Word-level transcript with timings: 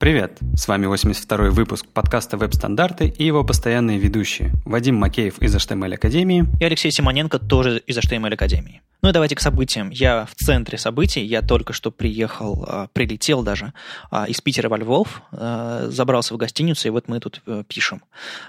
Привет! 0.00 0.38
С 0.56 0.66
вами 0.66 0.86
82-й 0.86 1.50
выпуск 1.50 1.84
подкаста 1.92 2.38
«Веб-стандарты» 2.38 3.08
и 3.08 3.22
его 3.22 3.44
постоянные 3.44 3.98
ведущие 3.98 4.50
Вадим 4.64 4.94
Макеев 4.96 5.42
из 5.42 5.54
HTML 5.54 5.92
Академии 5.92 6.46
и 6.58 6.64
Алексей 6.64 6.90
Симоненко 6.90 7.38
тоже 7.38 7.82
из 7.86 7.98
HTML 7.98 8.32
Академии. 8.32 8.80
Ну 9.02 9.08
и 9.08 9.12
давайте 9.12 9.34
к 9.34 9.40
событиям. 9.40 9.90
Я 9.90 10.26
в 10.26 10.34
центре 10.34 10.76
событий. 10.76 11.22
Я 11.24 11.42
только 11.42 11.72
что 11.72 11.90
приехал, 11.90 12.64
а, 12.68 12.88
прилетел 12.92 13.42
даже 13.42 13.72
а, 14.10 14.26
из 14.26 14.40
Питера 14.40 14.68
во 14.68 14.76
Львов, 14.76 15.22
а, 15.32 15.86
забрался 15.88 16.34
в 16.34 16.36
гостиницу, 16.36 16.88
и 16.88 16.90
вот 16.90 17.08
мы 17.08 17.20
тут 17.20 17.42
э, 17.46 17.64
пишем. 17.66 18.02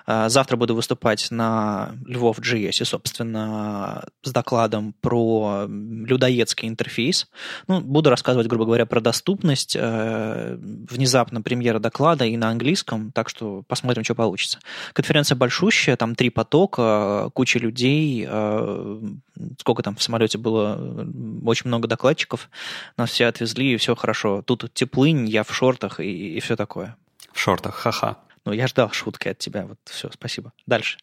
Завтра 0.08 0.58
буду 0.58 0.76
выступать 0.76 1.32
на 1.32 1.94
Львов 2.06 2.40
GS, 2.40 2.84
собственно, 2.86 4.04
с 4.24 4.32
докладом 4.32 4.94
про 5.02 5.66
людоедский 5.68 6.68
интерфейс. 6.68 7.28
Ну, 7.68 7.82
буду 7.82 8.10
рассказывать, 8.10 8.48
грубо 8.48 8.66
говоря, 8.66 8.86
про 8.86 9.00
доступность. 9.00 9.76
Э, 9.80 10.58
внезапно 10.60 11.42
премьера 11.42 11.80
доклада 11.80 12.26
и 12.26 12.38
на 12.38 12.50
английском, 12.50 13.12
так 13.12 13.30
что 13.30 13.64
посмотрим, 13.68 14.04
что 14.04 14.16
получится. 14.16 14.60
Конференция 14.94 15.36
большущая, 15.36 15.96
там 15.96 16.16
три 16.16 16.30
потока, 16.30 17.30
куча 17.34 17.60
людей, 17.60 18.28
сколько 19.60 19.84
там 19.84 19.96
в 19.96 20.04
самолете 20.04 20.38
было 20.38 20.76
очень 21.46 21.68
много 21.68 21.88
докладчиков, 21.88 22.50
нас 22.98 23.12
все 23.12 23.28
отвезли, 23.28 23.74
и 23.74 23.78
все 23.78 23.96
хорошо. 23.96 24.42
Тут 24.42 24.72
теплынь, 24.74 25.28
я 25.28 25.44
в 25.44 25.54
шортах 25.54 26.00
и, 26.00 26.38
и 26.38 26.40
все 26.40 26.56
такое. 26.56 26.96
В 27.32 27.40
шортах, 27.40 27.76
ха-ха. 27.76 28.18
Ну, 28.46 28.54
я 28.54 28.68
ждал 28.68 28.92
шутки 28.92 29.28
от 29.28 29.38
тебя, 29.38 29.66
вот 29.66 29.78
все, 29.86 30.10
спасибо. 30.12 30.52
Дальше. 30.66 30.98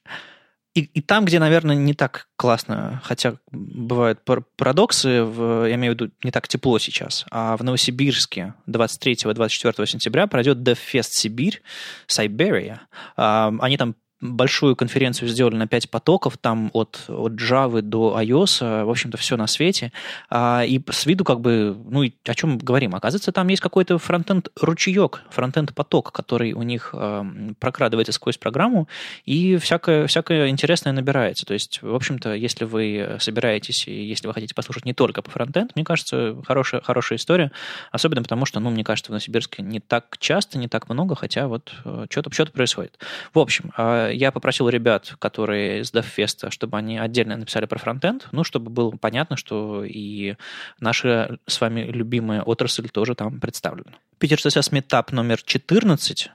И, 0.75 0.83
и 0.83 1.01
там, 1.01 1.25
где, 1.25 1.39
наверное, 1.39 1.75
не 1.75 1.95
так 1.95 2.29
классно, 2.37 3.01
хотя 3.03 3.37
бывают 3.51 4.21
парадоксы, 4.57 5.25
в, 5.25 5.67
я 5.67 5.75
имею 5.75 5.95
в 5.95 5.97
виду, 5.97 6.13
не 6.23 6.31
так 6.31 6.47
тепло 6.47 6.79
сейчас, 6.79 7.25
а 7.31 7.57
в 7.57 7.65
Новосибирске 7.65 8.55
23-24 8.69 9.87
сентября 9.87 10.27
пройдет 10.27 10.59
DevFest 10.59 11.11
Сибирь, 11.11 11.63
Siberia. 12.07 12.81
Они 13.17 13.77
там 13.77 13.97
большую 14.21 14.75
конференцию 14.75 15.29
сделали 15.29 15.57
на 15.57 15.69
5 15.69 15.91
потоков, 15.91 16.37
там 16.39 16.71
от, 16.73 17.05
от 17.09 17.33
Java 17.33 17.83
до 17.83 18.21
iOS, 18.21 18.85
в 18.85 18.91
общем-то, 18.91 19.17
все 19.17 19.37
на 19.37 19.47
свете. 19.47 19.93
А, 20.29 20.65
и 20.65 20.81
с 20.91 21.07
виду 21.07 21.25
как 21.25 21.41
бы, 21.41 21.77
ну, 21.89 22.03
о 22.03 22.35
чем 22.35 22.59
говорим? 22.59 22.95
Оказывается, 22.95 23.31
там 23.31 23.49
есть 23.49 23.63
какой-то 23.63 23.99
фронтенд 23.99 24.49
ручеек, 24.61 25.23
фронтенд 25.31 25.75
поток, 25.75 26.13
который 26.13 26.53
у 26.53 26.63
них 26.63 26.91
а, 26.93 27.25
прокрадывается 27.61 28.13
сквозь 28.13 28.39
программу, 28.39 28.89
и 29.25 29.57
всякое, 29.57 30.07
всякое 30.09 30.49
интересное 30.49 30.93
набирается. 30.93 31.47
То 31.47 31.55
есть, 31.55 31.81
в 31.83 31.95
общем-то, 31.95 32.35
если 32.35 32.65
вы 32.65 33.17
собираетесь, 33.21 33.87
и 33.87 34.03
если 34.05 34.27
вы 34.27 34.35
хотите 34.35 34.55
послушать 34.55 34.85
не 34.85 34.95
только 34.95 35.23
по 35.23 35.31
фронтенд, 35.31 35.77
мне 35.77 35.85
кажется, 35.85 36.37
хорошая, 36.45 36.81
хорошая 36.81 37.19
история, 37.19 37.53
особенно 37.93 38.23
потому 38.23 38.47
что, 38.47 38.59
ну, 38.59 38.71
мне 38.71 38.83
кажется, 38.83 39.11
в 39.11 39.13
Новосибирске 39.13 39.63
не 39.63 39.79
так 39.79 40.17
часто, 40.19 40.59
не 40.59 40.67
так 40.67 40.89
много, 40.89 41.15
хотя 41.15 41.47
вот 41.47 41.73
что-то 42.11 42.33
что 42.33 42.47
происходит. 42.47 42.99
В 43.33 43.39
общем, 43.39 43.73
я 44.13 44.33
попросил 44.33 44.69
ребят, 44.69 45.15
которые 45.19 45.81
из 45.81 45.93
DevFest, 45.93 46.51
чтобы 46.51 46.79
они 46.79 46.99
отдельно 46.99 47.37
написали 47.37 47.67
про 47.67 47.79
фронтенд, 47.79 48.29
ну, 48.33 48.45
чтобы 48.45 48.71
было 48.71 48.91
понятно, 48.91 49.37
что 49.37 49.85
и 49.85 50.37
наша 50.81 51.39
с 51.47 51.61
вами 51.61 51.83
любимая 51.83 52.43
отрасль 52.43 52.89
тоже 52.89 53.15
там 53.15 53.41
представлена. 53.41 53.93
Питер 54.19 54.39
CSS 54.39 54.73
Meetup 54.73 55.15
номер 55.15 55.43
14 55.43 56.31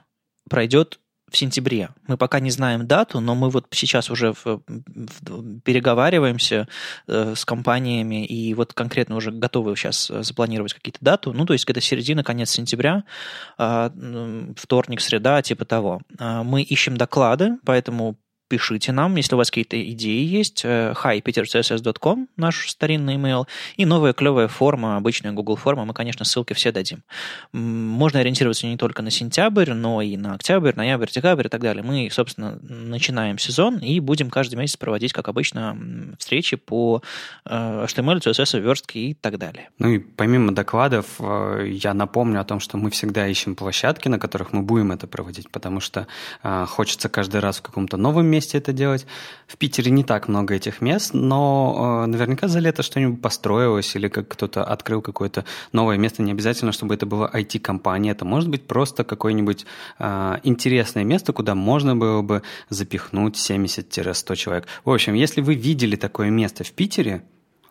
пройдет 0.48 1.00
в 1.34 1.36
сентябре. 1.36 1.90
Мы 2.06 2.16
пока 2.16 2.40
не 2.40 2.50
знаем 2.50 2.86
дату, 2.86 3.20
но 3.20 3.34
мы 3.34 3.50
вот 3.50 3.66
сейчас 3.70 4.10
уже 4.10 4.32
в, 4.32 4.44
в, 4.46 5.60
переговариваемся 5.60 6.68
э, 7.06 7.34
с 7.36 7.44
компаниями 7.44 8.24
и 8.24 8.54
вот 8.54 8.72
конкретно 8.72 9.16
уже 9.16 9.30
готовы 9.30 9.76
сейчас 9.76 10.06
запланировать 10.06 10.74
какие-то 10.74 10.98
дату. 11.00 11.32
Ну, 11.32 11.44
то 11.44 11.52
есть 11.52 11.68
это 11.68 11.80
середина, 11.80 12.22
конец 12.22 12.50
сентября, 12.50 13.04
э, 13.58 13.90
вторник, 14.56 15.00
среда, 15.00 15.42
типа 15.42 15.64
того. 15.64 16.00
Э, 16.18 16.42
мы 16.42 16.62
ищем 16.62 16.96
доклады, 16.96 17.58
поэтому 17.64 18.16
пишите 18.48 18.92
нам, 18.92 19.16
если 19.16 19.34
у 19.34 19.38
вас 19.38 19.50
какие-то 19.50 19.80
идеи 19.90 20.24
есть. 20.24 20.64
hi, 20.64 21.22
petercss.com, 21.22 22.28
наш 22.36 22.68
старинный 22.68 23.16
email, 23.16 23.46
и 23.76 23.84
новая 23.84 24.12
клевая 24.12 24.48
форма, 24.48 24.96
обычная 24.96 25.32
Google 25.32 25.56
форма, 25.56 25.84
мы, 25.84 25.94
конечно, 25.94 26.24
ссылки 26.24 26.52
все 26.52 26.72
дадим. 26.72 27.02
Можно 27.52 28.20
ориентироваться 28.20 28.66
не 28.66 28.76
только 28.76 29.02
на 29.02 29.10
сентябрь, 29.10 29.72
но 29.72 30.02
и 30.02 30.16
на 30.16 30.34
октябрь, 30.34 30.74
ноябрь, 30.74 31.10
декабрь 31.10 31.46
и 31.46 31.48
так 31.48 31.60
далее. 31.60 31.82
Мы, 31.82 32.08
собственно, 32.10 32.58
начинаем 32.62 33.38
сезон 33.38 33.78
и 33.78 34.00
будем 34.00 34.30
каждый 34.30 34.56
месяц 34.56 34.76
проводить, 34.76 35.12
как 35.12 35.28
обычно, 35.28 35.76
встречи 36.18 36.56
по 36.56 37.02
HTML, 37.46 38.20
CSS, 38.20 38.60
верстке 38.60 39.00
и 39.00 39.14
так 39.14 39.38
далее. 39.38 39.70
Ну 39.78 39.88
и 39.88 39.98
помимо 39.98 40.54
докладов, 40.54 41.06
э, 41.18 41.66
я 41.70 41.94
напомню 41.94 42.40
о 42.40 42.44
том, 42.44 42.60
что 42.60 42.76
мы 42.76 42.90
всегда 42.90 43.26
ищем 43.26 43.54
площадки, 43.54 44.08
на 44.08 44.18
которых 44.18 44.52
мы 44.52 44.62
будем 44.62 44.92
это 44.92 45.06
проводить, 45.06 45.50
потому 45.50 45.80
что 45.80 46.06
э, 46.42 46.66
хочется 46.68 47.08
каждый 47.08 47.40
раз 47.40 47.58
в 47.58 47.62
каком-то 47.62 47.96
новом 47.96 48.26
месте 48.34 48.58
это 48.58 48.72
делать. 48.72 49.06
В 49.46 49.56
Питере 49.56 49.90
не 49.90 50.04
так 50.04 50.28
много 50.28 50.54
этих 50.54 50.80
мест, 50.80 51.14
но 51.14 52.02
э, 52.04 52.06
наверняка 52.06 52.48
за 52.48 52.60
лето 52.60 52.82
что-нибудь 52.82 53.20
построилось 53.22 53.96
или 53.96 54.08
как 54.08 54.28
кто-то 54.28 54.64
открыл 54.64 55.02
какое-то 55.02 55.44
новое 55.72 55.98
место. 55.98 56.22
Не 56.22 56.32
обязательно, 56.32 56.72
чтобы 56.72 56.94
это 56.94 57.06
была 57.06 57.30
IT-компания. 57.32 58.10
Это 58.10 58.24
может 58.24 58.48
быть 58.48 58.66
просто 58.66 59.04
какое-нибудь 59.04 59.66
э, 59.98 60.38
интересное 60.42 61.04
место, 61.04 61.32
куда 61.32 61.54
можно 61.54 61.96
было 61.96 62.22
бы 62.22 62.42
запихнуть 62.68 63.36
70-100 63.36 64.36
человек. 64.36 64.66
В 64.84 64.90
общем, 64.90 65.14
если 65.14 65.40
вы 65.42 65.54
видели 65.54 65.96
такое 65.96 66.30
место 66.30 66.64
в 66.64 66.72
Питере, 66.72 67.22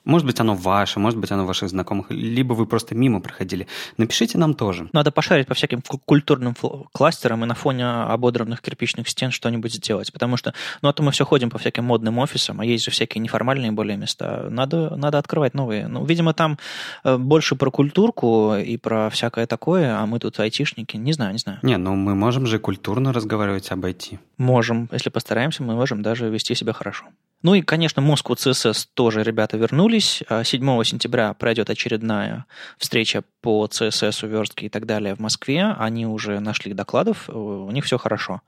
может 0.05 0.25
быть, 0.25 0.39
оно 0.39 0.55
ваше, 0.55 0.99
может 0.99 1.19
быть, 1.19 1.31
оно 1.31 1.45
ваших 1.45 1.69
знакомых, 1.69 2.07
либо 2.09 2.53
вы 2.53 2.65
просто 2.65 2.95
мимо 2.95 3.21
проходили. 3.21 3.67
Напишите 3.97 4.37
нам 4.37 4.53
тоже. 4.53 4.89
Надо 4.93 5.11
пошарить 5.11 5.47
по 5.47 5.53
всяким 5.53 5.81
культурным 6.05 6.55
кластерам 6.91 7.43
и 7.43 7.47
на 7.47 7.55
фоне 7.55 7.85
ободранных 7.85 8.61
кирпичных 8.61 9.07
стен 9.07 9.31
что-нибудь 9.31 9.73
сделать, 9.73 10.11
потому 10.11 10.37
что, 10.37 10.53
ну, 10.81 10.89
а 10.89 10.93
то 10.93 11.03
мы 11.03 11.11
все 11.11 11.25
ходим 11.25 11.49
по 11.49 11.57
всяким 11.57 11.85
модным 11.85 12.19
офисам, 12.19 12.59
а 12.59 12.65
есть 12.65 12.83
же 12.83 12.91
всякие 12.91 13.21
неформальные 13.21 13.71
более 13.71 13.97
места. 13.97 14.47
Надо, 14.49 14.95
надо 14.95 15.17
открывать 15.17 15.53
новые. 15.53 15.87
Ну, 15.87 16.05
видимо, 16.05 16.33
там 16.33 16.57
э, 17.03 17.17
больше 17.17 17.55
про 17.55 17.71
культурку 17.71 18.55
и 18.55 18.77
про 18.77 19.09
всякое 19.09 19.47
такое, 19.47 19.97
а 19.97 20.05
мы 20.05 20.19
тут 20.19 20.39
айтишники. 20.39 20.97
Не 20.97 21.13
знаю, 21.13 21.33
не 21.33 21.39
знаю. 21.39 21.59
Не, 21.61 21.77
ну 21.77 21.95
мы 21.95 22.15
можем 22.15 22.45
же 22.45 22.59
культурно 22.59 23.13
разговаривать 23.13 23.71
об 23.71 23.85
IT. 23.85 24.19
Можем. 24.37 24.89
Если 24.91 25.09
постараемся, 25.09 25.63
мы 25.63 25.75
можем 25.75 26.01
даже 26.01 26.29
вести 26.29 26.55
себя 26.55 26.73
хорошо. 26.73 27.05
Ну 27.43 27.53
и, 27.53 27.61
конечно, 27.61 28.01
Москву 28.01 28.35
CSS 28.35 28.87
тоже 28.93 29.21
ребята 29.21 29.57
вернулись. 29.57 30.23
7 30.43 30.69
а 30.69 30.83
сентября 30.83 31.33
пройдет 31.33 31.69
очередная 31.69 32.45
встреча 32.77 33.23
по 33.41 33.65
CSS, 33.65 34.27
верстке 34.27 34.67
и 34.67 34.69
так 34.69 34.85
далее 34.85 35.13
в 35.13 35.19
Москве. 35.19 35.75
Они 35.77 36.07
уже 36.07 36.39
нашли 36.39 36.73
докладов, 36.73 37.29
у 37.29 37.69
них 37.71 37.83
все 37.83 37.97
хорошо. 37.97 38.41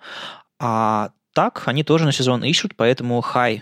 А 0.60 1.12
так, 1.34 1.64
они 1.66 1.84
тоже 1.84 2.06
на 2.06 2.14
сезон 2.14 2.44
ищут, 2.46 2.76
поэтому 2.76 3.20
hi 3.20 3.62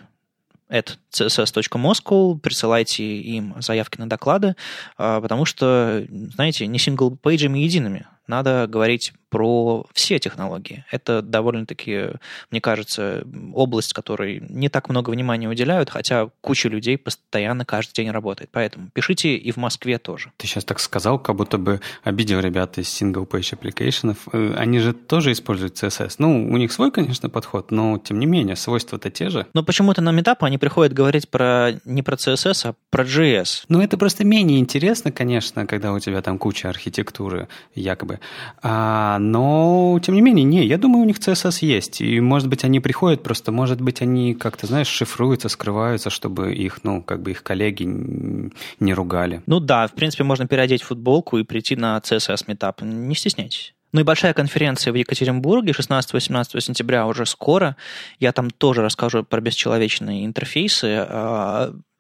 at 0.70 0.98
css.moscow, 1.12 2.38
присылайте 2.40 3.04
им 3.04 3.56
заявки 3.60 4.00
на 4.00 4.08
доклады, 4.08 4.56
а, 4.98 5.22
потому 5.22 5.46
что, 5.46 6.06
знаете, 6.10 6.68
не 6.68 6.80
single-page 6.80 7.42
ами 7.42 7.60
едиными. 7.60 8.08
Надо 8.28 8.68
говорить 8.68 9.14
про 9.34 9.86
все 9.94 10.20
технологии. 10.20 10.86
Это 10.92 11.24
довольно-таки, 11.24 12.10
мне 12.52 12.62
кажется, 12.62 13.26
область, 13.54 13.94
которой 13.94 14.44
не 14.48 14.70
так 14.70 14.90
много 14.90 15.10
внимания 15.10 15.50
уделяют, 15.50 15.90
хотя 15.90 16.30
куча 16.42 16.70
людей 16.70 17.00
постоянно 17.00 17.66
каждый 17.66 17.94
день 17.96 18.12
работает. 18.12 18.52
Поэтому 18.54 18.90
пишите 18.94 19.36
и 19.36 19.52
в 19.52 19.58
Москве 19.58 19.98
тоже. 19.98 20.32
Ты 20.38 20.46
сейчас 20.46 20.66
так 20.66 20.80
сказал, 20.80 21.18
как 21.18 21.36
будто 21.36 21.58
бы 21.58 21.82
обидел 22.04 22.40
ребят 22.40 22.78
из 22.78 22.86
single-page 23.02 23.58
applications. 23.60 24.18
Э, 24.32 24.54
они 24.56 24.78
же 24.78 24.94
тоже 24.94 25.32
используют 25.32 25.82
CSS. 25.82 26.16
Ну, 26.20 26.52
у 26.52 26.58
них 26.58 26.72
свой, 26.72 26.92
конечно, 26.92 27.28
подход, 27.30 27.72
но 27.72 27.98
тем 27.98 28.20
не 28.20 28.28
менее, 28.28 28.56
свойства-то 28.56 29.10
те 29.10 29.30
же. 29.30 29.48
Но 29.56 29.64
почему-то 29.64 30.02
на 30.02 30.12
митап 30.12 30.44
они 30.44 30.60
приходят 30.60 30.94
говорить 30.94 31.28
про 31.30 31.72
не 31.86 32.04
про 32.04 32.16
CSS, 32.18 32.70
а 32.70 32.76
про 32.92 33.04
JS. 33.04 33.64
Ну, 33.70 33.82
это 33.82 33.98
просто 33.98 34.24
менее 34.24 34.60
интересно, 34.60 35.12
конечно, 35.12 35.66
когда 35.66 35.92
у 35.92 36.00
тебя 36.00 36.22
там 36.22 36.38
куча 36.38 36.70
архитектуры, 36.70 37.48
якобы. 37.74 38.20
А, 38.62 39.18
но, 39.24 40.00
тем 40.04 40.16
не 40.16 40.22
менее, 40.22 40.44
не, 40.44 40.66
я 40.66 40.78
думаю, 40.78 41.04
у 41.04 41.06
них 41.06 41.18
CSS 41.18 41.60
есть. 41.62 42.02
И, 42.02 42.20
может 42.20 42.50
быть, 42.50 42.66
они 42.66 42.80
приходят 42.82 43.24
просто, 43.24 43.52
может 43.52 43.80
быть, 43.80 44.02
они 44.02 44.34
как-то, 44.34 44.68
знаешь, 44.68 44.88
шифруются, 44.88 45.48
скрываются, 45.48 46.10
чтобы 46.10 46.54
их, 46.54 46.84
ну, 46.84 47.02
как 47.02 47.22
бы 47.22 47.32
их 47.32 47.42
коллеги 47.42 47.84
не 47.84 48.94
ругали. 48.94 49.42
Ну 49.46 49.60
да, 49.60 49.88
в 49.88 49.94
принципе, 49.94 50.24
можно 50.26 50.46
переодеть 50.46 50.84
футболку 50.84 51.38
и 51.38 51.44
прийти 51.44 51.76
на 51.76 51.98
CSS 52.04 52.44
метап. 52.48 52.82
Не 52.82 53.16
стесняйтесь. 53.16 53.74
Ну 53.94 54.02
и 54.02 54.04
большая 54.04 54.34
конференция 54.34 54.92
в 54.92 54.96
Екатеринбурге 54.96 55.72
16-18 55.72 56.60
сентября 56.60 57.06
уже 57.06 57.26
скоро. 57.26 57.78
Я 58.20 58.32
там 58.32 58.50
тоже 58.50 58.82
расскажу 58.82 59.24
про 59.24 59.40
бесчеловечные 59.40 60.26
интерфейсы. 60.26 61.06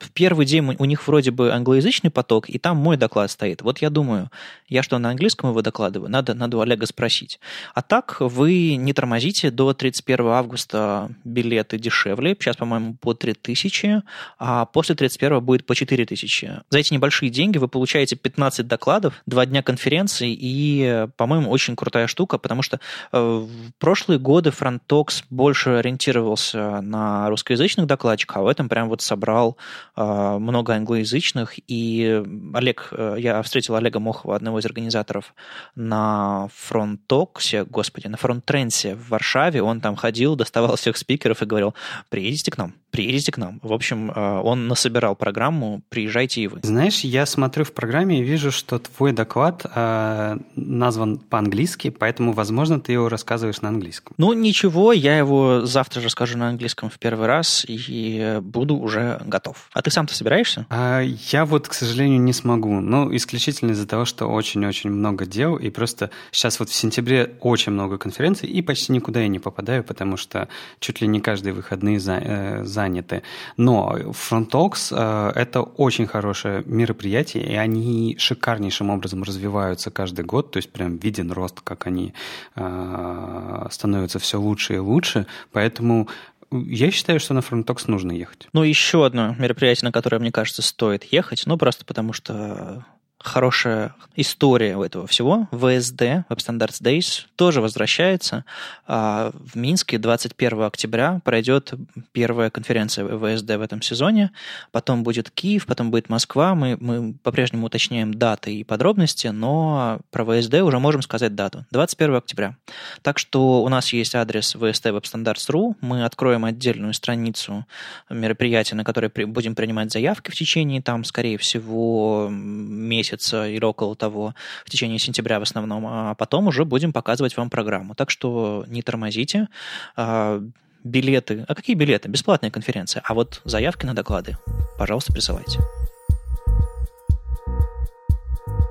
В 0.03 0.11
первый 0.11 0.45
день 0.45 0.75
у 0.77 0.85
них 0.85 1.07
вроде 1.07 1.31
бы 1.31 1.53
англоязычный 1.53 2.11
поток, 2.11 2.50
и 2.50 2.59
там 2.59 2.75
мой 2.75 2.97
доклад 2.97 3.31
стоит. 3.31 3.61
Вот 3.61 3.77
я 3.79 3.89
думаю, 3.89 4.29
я 4.67 4.83
что, 4.83 5.00
на 5.00 5.09
английском 5.09 5.50
его 5.50 5.61
докладываю? 5.61 6.09
Надо, 6.09 6.33
надо 6.33 6.57
у 6.57 6.59
Олега 6.59 6.85
спросить. 6.85 7.39
А 7.73 7.81
так 7.81 8.17
вы 8.19 8.75
не 8.75 8.91
тормозите, 8.91 9.50
до 9.50 9.73
31 9.73 10.27
августа 10.27 11.09
билеты 11.23 11.79
дешевле, 11.79 12.35
сейчас, 12.38 12.57
по-моему, 12.57 12.95
по 12.95 13.13
3000, 13.13 14.03
а 14.39 14.65
после 14.65 14.95
31 14.95 15.39
будет 15.39 15.65
по 15.65 15.73
4000. 15.73 16.63
За 16.69 16.77
эти 16.77 16.94
небольшие 16.94 17.29
деньги 17.29 17.57
вы 17.57 17.69
получаете 17.69 18.17
15 18.17 18.67
докладов, 18.67 19.21
два 19.25 19.45
дня 19.45 19.63
конференции, 19.63 20.38
и, 20.38 21.07
по-моему, 21.15 21.49
очень 21.49 21.77
крутая 21.77 22.07
штука, 22.07 22.38
потому 22.38 22.61
что 22.61 22.81
э, 23.13 23.19
в 23.19 23.71
прошлые 23.79 24.19
годы 24.19 24.49
Frontox 24.49 25.23
больше 25.29 25.69
ориентировался 25.69 26.81
на 26.81 27.29
русскоязычных 27.29 27.88
докладчиков, 27.88 28.38
а 28.38 28.41
в 28.41 28.47
этом 28.47 28.67
прям 28.67 28.89
вот 28.89 29.01
собрал 29.01 29.57
много 29.95 30.74
англоязычных, 30.74 31.60
и 31.68 32.24
Олег, 32.54 32.90
э, 32.92 33.16
я 33.19 33.42
встретил 33.44 33.75
Олега 33.75 34.00
Мохова, 34.00 34.36
одного 34.36 34.60
из 34.60 34.66
организаторов, 34.66 35.36
на 35.75 36.50
Frontox, 36.69 37.68
господи, 37.69 38.07
на 38.07 38.18
Фронтренсе 38.18 38.95
в 38.95 39.10
Варшаве, 39.10 39.62
он 39.62 39.81
там 39.81 39.95
ходил, 39.95 40.36
доставал 40.36 40.75
всех 40.78 40.98
спикеров 40.98 41.42
и 41.42 41.45
говорил, 41.45 41.75
приедете 42.10 42.51
к 42.51 42.57
нам, 42.57 42.74
приедете 42.94 43.31
к 43.31 43.38
нам. 43.38 43.60
В 43.63 43.74
общем, 43.74 44.12
он 44.16 44.68
насобирал 44.68 45.16
программу, 45.16 45.81
приезжайте 45.90 46.42
и 46.42 46.48
вы. 46.48 46.60
Знаешь, 46.62 47.01
я 47.01 47.25
смотрю 47.25 47.66
в 47.66 47.74
программе 47.74 48.19
и 48.19 48.24
вижу, 48.24 48.51
что 48.51 48.78
твой 48.78 49.12
доклад 49.12 49.66
э, 49.66 50.38
назван 50.56 51.18
по-английски, 51.18 51.90
поэтому, 51.90 52.34
возможно, 52.34 52.80
ты 52.80 52.94
его 52.94 53.10
рассказываешь 53.10 53.62
на 53.62 53.69
английском. 53.69 54.13
Ну, 54.18 54.31
ничего, 54.34 54.94
я 54.94 55.18
его 55.18 55.66
завтра 55.66 56.01
же 56.01 56.10
скажу 56.12 56.38
на 56.38 56.50
английском 56.50 56.92
в 56.92 57.00
первый 57.00 57.28
раз 57.28 57.66
и 57.68 58.40
буду 58.42 58.75
уже 58.78 59.19
готов. 59.25 59.69
А 59.74 59.81
ты 59.81 59.90
сам-то 59.90 60.13
собираешься? 60.13 60.68
А, 60.69 61.01
я 61.01 61.45
вот, 61.45 61.68
к 61.68 61.74
сожалению, 61.74 62.22
не 62.22 62.34
смогу. 62.34 62.80
Ну, 62.80 63.13
исключительно 63.16 63.72
из-за 63.72 63.88
того, 63.88 64.06
что 64.06 64.28
очень-очень 64.28 64.92
много 64.92 65.25
дел, 65.25 65.56
и 65.56 65.72
просто 65.72 66.12
сейчас 66.31 66.60
вот 66.60 66.69
в 66.69 66.75
сентябре 66.75 67.36
очень 67.40 67.72
много 67.72 67.98
конференций, 67.98 68.48
и 68.48 68.62
почти 68.62 68.92
никуда 68.92 69.22
я 69.22 69.28
не 69.28 69.40
попадаю, 69.40 69.84
потому 69.84 70.16
что 70.16 70.48
чуть 70.80 71.01
ли 71.01 71.07
не 71.07 71.19
каждые 71.22 71.54
выходные 71.54 72.00
за, 72.00 72.13
э, 72.13 72.66
заняты. 72.83 73.24
Но 73.57 73.95
FrontTalks 73.97 74.91
э,— 74.91 75.31
это 75.35 75.62
очень 75.62 76.07
хорошее 76.07 76.63
мероприятие, 76.65 77.44
и 77.44 77.56
они 77.56 78.15
шикарнейшим 78.19 78.89
образом 78.89 79.24
развиваются 79.24 79.91
каждый 79.91 80.25
год, 80.25 80.51
то 80.51 80.57
есть 80.57 80.71
прям 80.71 80.97
виден 80.97 81.31
рост, 81.31 81.62
как 81.62 81.88
они 81.88 82.13
э, 82.56 83.68
становятся 83.71 84.19
все 84.19 84.38
лучше 84.39 84.75
и 84.75 84.80
лучше, 84.80 85.25
поэтому 85.51 86.07
я 86.51 86.91
считаю, 86.91 87.19
что 87.19 87.33
на 87.33 87.39
Frontox 87.39 87.85
нужно 87.88 88.12
ехать. 88.12 88.47
Ну, 88.53 88.63
еще 88.63 89.06
одно 89.06 89.35
мероприятие, 89.39 89.88
на 89.88 89.91
которое, 89.91 90.19
мне 90.19 90.31
кажется, 90.31 90.62
стоит 90.62 91.03
ехать, 91.06 91.44
ну, 91.45 91.57
просто 91.57 91.85
потому 91.85 92.13
что 92.13 92.85
хорошая 93.23 93.95
история 94.15 94.75
у 94.75 94.83
этого 94.83 95.07
всего. 95.07 95.47
ВСД, 95.51 96.01
Web 96.29 96.37
Standards 96.37 96.81
Days, 96.81 97.23
тоже 97.35 97.61
возвращается. 97.61 98.45
А, 98.85 99.31
в 99.33 99.55
Минске 99.55 99.97
21 99.97 100.63
октября 100.63 101.21
пройдет 101.23 101.73
первая 102.11 102.49
конференция 102.49 103.05
ВСД 103.05 103.51
в 103.55 103.61
этом 103.61 103.81
сезоне. 103.81 104.31
Потом 104.71 105.03
будет 105.03 105.31
Киев, 105.31 105.65
потом 105.65 105.89
будет 105.89 106.09
Москва. 106.09 106.53
Мы, 106.53 106.77
мы 106.79 107.13
по-прежнему 107.23 107.67
уточняем 107.67 108.13
даты 108.13 108.53
и 108.53 108.63
подробности, 108.63 109.27
но 109.27 110.01
про 110.11 110.25
ВСД 110.25 110.55
уже 110.55 110.79
можем 110.79 111.01
сказать 111.01 111.33
дату. 111.33 111.65
21 111.71 112.15
октября. 112.15 112.57
Так 113.01 113.17
что 113.17 113.63
у 113.63 113.69
нас 113.69 113.93
есть 113.93 114.15
адрес 114.15 114.53
VST 114.55 114.91
Web 114.91 115.03
Standards.ru. 115.03 115.75
Мы 115.79 116.03
откроем 116.03 116.43
отдельную 116.45 116.93
страницу 116.93 117.65
мероприятия, 118.09 118.75
на 118.75 118.83
которой 118.83 119.09
будем 119.25 119.55
принимать 119.55 119.91
заявки 119.91 120.29
в 120.29 120.35
течение, 120.35 120.81
там, 120.81 121.05
скорее 121.05 121.37
всего, 121.37 122.27
месяца 122.29 123.12
месяца 123.13 123.48
или 123.48 123.63
около 123.63 123.95
того, 123.95 124.33
в 124.65 124.69
течение 124.69 125.00
сентября 125.00 125.39
в 125.39 125.44
основном, 125.44 125.86
а 125.88 126.15
потом 126.15 126.48
уже 126.48 126.65
будем 126.65 126.94
показывать 126.94 127.38
вам 127.38 127.50
программу. 127.50 127.95
Так 127.95 128.10
что 128.10 128.65
не 128.68 128.81
тормозите. 128.81 129.48
А, 129.95 130.42
билеты. 130.83 131.45
А 131.48 131.56
какие 131.56 131.75
билеты? 131.75 132.10
Бесплатная 132.10 132.51
конференция. 132.51 133.01
А 133.06 133.13
вот 133.13 133.42
заявки 133.45 133.86
на 133.86 133.94
доклады, 133.94 134.38
пожалуйста, 134.77 135.13
присылайте. 135.13 135.60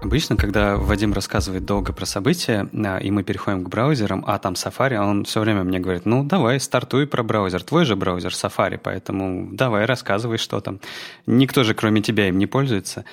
Обычно, 0.03 0.37
когда 0.37 0.77
Вадим 0.77 1.13
рассказывает 1.13 1.65
долго 1.65 1.93
про 1.93 2.07
события, 2.07 2.69
а, 2.73 2.99
и 2.99 3.11
мы 3.11 3.23
переходим 3.23 3.65
к 3.65 3.69
браузерам, 3.69 4.25
а 4.27 4.39
там 4.39 4.55
Safari, 4.55 4.97
он 4.97 5.25
все 5.25 5.41
время 5.41 5.63
мне 5.63 5.79
говорит, 5.79 6.07
ну, 6.07 6.25
давай, 6.25 6.59
стартуй 6.59 7.07
про 7.07 7.23
браузер. 7.23 7.63
Твой 7.63 7.85
же 7.85 7.95
браузер 7.95 8.33
Safari, 8.33 8.81
поэтому 8.83 9.49
давай, 9.53 9.85
рассказывай, 9.85 10.39
что 10.39 10.61
там. 10.61 10.81
Никто 11.27 11.63
же, 11.63 11.75
кроме 11.75 12.03
тебя, 12.03 12.29
им 12.29 12.39
не 12.39 12.47
пользуется. 12.47 13.05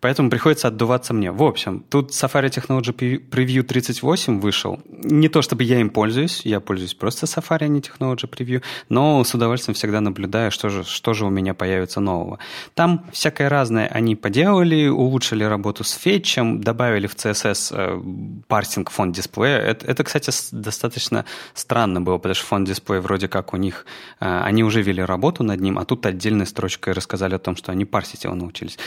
Поэтому 0.00 0.30
приходится 0.30 0.68
отдуваться 0.68 1.14
мне. 1.14 1.30
В 1.30 1.42
общем, 1.42 1.84
тут 1.88 2.10
Safari 2.10 2.48
Technology 2.50 2.92
Preview 3.30 3.62
38 3.62 4.40
вышел. 4.40 4.80
Не 4.88 5.28
то 5.28 5.42
чтобы 5.42 5.64
я 5.64 5.80
им 5.80 5.90
пользуюсь, 5.90 6.42
я 6.44 6.60
пользуюсь 6.60 6.94
просто 6.94 7.26
Safari, 7.26 7.64
а 7.64 7.68
не 7.68 7.80
Technology 7.80 8.28
Preview, 8.28 8.62
но 8.88 9.22
с 9.24 9.34
удовольствием 9.34 9.74
всегда 9.74 10.00
наблюдаю, 10.00 10.50
что 10.50 10.68
же, 10.68 10.84
что 10.84 11.14
же 11.14 11.26
у 11.26 11.30
меня 11.30 11.54
появится 11.54 12.00
нового. 12.00 12.38
Там 12.74 13.06
всякое 13.12 13.48
разное 13.48 13.86
они 13.88 14.16
поделали, 14.16 14.88
улучшили 14.88 15.44
работу 15.44 15.84
с 15.84 15.92
фетчем, 15.92 16.60
добавили 16.60 17.06
в 17.06 17.14
CSS 17.14 17.74
э, 17.74 18.42
парсинг 18.48 18.90
фон 18.90 19.12
дисплея. 19.12 19.58
Это, 19.58 19.86
это, 19.86 20.04
кстати, 20.04 20.30
достаточно 20.52 21.24
странно 21.54 22.00
было, 22.00 22.18
потому 22.18 22.34
что 22.34 22.44
фон 22.44 22.64
дисплея 22.64 23.00
вроде 23.00 23.28
как 23.28 23.54
у 23.54 23.56
них, 23.56 23.86
э, 24.20 24.40
они 24.44 24.64
уже 24.64 24.82
вели 24.82 25.02
работу 25.02 25.42
над 25.42 25.60
ним, 25.60 25.78
а 25.78 25.84
тут 25.84 26.06
отдельной 26.06 26.46
строчкой 26.46 26.92
рассказали 26.92 27.34
о 27.34 27.38
том, 27.38 27.56
что 27.56 27.72
они 27.72 27.84
парсить 27.84 28.24
его 28.24 28.34
научились. 28.34 28.78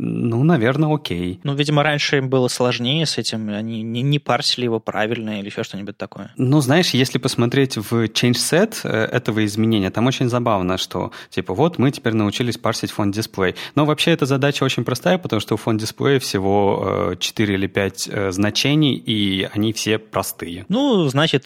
Ну, 0.00 0.44
наверное, 0.44 0.94
окей. 0.94 1.40
Ну, 1.42 1.54
видимо, 1.54 1.82
раньше 1.82 2.18
им 2.18 2.28
было 2.28 2.46
сложнее 2.46 3.04
с 3.04 3.18
этим, 3.18 3.48
они 3.48 3.82
не, 3.82 4.02
не 4.02 4.20
парсили 4.20 4.64
его 4.64 4.78
правильно 4.78 5.40
или 5.40 5.46
еще 5.46 5.64
что-нибудь 5.64 5.96
такое. 5.96 6.32
Ну, 6.36 6.60
знаешь, 6.60 6.90
если 6.90 7.18
посмотреть 7.18 7.76
в 7.76 8.04
change 8.04 8.34
set 8.34 8.76
э, 8.84 8.88
этого 8.88 9.44
изменения, 9.44 9.90
там 9.90 10.06
очень 10.06 10.28
забавно, 10.28 10.78
что, 10.78 11.10
типа, 11.30 11.52
вот 11.52 11.78
мы 11.78 11.90
теперь 11.90 12.12
научились 12.12 12.56
парсить 12.56 12.92
фон 12.92 13.10
дисплей. 13.10 13.56
Но 13.74 13.86
вообще 13.86 14.12
эта 14.12 14.24
задача 14.24 14.62
очень 14.62 14.84
простая, 14.84 15.18
потому 15.18 15.40
что 15.40 15.54
у 15.54 15.56
фон 15.56 15.78
дисплея 15.78 16.20
всего 16.20 17.14
4 17.18 17.52
э, 17.52 17.56
или 17.56 17.66
5 17.66 18.08
э, 18.08 18.30
значений, 18.30 18.94
и 18.94 19.48
они 19.52 19.72
все 19.72 19.98
простые. 19.98 20.64
Ну, 20.68 21.08
значит, 21.08 21.44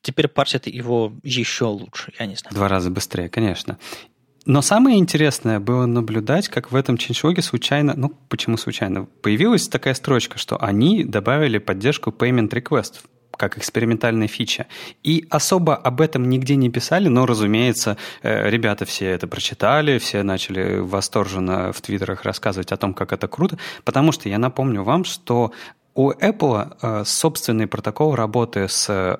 теперь 0.00 0.28
парсят 0.28 0.68
его 0.68 1.12
еще 1.24 1.64
лучше, 1.64 2.12
я 2.20 2.26
не 2.26 2.36
знаю. 2.36 2.54
Два 2.54 2.68
раза 2.68 2.88
быстрее, 2.90 3.28
конечно. 3.28 3.78
Но 4.46 4.62
самое 4.62 4.98
интересное 4.98 5.60
было 5.60 5.86
наблюдать, 5.86 6.48
как 6.48 6.72
в 6.72 6.76
этом 6.76 6.96
ченчлоге 6.96 7.42
случайно, 7.42 7.94
ну 7.96 8.12
почему 8.28 8.56
случайно, 8.56 9.04
появилась 9.04 9.68
такая 9.68 9.94
строчка, 9.94 10.38
что 10.38 10.56
они 10.62 11.04
добавили 11.04 11.58
поддержку 11.58 12.10
payment 12.10 12.50
request 12.50 13.00
как 13.36 13.56
экспериментальная 13.56 14.28
фича. 14.28 14.66
И 15.02 15.26
особо 15.30 15.74
об 15.74 16.02
этом 16.02 16.28
нигде 16.28 16.56
не 16.56 16.68
писали, 16.68 17.08
но, 17.08 17.24
разумеется, 17.24 17.96
э, 18.22 18.50
ребята 18.50 18.84
все 18.84 19.06
это 19.06 19.26
прочитали, 19.26 19.98
все 19.98 20.22
начали 20.22 20.78
восторженно 20.78 21.72
в 21.72 21.80
твиттерах 21.80 22.24
рассказывать 22.24 22.70
о 22.70 22.76
том, 22.76 22.92
как 22.92 23.14
это 23.14 23.28
круто, 23.28 23.56
потому 23.84 24.12
что 24.12 24.28
я 24.28 24.38
напомню 24.38 24.82
вам, 24.82 25.04
что 25.04 25.52
у 25.94 26.10
Apple 26.12 26.76
э, 26.82 27.04
собственный 27.06 27.66
протокол 27.66 28.14
работы 28.14 28.68
с 28.68 29.18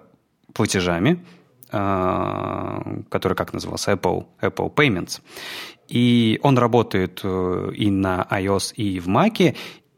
платежами, 0.53 1.25
который 1.71 3.35
как 3.35 3.53
назывался, 3.53 3.93
Apple, 3.93 4.27
Apple 4.41 4.75
Payments. 4.75 5.21
И 5.91 6.39
он 6.43 6.57
работает 6.57 7.21
э, 7.25 7.73
и 7.75 7.91
на 7.91 8.27
iOS, 8.31 8.75
и 8.77 9.01
в 9.01 9.09
Mac, 9.09 9.57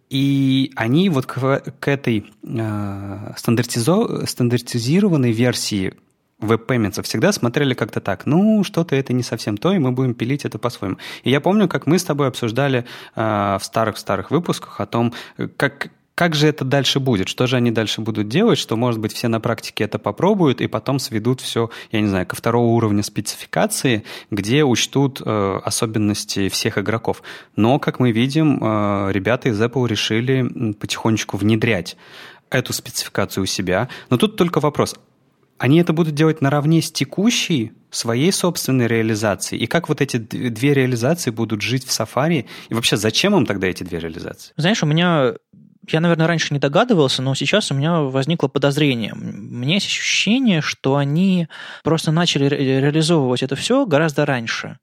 и 0.08 0.72
они 0.74 1.08
вот 1.10 1.26
к, 1.26 1.62
к 1.78 1.88
этой 1.88 2.32
э, 2.42 3.32
стандартизированной 3.36 5.32
версии 5.32 5.94
web 6.38 6.54
payments 6.54 6.96
ов 6.96 7.06
всегда 7.06 7.30
смотрели 7.32 7.74
как-то 7.74 8.00
так, 8.00 8.26
ну, 8.26 8.64
что-то 8.64 8.96
это 8.96 9.12
не 9.12 9.22
совсем 9.22 9.56
то, 9.56 9.72
и 9.72 9.78
мы 9.78 9.92
будем 9.92 10.14
пилить 10.14 10.44
это 10.44 10.58
по-своему. 10.58 10.96
И 11.24 11.30
я 11.30 11.40
помню, 11.40 11.68
как 11.68 11.86
мы 11.86 11.98
с 11.98 12.04
тобой 12.04 12.28
обсуждали 12.28 12.84
э, 13.14 13.58
в 13.60 13.62
старых-старых 13.62 14.30
выпусках 14.30 14.80
о 14.80 14.86
том, 14.86 15.12
как, 15.56 15.90
как 16.14 16.34
же 16.34 16.46
это 16.46 16.64
дальше 16.64 17.00
будет? 17.00 17.28
Что 17.28 17.46
же 17.46 17.56
они 17.56 17.70
дальше 17.70 18.02
будут 18.02 18.28
делать? 18.28 18.58
Что, 18.58 18.76
может 18.76 19.00
быть, 19.00 19.14
все 19.14 19.28
на 19.28 19.40
практике 19.40 19.84
это 19.84 19.98
попробуют 19.98 20.60
и 20.60 20.66
потом 20.66 20.98
сведут 20.98 21.40
все, 21.40 21.70
я 21.90 22.00
не 22.00 22.08
знаю, 22.08 22.26
ко 22.26 22.36
второго 22.36 22.66
уровня 22.66 23.02
спецификации, 23.02 24.04
где 24.30 24.62
учтут 24.64 25.22
э, 25.24 25.60
особенности 25.64 26.48
всех 26.48 26.76
игроков. 26.76 27.22
Но, 27.56 27.78
как 27.78 27.98
мы 27.98 28.12
видим, 28.12 28.58
э, 28.62 29.12
ребята 29.12 29.48
из 29.48 29.60
Apple 29.60 29.88
решили 29.88 30.72
потихонечку 30.74 31.38
внедрять 31.38 31.96
эту 32.50 32.72
спецификацию 32.74 33.44
у 33.44 33.46
себя. 33.46 33.88
Но 34.10 34.18
тут 34.18 34.36
только 34.36 34.60
вопрос. 34.60 34.94
Они 35.56 35.78
это 35.78 35.92
будут 35.92 36.14
делать 36.14 36.40
наравне 36.42 36.82
с 36.82 36.90
текущей 36.90 37.72
своей 37.92 38.32
собственной 38.32 38.86
реализацией? 38.86 39.62
И 39.62 39.66
как 39.66 39.88
вот 39.88 40.00
эти 40.00 40.16
две 40.16 40.74
реализации 40.74 41.30
будут 41.30 41.62
жить 41.62 41.84
в 41.86 41.90
Safari? 41.90 42.46
И 42.68 42.74
вообще, 42.74 42.96
зачем 42.96 43.36
им 43.36 43.46
тогда 43.46 43.68
эти 43.68 43.84
две 43.84 44.00
реализации? 44.00 44.52
Знаешь, 44.56 44.82
у 44.82 44.86
меня 44.86 45.34
я, 45.88 46.00
наверное, 46.00 46.26
раньше 46.26 46.54
не 46.54 46.60
догадывался, 46.60 47.22
но 47.22 47.34
сейчас 47.34 47.70
у 47.70 47.74
меня 47.74 48.00
возникло 48.00 48.48
подозрение. 48.48 49.12
У 49.12 49.16
меня 49.16 49.74
есть 49.74 49.86
ощущение, 49.86 50.60
что 50.60 50.96
они 50.96 51.48
просто 51.82 52.12
начали 52.12 52.46
ре- 52.46 52.80
реализовывать 52.80 53.42
это 53.42 53.56
все 53.56 53.84
гораздо 53.86 54.24
раньше. 54.24 54.78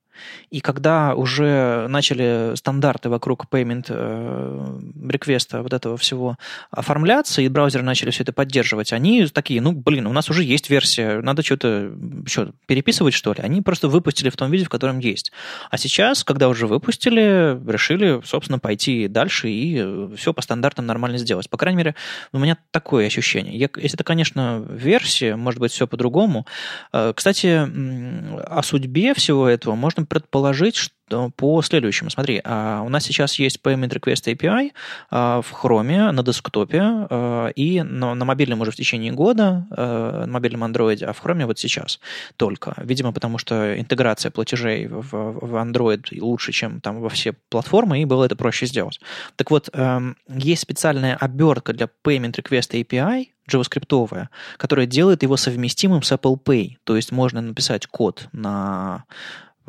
И 0.50 0.60
когда 0.60 1.16
уже 1.16 1.88
начали 1.88 2.56
стандарты 2.56 3.10
вокруг 3.10 3.46
payment 3.52 5.10
реквеста 5.10 5.62
вот 5.62 5.74
этого 5.74 5.98
всего 5.98 6.38
оформляться, 6.72 7.42
и 7.42 7.48
браузеры 7.48 7.84
начали 7.84 8.12
все 8.12 8.24
это 8.24 8.34
поддерживать, 8.34 8.94
они 8.94 9.26
такие, 9.28 9.62
ну, 9.62 9.72
блин, 9.72 10.08
у 10.08 10.14
нас 10.14 10.30
уже 10.30 10.44
есть 10.44 10.70
версия, 10.70 11.22
надо 11.22 11.44
что-то 11.44 11.92
что, 12.26 12.52
переписывать, 12.66 13.14
что 13.14 13.34
ли? 13.34 13.42
Они 13.42 13.62
просто 13.62 13.88
выпустили 13.88 14.30
в 14.30 14.38
том 14.38 14.52
виде, 14.52 14.66
в 14.66 14.70
котором 14.70 15.00
есть. 15.00 15.32
А 15.70 15.78
сейчас, 15.78 16.24
когда 16.24 16.48
уже 16.48 16.68
выпустили, 16.68 17.60
решили, 17.70 18.22
собственно, 18.24 18.60
пойти 18.60 19.08
дальше 19.08 19.50
и 19.50 20.16
все 20.16 20.34
по 20.34 20.42
стандартам 20.42 20.86
нормально 20.86 21.18
сделать. 21.18 21.50
По 21.50 21.58
крайней 21.58 21.78
мере, 21.78 21.96
у 22.32 22.40
меня 22.40 22.58
такое 22.72 23.08
ощущение. 23.08 23.58
Я, 23.58 23.70
если 23.76 23.96
это, 23.96 24.04
конечно, 24.04 24.66
версия, 24.70 25.36
может 25.36 25.60
быть, 25.60 25.72
все 25.72 25.88
по-другому. 25.88 26.46
Э, 26.94 27.14
кстати, 27.16 27.48
о 27.48 28.62
судьбе 28.64 29.14
всего 29.14 29.48
этого 29.48 29.76
можно 29.76 30.06
предположить, 30.10 30.76
что 30.76 31.32
по 31.36 31.62
следующему. 31.62 32.10
Смотри, 32.10 32.42
а, 32.44 32.82
у 32.82 32.90
нас 32.90 33.04
сейчас 33.04 33.40
есть 33.40 33.60
Payment 33.64 33.90
Request 33.90 34.34
API 34.34 34.72
а, 35.10 35.42
в 35.42 35.54
Chrome 35.54 36.12
на 36.12 36.24
десктопе 36.24 36.82
а, 36.82 37.48
и 37.50 37.82
на, 37.82 38.16
мобильном 38.16 38.62
уже 38.62 38.72
в 38.72 38.76
течение 38.76 39.12
года, 39.12 39.66
на 39.70 40.28
мобильном 40.28 40.64
Android, 40.64 41.04
а 41.04 41.14
в 41.14 41.24
Chrome 41.24 41.46
вот 41.46 41.58
сейчас 41.58 42.00
только. 42.38 42.74
Видимо, 42.78 43.12
потому 43.12 43.38
что 43.38 43.80
интеграция 43.80 44.32
платежей 44.32 44.88
в, 44.88 45.10
Android 45.56 46.20
лучше, 46.20 46.52
чем 46.52 46.82
там 46.82 47.02
во 47.02 47.10
все 47.10 47.34
платформы, 47.50 48.02
и 48.02 48.06
было 48.06 48.26
это 48.26 48.36
проще 48.36 48.66
сделать. 48.66 49.00
Так 49.36 49.52
вот, 49.52 49.70
эм, 49.74 50.16
есть 50.28 50.62
специальная 50.62 51.16
обертка 51.16 51.74
для 51.74 51.90
Payment 52.04 52.34
Request 52.34 52.84
API, 52.84 53.28
JavaScript, 53.50 54.28
которая 54.58 54.86
делает 54.86 55.24
его 55.24 55.38
совместимым 55.38 56.04
с 56.04 56.12
Apple 56.12 56.42
Pay. 56.42 56.78
То 56.84 56.96
есть 56.96 57.12
можно 57.12 57.42
написать 57.42 57.88
код 57.88 58.30
на 58.32 59.06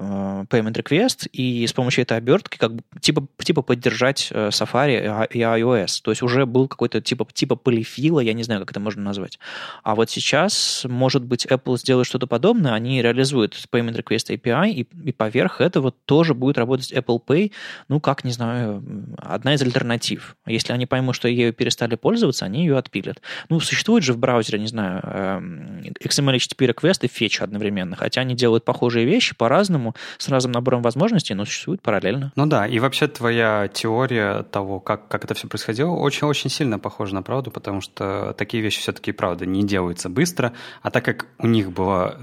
payment 0.01 0.75
request 0.75 1.29
и 1.33 1.67
с 1.67 1.73
помощью 1.73 2.03
этой 2.03 2.17
обертки 2.17 2.57
как 2.57 2.75
бы 2.75 2.83
типа, 3.01 3.27
типа 3.39 3.63
поддержать 3.63 4.29
э, 4.31 4.49
Safari 4.49 5.29
и 5.31 5.41
iOS. 5.41 6.01
То 6.03 6.11
есть 6.11 6.23
уже 6.23 6.47
был 6.47 6.69
какой-то 6.69 7.01
типа, 7.01 7.27
типа 7.33 7.57
полифила, 7.57 8.21
я 8.21 8.33
не 8.33 8.43
знаю, 8.43 8.61
как 8.61 8.71
это 8.71 8.81
можно 8.81 9.03
назвать. 9.03 9.39
А 9.83 9.95
вот 9.95 10.11
сейчас, 10.11 10.85
может 10.89 11.25
быть, 11.25 11.47
Apple 11.47 11.77
сделает 11.79 12.07
что-то 12.07 12.27
подобное, 12.27 12.73
они 12.73 13.03
реализуют 13.03 13.55
Payment 13.73 14.03
Request 14.03 14.37
API, 14.37 14.71
и, 14.71 14.87
и 15.05 15.13
поверх 15.13 15.61
этого 15.61 15.93
тоже 15.93 16.35
будет 16.35 16.59
работать 16.59 16.93
Apple 16.93 17.21
Pay, 17.25 17.53
ну, 17.89 18.01
как, 18.01 18.25
не 18.25 18.33
знаю, 18.33 18.83
одна 19.19 19.55
из 19.55 19.63
альтернатив. 19.63 20.37
Если 20.47 20.73
они 20.73 20.87
поймут, 20.87 21.17
что 21.17 21.29
ею 21.29 21.53
перестали 21.53 21.97
пользоваться, 21.97 22.45
они 22.45 22.61
ее 22.61 22.79
отпилят. 22.79 23.21
Ну, 23.49 23.61
существует 23.61 24.05
же 24.05 24.13
в 24.13 24.19
браузере, 24.19 24.59
не 24.59 24.67
знаю, 24.67 25.01
эм, 25.05 25.81
XML 26.01 26.37
HTTP 26.37 26.75
request 26.75 27.01
и 27.03 27.07
fetch 27.07 27.43
одновременно, 27.43 27.97
хотя 27.97 28.23
они 28.23 28.35
делают 28.35 28.65
похожие 28.65 29.05
вещи 29.05 29.35
по-разному, 29.37 29.90
с 30.19 30.29
разным 30.29 30.53
набором 30.53 30.83
возможностей, 30.83 31.35
но 31.35 31.45
существует 31.45 31.83
параллельно. 31.83 32.33
Ну 32.37 32.47
да, 32.47 32.67
и 32.67 32.79
вообще 32.79 33.07
твоя 33.09 33.69
теория 33.73 34.43
того, 34.43 34.81
как, 34.81 35.09
как 35.09 35.25
это 35.25 35.35
все 35.35 35.49
происходило, 35.49 35.91
очень-очень 35.91 36.51
сильно 36.51 36.79
похожа 36.79 37.15
на 37.15 37.23
правду, 37.23 37.51
потому 37.51 37.81
что 37.81 38.35
такие 38.37 38.63
вещи 38.63 38.81
все-таки, 38.81 39.13
правда, 39.13 39.47
не 39.47 39.65
делаются 39.65 40.09
быстро, 40.09 40.53
а 40.83 40.91
так 40.91 41.05
как 41.05 41.27
у 41.39 41.47
них 41.47 41.73
была 41.73 42.17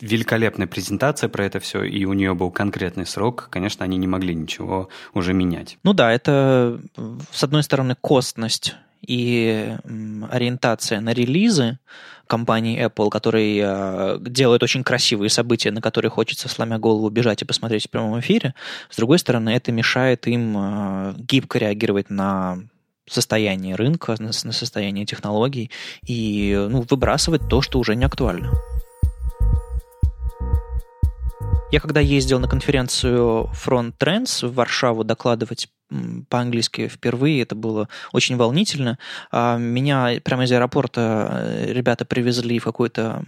великолепная 0.00 0.66
презентация 0.66 1.28
про 1.28 1.44
это 1.44 1.60
все, 1.60 1.82
и 1.82 2.04
у 2.04 2.12
нее 2.12 2.34
был 2.34 2.50
конкретный 2.50 3.06
срок, 3.06 3.48
конечно, 3.50 3.84
они 3.84 3.96
не 3.96 4.06
могли 4.06 4.34
ничего 4.34 4.88
уже 5.12 5.32
менять. 5.32 5.78
Ну 5.82 5.92
да, 5.92 6.12
это, 6.12 6.80
с 7.30 7.44
одной 7.44 7.62
стороны, 7.62 7.96
костность 8.00 8.74
и 9.06 9.76
ориентация 10.30 11.00
на 11.00 11.12
релизы 11.12 11.78
компании 12.26 12.84
Apple, 12.86 13.10
которые 13.10 13.62
э, 13.64 14.18
делают 14.20 14.62
очень 14.62 14.84
красивые 14.84 15.30
события, 15.30 15.70
на 15.70 15.80
которые 15.80 16.10
хочется, 16.10 16.48
сломя 16.48 16.78
голову, 16.78 17.08
бежать 17.10 17.42
и 17.42 17.44
посмотреть 17.44 17.86
в 17.86 17.90
прямом 17.90 18.18
эфире. 18.20 18.54
С 18.90 18.96
другой 18.96 19.18
стороны, 19.18 19.50
это 19.50 19.72
мешает 19.72 20.26
им 20.26 20.56
э, 20.56 21.14
гибко 21.18 21.58
реагировать 21.58 22.10
на 22.10 22.58
состояние 23.06 23.74
рынка, 23.74 24.16
на, 24.18 24.30
на 24.44 24.52
состояние 24.52 25.04
технологий 25.06 25.70
и 26.06 26.66
ну, 26.70 26.86
выбрасывать 26.88 27.48
то, 27.48 27.60
что 27.60 27.78
уже 27.78 27.94
не 27.96 28.04
актуально. 28.04 28.52
Я 31.70 31.80
когда 31.80 32.00
ездил 32.00 32.38
на 32.38 32.46
конференцию 32.46 33.50
Front 33.52 33.94
Trends 33.98 34.46
в 34.46 34.54
Варшаву 34.54 35.02
докладывать 35.02 35.68
по-английски 36.28 36.88
впервые, 36.88 37.42
это 37.42 37.54
было 37.54 37.88
очень 38.12 38.36
волнительно. 38.36 38.98
А, 39.30 39.58
меня 39.58 40.20
прямо 40.22 40.44
из 40.44 40.52
аэропорта 40.52 41.28
э, 41.44 41.72
ребята 41.72 42.04
привезли 42.04 42.58
в 42.58 42.64
какой-то 42.64 43.22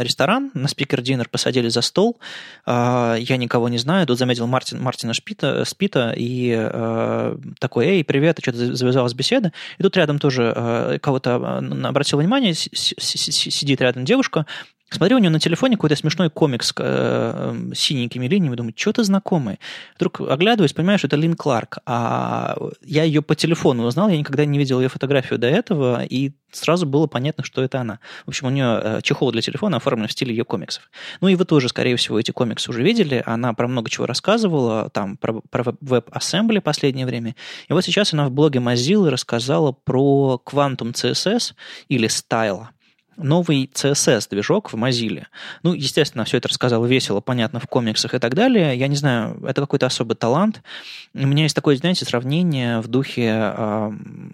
ресторан, 0.00 0.50
на 0.54 0.68
спикер-динер 0.68 1.28
посадили 1.28 1.68
за 1.68 1.80
стол, 1.80 2.18
а, 2.66 3.16
я 3.16 3.36
никого 3.36 3.68
не 3.68 3.78
знаю, 3.78 4.06
тут 4.06 4.18
заметил 4.18 4.46
Мартин, 4.46 4.82
Мартина 4.82 5.14
Шпита, 5.14 5.64
Спита 5.64 6.12
и 6.16 6.54
э, 6.56 7.36
такой, 7.60 7.86
эй, 7.86 8.04
привет, 8.04 8.38
и 8.38 8.42
что-то 8.42 8.74
завязалась 8.74 9.14
беседа, 9.14 9.52
и 9.78 9.82
тут 9.82 9.96
рядом 9.96 10.18
тоже 10.18 10.52
э, 10.54 10.98
кого-то 11.00 11.36
обратил 11.84 12.18
внимание, 12.18 12.54
сидит 12.54 13.80
рядом 13.80 14.04
девушка, 14.04 14.46
Смотрю, 14.94 15.16
у 15.16 15.18
нее 15.18 15.30
на 15.30 15.40
телефоне 15.40 15.74
какой-то 15.74 15.96
смешной 15.96 16.30
комикс 16.30 16.68
с 16.68 16.74
э, 16.78 17.72
синенькими 17.74 18.28
линиями, 18.28 18.54
думаю, 18.54 18.74
что-то 18.76 19.02
знакомое. 19.02 19.58
Вдруг 19.96 20.20
оглядываюсь, 20.20 20.72
понимаю, 20.72 20.98
что 20.98 21.08
это 21.08 21.16
Лин 21.16 21.34
Кларк. 21.34 21.78
А 21.84 22.56
я 22.84 23.02
ее 23.02 23.20
по 23.20 23.34
телефону 23.34 23.86
узнал, 23.86 24.08
я 24.08 24.16
никогда 24.16 24.44
не 24.44 24.56
видел 24.56 24.80
ее 24.80 24.88
фотографию 24.88 25.40
до 25.40 25.48
этого, 25.48 26.04
и 26.04 26.30
сразу 26.52 26.86
было 26.86 27.08
понятно, 27.08 27.42
что 27.42 27.60
это 27.64 27.80
она. 27.80 27.98
В 28.24 28.28
общем, 28.28 28.46
у 28.46 28.50
нее 28.50 28.80
э, 28.82 29.00
чехол 29.02 29.32
для 29.32 29.42
телефона 29.42 29.78
оформлен 29.78 30.06
в 30.06 30.12
стиле 30.12 30.32
ее 30.32 30.44
комиксов. 30.44 30.88
Ну 31.20 31.26
и 31.26 31.34
вы 31.34 31.44
тоже, 31.44 31.68
скорее 31.68 31.96
всего, 31.96 32.20
эти 32.20 32.30
комиксы 32.30 32.70
уже 32.70 32.84
видели. 32.84 33.20
Она 33.26 33.52
про 33.52 33.66
много 33.66 33.90
чего 33.90 34.06
рассказывала, 34.06 34.90
там, 34.90 35.16
про, 35.16 35.40
про 35.50 35.64
WebAssembly 35.64 36.60
последнее 36.60 37.06
время. 37.06 37.34
И 37.68 37.72
вот 37.72 37.84
сейчас 37.84 38.12
она 38.12 38.28
в 38.28 38.30
блоге 38.30 38.60
Mozilla 38.60 39.10
рассказала 39.10 39.72
про 39.72 40.40
Quantum 40.46 40.92
CSS 40.92 41.54
или 41.88 42.08
Style 42.08 42.68
новый 43.16 43.70
CSS-движок 43.72 44.72
в 44.72 44.76
Mozilla. 44.76 45.26
Ну, 45.62 45.74
естественно, 45.74 46.24
все 46.24 46.38
это 46.38 46.48
рассказал 46.48 46.84
весело, 46.84 47.20
понятно, 47.20 47.60
в 47.60 47.66
комиксах 47.66 48.14
и 48.14 48.18
так 48.18 48.34
далее. 48.34 48.76
Я 48.76 48.88
не 48.88 48.96
знаю, 48.96 49.42
это 49.46 49.60
какой-то 49.60 49.86
особый 49.86 50.16
талант. 50.16 50.62
У 51.14 51.26
меня 51.26 51.44
есть 51.44 51.54
такое, 51.54 51.76
знаете, 51.76 52.04
сравнение 52.04 52.80
в 52.80 52.88
духе... 52.88 53.52
Э, 53.56 53.90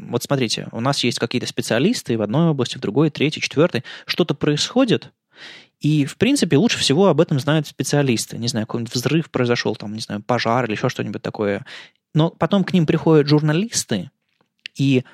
вот 0.09 0.23
смотрите, 0.23 0.69
у 0.73 0.81
нас 0.81 1.03
есть 1.05 1.19
какие-то 1.19 1.47
специалисты 1.47 2.17
в 2.17 2.23
одной 2.23 2.51
области, 2.51 2.77
в 2.77 2.81
другой, 2.81 3.11
третьей, 3.11 3.43
четвертой. 3.43 3.85
Что-то 4.07 4.35
происходит, 4.35 5.11
и, 5.81 6.05
в 6.05 6.17
принципе, 6.17 6.59
лучше 6.59 6.79
всего 6.79 7.07
об 7.07 7.21
этом 7.21 7.41
знают 7.41 7.67
специалисты. 7.67 8.37
Не 8.37 8.49
знаю, 8.49 8.67
какой-нибудь 8.67 8.95
взрыв 8.95 9.31
произошел, 9.31 9.75
там, 9.77 9.95
не 9.95 10.01
знаю, 10.01 10.23
пожар 10.23 10.67
или 10.67 10.73
еще 10.73 10.91
что-нибудь 10.91 11.23
такое. 11.23 11.65
Но 12.15 12.31
потом 12.31 12.65
к 12.65 12.73
ним 12.73 12.87
приходят 12.87 13.29
журналисты, 13.29 14.11
и 14.77 15.05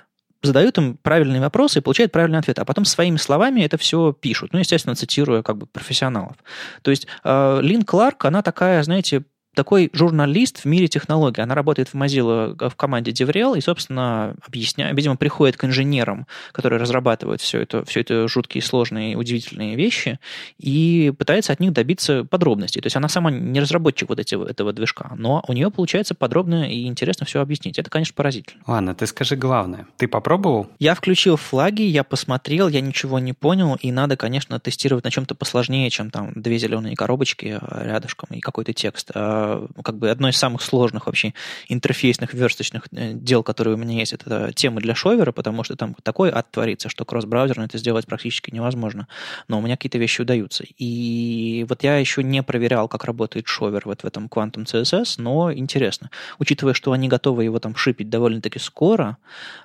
задают 0.43 0.79
им 0.79 0.97
правильные 0.97 1.41
вопросы 1.41 1.79
и 1.79 1.83
получают 1.83 2.13
правильный 2.13 2.39
ответ, 2.39 2.59
а 2.59 2.65
потом 2.65 2.85
своими 2.85 3.17
словами 3.17 3.63
это 3.63 3.79
все 3.79 4.13
пишут. 4.13 4.53
Ну, 4.53 4.59
естественно, 4.59 4.95
цитируя 4.95 5.43
как 5.43 5.57
бы 5.57 5.67
профессионалов. 5.67 6.37
То 6.83 6.91
есть 6.91 7.07
э, 7.25 7.61
Лин 7.63 7.83
Кларк, 7.83 8.25
она 8.25 8.43
такая, 8.43 8.83
знаете, 8.83 9.25
такой 9.57 9.91
журналист 9.93 10.61
в 10.61 10.65
мире 10.67 10.87
технологий. 10.87 11.43
Она 11.43 11.55
работает 11.55 11.89
в 11.89 11.95
Mozilla 11.95 12.57
э, 12.61 12.69
в 12.69 12.77
команде 12.77 13.11
DevRel 13.11 13.59
и, 13.59 13.61
собственно, 13.61 14.37
объясняет, 14.47 14.97
видимо, 14.97 15.17
приходит 15.17 15.57
к 15.57 15.65
инженерам, 15.65 16.27
которые 16.53 16.81
разрабатывают 16.81 17.41
все 17.41 17.61
это, 17.63 17.85
все 17.85 18.01
это 18.01 18.29
жуткие, 18.29 18.63
сложные, 18.63 19.17
удивительные 19.17 19.75
вещи, 19.75 20.21
и 20.59 21.13
пытается 21.19 21.53
от 21.53 21.61
них 21.61 21.73
добиться 21.73 22.25
подробностей. 22.25 22.81
То 22.81 22.87
есть 22.87 22.97
она 22.97 23.09
сама 23.09 23.31
не 23.31 23.59
разработчик 23.59 24.09
вот 24.09 24.21
эти, 24.21 24.37
этого 24.49 24.73
движка, 24.73 25.13
но 25.17 25.43
у 25.49 25.53
нее 25.53 25.71
получается 25.71 26.15
подробно 26.15 26.71
и 26.71 26.87
интересно 26.87 27.27
все 27.27 27.41
объяснить. 27.41 27.79
Это, 27.79 27.91
конечно, 27.91 28.15
поразительно. 28.15 28.63
Ладно, 28.67 28.95
ты 28.95 29.07
скажи 29.07 29.37
главное. 29.37 29.87
Ты 29.97 30.07
попробовал? 30.07 30.69
Я 30.79 30.95
включил 30.95 31.37
флаги, 31.37 31.83
я 31.83 32.05
посмотрел, 32.05 32.69
я 32.69 32.83
ничего 32.83 33.19
не 33.19 33.33
понял, 33.33 33.77
и 33.81 33.91
надо, 33.91 34.17
конечно, 34.17 34.61
тестировать 34.61 35.05
на 35.05 35.11
чем-то 35.11 35.35
посложнее, 35.35 35.89
чем 35.91 36.11
там 36.11 36.33
две 36.35 36.59
зеленые 36.59 36.95
коробочки 36.95 37.59
рядышком 37.71 38.29
и 38.37 38.41
какой-то 38.41 38.75
текст. 38.75 39.11
А 39.47 39.83
как 39.83 39.99
бы 39.99 40.11
одно 40.11 40.29
из 40.29 40.37
самых 40.37 40.63
сложных 40.63 41.07
вообще 41.07 41.35
интерфейсных 41.69 42.35
версточных 42.35 42.85
э, 42.93 43.13
дел, 43.13 43.43
которые 43.43 43.75
у 43.75 43.77
меня 43.77 43.99
есть, 43.99 44.13
это 44.13 44.53
тема 44.55 44.81
для 44.81 44.95
шовера, 44.95 45.33
потому 45.33 45.65
что 45.65 45.77
там 45.77 45.95
такой 46.03 46.31
ад 46.31 46.51
творится, 46.51 46.89
что 46.89 47.05
кросс-браузерно 47.05 47.65
это 47.65 47.79
сделать 47.79 48.07
практически 48.07 48.51
невозможно. 48.51 49.09
Но 49.49 49.59
у 49.59 49.63
меня 49.63 49.77
какие-то 49.77 49.99
вещи 49.99 50.23
удаются. 50.23 50.65
И 50.79 51.65
вот 51.69 51.83
я 51.83 51.99
еще 51.99 52.23
не 52.23 52.43
проверял, 52.43 52.89
как 52.89 53.05
работает 53.05 53.47
шовер 53.47 53.83
вот 53.85 54.03
в 54.03 54.07
этом 54.07 54.27
Quantum 54.27 54.65
CSS, 54.65 55.15
но 55.19 55.53
интересно. 55.53 56.11
Учитывая, 56.39 56.75
что 56.75 56.93
они 56.93 57.09
готовы 57.09 57.45
его 57.45 57.59
там 57.59 57.77
шипить 57.77 58.11
довольно-таки 58.11 58.59
скоро, 58.59 59.19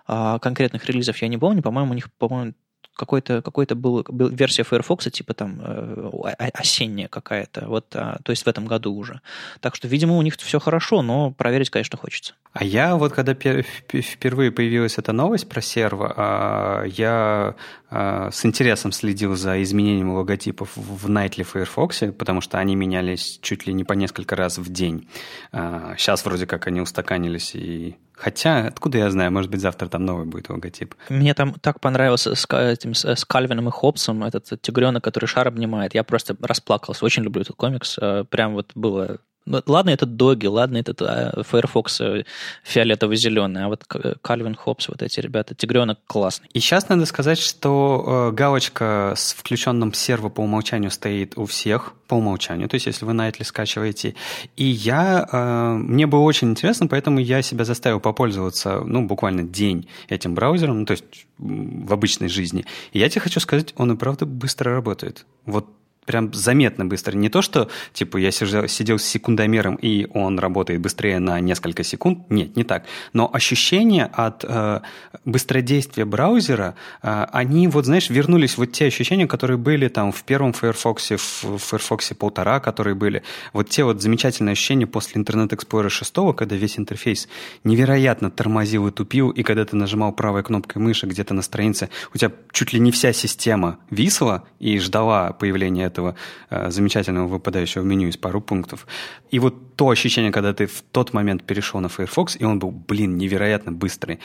а 0.07 0.39
конкретных 0.39 0.85
релизов 0.85 1.17
я 1.21 1.27
не 1.27 1.37
помню, 1.37 1.61
по-моему, 1.61 1.91
у 1.91 1.95
них, 1.95 2.11
по-моему, 2.13 2.53
какой-то 2.95 3.41
какой 3.41 3.65
был, 3.65 4.05
был 4.07 4.29
версия 4.29 4.63
Firefox, 4.63 5.05
типа 5.11 5.33
там 5.33 5.61
э, 5.63 6.33
осенняя 6.53 7.07
какая-то, 7.07 7.67
вот, 7.67 7.85
а, 7.95 8.19
то 8.23 8.31
есть 8.31 8.43
в 8.43 8.47
этом 8.47 8.65
году 8.65 8.93
уже. 8.93 9.21
Так 9.59 9.75
что, 9.75 9.87
видимо, 9.87 10.17
у 10.17 10.21
них 10.21 10.35
все 10.35 10.59
хорошо, 10.59 11.01
но 11.01 11.31
проверить, 11.31 11.69
конечно, 11.69 11.97
хочется. 11.97 12.33
А 12.53 12.63
я 12.63 12.95
вот, 12.95 13.13
когда 13.13 13.33
впервые 13.33 14.51
появилась 14.51 14.97
эта 14.97 15.13
новость 15.13 15.47
про 15.47 15.61
серво, 15.61 16.13
а, 16.15 16.83
я 16.85 17.55
с 17.91 18.45
интересом 18.45 18.91
следил 18.91 19.35
за 19.35 19.61
изменением 19.61 20.11
логотипов 20.11 20.71
в 20.75 21.09
Nightly 21.09 21.43
Firefox, 21.43 22.03
потому 22.17 22.39
что 22.39 22.57
они 22.57 22.75
менялись 22.75 23.39
чуть 23.41 23.67
ли 23.67 23.73
не 23.73 23.83
по 23.83 23.93
несколько 23.93 24.35
раз 24.35 24.57
в 24.57 24.71
день. 24.71 25.09
Сейчас 25.51 26.23
вроде 26.25 26.45
как 26.45 26.67
они 26.67 26.79
устаканились 26.79 27.53
и 27.55 27.97
Хотя, 28.21 28.67
откуда 28.67 28.99
я 28.99 29.09
знаю, 29.09 29.31
может 29.31 29.49
быть, 29.49 29.61
завтра 29.61 29.87
там 29.87 30.05
новый 30.05 30.27
будет 30.27 30.47
логотип. 30.49 30.93
Мне 31.09 31.33
там 31.33 31.55
так 31.55 31.79
понравился 31.79 32.35
с, 32.35 32.45
этим, 32.51 32.93
с 32.93 33.25
Кальвином 33.25 33.67
и 33.69 33.71
Хопсом, 33.71 34.23
этот 34.23 34.61
тигренок, 34.61 35.03
который 35.03 35.25
шар 35.25 35.47
обнимает. 35.47 35.95
Я 35.95 36.03
просто 36.03 36.37
расплакался. 36.39 37.03
Очень 37.03 37.23
люблю 37.23 37.41
этот 37.41 37.55
комикс. 37.55 37.97
Э, 37.99 38.23
прям 38.29 38.53
вот 38.53 38.73
было 38.75 39.21
ну, 39.45 39.61
ладно, 39.65 39.89
этот 39.89 40.15
Доги, 40.15 40.45
ладно, 40.45 40.77
этот 40.77 41.01
а, 41.01 41.43
Firefox 41.43 42.01
э, 42.01 42.25
фиолетово-зеленый, 42.63 43.65
а 43.65 43.67
вот 43.69 43.85
Кальвин 44.21 44.55
Хопс, 44.55 44.87
вот 44.87 45.01
эти 45.01 45.19
ребята, 45.19 45.55
тигренок 45.55 45.99
классный. 46.05 46.47
И 46.53 46.59
сейчас 46.59 46.89
надо 46.89 47.05
сказать, 47.05 47.39
что 47.39 48.29
э, 48.31 48.35
галочка 48.35 49.13
с 49.15 49.33
включенным 49.33 49.93
серво 49.93 50.29
по 50.29 50.41
умолчанию 50.41 50.91
стоит 50.91 51.37
у 51.37 51.45
всех 51.45 51.93
по 52.07 52.15
умолчанию, 52.15 52.69
то 52.69 52.75
есть 52.75 52.85
если 52.85 53.05
вы 53.05 53.13
Nightly 53.13 53.43
скачиваете. 53.43 54.15
И 54.57 54.65
я, 54.65 55.27
э, 55.31 55.73
мне 55.75 56.05
было 56.05 56.21
очень 56.21 56.49
интересно, 56.49 56.87
поэтому 56.87 57.19
я 57.19 57.41
себя 57.41 57.65
заставил 57.65 57.99
попользоваться, 57.99 58.81
ну, 58.81 59.07
буквально 59.07 59.43
день 59.43 59.87
этим 60.07 60.35
браузером, 60.35 60.81
ну, 60.81 60.85
то 60.85 60.91
есть 60.91 61.05
в 61.39 61.91
обычной 61.91 62.29
жизни. 62.29 62.65
И 62.91 62.99
я 62.99 63.09
тебе 63.09 63.21
хочу 63.21 63.39
сказать, 63.39 63.73
он 63.75 63.91
и 63.93 63.95
правда 63.95 64.27
быстро 64.27 64.71
работает. 64.71 65.25
Вот 65.45 65.67
прям 66.11 66.33
заметно 66.33 66.85
быстро. 66.85 67.15
Не 67.15 67.29
то, 67.29 67.41
что 67.41 67.69
типа 67.93 68.17
я 68.17 68.31
сидел, 68.31 68.67
сидел 68.67 68.99
с 68.99 69.03
секундомером 69.03 69.75
и 69.75 70.07
он 70.13 70.39
работает 70.39 70.81
быстрее 70.81 71.19
на 71.19 71.39
несколько 71.39 71.83
секунд. 71.83 72.29
Нет, 72.29 72.57
не 72.57 72.65
так. 72.65 72.83
Но 73.13 73.29
ощущения 73.31 74.11
от 74.11 74.43
э, 74.43 74.81
быстродействия 75.23 76.03
браузера, 76.03 76.75
э, 77.01 77.25
они 77.31 77.69
вот, 77.69 77.85
знаешь, 77.85 78.09
вернулись 78.09 78.57
вот 78.57 78.73
те 78.73 78.87
ощущения, 78.87 79.25
которые 79.25 79.57
были 79.57 79.87
там 79.87 80.11
в 80.11 80.21
первом 80.23 80.51
Firefox, 80.51 81.11
в 81.11 81.57
Firefox 81.57 82.11
полтора, 82.19 82.59
которые 82.59 82.93
были. 82.93 83.23
Вот 83.53 83.69
те 83.69 83.85
вот 83.85 84.01
замечательные 84.01 84.51
ощущения 84.51 84.87
после 84.87 85.21
Internet 85.21 85.51
Explorer 85.51 85.87
6, 85.87 86.13
когда 86.35 86.57
весь 86.57 86.77
интерфейс 86.77 87.29
невероятно 87.63 88.29
тормозил 88.29 88.87
и 88.87 88.91
тупил, 88.91 89.29
и 89.29 89.43
когда 89.43 89.63
ты 89.63 89.77
нажимал 89.77 90.11
правой 90.11 90.43
кнопкой 90.43 90.81
мыши 90.81 91.07
где-то 91.07 91.33
на 91.33 91.41
странице, 91.41 91.89
у 92.13 92.17
тебя 92.17 92.33
чуть 92.51 92.73
ли 92.73 92.81
не 92.81 92.91
вся 92.91 93.13
система 93.13 93.79
висла 93.89 94.43
и 94.59 94.77
ждала 94.79 95.31
появления 95.31 95.85
этого 95.85 96.00
э, 96.49 96.71
замечательного 96.71 97.27
выпадающего 97.27 97.83
меню 97.83 98.07
из 98.07 98.17
пару 98.17 98.41
пунктов. 98.41 98.87
И 99.31 99.39
вот 99.39 99.75
то 99.75 99.89
ощущение, 99.89 100.31
когда 100.31 100.53
ты 100.53 100.65
в 100.65 100.81
тот 100.91 101.13
момент 101.13 101.43
перешел 101.43 101.79
на 101.81 101.89
Firefox, 101.89 102.37
и 102.39 102.45
он 102.45 102.59
был, 102.59 102.71
блин, 102.71 103.17
невероятно 103.17 103.71
быстрый. 103.71 104.19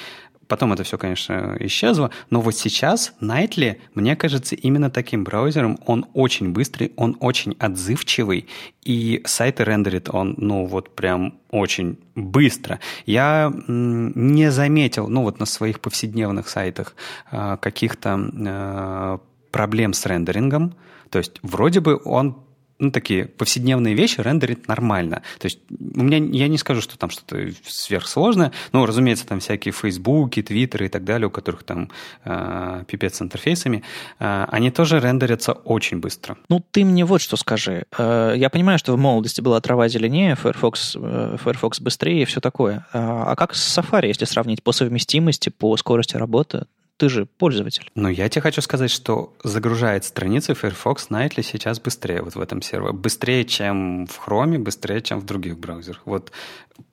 Потом 0.49 0.73
это 0.73 0.85
все, 0.85 0.97
конечно, 0.97 1.57
исчезло, 1.61 2.11
но 2.31 2.41
вот 2.41 2.55
сейчас 2.55 3.15
Nightly, 3.21 3.79
мне 3.95 4.15
кажется, 4.15 4.55
именно 4.55 4.91
таким 4.91 5.25
браузером. 5.25 5.79
Он 5.87 6.07
очень 6.15 6.53
быстрый, 6.53 6.93
он 6.97 7.17
очень 7.21 7.57
отзывчивый, 7.59 8.47
и 8.85 9.23
сайты 9.25 9.65
рендерит 9.65 10.09
он, 10.09 10.35
ну, 10.37 10.67
вот 10.67 10.95
прям 10.95 11.41
очень 11.51 11.99
быстро. 12.15 12.79
Я 13.07 13.53
не 13.67 14.51
заметил, 14.53 15.09
ну, 15.09 15.23
вот 15.23 15.41
на 15.41 15.47
своих 15.47 15.81
повседневных 15.81 16.49
сайтах 16.49 16.95
э, 17.33 17.57
каких-то 17.61 18.19
э, 18.19 19.19
проблем 19.51 19.95
с 19.95 20.07
рендерингом. 20.07 20.75
То 21.11 21.19
есть 21.19 21.39
вроде 21.43 21.81
бы 21.81 22.01
он 22.05 22.47
ну, 22.79 22.91
такие 22.91 23.27
повседневные 23.27 23.95
вещи 23.95 24.21
рендерит 24.21 24.69
нормально. 24.69 25.23
То 25.39 25.47
есть 25.47 25.61
у 25.71 26.03
меня, 26.03 26.19
я 26.19 26.49
не 26.49 26.59
скажу, 26.59 26.81
что 26.81 26.99
там 26.99 27.11
что-то 27.11 27.49
сверхсложное, 27.67 28.53
но, 28.73 28.85
разумеется, 28.85 29.27
там 29.27 29.41
всякие 29.41 29.73
фейсбуки, 29.73 30.43
твиттеры 30.43 30.87
и 30.87 30.89
так 30.89 31.05
далее, 31.05 31.29
у 31.29 31.31
которых 31.31 31.63
там 31.63 31.91
э, 32.25 32.85
пипец 32.87 33.17
с 33.17 33.23
интерфейсами, 33.23 33.83
э, 34.19 34.47
они 34.49 34.71
тоже 34.71 35.01
рендерятся 35.01 35.53
очень 35.53 36.01
быстро. 36.01 36.37
Ну, 36.49 36.63
ты 36.71 36.85
мне 36.85 37.05
вот 37.05 37.23
что 37.23 37.37
скажи. 37.37 37.85
Э, 37.97 38.35
я 38.37 38.51
понимаю, 38.51 38.79
что 38.79 38.95
в 38.95 38.99
молодости 38.99 39.41
была 39.41 39.61
трава 39.61 39.89
зеленее, 39.89 40.37
Firefox, 40.37 40.97
э, 40.97 41.37
Firefox 41.43 41.81
быстрее 41.81 42.23
и 42.23 42.25
все 42.27 42.41
такое. 42.41 42.87
А 42.93 43.35
как 43.37 43.55
с 43.55 43.79
Safari, 43.79 44.09
если 44.09 44.27
сравнить 44.27 44.63
по 44.63 44.73
совместимости, 44.73 45.49
по 45.49 45.77
скорости 45.77 46.17
работы? 46.17 46.67
Ты 46.97 47.09
же 47.09 47.27
пользователь. 47.27 47.91
Ну, 47.95 48.09
я 48.09 48.29
тебе 48.29 48.43
хочу 48.43 48.63
сказать, 48.63 48.91
что 48.91 49.35
загружает 49.45 50.05
страницы 50.05 50.55
Firefox 50.55 51.09
Nightly 51.11 51.43
сейчас 51.43 51.79
быстрее 51.79 52.23
вот 52.23 52.35
в 52.35 52.41
этом 52.41 52.63
сервере. 52.63 52.93
Быстрее, 52.93 53.45
чем 53.45 54.07
в 54.07 54.27
Chrome, 54.27 54.59
быстрее, 54.59 55.03
чем 55.03 55.21
в 55.21 55.27
других 55.27 55.59
браузерах. 55.59 56.03
Вот 56.07 56.33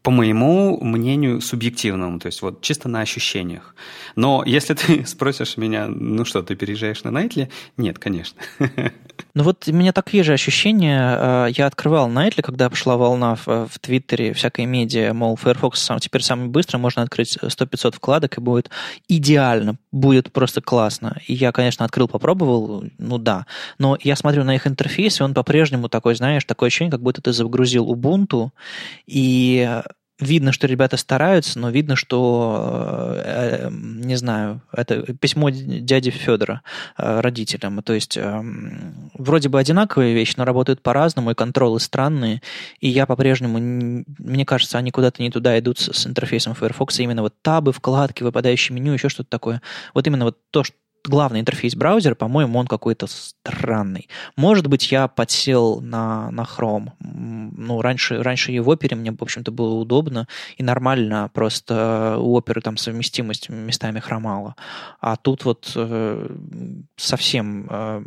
по 0.01 0.11
моему 0.11 0.79
мнению 0.81 1.41
субъективному, 1.41 2.19
то 2.19 2.27
есть 2.27 2.41
вот 2.41 2.61
чисто 2.61 2.89
на 2.89 3.01
ощущениях. 3.01 3.75
Но 4.15 4.43
если 4.45 4.73
ты 4.73 5.05
спросишь 5.07 5.57
меня, 5.57 5.87
ну 5.87 6.25
что, 6.25 6.43
ты 6.43 6.55
переезжаешь 6.55 7.03
на 7.03 7.09
Nightly? 7.09 7.49
Нет, 7.77 7.99
конечно. 7.99 8.41
Ну 9.35 9.43
вот 9.43 9.67
у 9.67 9.73
меня 9.73 9.93
такие 9.93 10.23
же 10.23 10.33
ощущения. 10.33 11.17
Э, 11.17 11.47
я 11.55 11.65
открывал 11.67 12.09
Nightly, 12.09 12.41
когда 12.41 12.69
пошла 12.69 12.97
волна 12.97 13.35
в, 13.35 13.47
в 13.67 13.79
Твиттере, 13.79 14.33
всякой 14.33 14.65
медиа, 14.65 15.13
мол, 15.13 15.35
Firefox 15.37 15.81
сам, 15.81 15.99
теперь 15.99 16.21
самый 16.21 16.49
быстрый, 16.49 16.77
можно 16.77 17.01
открыть 17.01 17.37
100-500 17.37 17.95
вкладок, 17.95 18.37
и 18.37 18.41
будет 18.41 18.69
идеально, 19.07 19.77
будет 19.93 20.33
просто 20.33 20.59
классно. 20.59 21.21
И 21.27 21.33
я, 21.33 21.51
конечно, 21.51 21.85
открыл, 21.85 22.07
попробовал, 22.07 22.83
ну 22.97 23.17
да. 23.19 23.45
Но 23.77 23.97
я 24.01 24.15
смотрю 24.15 24.43
на 24.43 24.55
их 24.55 24.67
интерфейс, 24.67 25.19
и 25.19 25.23
он 25.23 25.33
по-прежнему 25.33 25.87
такой, 25.87 26.15
знаешь, 26.15 26.43
такое 26.43 26.67
ощущение, 26.67 26.91
как 26.91 27.01
будто 27.01 27.21
ты 27.21 27.31
загрузил 27.31 27.89
Ubuntu, 27.89 28.49
и 29.05 29.81
видно, 30.23 30.51
что 30.51 30.67
ребята 30.67 30.97
стараются, 30.97 31.59
но 31.59 31.69
видно, 31.69 31.95
что, 31.95 33.13
э, 33.15 33.69
не 33.71 34.15
знаю, 34.15 34.61
это 34.71 35.01
письмо 35.13 35.49
дяди 35.49 36.09
Федора 36.09 36.61
э, 36.97 37.19
родителям. 37.19 37.81
То 37.83 37.93
есть 37.93 38.17
э, 38.17 38.43
вроде 39.13 39.49
бы 39.49 39.59
одинаковые 39.59 40.13
вещи, 40.13 40.35
но 40.37 40.45
работают 40.45 40.81
по-разному, 40.81 41.31
и 41.31 41.35
контролы 41.35 41.79
странные. 41.79 42.41
И 42.79 42.89
я 42.89 43.05
по-прежнему, 43.05 43.59
мне 43.59 44.45
кажется, 44.45 44.77
они 44.77 44.91
куда-то 44.91 45.21
не 45.21 45.29
туда 45.29 45.57
идут 45.59 45.79
с, 45.79 45.93
с 45.93 46.07
интерфейсом 46.07 46.55
Firefox. 46.55 46.99
Именно 46.99 47.21
вот 47.21 47.35
табы, 47.41 47.71
вкладки, 47.71 48.23
выпадающие 48.23 48.75
меню, 48.75 48.93
еще 48.93 49.09
что-то 49.09 49.29
такое. 49.29 49.61
Вот 49.93 50.07
именно 50.07 50.25
вот 50.25 50.37
то, 50.51 50.63
что 50.63 50.75
главный 51.05 51.41
интерфейс 51.41 51.75
браузера, 51.75 52.15
по-моему, 52.15 52.59
он 52.59 52.67
какой-то 52.67 53.07
странный. 53.07 54.07
Может 54.35 54.67
быть, 54.67 54.91
я 54.91 55.07
подсел 55.07 55.81
на, 55.81 56.31
на 56.31 56.43
Chrome. 56.43 56.91
Ну, 56.99 57.81
раньше, 57.81 58.21
раньше 58.23 58.51
и 58.51 58.59
в 58.59 58.69
опере 58.69 58.95
мне, 58.95 59.11
в 59.11 59.21
общем-то, 59.21 59.51
было 59.51 59.73
удобно 59.73 60.27
и 60.57 60.63
нормально, 60.63 61.29
просто 61.33 62.17
у 62.19 62.35
оперы 62.35 62.61
там 62.61 62.77
совместимость 62.77 63.49
местами 63.49 63.99
хромала. 63.99 64.55
А 65.01 65.15
тут 65.17 65.45
вот 65.45 65.71
э, 65.75 66.29
совсем 66.95 67.67
э, 67.69 68.03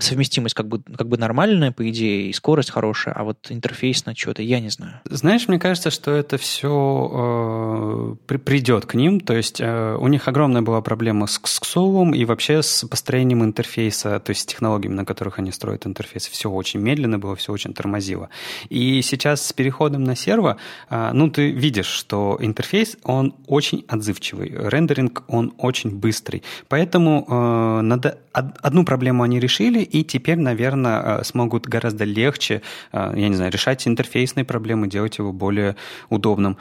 совместимость 0.00 0.54
как 0.54 0.66
бы, 0.68 0.82
как 0.82 1.08
бы 1.08 1.18
нормальная, 1.18 1.70
по 1.72 1.88
идее, 1.88 2.28
и 2.28 2.32
скорость 2.32 2.70
хорошая, 2.70 3.14
а 3.14 3.24
вот 3.24 3.46
интерфейс 3.50 4.04
на 4.06 4.16
что-то, 4.16 4.42
я 4.42 4.60
не 4.60 4.68
знаю. 4.68 5.00
Знаешь, 5.04 5.46
мне 5.46 5.58
кажется, 5.58 5.90
что 5.90 6.10
это 6.10 6.38
все 6.38 7.10
э, 7.12 8.16
при, 8.26 8.36
придет 8.38 8.86
к 8.86 8.94
ним, 8.94 9.20
то 9.20 9.34
есть 9.34 9.60
э, 9.60 9.96
у 9.98 10.08
них 10.08 10.26
огромная 10.26 10.62
была 10.62 10.80
проблема 10.80 11.26
с 11.26 11.40
Xcov 11.40 12.14
и 12.14 12.24
вообще 12.32 12.62
с 12.62 12.86
построением 12.88 13.44
интерфейса, 13.44 14.18
то 14.18 14.30
есть 14.30 14.42
с 14.42 14.46
технологиями, 14.46 14.94
на 14.94 15.04
которых 15.04 15.38
они 15.38 15.52
строят 15.52 15.86
интерфейс, 15.86 16.26
все 16.26 16.50
очень 16.50 16.80
медленно 16.80 17.18
было, 17.18 17.36
все 17.36 17.52
очень 17.52 17.74
тормозило. 17.74 18.28
И 18.68 19.02
сейчас 19.02 19.46
с 19.46 19.52
переходом 19.52 20.04
на 20.04 20.16
серво, 20.16 20.56
а, 20.88 21.12
ну, 21.12 21.30
ты 21.30 21.50
видишь, 21.50 21.86
что 21.86 22.38
интерфейс, 22.40 22.96
он 23.04 23.34
очень 23.46 23.84
отзывчивый, 23.86 24.50
рендеринг, 24.50 25.24
он 25.28 25.52
очень 25.58 25.90
быстрый. 25.90 26.42
Поэтому 26.68 27.26
э, 27.28 27.80
надо, 27.82 28.18
одну 28.32 28.84
проблему 28.84 29.22
они 29.22 29.38
решили, 29.38 29.82
и 29.82 30.04
теперь, 30.04 30.38
наверное, 30.38 31.20
э, 31.20 31.24
смогут 31.24 31.66
гораздо 31.66 32.04
легче, 32.04 32.62
э, 32.92 33.12
я 33.14 33.28
не 33.28 33.34
знаю, 33.36 33.52
решать 33.52 33.86
интерфейсные 33.86 34.44
проблемы, 34.44 34.88
делать 34.88 35.18
его 35.18 35.32
более 35.32 35.76
удобным. 36.08 36.56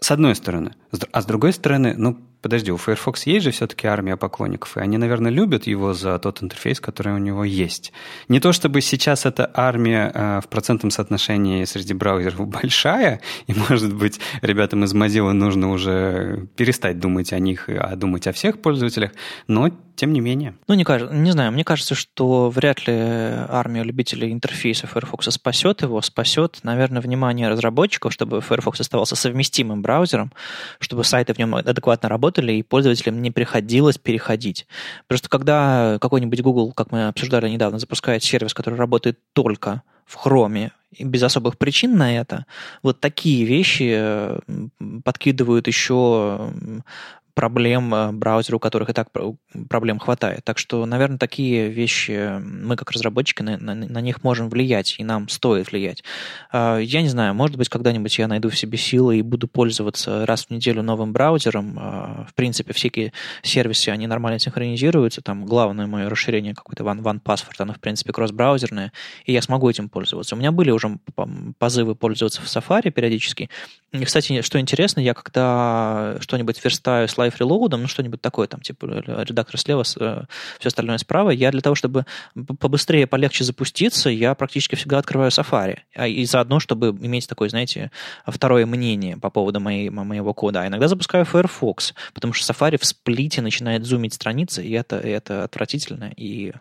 С 0.00 0.10
одной 0.10 0.34
стороны. 0.34 0.74
А 1.12 1.22
с 1.22 1.24
другой 1.24 1.52
стороны, 1.52 1.94
ну, 1.96 2.18
подожди, 2.42 2.70
у 2.70 2.76
Firefox 2.76 3.26
есть 3.26 3.44
же 3.44 3.50
все-таки 3.50 3.86
армия 3.86 4.16
поклонников, 4.16 4.76
и 4.76 4.80
они, 4.80 4.98
наверное, 4.98 5.30
любят 5.30 5.66
его 5.66 5.92
за 5.94 6.18
тот 6.18 6.42
интерфейс, 6.42 6.80
который 6.80 7.12
у 7.12 7.18
него 7.18 7.44
есть. 7.44 7.92
Не 8.28 8.40
то 8.40 8.52
чтобы 8.52 8.80
сейчас 8.80 9.26
эта 9.26 9.50
армия 9.54 10.10
э, 10.14 10.40
в 10.40 10.48
процентном 10.48 10.90
соотношении 10.90 11.64
среди 11.64 11.94
браузеров 11.94 12.46
большая, 12.48 13.20
и, 13.46 13.54
может 13.54 13.94
быть, 13.94 14.20
ребятам 14.42 14.84
из 14.84 14.94
Mozilla 14.94 15.32
нужно 15.32 15.70
уже 15.70 16.48
перестать 16.56 16.98
думать 16.98 17.32
о 17.32 17.38
них, 17.38 17.68
а 17.68 17.96
думать 17.96 18.26
о 18.26 18.32
всех 18.32 18.60
пользователях, 18.60 19.12
но 19.46 19.70
тем 19.98 20.12
не 20.12 20.20
менее. 20.20 20.54
Ну, 20.68 20.74
не, 20.74 20.84
кажется, 20.84 21.12
не 21.12 21.32
знаю, 21.32 21.50
мне 21.50 21.64
кажется, 21.64 21.96
что 21.96 22.50
вряд 22.50 22.86
ли 22.86 22.94
армия 22.94 23.82
любителей 23.82 24.32
интерфейса 24.32 24.86
Firefox 24.86 25.26
спасет 25.30 25.82
его, 25.82 26.00
спасет, 26.02 26.60
наверное, 26.62 27.02
внимание 27.02 27.48
разработчиков, 27.48 28.12
чтобы 28.12 28.40
Firefox 28.40 28.80
оставался 28.80 29.16
совместимым 29.16 29.82
браузером, 29.82 30.32
чтобы 30.78 31.02
сайты 31.02 31.34
в 31.34 31.38
нем 31.38 31.56
адекватно 31.56 32.08
работали 32.08 32.52
и 32.52 32.62
пользователям 32.62 33.20
не 33.20 33.32
приходилось 33.32 33.98
переходить. 33.98 34.68
Просто 35.08 35.28
когда 35.28 35.98
какой-нибудь 36.00 36.42
Google, 36.42 36.72
как 36.72 36.92
мы 36.92 37.08
обсуждали 37.08 37.48
недавно, 37.48 37.80
запускает 37.80 38.22
сервис, 38.22 38.54
который 38.54 38.76
работает 38.76 39.18
только 39.32 39.82
в 40.06 40.24
Chrome, 40.24 40.70
без 40.98 41.22
особых 41.22 41.58
причин 41.58 41.98
на 41.98 42.16
это, 42.16 42.46
вот 42.82 43.00
такие 43.00 43.44
вещи 43.44 44.00
подкидывают 45.04 45.66
еще 45.66 46.50
проблем 47.38 47.94
э, 47.94 48.10
браузеру, 48.10 48.56
у 48.56 48.58
которых 48.58 48.90
и 48.90 48.92
так 48.92 49.10
проблем 49.70 50.00
хватает. 50.00 50.44
Так 50.44 50.58
что, 50.58 50.84
наверное, 50.86 51.18
такие 51.18 51.68
вещи 51.68 52.36
мы, 52.40 52.74
как 52.74 52.90
разработчики, 52.90 53.42
на, 53.42 53.56
на, 53.56 53.76
на 53.76 54.00
них 54.00 54.24
можем 54.24 54.48
влиять, 54.48 54.96
и 54.98 55.04
нам 55.04 55.28
стоит 55.28 55.70
влиять. 55.70 56.02
А, 56.50 56.78
я 56.78 57.00
не 57.00 57.06
знаю, 57.06 57.34
может 57.34 57.56
быть, 57.56 57.68
когда-нибудь 57.68 58.18
я 58.18 58.26
найду 58.26 58.50
в 58.50 58.58
себе 58.58 58.76
силы 58.76 59.18
и 59.18 59.22
буду 59.22 59.46
пользоваться 59.46 60.26
раз 60.26 60.46
в 60.46 60.50
неделю 60.50 60.82
новым 60.82 61.12
браузером. 61.12 61.78
А, 61.78 62.26
в 62.28 62.34
принципе, 62.34 62.72
всякие 62.72 63.12
сервисы, 63.42 63.90
они 63.90 64.08
нормально 64.08 64.40
синхронизируются. 64.40 65.20
Там 65.20 65.46
главное 65.46 65.86
мое 65.86 66.08
расширение 66.08 66.54
какой-то 66.54 66.82
One, 66.82 67.02
OnePassword, 67.02 67.54
оно, 67.60 67.72
в 67.72 67.78
принципе, 67.78 68.12
кросс-браузерное, 68.12 68.92
и 69.26 69.32
я 69.32 69.42
смогу 69.42 69.70
этим 69.70 69.88
пользоваться. 69.88 70.34
У 70.34 70.38
меня 70.38 70.50
были 70.50 70.72
уже 70.72 70.98
позывы 71.60 71.94
пользоваться 71.94 72.42
в 72.42 72.46
Safari 72.46 72.90
периодически. 72.90 73.48
И, 73.92 74.04
кстати, 74.04 74.42
что 74.42 74.58
интересно, 74.58 74.98
я 74.98 75.14
когда 75.14 76.16
что-нибудь 76.20 76.62
верстаю 76.64 77.06
с 77.06 77.16
Live 77.28 77.38
Reload, 77.38 77.76
ну 77.76 77.86
что-нибудь 77.88 78.20
такое, 78.20 78.46
там, 78.46 78.60
типа 78.60 78.86
редактор 78.86 79.58
слева, 79.58 79.82
э, 79.82 80.22
все 80.58 80.66
остальное 80.66 80.98
справа, 80.98 81.30
я 81.30 81.50
для 81.50 81.60
того, 81.60 81.74
чтобы 81.74 82.06
побыстрее, 82.58 83.06
полегче 83.06 83.44
запуститься, 83.44 84.10
я 84.10 84.34
практически 84.34 84.74
всегда 84.74 84.98
открываю 84.98 85.30
Safari. 85.30 85.78
А 85.94 86.06
и 86.06 86.24
заодно, 86.24 86.60
чтобы 86.60 86.90
иметь 86.90 87.28
такое, 87.28 87.48
знаете, 87.48 87.90
второе 88.26 88.66
мнение 88.66 89.16
по 89.16 89.30
поводу 89.30 89.60
моей, 89.60 89.90
моего 89.90 90.34
кода. 90.34 90.62
А 90.62 90.66
иногда 90.66 90.88
запускаю 90.88 91.24
Firefox, 91.24 91.94
потому 92.14 92.32
что 92.32 92.52
Safari 92.52 92.78
в 92.78 92.84
сплите 92.84 93.42
начинает 93.42 93.84
зумить 93.84 94.14
страницы, 94.14 94.64
и 94.64 94.72
это, 94.72 94.98
и 94.98 95.08
это 95.08 95.44
отвратительно. 95.44 96.12
И 96.16 96.52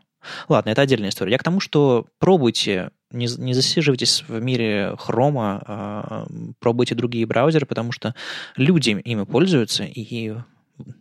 Ладно, 0.50 0.72
это 0.72 0.82
отдельная 0.82 1.10
история. 1.10 1.34
Я 1.34 1.38
к 1.38 1.44
тому, 1.44 1.60
что 1.60 2.08
пробуйте 2.20 2.92
не, 3.12 3.28
не 3.38 3.54
засиживайтесь 3.54 4.24
в 4.28 4.42
мире 4.42 4.96
хрома, 4.98 5.64
а, 5.66 6.28
пробуйте 6.60 6.96
другие 6.96 7.26
браузеры, 7.26 7.66
потому 7.66 7.92
что 7.92 8.16
люди 8.56 8.90
ими 8.90 9.24
пользуются, 9.24 9.84
и 9.84 10.36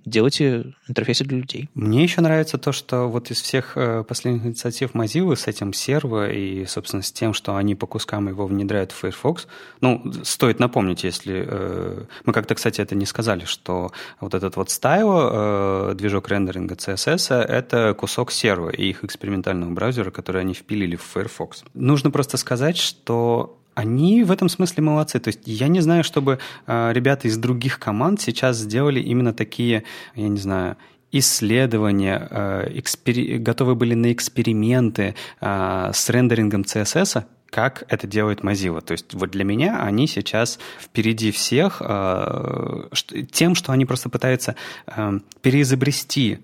делайте 0.05 0.75
интерфейсы 0.89 1.25
для 1.25 1.39
людей. 1.39 1.69
Мне 1.75 2.03
еще 2.03 2.21
нравится 2.21 2.59
то, 2.59 2.73
что 2.73 3.09
вот 3.09 3.31
из 3.31 3.41
всех 3.41 3.73
э, 3.77 4.05
последних 4.05 4.45
инициатив 4.45 4.95
Mozilla 4.95 5.37
с 5.37 5.47
этим 5.47 5.73
серво 5.73 6.31
и, 6.31 6.65
собственно, 6.67 7.03
с 7.03 7.13
тем, 7.13 7.35
что 7.35 7.57
они 7.57 7.75
по 7.75 7.87
кускам 7.87 8.29
его 8.29 8.47
внедряют 8.47 8.93
в 8.93 8.97
Firefox, 8.97 9.47
ну, 9.81 10.13
стоит 10.25 10.59
напомнить, 10.59 11.05
если... 11.05 11.45
Э, 11.47 12.05
мы 12.25 12.33
как-то, 12.33 12.55
кстати, 12.55 12.81
это 12.81 12.95
не 12.95 13.07
сказали, 13.07 13.45
что 13.45 13.93
вот 14.21 14.35
этот 14.35 14.57
вот 14.57 14.71
стайл, 14.71 15.11
э, 15.13 15.95
движок 15.95 16.29
рендеринга 16.29 16.75
CSS, 16.75 17.35
это 17.35 17.95
кусок 17.95 18.33
серва 18.33 18.71
и 18.71 18.91
их 18.91 19.05
экспериментального 19.05 19.71
браузера, 19.71 20.11
который 20.11 20.41
они 20.41 20.55
впилили 20.55 20.97
в 20.97 21.03
Firefox. 21.03 21.65
Нужно 21.75 22.11
просто 22.11 22.37
сказать, 22.37 22.77
что 22.77 23.59
они 23.77 24.25
в 24.25 24.33
этом 24.33 24.49
смысле 24.49 24.83
молодцы. 24.83 25.21
То 25.21 25.29
есть 25.29 25.41
я 25.45 25.69
не 25.69 25.81
знаю, 25.81 26.03
чтобы 26.03 26.39
э, 26.67 26.93
ребята 26.93 27.29
из 27.29 27.37
других 27.37 27.79
команд 27.79 28.21
сейчас 28.21 28.57
сделали 28.57 29.01
именно 29.01 29.35
такие, 29.35 29.85
я 30.15 30.29
не 30.29 30.39
знаю, 30.39 30.77
исследования, 31.13 32.27
э, 32.31 32.73
экспери... 32.75 33.37
готовы 33.37 33.75
были 33.75 33.95
на 33.95 34.13
эксперименты 34.13 35.15
э, 35.41 35.91
с 35.93 36.09
рендерингом 36.11 36.63
CSS, 36.63 37.25
как 37.51 37.85
это 37.89 38.07
делает 38.07 38.41
Mozilla. 38.41 38.81
То 38.81 38.93
есть 38.93 39.13
вот 39.13 39.31
для 39.31 39.45
меня 39.45 39.83
они 39.83 40.07
сейчас 40.07 40.59
впереди 40.81 41.31
всех 41.31 41.83
э, 41.85 42.89
тем, 43.31 43.55
что 43.55 43.73
они 43.73 43.85
просто 43.85 44.09
пытаются 44.09 44.57
э, 44.87 45.21
переизобрести 45.43 46.39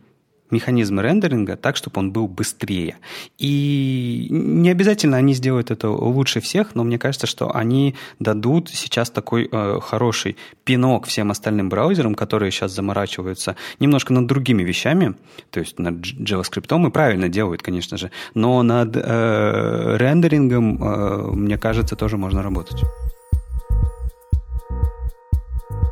механизм 0.53 1.01
рендеринга 1.01 1.57
так, 1.57 1.77
чтобы 1.77 1.99
он 1.99 2.13
был 2.13 2.29
быстрее. 2.29 2.97
И 3.39 4.29
не 4.31 4.71
обязательно 4.71 5.17
они 5.17 5.35
сделают 5.35 5.71
это 5.71 5.91
лучше 5.91 6.41
всех, 6.41 6.75
но 6.75 6.85
мне 6.85 6.99
кажется, 6.99 7.27
что 7.27 7.55
они 7.55 7.95
дадут 8.19 8.69
сейчас 8.69 9.11
такой 9.11 9.49
э, 9.51 9.81
хороший 9.83 10.37
пинок 10.65 11.07
всем 11.07 11.31
остальным 11.31 11.69
браузерам, 11.69 12.15
которые 12.15 12.51
сейчас 12.51 12.73
заморачиваются 12.73 13.57
немножко 13.81 14.13
над 14.13 14.27
другими 14.27 14.63
вещами, 14.63 15.15
то 15.51 15.61
есть 15.61 15.79
над 15.79 15.95
JavaScript, 15.95 16.87
и 16.87 16.91
правильно 16.91 17.29
делают, 17.29 17.63
конечно 17.63 17.97
же, 17.97 18.11
но 18.35 18.63
над 18.63 18.97
э, 18.97 19.97
рендерингом, 19.99 20.83
э, 20.83 21.31
мне 21.33 21.59
кажется, 21.59 21.97
тоже 21.97 22.17
можно 22.17 22.43
работать. 22.43 22.83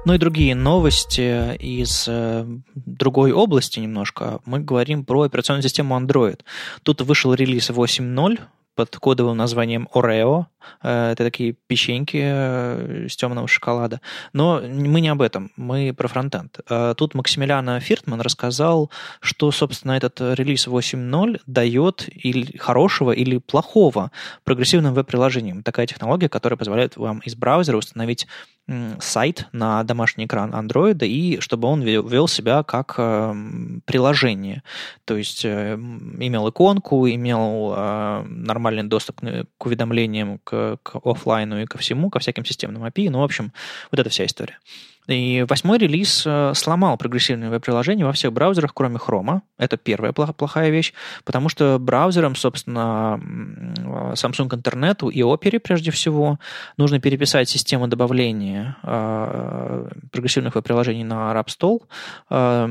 Ну 0.07 0.15
и 0.15 0.19
другие 0.19 0.55
новости 0.55 1.57
из 1.57 2.07
э, 2.09 2.47
другой 2.75 3.33
области 3.33 3.81
немножко. 3.81 4.41
Мы 4.47 4.61
говорим 4.61 5.05
про 5.05 5.23
операционную 5.23 5.63
систему 5.63 5.99
Android. 5.99 6.41
Тут 6.83 7.03
вышел 7.03 7.35
релиз 7.35 7.69
8.0 7.69 8.41
под 8.75 8.97
кодовым 8.97 9.37
названием 9.37 9.89
Oreo. 9.93 10.47
Э, 10.83 11.13
это 11.13 11.25
такие 11.25 11.55
печеньки 11.67 12.21
э, 12.23 13.05
из 13.07 13.17
темного 13.17 13.49
шоколада. 13.49 14.01
Но 14.33 14.61
мы 14.61 15.01
не 15.01 15.09
об 15.09 15.23
этом, 15.23 15.51
мы 15.57 15.93
про 15.97 16.09
фронтенд. 16.09 16.61
Э, 16.69 16.95
тут 16.97 17.15
Максимилиана 17.15 17.81
Фиртман 17.81 18.21
рассказал, 18.21 18.91
что, 19.21 19.51
собственно, 19.53 19.93
этот 19.93 20.21
релиз 20.21 20.67
8.0 20.67 21.41
дает 21.47 22.09
или 22.13 22.57
хорошего, 22.59 23.13
или 23.13 23.39
плохого 23.39 24.11
прогрессивным 24.45 24.95
веб-приложениям. 24.95 25.63
Такая 25.63 25.87
технология, 25.87 26.29
которая 26.29 26.57
позволяет 26.57 26.97
вам 26.97 27.21
из 27.21 27.35
браузера 27.35 27.77
установить 27.77 28.27
сайт 29.01 29.49
на 29.53 29.83
домашний 29.83 30.27
экран 30.27 30.55
Android, 30.55 31.05
и 31.05 31.41
чтобы 31.41 31.67
он 31.67 31.83
вел 31.83 32.29
себя 32.29 32.63
как 32.63 32.95
приложение. 33.85 34.63
То 35.05 35.17
есть 35.17 35.45
имел 35.45 36.49
иконку, 36.49 37.09
имел 37.09 37.75
нормальный 38.29 38.85
доступ 38.85 39.21
к 39.59 39.67
уведомлениям, 39.67 40.39
к, 40.51 40.79
к 40.83 41.07
офлайну 41.07 41.61
и 41.63 41.67
ко 41.67 41.79
всему, 41.79 42.11
ко 42.11 42.19
всяким 42.19 42.45
системным 42.45 42.85
API. 42.85 43.11
Ну, 43.11 43.21
в 43.21 43.23
общем, 43.23 43.53
вот 43.91 44.01
эта 44.01 44.11
вся 44.11 44.27
история. 44.27 44.59
И 45.11 45.45
восьмой 45.49 45.79
релиз 45.79 46.23
э, 46.25 46.53
сломал 46.55 46.97
прогрессивные 46.97 47.51
веб-приложения 47.51 48.05
во 48.05 48.13
всех 48.13 48.33
браузерах, 48.33 48.73
кроме 48.75 48.97
Chrome. 48.97 49.41
Это 49.59 49.77
первая 49.77 50.13
плохая 50.13 50.71
вещь, 50.71 50.93
потому 51.25 51.49
что 51.49 51.79
браузерам, 51.81 52.37
собственно, 52.37 53.21
Samsung 54.15 54.49
Internet 54.49 55.11
и 55.11 55.21
Opera, 55.21 55.59
прежде 55.59 55.91
всего, 55.91 56.39
нужно 56.77 57.01
переписать 57.01 57.49
систему 57.49 57.89
добавления 57.89 58.77
э, 58.85 59.89
прогрессивных 60.13 60.55
веб-приложений 60.55 61.05
на 61.05 61.33
App 61.33 61.81
э, 62.31 62.69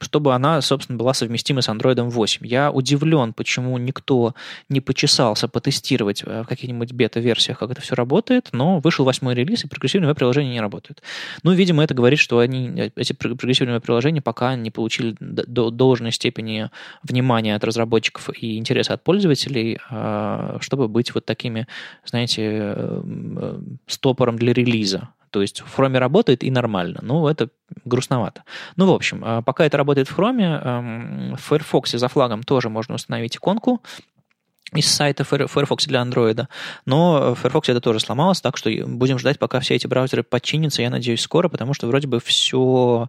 чтобы 0.00 0.34
она, 0.34 0.60
собственно, 0.62 0.98
была 0.98 1.12
совместима 1.12 1.60
с 1.60 1.68
Android 1.68 2.00
8. 2.00 2.46
Я 2.46 2.70
удивлен, 2.70 3.34
почему 3.34 3.76
никто 3.76 4.34
не 4.70 4.80
почесался 4.80 5.48
потестировать 5.48 6.22
в 6.22 6.44
каких-нибудь 6.44 6.92
бета-версиях, 6.92 7.58
как 7.58 7.70
это 7.70 7.82
все 7.82 7.94
работает, 7.94 8.48
но 8.52 8.80
вышел 8.80 9.04
восьмой 9.04 9.34
релиз, 9.34 9.64
и 9.64 9.68
прогрессивные 9.68 10.08
веб-приложения 10.08 10.52
не 10.52 10.60
работают. 10.60 11.02
Ну, 11.42 11.52
видимо, 11.52 11.84
это 11.84 11.94
говорит, 11.94 12.18
что 12.18 12.38
они, 12.38 12.92
эти 12.96 13.12
прогрессивные 13.12 13.80
приложения 13.80 14.20
пока 14.20 14.56
не 14.56 14.70
получили 14.70 15.16
до 15.20 15.70
должной 15.70 16.12
степени 16.12 16.70
внимания 17.02 17.54
от 17.54 17.64
разработчиков 17.64 18.30
и 18.40 18.58
интереса 18.58 18.94
от 18.94 19.04
пользователей, 19.04 19.78
а, 19.90 20.58
чтобы 20.60 20.88
быть 20.88 21.14
вот 21.14 21.24
такими, 21.24 21.66
знаете, 22.04 22.42
э, 22.44 23.58
стопором 23.86 24.36
для 24.36 24.52
релиза. 24.52 25.08
То 25.30 25.42
есть 25.42 25.60
в 25.60 25.78
Chrome 25.78 25.98
работает 25.98 26.42
и 26.42 26.50
нормально. 26.50 27.00
Ну, 27.02 27.28
это 27.28 27.48
грустновато. 27.84 28.44
Ну, 28.76 28.86
в 28.86 28.94
общем, 28.94 29.22
а, 29.24 29.42
пока 29.42 29.66
это 29.66 29.76
работает 29.76 30.08
в 30.08 30.18
Chrome, 30.18 30.42
эм, 30.42 31.36
в 31.36 31.40
Firefox 31.40 31.92
за 31.92 32.08
флагом 32.08 32.42
тоже 32.42 32.68
можно 32.68 32.94
установить 32.94 33.36
иконку 33.36 33.82
из 34.74 34.90
сайта 34.90 35.24
Firefox 35.24 35.86
для 35.86 36.02
Android. 36.02 36.46
Но 36.84 37.34
Firefox 37.34 37.68
это 37.68 37.80
тоже 37.80 38.00
сломалось, 38.00 38.40
так 38.40 38.56
что 38.56 38.70
будем 38.86 39.18
ждать, 39.18 39.38
пока 39.38 39.60
все 39.60 39.74
эти 39.74 39.86
браузеры 39.86 40.22
подчинятся, 40.22 40.82
я 40.82 40.90
надеюсь, 40.90 41.22
скоро, 41.22 41.48
потому 41.48 41.74
что 41.74 41.86
вроде 41.86 42.06
бы 42.06 42.20
все, 42.20 43.08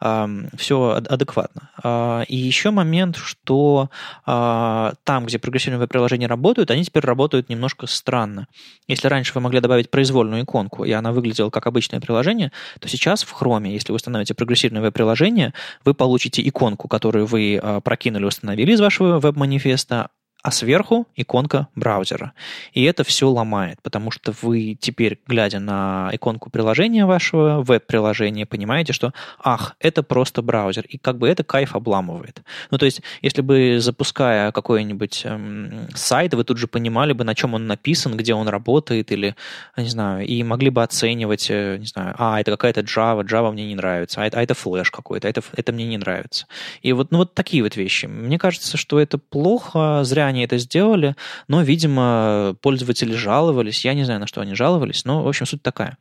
все 0.00 1.02
адекватно. 1.08 1.70
А, 1.82 2.22
и 2.26 2.36
еще 2.36 2.70
момент, 2.70 3.16
что 3.16 3.90
а, 4.24 4.94
там, 5.04 5.26
где 5.26 5.38
прогрессивные 5.38 5.78
веб-приложения 5.78 6.26
работают, 6.26 6.70
они 6.70 6.84
теперь 6.84 7.04
работают 7.04 7.48
немножко 7.48 7.86
странно. 7.86 8.48
Если 8.88 9.08
раньше 9.08 9.32
вы 9.34 9.40
могли 9.40 9.60
добавить 9.60 9.90
произвольную 9.90 10.42
иконку, 10.44 10.84
и 10.84 10.92
она 10.92 11.12
выглядела 11.12 11.50
как 11.50 11.66
обычное 11.66 12.00
приложение, 12.00 12.50
то 12.80 12.88
сейчас 12.88 13.22
в 13.22 13.40
Chrome, 13.40 13.68
если 13.68 13.92
вы 13.92 13.96
установите 13.96 14.34
прогрессивное 14.34 14.82
веб-приложение, 14.82 15.54
вы 15.84 15.94
получите 15.94 16.46
иконку, 16.46 16.88
которую 16.88 17.26
вы 17.26 17.60
а, 17.62 17.80
прокинули, 17.80 18.24
установили 18.24 18.72
из 18.72 18.80
вашего 18.80 19.20
веб-манифеста, 19.20 20.08
а 20.42 20.52
сверху 20.52 21.08
иконка 21.16 21.66
браузера. 21.74 22.32
И 22.72 22.84
это 22.84 23.02
все 23.02 23.28
ломает, 23.28 23.82
потому 23.82 24.12
что 24.12 24.32
вы 24.42 24.76
теперь, 24.80 25.18
глядя 25.26 25.58
на 25.58 26.08
иконку 26.12 26.50
приложения 26.50 27.04
вашего, 27.04 27.62
веб-приложения, 27.62 28.46
понимаете, 28.46 28.92
что, 28.92 29.12
ах, 29.42 29.74
это 29.80 30.04
просто 30.04 30.42
браузер, 30.42 30.84
и 30.88 30.98
как 30.98 31.18
бы 31.18 31.28
это 31.28 31.42
кайф 31.42 31.74
обламывает. 31.74 32.42
Ну, 32.70 32.78
то 32.78 32.84
есть, 32.86 33.02
если 33.22 33.42
бы, 33.42 33.78
запуская 33.80 34.52
какой-нибудь 34.52 35.22
эм, 35.24 35.88
сайт, 35.94 36.34
вы 36.34 36.44
тут 36.44 36.58
же 36.58 36.68
понимали 36.68 37.12
бы, 37.12 37.24
на 37.24 37.34
чем 37.34 37.54
он 37.54 37.66
написан, 37.66 38.16
где 38.16 38.32
он 38.34 38.46
работает, 38.46 39.10
или, 39.10 39.34
не 39.76 39.88
знаю, 39.88 40.24
и 40.24 40.42
могли 40.44 40.70
бы 40.70 40.82
оценивать, 40.82 41.48
э, 41.50 41.78
не 41.78 41.86
знаю, 41.86 42.14
а, 42.18 42.40
это 42.40 42.52
какая-то 42.52 42.82
Java, 42.82 43.24
Java 43.24 43.50
мне 43.50 43.66
не 43.66 43.74
нравится, 43.74 44.22
а 44.22 44.26
это, 44.26 44.38
а 44.38 44.42
это 44.42 44.54
флеш 44.54 44.92
какой-то, 44.92 45.26
это, 45.26 45.42
это 45.56 45.72
мне 45.72 45.86
не 45.86 45.98
нравится. 45.98 46.46
И 46.82 46.92
вот, 46.92 47.10
ну, 47.10 47.18
вот 47.18 47.34
такие 47.34 47.64
вот 47.64 47.74
вещи. 47.74 48.06
Мне 48.06 48.38
кажется, 48.38 48.76
что 48.76 49.00
это 49.00 49.18
плохо, 49.18 50.04
зря 50.04 50.25
они 50.26 50.44
это 50.44 50.58
сделали, 50.58 51.16
но, 51.48 51.62
видимо, 51.62 52.56
пользователи 52.60 53.14
жаловались, 53.14 53.84
я 53.84 53.94
не 53.94 54.04
знаю, 54.04 54.20
на 54.20 54.26
что 54.26 54.40
они 54.40 54.54
жаловались, 54.54 55.04
но, 55.04 55.22
в 55.22 55.28
общем, 55.28 55.46
суть 55.46 55.62
такая. 55.62 55.98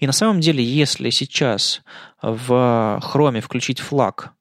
И 0.00 0.06
на 0.06 0.12
самом 0.12 0.40
деле, 0.40 0.64
если 0.64 1.10
сейчас 1.10 1.82
в 2.22 3.00
Chrome 3.02 3.40
включить 3.40 3.80
флаг, 3.80 4.32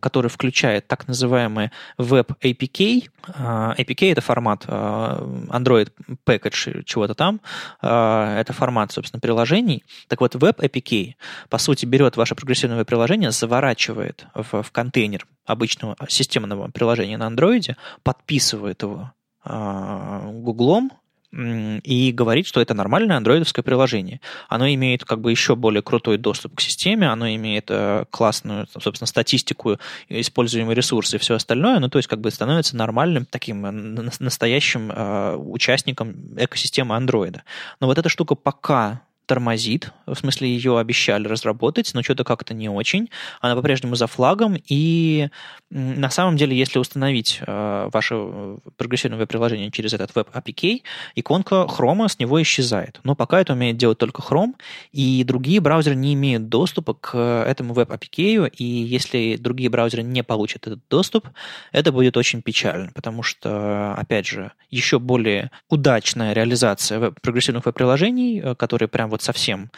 который 0.00 0.28
включает 0.28 0.86
так 0.86 1.08
называемый 1.08 1.70
Web 1.98 2.36
APK. 2.40 3.08
А, 3.28 3.74
APK— 3.76 4.12
это 4.12 4.20
формат 4.20 4.64
а, 4.66 5.20
Android 5.48 5.92
Package 6.26 6.82
чего-то 6.84 7.14
там. 7.14 7.40
А, 7.80 8.38
это 8.38 8.52
формат, 8.52 8.92
собственно, 8.92 9.20
приложений. 9.20 9.84
Так 10.08 10.20
вот, 10.20 10.34
Web 10.34 10.58
APK, 10.58 11.14
по 11.48 11.58
сути, 11.58 11.86
берет 11.86 12.16
ваше 12.16 12.34
прогрессивное 12.34 12.84
приложение, 12.84 13.30
заворачивает 13.30 14.26
в, 14.34 14.62
в 14.62 14.70
контейнер 14.72 15.26
обычного 15.44 15.96
системного 16.08 16.70
приложения 16.70 17.16
на 17.16 17.28
Android, 17.28 17.76
подписывает 18.02 18.82
его 18.82 19.12
Гуглом, 19.44 20.90
и 21.32 22.12
говорит, 22.12 22.46
что 22.46 22.60
это 22.60 22.74
нормальное 22.74 23.16
андроидовское 23.16 23.62
приложение. 23.62 24.20
Оно 24.48 24.68
имеет 24.68 25.04
как 25.04 25.20
бы 25.20 25.30
еще 25.30 25.56
более 25.56 25.82
крутой 25.82 26.18
доступ 26.18 26.56
к 26.56 26.60
системе, 26.60 27.08
оно 27.08 27.28
имеет 27.28 27.66
э, 27.68 28.04
классную, 28.10 28.66
собственно, 28.78 29.06
статистику, 29.06 29.78
используемые 30.08 30.74
ресурсы 30.74 31.16
и 31.16 31.18
все 31.18 31.34
остальное, 31.34 31.78
ну, 31.78 31.88
то 31.88 31.98
есть 31.98 32.08
как 32.08 32.20
бы 32.20 32.30
становится 32.30 32.76
нормальным 32.76 33.26
таким 33.26 33.66
э, 33.66 34.10
настоящим 34.20 34.90
э, 34.90 35.36
участником 35.36 36.14
экосистемы 36.36 36.96
андроида. 36.96 37.42
Но 37.80 37.86
вот 37.86 37.98
эта 37.98 38.08
штука 38.08 38.34
пока 38.34 39.02
тормозит, 39.26 39.92
в 40.06 40.14
смысле 40.14 40.48
ее 40.48 40.78
обещали 40.78 41.26
разработать, 41.26 41.90
но 41.94 42.02
что-то 42.02 42.24
как-то 42.24 42.54
не 42.54 42.68
очень. 42.68 43.10
Она 43.40 43.54
по-прежнему 43.56 43.94
за 43.96 44.06
флагом, 44.06 44.56
и 44.68 45.28
на 45.70 46.10
самом 46.10 46.36
деле, 46.36 46.56
если 46.56 46.78
установить 46.78 47.40
э, 47.44 47.88
ваше 47.92 48.14
э, 48.16 48.58
прогрессивное 48.76 49.26
приложение 49.26 49.70
через 49.70 49.92
этот 49.92 50.14
веб 50.14 50.28
APK, 50.32 50.82
иконка 51.16 51.66
Chrome 51.68 52.08
с 52.08 52.18
него 52.18 52.40
исчезает. 52.40 53.00
Но 53.02 53.16
пока 53.16 53.40
это 53.40 53.52
умеет 53.52 53.76
делать 53.76 53.98
только 53.98 54.22
Chrome, 54.22 54.54
и 54.92 55.24
другие 55.24 55.60
браузеры 55.60 55.96
не 55.96 56.14
имеют 56.14 56.48
доступа 56.48 56.94
к 56.94 57.18
этому 57.18 57.74
веб 57.74 57.90
APK, 57.90 58.48
и 58.56 58.64
если 58.64 59.36
другие 59.36 59.68
браузеры 59.70 60.02
не 60.02 60.22
получат 60.22 60.66
этот 60.66 60.80
доступ, 60.88 61.28
это 61.72 61.90
будет 61.90 62.16
очень 62.16 62.42
печально, 62.42 62.92
потому 62.94 63.22
что, 63.22 63.94
опять 63.94 64.26
же, 64.26 64.52
еще 64.70 64.98
более 64.98 65.50
удачная 65.68 66.32
реализация 66.32 67.10
прогрессивных 67.10 67.66
веб-приложений, 67.66 68.40
э, 68.44 68.54
которые 68.54 68.88
прям 68.88 69.10
вот 69.16 69.22
совсем 69.22 69.70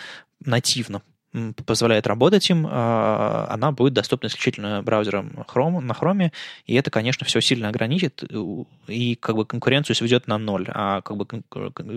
нативно 0.44 1.02
позволяет 1.66 2.06
работать 2.06 2.50
им, 2.50 2.66
а, 2.68 3.46
она 3.50 3.70
будет 3.70 3.92
доступна 3.92 4.26
исключительно 4.26 4.82
браузером 4.82 5.44
Chrome, 5.46 5.80
на 5.80 5.92
Chrome, 5.92 6.32
и 6.66 6.74
это, 6.74 6.90
конечно, 6.90 7.26
все 7.26 7.40
сильно 7.40 7.68
ограничит 7.68 8.24
и 8.88 9.14
как 9.14 9.36
бы 9.36 9.44
конкуренцию 9.44 9.94
сведет 9.94 10.26
на 10.26 10.38
ноль, 10.38 10.66
а 10.72 11.02
как 11.02 11.16
бы 11.16 11.26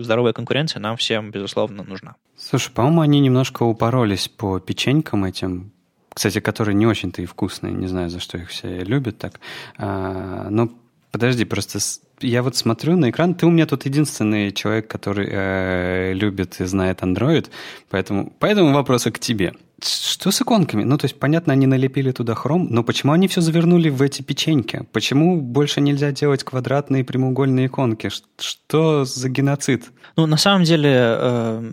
здоровая 0.02 0.32
конкуренция 0.32 0.80
нам 0.80 0.96
всем, 0.96 1.30
безусловно, 1.30 1.82
нужна. 1.82 2.14
Слушай, 2.36 2.72
по-моему, 2.72 3.00
они 3.00 3.20
немножко 3.20 3.62
упоролись 3.64 4.28
по 4.28 4.60
печенькам 4.60 5.24
этим, 5.24 5.72
кстати, 6.14 6.38
которые 6.40 6.74
не 6.74 6.86
очень-то 6.86 7.22
и 7.22 7.26
вкусные, 7.26 7.72
не 7.72 7.88
знаю, 7.88 8.10
за 8.10 8.20
что 8.20 8.38
их 8.38 8.50
все 8.50 8.84
любят 8.84 9.18
так, 9.18 9.40
а, 9.78 10.48
но 10.50 10.68
подожди, 11.12 11.44
просто 11.44 11.78
я 12.20 12.42
вот 12.42 12.56
смотрю 12.56 12.96
на 12.96 13.10
экран, 13.10 13.34
ты 13.34 13.46
у 13.46 13.50
меня 13.50 13.66
тут 13.66 13.84
единственный 13.84 14.50
человек, 14.50 14.88
который 14.88 15.28
э, 15.30 16.12
любит 16.14 16.60
и 16.60 16.64
знает 16.64 17.02
Android, 17.02 17.48
поэтому, 17.90 18.32
поэтому 18.38 18.72
вопросы 18.72 19.10
к 19.10 19.18
тебе. 19.18 19.52
Что 19.82 20.30
с 20.30 20.40
иконками? 20.40 20.84
Ну, 20.84 20.96
то 20.96 21.06
есть, 21.06 21.18
понятно, 21.18 21.52
они 21.52 21.66
налепили 21.66 22.12
туда 22.12 22.34
хром, 22.34 22.68
но 22.70 22.84
почему 22.84 23.12
они 23.12 23.26
все 23.26 23.40
завернули 23.40 23.90
в 23.90 24.00
эти 24.00 24.22
печеньки? 24.22 24.86
Почему 24.92 25.40
больше 25.40 25.80
нельзя 25.80 26.12
делать 26.12 26.44
квадратные 26.44 27.04
прямоугольные 27.04 27.66
иконки? 27.66 28.08
Что 28.38 29.04
за 29.04 29.28
геноцид? 29.28 29.90
Ну, 30.16 30.26
на 30.26 30.36
самом 30.36 30.62
деле, 30.64 30.90
э, 30.94 31.72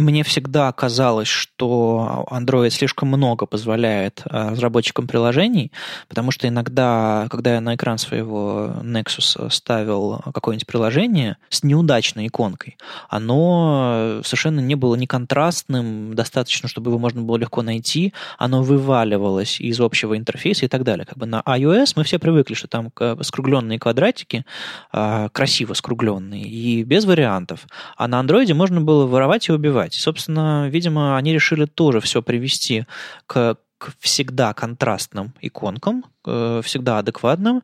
мне 0.00 0.24
всегда 0.24 0.72
казалось, 0.72 1.28
что 1.28 2.26
Android 2.30 2.70
слишком 2.70 3.08
много 3.08 3.46
позволяет 3.46 4.22
э, 4.24 4.50
разработчикам 4.50 5.06
приложений, 5.06 5.72
потому 6.08 6.30
что 6.30 6.48
иногда, 6.48 7.26
когда 7.30 7.54
я 7.54 7.60
на 7.60 7.74
экран 7.74 7.98
своего 7.98 8.72
Nexus 8.82 9.50
ставил 9.50 10.20
какое-нибудь 10.34 10.66
приложение 10.66 11.36
с 11.50 11.62
неудачной 11.62 12.26
иконкой, 12.28 12.78
оно 13.08 14.20
совершенно 14.24 14.60
не 14.60 14.74
было 14.74 14.94
ни 14.94 15.06
контрастным, 15.06 16.14
достаточно, 16.14 16.68
чтобы 16.68 16.90
его 16.90 16.98
можно 16.98 17.22
было 17.22 17.36
легко 17.36 17.62
найти, 17.62 18.14
оно 18.38 18.62
вываливалось 18.62 19.60
из 19.60 19.80
общего 19.80 20.16
интерфейса 20.16 20.64
и 20.64 20.68
так 20.68 20.82
далее. 20.82 21.04
Как 21.04 21.18
бы 21.18 21.26
на 21.26 21.40
iOS 21.40 21.92
мы 21.96 22.04
все 22.04 22.18
привыкли, 22.18 22.54
что 22.54 22.68
там 22.68 22.90
скругленные 23.20 23.78
квадратики, 23.78 24.44
э, 24.92 25.28
красиво 25.32 25.74
скругленные, 25.74 26.42
и 26.42 26.82
без 26.84 27.04
вариантов. 27.04 27.66
А 27.96 28.08
на 28.08 28.20
Android 28.20 28.52
можно 28.54 28.80
было 28.80 29.06
воровать 29.06 29.48
и 29.48 29.52
убивать 29.52 29.89
делать. 29.90 29.94
Собственно, 29.94 30.68
видимо, 30.68 31.16
они 31.16 31.32
решили 31.32 31.66
тоже 31.66 32.00
все 32.00 32.22
привести 32.22 32.86
к, 33.26 33.56
к 33.78 33.92
всегда 33.98 34.54
контрастным 34.54 35.34
иконкам, 35.40 36.04
всегда 36.22 36.98
адекватным, 36.98 37.62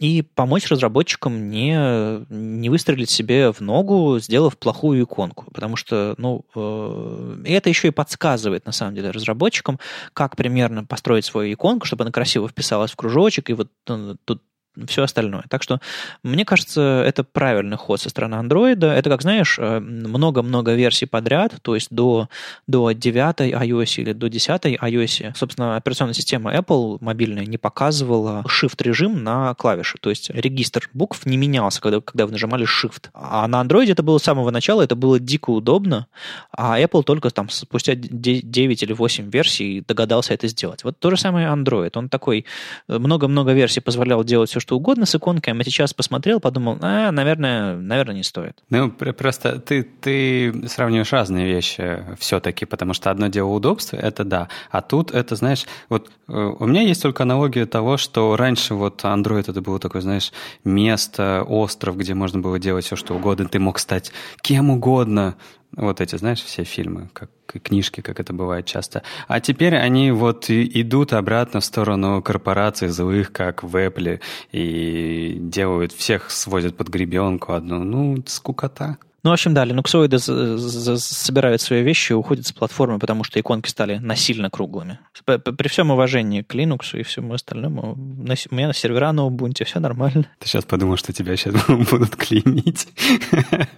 и 0.00 0.22
помочь 0.22 0.68
разработчикам 0.68 1.50
не, 1.50 2.26
не 2.28 2.68
выстрелить 2.68 3.10
себе 3.10 3.52
в 3.52 3.60
ногу, 3.60 4.18
сделав 4.18 4.58
плохую 4.58 5.04
иконку. 5.04 5.46
Потому 5.52 5.76
что, 5.76 6.16
ну, 6.18 6.44
э, 6.54 7.42
это 7.46 7.68
еще 7.68 7.88
и 7.88 7.92
подсказывает, 7.92 8.66
на 8.66 8.72
самом 8.72 8.96
деле, 8.96 9.10
разработчикам, 9.10 9.78
как 10.12 10.34
примерно 10.34 10.84
построить 10.84 11.24
свою 11.24 11.54
иконку, 11.54 11.86
чтобы 11.86 12.02
она 12.02 12.10
красиво 12.10 12.48
вписалась 12.48 12.90
в 12.90 12.96
кружочек, 12.96 13.50
и 13.50 13.52
вот 13.52 13.70
э, 13.88 14.16
тут 14.24 14.42
все 14.86 15.02
остальное. 15.02 15.44
Так 15.48 15.62
что, 15.62 15.80
мне 16.22 16.44
кажется, 16.44 17.02
это 17.06 17.24
правильный 17.24 17.76
ход 17.76 18.00
со 18.00 18.08
стороны 18.08 18.34
Android. 18.34 18.84
Это, 18.84 19.10
как 19.10 19.22
знаешь, 19.22 19.58
э, 19.58 19.80
много-много 19.80 20.74
версий 20.74 21.06
подряд, 21.06 21.54
то 21.62 21.74
есть 21.74 21.88
до, 21.90 22.28
до 22.66 22.92
9 22.92 23.40
iOS 23.40 24.00
или 24.00 24.12
до 24.12 24.28
10 24.28 24.64
iOS. 24.64 25.34
Собственно, 25.36 25.76
операционная 25.76 26.14
система 26.14 26.54
Apple 26.54 26.98
мобильная 27.00 27.46
не 27.46 27.58
показывала 27.58 28.44
shift-режим 28.48 29.22
на 29.22 29.54
клавиши, 29.54 29.98
то 30.00 30.10
есть 30.10 30.30
регистр 30.30 30.88
букв 30.92 31.26
не 31.26 31.36
менялся, 31.36 31.80
когда, 31.80 32.00
когда 32.00 32.26
вы 32.26 32.32
нажимали 32.32 32.66
shift. 32.66 33.10
А 33.14 33.46
на 33.46 33.62
Android 33.62 33.90
это 33.90 34.02
было 34.02 34.18
с 34.18 34.22
самого 34.22 34.50
начала, 34.50 34.82
это 34.82 34.96
было 34.96 35.20
дико 35.20 35.50
удобно, 35.50 36.06
а 36.52 36.80
Apple 36.80 37.02
только 37.02 37.30
там 37.30 37.48
спустя 37.48 37.94
9 37.94 38.82
или 38.82 38.92
8 38.92 39.30
версий 39.30 39.84
догадался 39.86 40.34
это 40.34 40.48
сделать. 40.48 40.84
Вот 40.84 40.98
то 40.98 41.10
же 41.10 41.16
самое 41.16 41.48
Android. 41.48 41.92
Он 41.94 42.08
такой 42.08 42.44
э, 42.88 42.98
много-много 42.98 43.52
версий 43.52 43.80
позволял 43.80 44.24
делать 44.24 44.50
все, 44.50 44.60
что 44.64 44.76
угодно 44.76 45.04
с 45.04 45.14
иконками, 45.14 45.60
а 45.60 45.64
сейчас 45.64 45.92
посмотрел, 45.92 46.40
подумал, 46.40 46.78
а, 46.80 47.10
наверное, 47.12 47.76
наверное, 47.76 48.14
не 48.14 48.22
стоит. 48.22 48.62
Ну, 48.70 48.90
просто 48.90 49.58
ты, 49.58 49.82
ты 49.82 50.66
сравниваешь 50.68 51.12
разные 51.12 51.46
вещи 51.46 52.02
все-таки, 52.18 52.64
потому 52.64 52.94
что 52.94 53.10
одно 53.10 53.26
дело 53.26 53.50
удобство, 53.50 53.96
это 53.96 54.24
да, 54.24 54.48
а 54.70 54.80
тут 54.80 55.10
это, 55.10 55.36
знаешь, 55.36 55.66
вот 55.90 56.10
э, 56.28 56.32
у 56.32 56.66
меня 56.66 56.80
есть 56.80 57.02
только 57.02 57.24
аналогия 57.24 57.66
того, 57.66 57.98
что 57.98 58.36
раньше 58.36 58.74
вот 58.74 59.04
Android 59.04 59.50
это 59.50 59.60
было 59.60 59.78
такое, 59.78 60.00
знаешь, 60.00 60.32
место, 60.64 61.44
остров, 61.46 61.98
где 61.98 62.14
можно 62.14 62.40
было 62.40 62.58
делать 62.58 62.86
все, 62.86 62.96
что 62.96 63.14
угодно, 63.14 63.46
ты 63.46 63.58
мог 63.58 63.78
стать 63.78 64.12
кем 64.40 64.70
угодно, 64.70 65.34
вот 65.76 66.00
эти, 66.00 66.16
знаешь, 66.16 66.42
все 66.42 66.64
фильмы, 66.64 67.08
как 67.12 67.30
книжки, 67.46 68.00
как 68.00 68.20
это 68.20 68.32
бывает 68.32 68.66
часто. 68.66 69.02
А 69.28 69.40
теперь 69.40 69.76
они 69.76 70.10
вот 70.10 70.50
идут 70.50 71.12
обратно 71.12 71.60
в 71.60 71.64
сторону 71.64 72.22
корпораций 72.22 72.88
злых, 72.88 73.32
как 73.32 73.62
в 73.62 73.76
Apple, 73.76 74.20
и 74.52 75.36
делают, 75.38 75.92
всех 75.92 76.30
сводят 76.30 76.76
под 76.76 76.88
гребенку 76.88 77.52
одну. 77.52 77.84
Ну, 77.84 78.22
скукота. 78.26 78.98
Ну, 79.24 79.30
в 79.30 79.32
общем, 79.32 79.54
да, 79.54 79.64
линуксоиды 79.64 80.18
собирают 80.18 81.62
свои 81.62 81.82
вещи 81.82 82.12
и 82.12 82.14
уходят 82.14 82.46
с 82.46 82.52
платформы, 82.52 82.98
потому 82.98 83.24
что 83.24 83.40
иконки 83.40 83.70
стали 83.70 83.96
насильно 83.96 84.50
круглыми. 84.50 84.98
При 85.24 85.68
всем 85.68 85.90
уважении 85.90 86.42
к 86.42 86.54
Linux 86.54 86.98
и 86.98 87.02
всему 87.02 87.32
остальному, 87.32 87.94
у 87.94 88.54
меня 88.54 88.66
на 88.68 88.74
сервера 88.74 89.12
на 89.12 89.22
Ubuntu 89.22 89.64
все 89.64 89.80
нормально. 89.80 90.26
Ты 90.40 90.48
сейчас 90.48 90.64
подумал, 90.64 90.98
что 90.98 91.14
тебя 91.14 91.36
сейчас 91.36 91.54
будут 91.90 92.16
клеймить. 92.16 92.88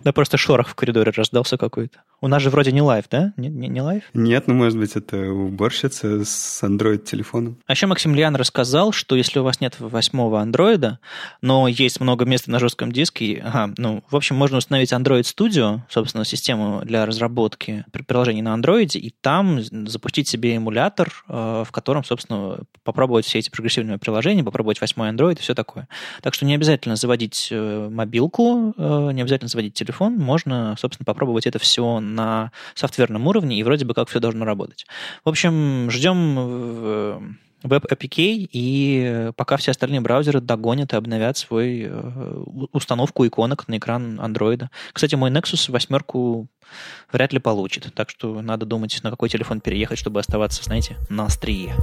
Да 0.02 0.12
просто 0.12 0.37
шорох 0.37 0.68
в 0.68 0.74
коридоре 0.74 1.11
раздался 1.11 1.56
какой-то. 1.56 1.98
У 2.20 2.28
нас 2.28 2.40
же 2.40 2.50
вроде 2.50 2.70
не 2.70 2.80
live, 2.81 3.07
да? 3.11 3.32
Не, 3.37 3.48
не, 3.48 3.68
не 3.68 3.80
live? 3.81 4.05
Нет, 4.14 4.46
ну, 4.46 4.54
может 4.54 4.78
быть, 4.78 4.94
это 4.94 5.30
уборщица 5.30 6.24
с 6.24 6.62
Android-телефоном. 6.62 7.59
А 7.66 7.72
еще 7.72 7.87
Максимилиан 7.87 8.37
рассказал, 8.37 8.92
что 8.92 9.16
если 9.16 9.40
у 9.40 9.42
вас 9.42 9.61
нет 9.61 9.76
восьмого 9.78 10.40
андроида, 10.40 11.00
но 11.42 11.66
есть 11.68 12.00
много 12.00 12.24
места 12.24 12.50
на 12.50 12.59
жестком 12.59 12.92
диске, 12.92 13.42
ага, 13.44 13.74
ну, 13.78 14.04
в 14.09 14.16
общем, 14.16 14.37
можно 14.37 14.59
установить 14.59 14.92
Android 14.92 15.24
Studio, 15.37 15.81
собственно, 15.88 16.25
систему 16.25 16.83
для 16.85 17.05
разработки 17.05 17.85
приложений 18.07 18.42
на 18.42 18.57
Android, 18.57 18.99
и 18.99 19.11
там 19.20 19.61
запустить 19.88 20.29
себе 20.29 20.57
эмулятор, 20.57 21.12
э, 21.29 21.64
в 21.66 21.72
котором, 21.72 22.05
собственно, 22.05 22.61
попробовать 22.85 23.27
все 23.27 23.38
эти 23.38 23.51
прогрессивные 23.51 23.99
приложения, 23.99 24.44
попробовать 24.44 24.81
восьмой 24.81 25.11
Android 25.11 25.35
и 25.35 25.40
все 25.40 25.55
такое. 25.55 25.88
Так 26.22 26.35
что 26.35 26.46
не 26.46 26.55
обязательно 26.55 26.96
заводить 26.96 27.49
э, 27.51 27.88
мобилку, 27.90 28.75
э, 28.77 29.11
не 29.12 29.20
обязательно 29.20 29.49
заводить 29.49 29.75
телефон, 29.75 30.16
можно, 30.16 30.75
собственно, 30.79 31.05
попробовать 31.05 31.46
это 31.46 31.59
все 31.59 32.01
на 32.01 32.51
софтверном 32.75 33.27
уровне, 33.27 33.59
и 33.59 33.62
вроде 33.62 33.85
бы 33.85 33.94
как 33.94 34.09
все 34.09 34.20
должно 34.20 34.44
работать. 34.44 34.87
В 35.25 35.29
общем, 35.29 35.90
ждем 35.90 37.37
WebAPK, 37.66 38.48
и 38.52 39.31
пока 39.37 39.57
все 39.57 39.70
остальные 39.72 40.00
браузеры 40.00 40.40
догонят 40.40 40.92
и 40.92 40.96
обновят 40.96 41.37
свой 41.37 41.87
э, 41.88 42.42
установку 42.72 43.26
иконок 43.26 43.68
на 43.68 43.79
экран 43.79 44.20
Android. 44.20 44.68
Кстати, 44.92 45.14
мой 45.14 45.31
Nexus 45.31 45.70
восьмерку 45.70 46.48
вряд 47.12 47.33
ли 47.33 47.38
получит, 47.38 47.92
так 47.94 48.11
что 48.11 48.40
надо 48.42 48.66
думать, 48.66 48.98
на 49.02 49.11
какой 49.11 49.29
телефон 49.29 49.61
переехать, 49.61 49.98
чтобы 49.98 50.20
оставаться, 50.20 50.62
знаете, 50.64 50.96
на 51.09 51.26
острие. 51.26 51.74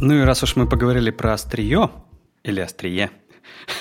Ну 0.00 0.14
и 0.14 0.22
раз 0.22 0.42
уж 0.42 0.56
мы 0.56 0.68
поговорили 0.68 1.10
про 1.10 1.34
острие, 1.34 1.90
или 2.42 2.60
острие, 2.60 3.10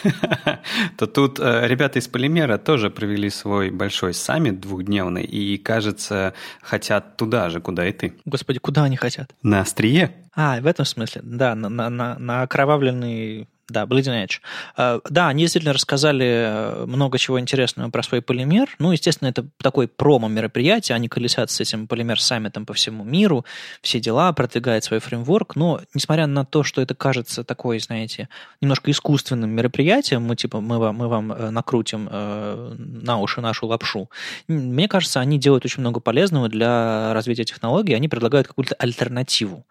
то 0.97 1.08
тут 1.08 1.39
э, 1.39 1.67
ребята 1.67 2.00
из 2.00 2.08
Полимера 2.08 2.58
тоже 2.58 2.89
провели 2.89 3.30
свой 3.30 3.69
большой 3.69 4.13
саммит 4.13 4.60
двухдневный 4.60 5.24
и, 5.24 5.58
кажется, 5.58 6.34
хотят 6.62 7.17
туда 7.17 7.50
же, 7.50 7.62
куда 7.62 7.88
и 7.88 7.91
ты. 7.91 8.13
Господи, 8.26 8.60
куда 8.60 8.84
они 8.84 8.97
хотят? 8.97 9.34
На 9.43 9.62
острие. 9.62 10.15
А, 10.34 10.60
в 10.62 10.67
этом 10.67 10.86
смысле, 10.86 11.21
да, 11.24 11.56
на, 11.56 11.69
на, 11.69 11.89
на, 11.89 12.17
на 12.17 12.41
окровавленный 12.43 13.47
да, 13.72 13.84
Bleeding 13.84 14.26
Edge. 14.26 14.40
А, 14.76 15.00
да, 15.10 15.28
они 15.30 15.44
действительно 15.44 15.74
рассказали 15.74 16.26
э, 16.26 16.86
много 16.86 17.18
чего 17.18 17.40
интересного 17.40 17.90
про 17.90 18.04
свой 18.04 18.22
полимер. 18.22 18.70
Ну, 18.80 18.92
естественно, 18.92 19.30
это 19.30 19.46
такой 19.58 19.88
промо-мероприятие. 19.88 20.96
Они 20.96 21.08
колесят 21.08 21.50
с 21.50 21.60
этим 21.60 21.88
полимер-саммитом 21.88 22.66
по 22.66 22.74
всему 22.74 23.04
миру, 23.04 23.46
все 23.82 24.00
дела, 24.00 24.32
продвигают 24.34 24.84
свой 24.84 25.00
фреймворк. 25.00 25.56
Но, 25.56 25.82
несмотря 25.94 26.28
на 26.28 26.46
то, 26.46 26.64
что 26.64 26.82
это 26.82 26.96
кажется 26.96 27.44
такой, 27.44 27.80
знаете, 27.80 28.30
немножко 28.62 28.92
искусственным 28.92 29.50
мероприятием, 29.50 30.24
мы 30.24 30.36
типа 30.36 30.62
мы 30.62 30.78
вам, 30.78 30.96
мы 30.96 31.08
вам 31.08 31.32
э, 31.32 31.50
накрутим 31.50 32.08
э, 32.12 32.76
на 32.78 33.20
уши 33.20 33.42
нашу 33.42 33.68
лапшу, 33.68 34.10
мне 34.48 34.88
кажется, 34.88 35.20
они 35.20 35.38
делают 35.38 35.66
очень 35.66 35.82
много 35.82 36.00
полезного 36.00 36.50
для 36.50 37.14
развития 37.14 37.44
технологий. 37.44 37.94
Они 37.94 38.08
предлагают 38.08 38.48
какую-то 38.48 38.76
альтернативу. 38.76 39.66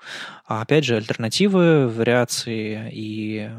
А 0.46 0.62
опять 0.62 0.84
же, 0.84 0.96
альтернативы, 0.96 1.88
вариации 1.88 2.90
и 2.92 3.50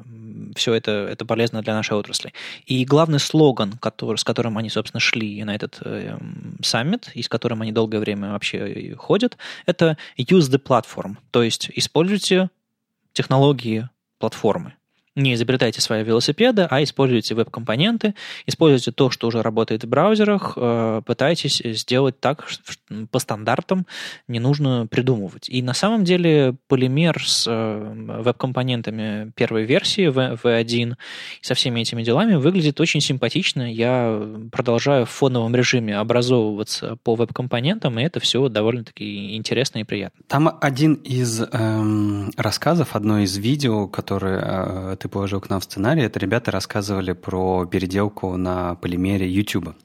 все 0.56 0.74
это, 0.74 0.92
это 0.92 1.26
полезно 1.26 1.62
для 1.62 1.74
нашей 1.74 1.98
отрасли. 1.98 2.34
И 2.66 2.86
главный 2.86 3.20
слоган, 3.20 3.74
который, 3.74 4.18
с 4.18 4.24
которым 4.24 4.58
они, 4.58 4.70
собственно, 4.70 5.00
шли 5.00 5.44
на 5.44 5.56
этот 5.56 5.80
э, 5.84 6.18
саммит, 6.62 7.12
и 7.14 7.22
с 7.22 7.30
которым 7.30 7.62
они 7.62 7.72
долгое 7.72 8.00
время 8.00 8.32
вообще 8.32 8.96
ходят, 8.98 9.38
это 9.66 9.98
«Use 10.18 10.50
the 10.50 10.62
platform», 10.62 11.18
то 11.32 11.44
есть 11.44 11.70
используйте 11.74 12.50
технологии 13.14 13.90
платформы. 14.20 14.74
Не 15.16 15.34
изобретайте 15.34 15.82
свои 15.82 16.04
велосипеды, 16.04 16.68
а 16.70 16.82
используйте 16.82 17.36
веб-компоненты, 17.36 18.16
используйте 18.46 18.94
то, 18.94 19.10
что 19.10 19.28
уже 19.28 19.42
работает 19.42 19.84
в 19.84 19.88
браузерах, 19.90 20.54
э, 20.56 21.02
пытайтесь 21.06 21.62
сделать 21.66 22.20
так 22.22 22.48
по 23.12 23.20
стандартам, 23.20 23.86
не 24.30 24.40
нужно 24.40 24.88
придумывать. 24.90 25.50
И 25.50 25.62
на 25.62 25.74
самом 25.74 26.06
деле 26.06 26.56
полимер 26.68 27.22
с 27.26 27.46
э, 27.46 27.94
веб-компонентами 28.22 29.34
первой 29.36 29.66
версии 29.66 30.08
V1 30.08 30.94
и 31.42 31.46
со 31.46 31.56
всеми 31.56 31.82
этими 31.82 32.04
делами 32.04 32.36
выглядит 32.36 32.80
очень 32.80 33.02
симпатично. 33.02 33.70
Я 33.70 34.18
продолжаю 34.50 35.06
в 35.06 35.10
фоновом 35.10 35.54
режиме 35.56 35.98
образовываться 35.98 36.96
по 37.04 37.16
веб-компонентам, 37.16 38.00
и 38.00 38.04
это 38.04 38.22
все 38.22 38.48
довольно-таки 38.48 39.36
интересно 39.36 39.80
и 39.80 39.84
приятно. 39.84 40.24
Там 40.28 40.58
один 40.62 40.94
из 40.94 41.42
эм, 41.42 42.32
рассказов, 42.38 42.96
одно 42.96 43.20
из 43.20 43.36
видео, 43.36 43.90
которое 43.90 44.40
э, 44.42 44.96
ты 45.02 45.10
положил 45.10 45.42
к 45.42 45.50
нам 45.50 45.60
в 45.60 45.64
сценарий, 45.64 46.04
это 46.04 46.20
ребята 46.20 46.52
рассказывали 46.52 47.14
про 47.14 47.66
переделку 47.66 48.38
на 48.38 48.76
полимере 48.76 49.28
YouTube. 49.28 49.76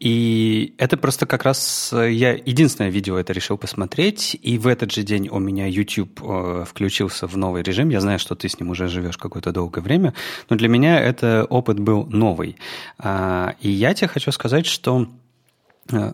И 0.00 0.74
это 0.78 0.96
просто 0.96 1.26
как 1.26 1.44
раз 1.44 1.92
э, 1.92 2.10
я 2.12 2.32
единственное 2.32 2.90
видео 2.90 3.18
это 3.18 3.32
решил 3.32 3.58
посмотреть, 3.58 4.36
и 4.40 4.58
в 4.58 4.66
этот 4.66 4.92
же 4.92 5.02
день 5.02 5.28
у 5.28 5.38
меня 5.38 5.66
YouTube 5.66 6.20
э, 6.22 6.64
включился 6.66 7.26
в 7.26 7.36
новый 7.36 7.62
режим. 7.62 7.90
Я 7.90 8.00
знаю, 8.00 8.18
что 8.18 8.34
ты 8.34 8.48
с 8.48 8.58
ним 8.58 8.70
уже 8.70 8.88
живешь 8.88 9.18
какое-то 9.18 9.52
долгое 9.52 9.82
время, 9.82 10.14
но 10.48 10.56
для 10.56 10.68
меня 10.68 10.98
это 11.00 11.46
опыт 11.48 11.78
был 11.78 12.06
новый. 12.06 12.56
А, 12.98 13.54
и 13.60 13.70
я 13.70 13.94
тебе 13.94 14.08
хочу 14.08 14.32
сказать, 14.32 14.66
что 14.66 15.06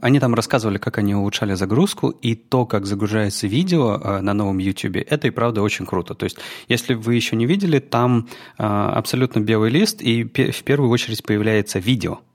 они 0.02 0.20
там 0.20 0.34
рассказывали, 0.34 0.78
как 0.78 0.98
они 0.98 1.14
улучшали 1.14 1.54
загрузку, 1.54 2.10
и 2.10 2.34
то, 2.34 2.66
как 2.66 2.87
загружается 2.87 3.46
видео 3.46 3.96
э, 3.96 4.20
на 4.20 4.34
новом 4.34 4.58
YouTube, 4.58 4.96
это 4.96 5.26
и 5.28 5.30
правда 5.30 5.62
очень 5.62 5.87
круто. 5.87 6.14
То 6.14 6.24
есть, 6.24 6.38
если 6.68 6.94
вы 6.94 7.14
еще 7.14 7.37
не 7.37 7.46
видели, 7.46 7.78
там 7.78 8.28
э, 8.58 8.62
абсолютно 8.64 9.40
белый 9.40 9.70
лист, 9.70 10.00
и 10.02 10.24
в 10.24 10.62
первую 10.64 10.90
очередь 10.90 11.22
появляется 11.24 11.78
видео– 11.78 12.20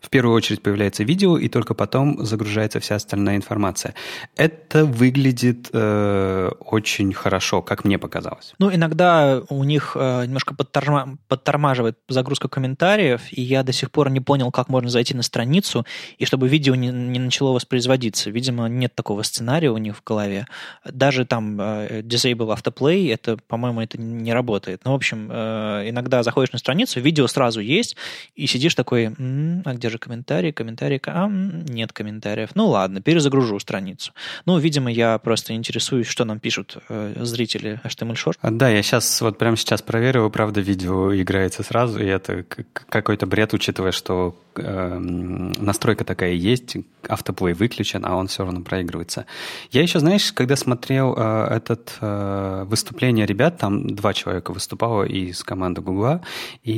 в 0.00 0.08
первую 0.08 0.34
очередь 0.34 0.62
появляется 0.62 1.04
видео, 1.04 1.36
и 1.38 1.48
только 1.48 1.74
потом 1.74 2.24
загружается 2.24 2.80
вся 2.80 2.94
остальная 2.96 3.36
информация. 3.36 3.94
Это 4.36 4.84
выглядит 4.84 5.68
э, 5.72 6.50
очень 6.60 7.12
хорошо, 7.12 7.62
как 7.62 7.84
мне 7.84 7.98
показалось. 7.98 8.54
Ну, 8.58 8.74
иногда 8.74 9.42
у 9.48 9.64
них 9.64 9.92
э, 9.94 10.24
немножко 10.24 10.54
подторма, 10.54 11.18
подтормаживает 11.28 11.98
загрузка 12.08 12.48
комментариев, 12.48 13.22
и 13.30 13.42
я 13.42 13.62
до 13.62 13.72
сих 13.72 13.90
пор 13.90 14.10
не 14.10 14.20
понял, 14.20 14.50
как 14.50 14.68
можно 14.68 14.88
зайти 14.88 15.14
на 15.14 15.22
страницу, 15.22 15.84
и 16.18 16.24
чтобы 16.24 16.48
видео 16.48 16.74
не, 16.74 16.88
не 16.88 17.18
начало 17.18 17.52
воспроизводиться. 17.52 18.30
Видимо, 18.30 18.68
нет 18.68 18.94
такого 18.94 19.22
сценария 19.22 19.70
у 19.70 19.76
них 19.78 19.96
в 19.96 20.04
голове. 20.04 20.46
Даже 20.84 21.26
там 21.26 21.60
э, 21.60 22.00
Disable 22.00 22.56
Autoplay, 22.56 23.12
это, 23.12 23.36
по-моему, 23.36 23.82
это 23.82 24.00
не 24.00 24.32
работает. 24.32 24.80
Ну, 24.84 24.92
в 24.92 24.94
общем, 24.94 25.28
э, 25.30 25.90
иногда 25.90 26.22
заходишь 26.22 26.52
на 26.52 26.58
страницу, 26.58 27.00
видео 27.00 27.26
сразу 27.26 27.60
есть, 27.60 27.96
и 28.34 28.46
сидишь 28.46 28.74
такой, 28.74 29.04
м-м, 29.04 29.62
а 29.64 29.74
где 29.74 29.89
же 29.90 29.98
комментарии, 29.98 30.50
комментарии, 30.50 31.00
а, 31.06 31.28
нет 31.28 31.92
комментариев. 31.92 32.50
Ну 32.54 32.68
ладно, 32.68 33.00
перезагружу 33.00 33.58
страницу. 33.60 34.12
Ну, 34.46 34.58
видимо, 34.58 34.90
я 34.90 35.18
просто 35.18 35.54
интересуюсь, 35.54 36.06
что 36.06 36.24
нам 36.24 36.40
пишут 36.40 36.78
э, 36.88 37.14
зрители 37.18 37.80
HTML 37.84 38.14
Short. 38.14 38.38
А, 38.40 38.50
да, 38.50 38.68
я 38.68 38.82
сейчас, 38.82 39.20
вот 39.20 39.38
прямо 39.38 39.56
сейчас 39.56 39.82
проверил, 39.82 40.30
правда, 40.30 40.60
видео 40.60 41.14
играется 41.14 41.62
сразу, 41.62 42.02
и 42.02 42.06
это 42.06 42.44
какой-то 42.72 43.26
бред, 43.26 43.52
учитывая, 43.54 43.92
что 43.92 44.38
э, 44.56 44.98
настройка 44.98 46.04
такая 46.04 46.32
есть, 46.32 46.76
автоплей 47.08 47.54
выключен, 47.54 48.04
а 48.04 48.16
он 48.16 48.28
все 48.28 48.44
равно 48.44 48.60
проигрывается. 48.62 49.26
Я 49.70 49.82
еще, 49.82 49.98
знаешь, 50.00 50.32
когда 50.32 50.56
смотрел 50.56 51.14
э, 51.16 51.48
этот 51.50 51.96
э, 52.00 52.64
выступление 52.66 53.26
ребят, 53.26 53.58
там 53.58 53.94
два 53.94 54.12
человека 54.14 54.52
выступало 54.52 55.04
из 55.04 55.42
команды 55.42 55.80
Гугла, 55.80 56.22
и 56.62 56.72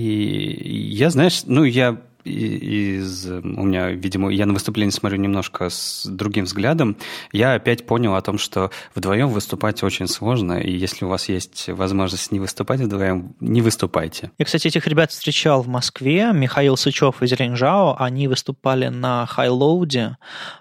я, 0.90 1.10
знаешь, 1.10 1.42
ну, 1.46 1.64
я 1.64 2.00
из... 2.24 3.26
У 3.26 3.64
меня, 3.64 3.90
видимо, 3.90 4.30
я 4.30 4.46
на 4.46 4.52
выступление 4.52 4.92
смотрю 4.92 5.18
немножко 5.18 5.68
с 5.68 6.06
другим 6.06 6.44
взглядом. 6.44 6.96
Я 7.32 7.54
опять 7.54 7.86
понял 7.86 8.14
о 8.14 8.22
том, 8.22 8.38
что 8.38 8.70
вдвоем 8.94 9.28
выступать 9.28 9.82
очень 9.82 10.06
сложно, 10.06 10.54
и 10.54 10.72
если 10.72 11.04
у 11.04 11.08
вас 11.08 11.28
есть 11.28 11.68
возможность 11.68 12.32
не 12.32 12.40
выступать 12.40 12.80
вдвоем, 12.80 13.34
не 13.40 13.62
выступайте. 13.62 14.30
Я, 14.38 14.44
кстати, 14.44 14.68
этих 14.68 14.86
ребят 14.86 15.10
встречал 15.10 15.62
в 15.62 15.68
Москве. 15.68 16.30
Михаил 16.32 16.76
Сычев 16.76 17.22
из 17.22 17.32
Ренжао. 17.32 17.96
Они 17.98 18.28
выступали 18.28 18.88
на 18.88 19.26
Хайлоуде 19.26 20.16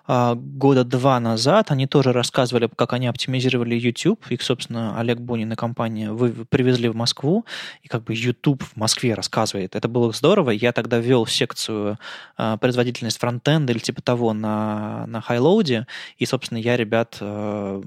а, 0.07 0.35
года 0.35 0.83
два 0.83 1.19
назад. 1.19 1.71
Они 1.71 1.87
тоже 1.87 2.11
рассказывали, 2.11 2.69
как 2.75 2.93
они 2.93 3.07
оптимизировали 3.07 3.75
YouTube. 3.75 4.25
Их, 4.29 4.41
собственно, 4.41 4.99
Олег 4.99 5.19
Бунин 5.19 5.53
и 5.53 5.55
компания 5.55 6.11
привезли 6.49 6.89
в 6.89 6.95
Москву. 6.95 7.45
И 7.83 7.87
как 7.87 8.03
бы 8.03 8.13
YouTube 8.13 8.63
в 8.63 8.75
Москве 8.75 9.13
рассказывает. 9.13 9.75
Это 9.75 9.87
было 9.87 10.11
здорово. 10.11 10.51
Я 10.51 10.71
тогда 10.71 10.99
вел 10.99 11.25
все 11.25 11.47
коррекцию 11.51 11.97
э, 12.37 12.57
производительность 12.59 13.19
фронтенда 13.19 13.73
или 13.73 13.79
типа 13.79 14.01
того 14.01 14.33
на, 14.33 15.05
на 15.07 15.21
хайлоуде. 15.21 15.87
И, 16.17 16.25
собственно, 16.25 16.57
я 16.57 16.77
ребят 16.77 17.17
э, 17.19 17.81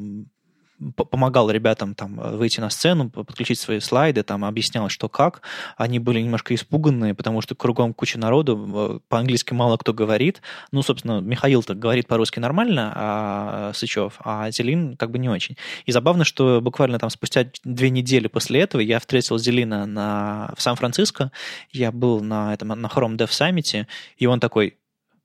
помогал 0.96 1.50
ребятам 1.50 1.94
там 1.94 2.16
выйти 2.36 2.60
на 2.60 2.70
сцену, 2.70 3.10
подключить 3.10 3.58
свои 3.58 3.80
слайды, 3.80 4.22
там 4.22 4.44
объяснял, 4.44 4.88
что 4.88 5.08
как. 5.08 5.42
Они 5.76 5.98
были 5.98 6.20
немножко 6.20 6.54
испуганные, 6.54 7.14
потому 7.14 7.40
что 7.40 7.54
кругом 7.54 7.94
куча 7.94 8.18
народу, 8.18 9.02
по-английски 9.08 9.54
мало 9.54 9.76
кто 9.76 9.92
говорит. 9.92 10.42
Ну, 10.72 10.82
собственно, 10.82 11.20
Михаил-то 11.20 11.74
говорит 11.74 12.06
по-русски 12.06 12.38
нормально, 12.38 12.92
а 12.94 13.72
Сычев, 13.74 14.14
а 14.20 14.50
Зелин 14.50 14.96
как 14.96 15.10
бы 15.10 15.18
не 15.18 15.28
очень. 15.28 15.56
И 15.86 15.92
забавно, 15.92 16.24
что 16.24 16.60
буквально 16.60 16.98
там 16.98 17.10
спустя 17.10 17.46
две 17.64 17.90
недели 17.90 18.28
после 18.28 18.60
этого 18.60 18.80
я 18.80 18.98
встретил 18.98 19.38
Зелина 19.38 19.86
на, 19.86 20.52
в 20.56 20.62
Сан-Франциско, 20.62 21.30
я 21.70 21.92
был 21.92 22.20
на 22.20 22.52
этом 22.52 22.68
на 22.68 22.86
Chrome 22.86 23.16
Dev 23.16 23.28
Summit, 23.28 23.86
и 24.16 24.26
он 24.26 24.40
такой, 24.40 24.76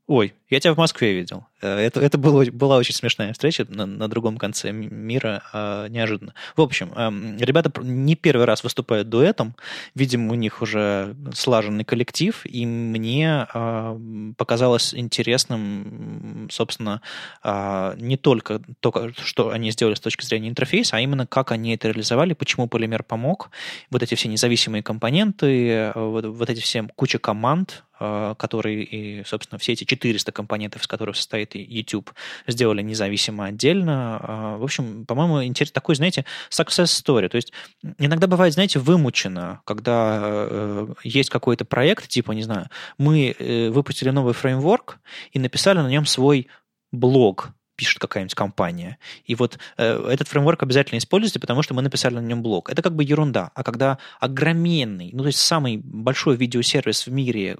ой, 0.07 0.33
я 0.49 0.59
тебя 0.59 0.73
в 0.73 0.77
Москве 0.77 1.13
видел. 1.13 1.45
Э, 1.61 1.77
это, 1.77 1.99
это 2.01 2.17
было, 2.17 2.45
была 2.51 2.77
очень 2.77 2.93
смешная 2.93 3.33
встреча 3.33 3.65
на, 3.69 3.85
на 3.85 4.07
другом 4.07 4.37
конце 4.37 4.71
мира, 4.71 5.43
э, 5.53 5.87
неожиданно. 5.89 6.33
В 6.55 6.61
общем, 6.61 6.91
э, 6.95 7.43
ребята 7.43 7.71
не 7.81 8.15
первый 8.15 8.45
раз 8.45 8.63
выступают 8.63 9.09
дуэтом. 9.09 9.55
Видимо, 9.95 10.31
у 10.31 10.35
них 10.35 10.61
уже 10.61 11.15
слаженный 11.33 11.83
коллектив, 11.83 12.41
и 12.45 12.65
мне 12.65 13.47
э, 13.53 13.99
показалось 14.37 14.93
интересным, 14.93 16.47
собственно, 16.51 17.01
э, 17.43 17.95
не 17.97 18.17
только 18.17 18.61
то, 18.79 19.11
что 19.17 19.51
они 19.51 19.71
сделали 19.71 19.95
с 19.95 19.99
точки 19.99 20.25
зрения 20.25 20.49
интерфейса, 20.49 20.97
а 20.97 20.99
именно 20.99 21.27
как 21.27 21.51
они 21.51 21.75
это 21.75 21.89
реализовали, 21.89 22.33
почему 22.33 22.67
полимер 22.67 23.03
помог. 23.03 23.51
Вот 23.89 24.03
эти 24.03 24.15
все 24.15 24.29
независимые 24.29 24.83
компоненты, 24.83 25.69
э, 25.69 25.91
вот, 25.95 26.25
вот 26.25 26.49
эти 26.49 26.61
все 26.61 26.87
куча 26.95 27.19
команд, 27.19 27.83
э, 27.99 28.35
которые, 28.37 28.83
и, 28.83 29.23
собственно, 29.25 29.59
все 29.59 29.73
эти 29.73 29.83
400 29.83 30.31
компонентов, 30.39 30.81
из 30.81 30.87
которых 30.87 31.17
состоит 31.17 31.53
YouTube, 31.53 32.11
сделали 32.47 32.81
независимо 32.81 33.45
отдельно. 33.45 34.19
А, 34.21 34.57
в 34.57 34.63
общем, 34.63 35.05
по-моему, 35.05 35.43
интерес 35.43 35.71
такой, 35.71 35.95
знаете, 35.95 36.23
success 36.49 36.85
story. 36.85 37.27
То 37.27 37.35
есть 37.35 37.51
иногда 37.97 38.27
бывает, 38.27 38.53
знаете, 38.53 38.79
вымучено, 38.79 39.61
когда 39.65 40.21
э, 40.23 40.87
есть 41.03 41.29
какой-то 41.29 41.65
проект, 41.65 42.07
типа, 42.07 42.31
не 42.31 42.43
знаю, 42.43 42.67
мы 42.97 43.35
э, 43.37 43.69
выпустили 43.69 44.11
новый 44.11 44.33
фреймворк 44.33 44.99
и 45.33 45.39
написали 45.39 45.79
на 45.79 45.89
нем 45.89 46.05
свой 46.05 46.47
блог, 46.91 47.49
пишет 47.79 47.99
какая-нибудь 47.99 48.35
компания. 48.35 48.97
И 49.23 49.35
вот 49.35 49.57
э, 49.77 50.09
этот 50.11 50.27
фреймворк 50.27 50.61
обязательно 50.63 50.97
используйте, 50.97 51.39
потому 51.39 51.63
что 51.63 51.73
мы 51.73 51.81
написали 51.81 52.15
на 52.15 52.19
нем 52.19 52.43
блог. 52.43 52.69
Это 52.69 52.81
как 52.81 52.93
бы 52.93 53.05
ерунда. 53.05 53.51
А 53.55 53.63
когда 53.63 53.99
огроменный, 54.19 55.11
ну 55.13 55.19
то 55.23 55.27
есть 55.27 55.39
самый 55.39 55.77
большой 55.77 56.35
видеосервис 56.35 57.07
в 57.07 57.11
мире, 57.11 57.57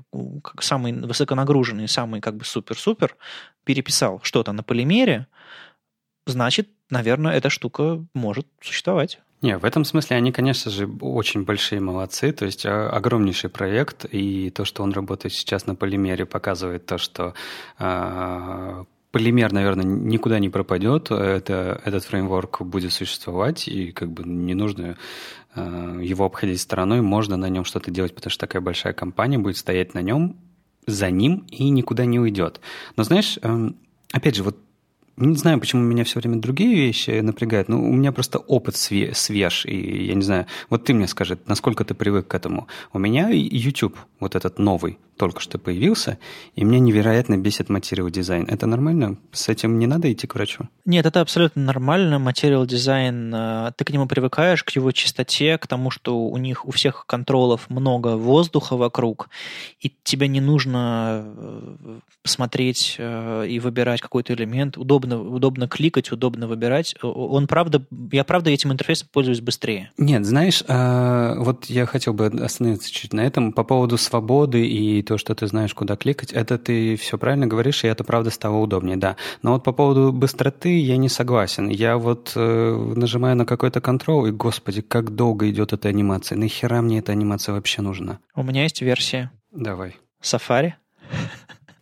самый 0.60 0.92
высоконагруженный, 0.92 1.88
самый 1.88 2.20
как 2.20 2.36
бы 2.36 2.44
супер-супер, 2.44 3.16
переписал 3.64 4.20
что-то 4.22 4.52
на 4.52 4.62
полимере, 4.62 5.28
значит, 6.26 6.68
наверное, 6.90 7.38
эта 7.38 7.50
штука 7.50 8.06
может 8.14 8.46
существовать. 8.62 9.20
Не, 9.42 9.58
в 9.58 9.64
этом 9.64 9.86
смысле 9.86 10.18
они, 10.18 10.34
конечно 10.34 10.70
же, 10.70 10.86
очень 11.00 11.46
большие 11.46 11.80
молодцы. 11.80 12.34
То 12.34 12.46
есть 12.46 12.66
а, 12.66 12.90
огромнейший 12.90 13.50
проект, 13.50 14.04
и 14.04 14.50
то, 14.50 14.66
что 14.66 14.84
он 14.84 14.92
работает 14.92 15.34
сейчас 15.34 15.66
на 15.66 15.76
полимере, 15.76 16.26
показывает 16.26 16.86
то, 16.86 16.98
что 16.98 17.34
э, 17.80 18.84
полимер, 19.12 19.52
наверное, 19.52 19.86
никуда 19.86 20.40
не 20.40 20.50
пропадет. 20.50 21.12
Это, 21.12 21.82
этот 21.84 22.04
фреймворк 22.04 22.62
будет 22.62 22.94
существовать, 22.94 23.68
и 23.68 23.92
как 23.92 24.12
бы 24.12 24.24
не 24.24 24.54
нужно 24.54 24.98
э, 25.56 26.00
его 26.04 26.26
обходить 26.26 26.62
стороной. 26.62 27.02
Можно 27.02 27.38
на 27.38 27.50
нем 27.50 27.66
что-то 27.66 27.92
делать, 27.92 28.14
потому 28.14 28.32
что 28.32 28.42
такая 28.42 28.62
большая 28.62 28.94
компания 28.94 29.38
будет 29.38 29.58
стоять 29.58 29.94
на 29.94 30.02
нем, 30.02 30.38
за 30.86 31.10
ним 31.10 31.46
и 31.50 31.70
никуда 31.70 32.06
не 32.06 32.20
уйдет. 32.20 32.62
Но 32.96 33.04
знаешь, 33.04 33.40
э, 33.42 33.72
опять 34.12 34.36
же, 34.36 34.44
вот 34.44 34.58
не 35.20 35.36
знаю, 35.36 35.60
почему 35.60 35.82
меня 35.82 36.06
все 36.06 36.20
время 36.20 36.38
другие 36.38 36.74
вещи 36.74 37.20
напрягают, 37.20 37.68
но 37.68 37.82
у 37.82 37.92
меня 37.92 38.14
просто 38.14 38.40
опыт 38.40 38.78
свеж, 38.78 39.66
и 39.66 40.06
я 40.06 40.14
не 40.14 40.22
знаю, 40.22 40.46
вот 40.70 40.86
ты 40.86 40.94
мне 40.94 41.08
скажи, 41.08 41.38
насколько 41.46 41.84
ты 41.84 41.94
привык 41.94 42.28
к 42.28 42.36
этому. 42.36 42.70
У 42.94 43.00
меня 43.00 43.30
YouTube, 43.30 43.98
вот 44.22 44.36
этот 44.36 44.60
новый, 44.60 44.98
только 45.20 45.42
что 45.42 45.60
появился, 45.60 46.18
и 46.56 46.64
меня 46.64 46.80
невероятно 46.80 47.38
бесит 47.38 47.68
материал 47.68 48.10
дизайн. 48.10 48.46
Это 48.48 48.66
нормально? 48.68 49.18
С 49.34 49.50
этим 49.50 49.78
не 49.78 49.86
надо 49.86 50.12
идти 50.12 50.28
к 50.28 50.36
врачу? 50.36 50.70
Нет, 50.86 51.06
это 51.06 51.20
абсолютно 51.20 51.62
нормально. 51.62 52.20
Материал 52.20 52.66
дизайн, 52.66 53.36
э, 53.36 53.72
ты 53.76 53.84
к 53.84 53.90
нему 53.90 54.08
привыкаешь, 54.08 54.64
к 54.64 54.70
его 54.70 54.94
чистоте, 54.94 55.58
к 55.58 55.68
тому, 55.68 55.92
что 55.92 56.18
у 56.18 56.38
них 56.38 56.66
у 56.66 56.72
всех 56.72 57.06
контролов 57.06 57.70
много 57.70 58.16
воздуха 58.16 58.78
вокруг, 58.78 59.30
и 59.82 59.94
тебе 60.04 60.30
не 60.30 60.40
нужно 60.40 61.26
э, 61.26 62.00
смотреть 62.24 62.96
э, 62.98 63.46
и 63.46 63.60
выбирать 63.60 64.00
какой-то 64.00 64.34
элемент. 64.34 64.78
Удобно, 64.78 65.22
удобно 65.22 65.68
кликать, 65.68 66.14
удобно 66.14 66.48
выбирать. 66.48 66.96
Он 67.02 67.48
правда, 67.48 67.86
я 68.14 68.24
правда 68.24 68.52
этим 68.52 68.72
интерфейсом 68.72 69.10
пользуюсь 69.12 69.42
быстрее. 69.42 69.92
Нет, 69.98 70.26
знаешь, 70.26 70.64
вот 70.66 71.66
я 71.66 71.86
хотел 71.86 72.14
бы 72.14 72.28
остановиться 72.28 72.90
чуть 72.90 73.12
на 73.12 73.22
этом 73.22 73.52
по 73.52 73.66
поводу 73.66 73.98
свободы 73.98 74.66
и 74.66 75.09
то, 75.10 75.18
что 75.18 75.34
ты 75.34 75.48
знаешь, 75.48 75.74
куда 75.74 75.96
кликать, 75.96 76.32
это 76.32 76.60
ты 76.60 76.96
все 76.96 77.18
правильно 77.18 77.48
говоришь, 77.48 77.84
и 77.84 77.88
это 77.88 78.04
правда 78.04 78.30
стало 78.30 78.58
удобнее, 78.58 78.96
да. 78.96 79.16
Но 79.42 79.54
вот 79.54 79.64
по 79.64 79.72
поводу 79.72 80.14
быстроты 80.14 80.80
я 80.80 80.98
не 80.98 81.10
согласен. 81.10 81.68
Я 81.68 81.98
вот 81.98 82.34
э, 82.36 82.94
нажимаю 82.96 83.36
на 83.36 83.48
какой-то 83.48 83.82
контрол, 83.82 84.28
и, 84.28 84.32
господи, 84.32 84.82
как 84.82 85.16
долго 85.16 85.50
идет 85.50 85.74
эта 85.74 85.90
анимация. 85.90 86.38
Нахера 86.38 86.82
мне 86.82 87.00
эта 87.00 87.12
анимация 87.12 87.56
вообще 87.56 87.82
нужна? 87.82 88.20
У 88.36 88.44
меня 88.44 88.62
есть 88.62 88.84
версия. 88.84 89.32
Давай. 89.52 89.98
Safari. 90.22 90.74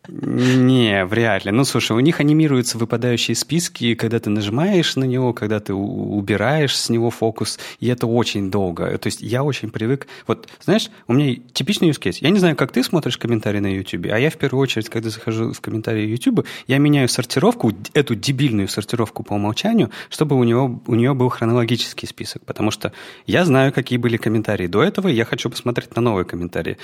Не, 0.08 1.06
вряд 1.06 1.46
ли. 1.46 1.52
Ну, 1.52 1.64
слушай, 1.66 1.92
у 1.92 2.00
них 2.00 2.20
анимируются 2.20 2.78
выпадающие 2.78 3.36
списки, 3.36 3.96
когда 3.96 4.20
ты 4.20 4.30
нажимаешь 4.30 4.96
на 4.96 5.04
него, 5.04 5.34
когда 5.34 5.60
ты 5.60 5.74
убираешь 5.74 6.78
с 6.78 6.90
него 6.90 7.10
фокус, 7.10 7.60
и 7.80 7.88
это 7.88 8.08
очень 8.08 8.50
долго. 8.50 8.98
То 8.98 9.08
есть 9.08 9.22
я 9.22 9.44
очень 9.44 9.70
привык... 9.70 10.08
Вот, 10.26 10.48
знаешь, 10.64 10.90
у 11.08 11.14
меня 11.14 11.36
типичный 11.54 11.90
use 11.90 12.00
case. 12.00 12.18
Я 12.22 12.30
не 12.30 12.40
знаю, 12.40 12.56
как 12.56 12.72
ты 12.72 12.84
смотришь 12.84 13.18
комментарии 13.18 13.60
на 13.60 13.74
YouTube, 13.76 14.08
а 14.12 14.20
я 14.20 14.30
в 14.30 14.38
первую 14.38 14.62
очередь, 14.62 14.90
когда 14.90 15.10
захожу 15.10 15.52
в 15.52 15.62
комментарии 15.62 16.08
YouTube, 16.08 16.46
я 16.68 16.78
меняю 16.78 17.10
сортировку, 17.10 17.74
эту 17.94 18.16
дебильную 18.16 18.68
сортировку 18.68 19.24
по 19.24 19.34
умолчанию, 19.34 19.92
чтобы 20.10 20.36
у, 20.38 20.44
него, 20.44 20.82
у 20.88 20.96
нее 20.96 21.14
был 21.14 21.30
хронологический 21.30 22.08
список, 22.08 22.46
потому 22.46 22.72
что 22.72 22.94
я 23.26 23.44
знаю, 23.46 23.74
какие 23.74 23.98
были 23.98 24.18
комментарии 24.18 24.68
до 24.68 24.84
этого, 24.84 25.08
и 25.10 25.14
я 25.14 25.26
хочу 25.26 25.50
посмотреть 25.50 25.96
на 25.96 26.02
новые 26.02 26.26
комментарии 26.26 26.78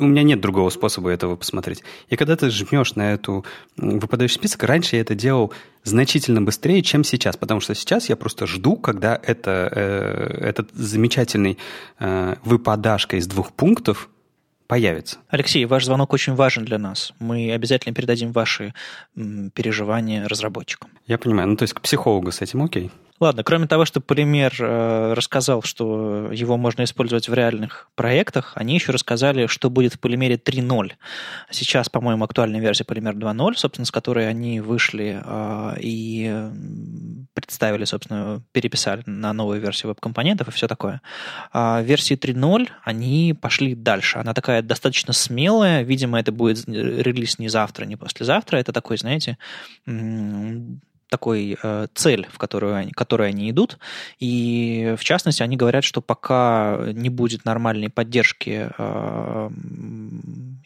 у 0.00 0.06
меня 0.06 0.22
нет 0.22 0.40
другого 0.40 0.70
способа 0.70 1.10
этого 1.10 1.36
посмотреть. 1.36 1.82
И 2.08 2.16
когда 2.16 2.36
ты 2.36 2.50
жмешь 2.50 2.94
на 2.94 3.12
эту 3.12 3.44
выпадающий 3.76 4.36
список, 4.36 4.62
раньше 4.64 4.96
я 4.96 5.02
это 5.02 5.14
делал 5.14 5.52
значительно 5.82 6.42
быстрее, 6.42 6.82
чем 6.82 7.04
сейчас, 7.04 7.36
потому 7.36 7.60
что 7.60 7.74
сейчас 7.74 8.08
я 8.08 8.16
просто 8.16 8.46
жду, 8.46 8.76
когда 8.76 9.18
это, 9.22 9.68
э, 9.72 10.48
этот 10.48 10.72
замечательный 10.72 11.58
э, 11.98 12.36
выпадашка 12.44 13.16
из 13.16 13.26
двух 13.26 13.52
пунктов 13.52 14.08
появится. 14.66 15.18
Алексей, 15.28 15.64
ваш 15.66 15.84
звонок 15.84 16.12
очень 16.12 16.34
важен 16.34 16.64
для 16.64 16.78
нас. 16.78 17.12
Мы 17.18 17.52
обязательно 17.52 17.94
передадим 17.94 18.32
ваши 18.32 18.74
м, 19.16 19.50
переживания 19.50 20.26
разработчикам. 20.26 20.90
Я 21.06 21.18
понимаю. 21.18 21.48
Ну, 21.48 21.56
то 21.56 21.64
есть 21.64 21.74
к 21.74 21.80
психологу 21.80 22.32
с 22.32 22.40
этим 22.40 22.62
окей? 22.62 22.90
Ладно, 23.20 23.44
кроме 23.44 23.68
того, 23.68 23.84
что 23.84 24.00
Полимер 24.00 24.52
э, 24.58 25.12
рассказал, 25.12 25.62
что 25.62 26.32
его 26.32 26.56
можно 26.56 26.82
использовать 26.82 27.28
в 27.28 27.34
реальных 27.34 27.88
проектах, 27.94 28.52
они 28.56 28.74
еще 28.74 28.90
рассказали, 28.90 29.46
что 29.46 29.70
будет 29.70 29.94
в 29.94 30.00
Полимере 30.00 30.34
3.0. 30.34 30.92
Сейчас, 31.48 31.88
по-моему, 31.88 32.24
актуальная 32.24 32.60
версия 32.60 32.82
Полимер 32.82 33.14
2.0, 33.14 33.54
собственно, 33.54 33.86
с 33.86 33.92
которой 33.92 34.28
они 34.28 34.60
вышли 34.60 35.22
э, 35.24 35.74
и 35.80 36.50
представили, 37.34 37.84
собственно, 37.84 38.42
переписали 38.50 39.04
на 39.06 39.32
новую 39.32 39.60
версию 39.60 39.90
веб-компонентов 39.90 40.48
и 40.48 40.50
все 40.50 40.66
такое. 40.66 41.00
А 41.52 41.82
версии 41.82 42.16
3.0 42.16 42.68
они 42.82 43.32
пошли 43.40 43.76
дальше. 43.76 44.18
Она 44.18 44.34
такая 44.34 44.60
достаточно 44.60 45.12
смелая. 45.12 45.82
Видимо, 45.82 46.18
это 46.18 46.32
будет 46.32 46.66
релиз 46.66 47.38
не 47.38 47.48
завтра, 47.48 47.84
не 47.84 47.94
послезавтра. 47.94 48.56
Это 48.56 48.72
такой, 48.72 48.98
знаете, 48.98 49.38
такой 51.08 51.56
э, 51.62 51.86
цель, 51.94 52.26
в 52.30 52.38
которую 52.38 52.74
они, 52.74 52.92
которой 52.92 53.28
они 53.28 53.50
идут. 53.50 53.78
И 54.18 54.94
в 54.98 55.04
частности, 55.04 55.42
они 55.42 55.56
говорят, 55.56 55.84
что 55.84 56.00
пока 56.00 56.78
не 56.92 57.08
будет 57.08 57.44
нормальной 57.44 57.90
поддержки 57.90 58.70
э, 58.76 59.50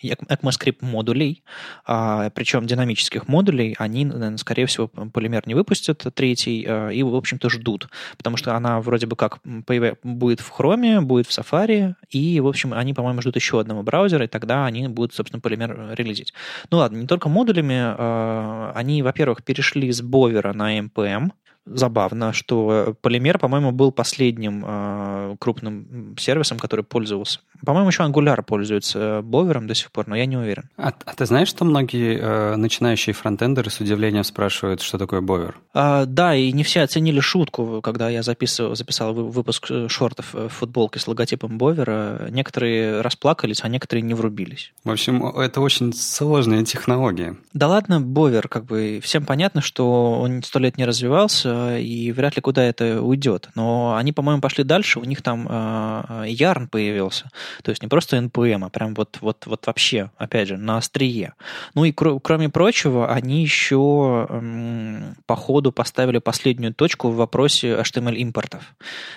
ECMAScript 0.02 0.78
модулей, 0.80 1.44
э, 1.86 2.30
причем 2.34 2.66
динамических 2.66 3.28
модулей, 3.28 3.74
они, 3.78 4.06
наверное, 4.06 4.38
скорее 4.38 4.66
всего, 4.66 4.88
полимер 4.88 5.42
не 5.46 5.54
выпустят 5.54 6.06
третий 6.14 6.64
э, 6.66 6.94
и, 6.94 7.02
в 7.02 7.14
общем-то, 7.14 7.50
ждут. 7.50 7.88
Потому 8.16 8.36
что 8.36 8.54
она 8.54 8.80
вроде 8.80 9.06
бы 9.06 9.16
как 9.16 9.40
будет 9.44 10.40
в 10.40 10.52
Chrome, 10.58 11.02
будет 11.02 11.26
в 11.26 11.38
Safari, 11.38 11.94
и, 12.10 12.40
в 12.40 12.46
общем, 12.46 12.72
они, 12.72 12.94
по-моему, 12.94 13.20
ждут 13.20 13.36
еще 13.36 13.60
одного 13.60 13.82
браузера, 13.82 14.24
и 14.24 14.28
тогда 14.28 14.64
они 14.64 14.88
будут, 14.88 15.14
собственно, 15.14 15.40
полимер 15.40 15.94
релизить. 15.94 16.32
Ну 16.70 16.78
ладно, 16.78 16.96
не 16.96 17.06
только 17.06 17.28
модулями, 17.28 17.94
э, 17.96 18.72
они, 18.74 19.02
во-первых, 19.02 19.44
перешли 19.44 19.92
с 19.92 20.00
сервера 20.38 20.52
на 20.52 20.78
NPM. 20.78 21.32
Забавно, 21.66 22.32
что 22.32 22.96
Полимер, 23.00 23.38
по-моему, 23.38 23.72
был 23.72 23.92
последним 23.92 24.64
э, 24.66 25.36
крупным 25.38 26.16
сервисом, 26.18 26.58
который 26.58 26.84
пользовался. 26.84 27.40
По-моему, 27.64 27.88
еще 27.88 28.04
Angular 28.04 28.42
пользуется 28.42 29.20
бовером 29.22 29.66
до 29.66 29.74
сих 29.74 29.90
пор, 29.90 30.06
но 30.08 30.16
я 30.16 30.26
не 30.26 30.36
уверен. 30.36 30.70
А, 30.76 30.92
а 31.04 31.14
ты 31.14 31.26
знаешь, 31.26 31.48
что 31.48 31.64
многие 31.64 32.18
э, 32.18 32.56
начинающие 32.56 33.14
фронтендеры 33.14 33.70
с 33.70 33.80
удивлением 33.80 34.24
спрашивают, 34.24 34.80
что 34.80 34.98
такое 34.98 35.20
бовер? 35.20 35.58
А, 35.74 36.04
да, 36.06 36.34
и 36.34 36.52
не 36.52 36.62
все 36.62 36.82
оценили 36.82 37.20
шутку, 37.20 37.80
когда 37.82 38.08
я 38.08 38.22
записывал, 38.22 38.74
записал 38.74 39.12
выпуск 39.12 39.70
э, 39.70 39.88
шортов 39.88 40.32
в 40.34 40.48
футболке 40.48 40.98
с 40.98 41.06
логотипом 41.08 41.58
бовера. 41.58 42.28
Некоторые 42.30 43.00
расплакались, 43.00 43.60
а 43.62 43.68
некоторые 43.68 44.02
не 44.02 44.14
врубились. 44.14 44.72
В 44.84 44.90
общем, 44.90 45.26
это 45.26 45.60
очень 45.60 45.92
сложная 45.92 46.64
технология. 46.64 47.36
Да 47.52 47.68
ладно, 47.68 48.00
бовер, 48.00 48.48
как 48.48 48.64
бы 48.64 49.00
всем 49.02 49.24
понятно, 49.24 49.60
что 49.60 50.20
он 50.20 50.42
сто 50.42 50.58
лет 50.58 50.78
не 50.78 50.84
развивался, 50.84 51.57
и 51.78 52.12
вряд 52.12 52.36
ли 52.36 52.42
куда 52.42 52.64
это 52.64 53.02
уйдет. 53.02 53.48
Но 53.54 53.96
они, 53.96 54.12
по-моему, 54.12 54.40
пошли 54.40 54.64
дальше, 54.64 54.98
у 54.98 55.04
них 55.04 55.22
там 55.22 55.46
э, 55.48 56.24
Ярн 56.28 56.68
появился. 56.68 57.30
То 57.62 57.70
есть 57.70 57.82
не 57.82 57.88
просто 57.88 58.16
NPM, 58.16 58.64
а 58.64 58.68
прям 58.68 58.94
вот, 58.94 59.18
вот, 59.20 59.46
вот 59.46 59.66
вообще, 59.66 60.10
опять 60.16 60.48
же, 60.48 60.56
на 60.56 60.78
острие. 60.78 61.34
Ну 61.74 61.84
и 61.84 61.92
кр- 61.92 62.20
кроме 62.20 62.48
прочего, 62.48 63.12
они 63.12 63.42
еще 63.42 64.26
э, 64.28 65.12
по 65.26 65.36
ходу 65.36 65.72
поставили 65.72 66.18
последнюю 66.18 66.74
точку 66.74 67.10
в 67.10 67.16
вопросе 67.16 67.74
HTML-импортов. 67.74 68.74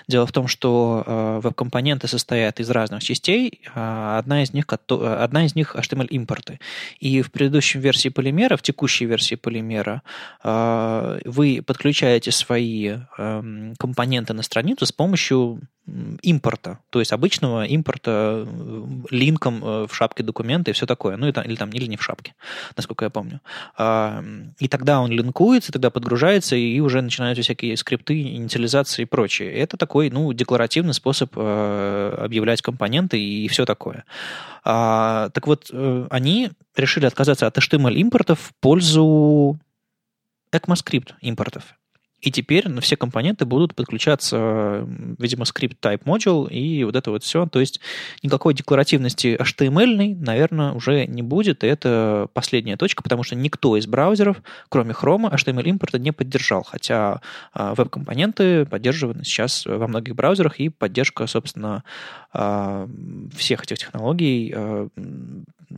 Дело 0.07 0.25
в 0.25 0.31
том, 0.31 0.47
что 0.47 1.03
э, 1.05 1.39
веб-компоненты 1.41 2.07
состоят 2.07 2.59
из 2.59 2.69
разных 2.69 3.03
частей, 3.03 3.61
а 3.73 4.19
одна 4.19 4.43
из 4.43 4.53
них, 4.53 4.65
одна 4.89 5.45
из 5.45 5.55
них 5.55 5.75
HTML-импорты. 5.75 6.59
И 6.99 7.21
в 7.21 7.31
предыдущей 7.31 7.79
версии 7.79 8.09
полимера, 8.09 8.57
в 8.57 8.61
текущей 8.61 9.05
версии 9.05 9.35
полимера, 9.35 10.03
э, 10.43 11.19
вы 11.25 11.63
подключаете 11.65 12.20
свои 12.29 12.97
э, 13.17 13.73
компоненты 13.79 14.33
на 14.33 14.43
страницу 14.43 14.85
с 14.85 14.91
помощью 14.91 15.61
импорта, 16.21 16.79
то 16.89 16.99
есть 16.99 17.11
обычного 17.11 17.65
импорта 17.65 18.45
э, 18.45 18.87
линком 19.09 19.63
э, 19.63 19.87
в 19.87 19.95
шапке 19.95 20.23
документа 20.23 20.69
и 20.69 20.73
все 20.73 20.85
такое, 20.85 21.17
ну 21.17 21.27
или 21.27 21.55
там, 21.55 21.69
или 21.71 21.85
не 21.87 21.97
в 21.97 22.03
шапке, 22.03 22.35
насколько 22.77 23.05
я 23.05 23.09
помню. 23.09 23.41
И 24.59 24.67
тогда 24.67 25.01
он 25.01 25.11
линкуется, 25.11 25.71
тогда 25.71 25.89
подгружается, 25.89 26.55
и 26.55 26.79
уже 26.79 27.01
начинаются 27.01 27.41
всякие 27.41 27.75
скрипты, 27.77 28.21
инициализации 28.21 29.03
и 29.03 29.05
прочее. 29.05 29.51
Это 29.53 29.75
такой, 29.75 30.09
ну, 30.11 30.31
декларативный 30.33 30.93
способ 30.93 31.31
э, 31.35 32.15
объявлять 32.19 32.61
компоненты 32.61 33.19
и 33.19 33.47
все 33.47 33.65
такое. 33.65 34.05
А, 34.63 35.29
так 35.29 35.47
вот, 35.47 35.71
они 36.11 36.51
решили 36.75 37.05
отказаться 37.05 37.47
от 37.47 37.57
HTML 37.57 37.95
импортов 37.95 38.39
в 38.39 38.51
пользу 38.59 39.59
ECMAScript 40.53 41.13
импортов. 41.21 41.75
И 42.21 42.31
теперь 42.31 42.69
на 42.69 42.81
все 42.81 42.95
компоненты 42.95 43.45
будут 43.45 43.75
подключаться, 43.75 44.87
видимо, 45.17 45.45
скрипт 45.45 45.83
type 45.83 46.03
module 46.03 46.49
и 46.49 46.83
вот 46.83 46.95
это 46.95 47.11
вот 47.11 47.23
все. 47.23 47.47
То 47.47 47.59
есть 47.59 47.79
никакой 48.21 48.53
декларативности 48.53 49.37
HTML, 49.39 50.15
наверное, 50.19 50.73
уже 50.73 51.07
не 51.07 51.23
будет. 51.23 51.63
И 51.63 51.67
это 51.67 52.27
последняя 52.33 52.77
точка, 52.77 53.03
потому 53.03 53.23
что 53.23 53.35
никто 53.35 53.75
из 53.75 53.87
браузеров, 53.87 54.37
кроме 54.69 54.91
Chrome, 54.91 55.31
HTML 55.31 55.63
импорта 55.63 55.97
не 55.99 56.11
поддержал. 56.11 56.63
Хотя 56.63 57.21
а, 57.53 57.73
веб-компоненты 57.75 58.65
поддерживаны 58.65 59.23
сейчас 59.23 59.65
во 59.65 59.87
многих 59.87 60.15
браузерах, 60.15 60.59
и 60.59 60.69
поддержка, 60.69 61.25
собственно, 61.27 61.83
а, 62.33 62.87
всех 63.35 63.63
этих 63.63 63.79
технологий 63.79 64.53
а, 64.55 64.87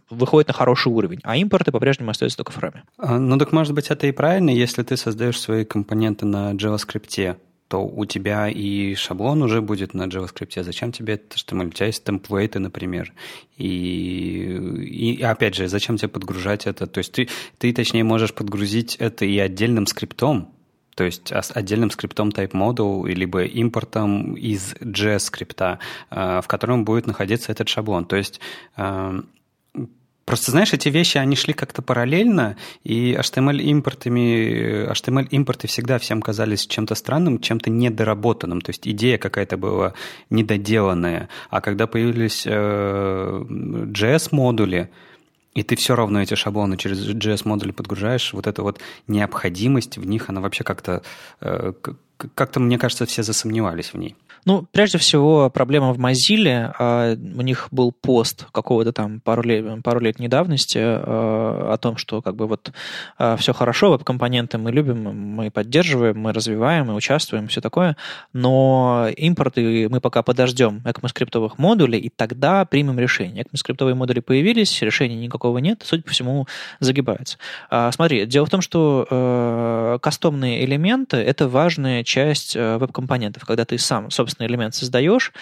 выходит 0.09 0.47
на 0.47 0.53
хороший 0.53 0.91
уровень, 0.91 1.19
а 1.23 1.37
импорты 1.37 1.71
по-прежнему 1.71 2.11
остаются 2.11 2.37
только 2.37 2.51
в 2.51 2.57
Chrome. 2.57 2.81
Ну 3.19 3.37
так 3.37 3.51
может 3.51 3.73
быть 3.73 3.87
это 3.87 4.07
и 4.07 4.11
правильно, 4.11 4.49
если 4.49 4.83
ты 4.83 4.97
создаешь 4.97 5.39
свои 5.39 5.65
компоненты 5.65 6.25
на 6.25 6.53
JavaScript, 6.53 7.37
то 7.73 7.79
у 7.79 8.05
тебя 8.05 8.49
и 8.49 8.93
шаблон 8.93 9.41
уже 9.41 9.59
будет 9.61 9.95
на 9.95 10.03
JavaScript. 10.03 10.61
Зачем 10.63 10.91
тебе 10.91 11.15
это 11.15 11.37
HTML? 11.37 11.67
У 11.67 11.71
тебя 11.71 11.87
есть 11.87 12.03
темплейты, 12.03 12.59
например. 12.59 13.13
И, 13.57 15.15
и 15.17 15.21
опять 15.23 15.55
же, 15.55 15.67
зачем 15.67 15.97
тебе 15.97 16.09
подгружать 16.09 16.67
это? 16.67 16.85
То 16.85 16.99
есть 16.99 17.13
ты, 17.13 17.29
ты, 17.57 17.73
точнее, 17.73 18.03
можешь 18.03 18.33
подгрузить 18.33 18.95
это 18.97 19.25
и 19.25 19.39
отдельным 19.39 19.87
скриптом, 19.87 20.53
то 20.95 21.03
есть 21.03 21.31
отдельным 21.31 21.89
скриптом 21.89 22.29
TypeModel, 22.29 23.07
либо 23.09 23.43
импортом 23.43 24.35
из 24.35 24.75
JS 24.75 25.19
скрипта, 25.19 25.79
э, 26.11 26.41
в 26.41 26.47
котором 26.47 26.85
будет 26.85 27.07
находиться 27.07 27.51
этот 27.51 27.67
шаблон. 27.69 28.05
То 28.05 28.17
есть 28.17 28.39
э, 28.77 29.21
Просто, 30.25 30.51
знаешь, 30.51 30.71
эти 30.73 30.87
вещи, 30.87 31.17
они 31.17 31.35
шли 31.35 31.53
как-то 31.53 31.81
параллельно, 31.81 32.55
и 32.83 33.13
HTML-импортами, 33.13 34.89
HTML-импорты 34.91 35.67
всегда 35.67 35.99
всем 35.99 36.21
казались 36.21 36.65
чем-то 36.65 36.95
странным, 36.95 37.39
чем-то 37.39 37.69
недоработанным, 37.69 38.61
то 38.61 38.69
есть 38.69 38.87
идея 38.87 39.17
какая-то 39.17 39.57
была 39.57 39.93
недоделанная. 40.29 41.27
А 41.49 41.59
когда 41.59 41.87
появились 41.87 42.43
э, 42.45 43.43
JS-модули, 43.49 44.89
и 45.55 45.63
ты 45.63 45.75
все 45.75 45.95
равно 45.95 46.21
эти 46.21 46.35
шаблоны 46.35 46.77
через 46.77 47.05
JS-модули 47.05 47.71
подгружаешь, 47.71 48.33
вот 48.33 48.47
эта 48.47 48.63
вот 48.63 48.79
необходимость 49.07 49.97
в 49.97 50.05
них, 50.05 50.29
она 50.29 50.39
вообще 50.39 50.63
как-то, 50.63 51.03
э, 51.41 51.73
как-то, 52.35 52.59
мне 52.59 52.77
кажется, 52.77 53.05
все 53.05 53.23
засомневались 53.23 53.93
в 53.93 53.97
ней. 53.97 54.15
Ну, 54.45 54.65
прежде 54.71 54.97
всего, 54.97 55.49
проблема 55.49 55.93
в 55.93 55.99
Mozilla. 55.99 56.73
А, 56.77 57.13
у 57.15 57.41
них 57.41 57.67
был 57.71 57.91
пост 57.91 58.45
какого-то 58.51 58.91
там 58.91 59.21
пару 59.21 59.41
лет, 59.41 59.81
пару 59.83 60.01
лет 60.01 60.19
недавности 60.19 60.79
а, 60.81 61.71
о 61.73 61.77
том, 61.77 61.95
что 61.95 62.21
как 62.21 62.35
бы 62.35 62.47
вот 62.47 62.73
а, 63.17 63.37
все 63.37 63.53
хорошо, 63.53 63.91
веб-компоненты 63.91 64.57
мы 64.57 64.71
любим, 64.71 65.03
мы 65.03 65.49
поддерживаем, 65.49 66.19
мы 66.19 66.33
развиваем, 66.33 66.87
мы 66.87 66.95
участвуем, 66.95 67.47
все 67.47 67.61
такое, 67.61 67.95
но 68.33 69.07
импорты 69.15 69.87
мы 69.89 70.01
пока 70.01 70.23
подождем 70.23 70.81
ECMAScript 70.83 71.53
модулей, 71.57 71.99
и 71.99 72.09
тогда 72.09 72.65
примем 72.65 72.99
решение. 72.99 73.45
ECMAScript 73.45 73.93
модули 73.93 74.19
появились, 74.19 74.81
решения 74.81 75.15
никакого 75.15 75.59
нет, 75.59 75.81
судя 75.85 76.03
по 76.03 76.11
всему, 76.11 76.47
загибается. 76.79 77.37
Смотри, 77.91 78.25
дело 78.25 78.45
в 78.45 78.49
том, 78.49 78.61
что 78.61 79.99
кастомные 80.01 80.65
элементы— 80.65 81.17
это 81.17 81.47
важная 81.47 82.03
часть 82.13 82.55
веб-компонентов, 82.55 83.43
когда 83.43 83.65
ты 83.65 83.79
сам, 83.79 84.11
собственный 84.11 84.47
элемент 84.47 84.75
создаешь, 84.75 85.33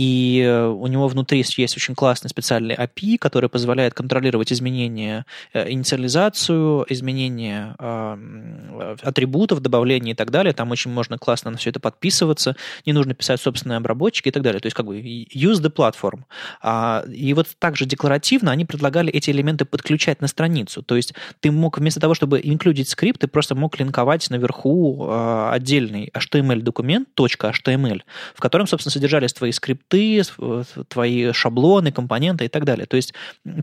и 0.00 0.40
э, 0.40 0.66
у 0.66 0.86
него 0.86 1.08
внутри 1.08 1.44
есть 1.58 1.76
очень 1.76 1.94
классный 1.94 2.30
специальный 2.30 2.74
API, 2.74 3.18
который 3.18 3.50
позволяет 3.50 3.92
контролировать 3.92 4.50
изменения, 4.50 5.26
э, 5.52 5.70
инициализацию, 5.70 6.86
изменения 6.88 7.76
э, 7.78 8.96
атрибутов, 9.02 9.60
добавления 9.60 10.12
и 10.12 10.14
так 10.14 10.30
далее. 10.30 10.54
Там 10.54 10.70
очень 10.70 10.90
можно 10.90 11.18
классно 11.18 11.50
на 11.50 11.58
все 11.58 11.68
это 11.68 11.80
подписываться. 11.80 12.56
Не 12.86 12.94
нужно 12.94 13.12
писать 13.12 13.42
собственные 13.42 13.76
обработчики 13.76 14.28
и 14.28 14.30
так 14.30 14.42
далее. 14.42 14.60
То 14.60 14.66
есть 14.68 14.74
как 14.74 14.86
бы 14.86 14.98
use 15.00 15.60
the 15.60 15.70
platform. 15.70 16.20
А, 16.62 17.04
и 17.06 17.34
вот 17.34 17.48
также 17.58 17.84
декларативно 17.84 18.52
они 18.52 18.64
предлагали 18.64 19.12
эти 19.12 19.28
элементы 19.28 19.66
подключать 19.66 20.22
на 20.22 20.28
страницу. 20.28 20.82
То 20.82 20.96
есть 20.96 21.12
ты 21.40 21.50
мог 21.50 21.76
вместо 21.76 22.00
того, 22.00 22.14
чтобы 22.14 22.40
инклюдить 22.42 22.88
скрипт, 22.88 23.20
ты 23.20 23.28
просто 23.28 23.54
мог 23.54 23.78
линковать 23.78 24.30
наверху 24.30 25.10
отдельный 25.10 26.10
HTML-документ, 26.14 27.08
.html, 27.14 28.00
в 28.34 28.40
котором, 28.40 28.66
собственно, 28.66 28.92
содержались 28.92 29.34
твои 29.34 29.52
скрипты 29.52 29.89
скрипты, 29.90 30.84
твои 30.88 31.32
шаблоны, 31.32 31.92
компоненты 31.92 32.44
и 32.44 32.48
так 32.48 32.64
далее. 32.64 32.86
То 32.86 32.96
есть 32.96 33.14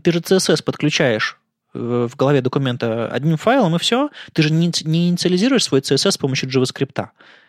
ты 0.02 0.12
же 0.12 0.20
CSS 0.20 0.62
подключаешь 0.62 1.38
в 1.74 2.16
голове 2.16 2.40
документа 2.40 3.08
одним 3.08 3.36
файлом, 3.36 3.76
и 3.76 3.78
все. 3.78 4.08
Ты 4.32 4.42
же 4.42 4.52
не, 4.52 4.72
не 4.84 5.08
инициализируешь 5.10 5.64
свой 5.64 5.80
CSS 5.80 6.12
с 6.12 6.18
помощью 6.18 6.48
JavaScript. 6.48 7.08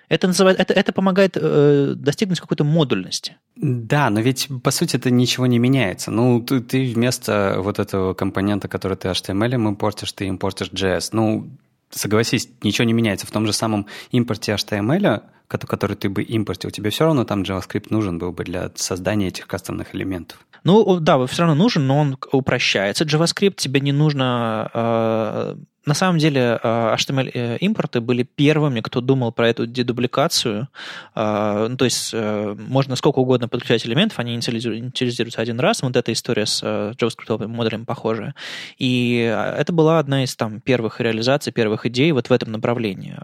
Это, 0.09 0.27
называет, 0.27 0.59
это, 0.59 0.73
это 0.73 0.91
помогает 0.91 1.38
э, 1.39 1.93
достигнуть 1.95 2.39
какой-то 2.39 2.63
модульности. 2.63 3.38
Да, 3.55 4.09
но 4.09 4.19
ведь 4.21 4.49
по 4.63 4.71
сути 4.71 4.97
это 4.97 5.11
ничего 5.11 5.45
не 5.45 5.59
меняется. 5.59 6.11
Ну, 6.11 6.41
ты, 6.41 6.61
ты 6.61 6.93
вместо 6.93 7.57
вот 7.59 7.80
этого 7.80 8.13
компонента, 8.13 8.67
который 8.67 8.97
ты 8.97 9.07
HTML 9.07 9.53
импортишь, 9.55 10.11
ты 10.11 10.25
импортишь 10.25 10.71
JS. 10.71 11.09
Ну, 11.11 11.49
согласись, 11.91 12.49
ничего 12.63 12.86
не 12.86 12.93
меняется. 12.93 13.27
В 13.27 13.32
том 13.32 13.45
же 13.45 13.53
самом 13.53 13.86
импорте 14.11 14.53
HTML 14.53 15.21
который 15.50 15.95
ты 15.95 16.10
бы 16.10 16.22
импортил, 16.22 16.72
тебе 16.72 16.89
все 16.89 17.06
равно 17.06 17.26
там 17.26 17.41
JavaScript 17.41 17.88
нужен 17.89 18.20
был 18.20 18.32
бы 18.32 18.43
для 18.43 18.72
создания 18.76 19.28
этих 19.28 19.47
кастомных 19.47 19.95
элементов. 19.95 20.38
Ну, 20.64 21.00
да, 21.00 21.26
все 21.26 21.43
равно 21.43 21.56
нужен, 21.56 21.88
но 21.88 22.00
он 22.00 22.18
упрощается. 22.32 23.06
JavaScript 23.06 23.56
тебе 23.56 23.80
не 23.80 23.91
нужно 23.91 24.70
э, 24.74 25.56
на 25.89 25.95
самом 25.95 26.19
деле 26.19 26.59
э, 26.61 26.95
HTML-импорты 26.95 27.99
были 27.99 28.21
первыми, 28.21 28.81
кто 28.81 29.01
думал 29.01 29.31
про 29.31 29.49
эту 29.49 29.65
дедубликацию. 29.65 30.67
Э, 31.15 31.65
ну, 31.67 31.77
то 31.77 31.85
есть 31.85 32.11
э, 32.13 32.55
можно 32.57 32.95
сколько 32.95 33.17
угодно 33.17 33.47
подключать 33.47 33.87
элементов, 33.87 34.19
они 34.19 34.35
инициализируются 34.35 35.41
один 35.41 35.59
раз. 35.59 35.81
Вот 35.81 35.95
эта 35.95 36.13
история 36.13 36.45
с 36.45 36.61
JavaScript 36.63 37.47
модулем 37.47 37.87
похожая. 37.87 38.35
И 38.77 39.17
это 39.57 39.73
была 39.73 39.97
одна 39.97 40.23
из 40.23 40.35
там, 40.35 40.61
первых 40.61 41.01
реализаций, 41.01 41.51
первых 41.51 41.87
идей 41.87 42.11
вот 42.11 42.29
в 42.29 42.31
этом 42.31 42.51
направлении. 42.51 43.15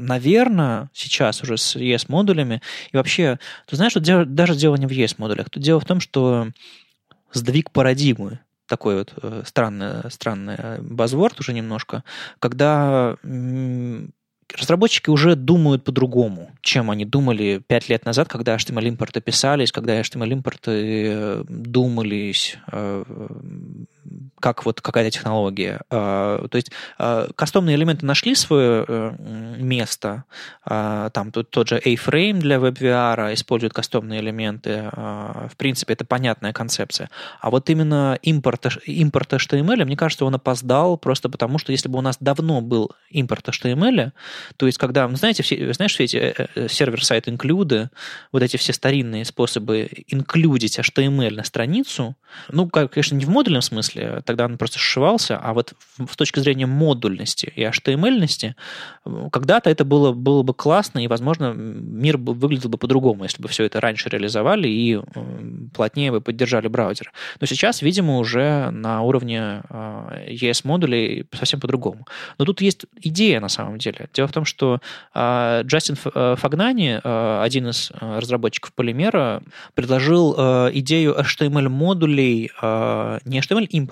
Наверное, 0.00 0.90
сейчас 0.94 1.42
уже 1.42 1.56
с 1.58 1.74
ES-модулями, 1.74 2.62
и 2.92 2.96
вообще, 2.96 3.40
ты 3.66 3.74
знаешь, 3.74 3.90
что 3.90 4.24
даже 4.24 4.54
дело 4.54 4.76
не 4.76 4.86
в 4.86 4.90
ES-модулях, 4.92 5.50
тут 5.50 5.62
дело 5.64 5.80
в 5.80 5.84
том, 5.84 5.98
что 5.98 6.46
сдвиг 7.32 7.72
парадигмы 7.72 8.38
такой 8.66 8.96
вот 8.98 9.14
э, 9.22 9.42
странный, 9.44 10.10
странный 10.10 10.80
базворд 10.80 11.38
уже 11.40 11.52
немножко, 11.52 12.04
когда 12.38 13.16
разработчики 14.52 15.10
уже 15.10 15.36
думают 15.36 15.84
по-другому, 15.84 16.50
чем 16.60 16.90
они 16.90 17.04
думали 17.04 17.62
пять 17.66 17.88
лет 17.88 18.04
назад, 18.04 18.28
когда 18.28 18.56
HTML-импорты 18.56 19.20
писались, 19.20 19.72
когда 19.72 20.00
HTML-импорты 20.00 20.70
э, 21.06 21.44
думались, 21.48 22.58
э, 22.70 23.04
как 24.40 24.64
вот 24.64 24.80
какая-то 24.80 25.10
технология. 25.10 25.80
Э, 25.90 26.46
то 26.50 26.56
есть 26.56 26.70
кастомные 26.98 27.76
элементы 27.76 28.06
нашли 28.06 28.34
свое 28.34 29.16
место. 29.58 30.24
Там 30.64 31.30
тут 31.32 31.50
тот 31.50 31.68
же 31.68 31.76
A-Frame 31.76 32.38
для 32.38 32.56
WebVR 32.56 33.34
использует 33.34 33.72
кастомные 33.72 34.20
элементы. 34.20 34.90
В 34.92 35.52
принципе, 35.56 35.94
это 35.94 36.04
понятная 36.04 36.52
концепция. 36.52 37.10
А 37.40 37.50
вот 37.50 37.70
именно 37.70 38.18
импорт, 38.22 38.66
импорт 38.86 39.32
HTML, 39.32 39.84
мне 39.84 39.96
кажется, 39.96 40.24
он 40.24 40.34
опоздал 40.34 40.96
просто 40.98 41.28
потому, 41.28 41.58
что 41.58 41.72
если 41.72 41.88
бы 41.88 41.98
у 41.98 42.02
нас 42.02 42.16
давно 42.20 42.60
был 42.60 42.92
импорт 43.10 43.48
HTML, 43.48 44.12
то 44.56 44.66
есть, 44.66 44.78
когда, 44.78 45.08
ну, 45.08 45.16
знаете, 45.16 45.42
все, 45.42 45.72
знаешь, 45.72 45.94
все 45.94 46.04
эти 46.04 46.16
э, 46.16 46.46
э, 46.54 46.68
сервер-сайт 46.68 47.28
инклюды, 47.28 47.90
вот 48.32 48.42
эти 48.42 48.56
все 48.56 48.72
старинные 48.72 49.24
способы 49.24 49.88
инклюдить 50.08 50.78
HTML 50.78 51.34
на 51.34 51.44
страницу, 51.44 52.16
ну, 52.50 52.68
конечно, 52.68 53.16
не 53.16 53.24
в 53.24 53.28
модульном 53.28 53.62
смысле, 53.62 54.03
тогда 54.24 54.44
он 54.46 54.58
просто 54.58 54.78
сшивался, 54.78 55.38
а 55.38 55.52
вот 55.52 55.74
с 55.98 56.16
точки 56.16 56.40
зрения 56.40 56.66
модульности 56.66 57.52
и 57.54 57.62
HTML-ности, 57.62 58.54
когда-то 59.32 59.70
это 59.70 59.84
было, 59.84 60.12
было 60.12 60.42
бы 60.42 60.54
классно, 60.54 60.98
и, 60.98 61.08
возможно, 61.08 61.52
мир 61.52 62.18
бы 62.18 62.32
выглядел 62.32 62.70
бы 62.70 62.78
по-другому, 62.78 63.24
если 63.24 63.42
бы 63.42 63.48
все 63.48 63.64
это 63.64 63.80
раньше 63.80 64.08
реализовали 64.08 64.68
и 64.68 65.00
плотнее 65.74 66.10
бы 66.10 66.20
поддержали 66.20 66.68
браузер. 66.68 67.12
Но 67.40 67.46
сейчас, 67.46 67.82
видимо, 67.82 68.18
уже 68.18 68.70
на 68.70 69.02
уровне 69.02 69.62
ES-модулей 69.70 71.26
совсем 71.32 71.60
по-другому. 71.60 72.06
Но 72.38 72.44
тут 72.44 72.60
есть 72.60 72.86
идея, 73.00 73.40
на 73.40 73.48
самом 73.48 73.78
деле. 73.78 74.08
Дело 74.12 74.28
в 74.28 74.32
том, 74.32 74.44
что 74.44 74.80
э, 75.14 75.62
Джастин 75.64 75.96
э, 76.14 76.36
Фагнани, 76.38 77.00
э, 77.02 77.40
один 77.42 77.68
из 77.68 77.90
э, 77.90 78.18
разработчиков 78.18 78.72
Полимера, 78.72 79.42
предложил 79.74 80.34
э, 80.36 80.70
идею 80.74 81.16
HTML-модулей, 81.18 82.50
э, 82.60 83.18
не 83.24 83.40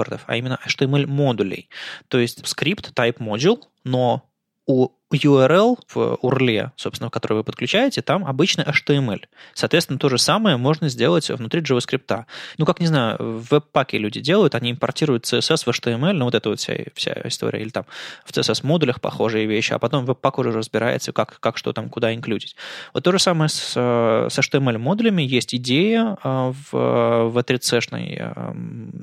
HTML-импортов, 0.03 0.24
а 0.26 0.36
именно 0.36 0.59
HTML-модулей. 0.66 1.68
То 2.09 2.18
есть 2.18 2.46
скрипт 2.46 2.92
type 2.98 3.18
module, 3.18 3.62
но 3.84 4.28
у 4.66 4.90
URL 5.14 5.78
в 5.94 6.18
URL, 6.22 6.70
собственно, 6.76 7.08
в 7.08 7.12
который 7.12 7.34
вы 7.34 7.44
подключаете, 7.44 8.02
там 8.02 8.24
обычно 8.24 8.62
HTML. 8.62 9.20
Соответственно, 9.54 9.98
то 9.98 10.08
же 10.08 10.18
самое 10.18 10.56
можно 10.56 10.88
сделать 10.88 11.28
внутри 11.28 11.60
JavaScript. 11.60 12.24
Ну, 12.58 12.66
как, 12.66 12.80
не 12.80 12.86
знаю, 12.86 13.16
в 13.18 13.50
веб-паке 13.50 13.98
люди 13.98 14.20
делают, 14.20 14.54
они 14.54 14.72
импортируют 14.72 15.24
CSS 15.24 15.64
в 15.64 15.68
HTML, 15.68 16.12
ну, 16.12 16.24
вот 16.24 16.34
это 16.34 16.48
вот 16.48 16.58
вся, 16.58 16.74
вся 16.94 17.20
история, 17.24 17.60
или 17.60 17.70
там 17.70 17.84
в 18.24 18.32
CSS-модулях 18.32 19.00
похожие 19.00 19.46
вещи, 19.46 19.72
а 19.72 19.78
потом 19.78 20.04
веб-пак 20.06 20.38
уже 20.38 20.52
разбирается, 20.52 21.12
как, 21.12 21.38
как 21.40 21.58
что 21.58 21.72
там, 21.72 21.88
куда 21.88 22.14
инклюдить. 22.14 22.56
Вот 22.94 23.04
то 23.04 23.12
же 23.12 23.18
самое 23.18 23.48
с, 23.48 23.72
с 23.74 24.38
HTML-модулями. 24.38 25.22
Есть 25.22 25.54
идея 25.54 26.16
а, 26.22 26.52
в, 26.52 27.30
в 27.30 27.38
3C-шной, 27.38 28.16
а, 28.18 28.56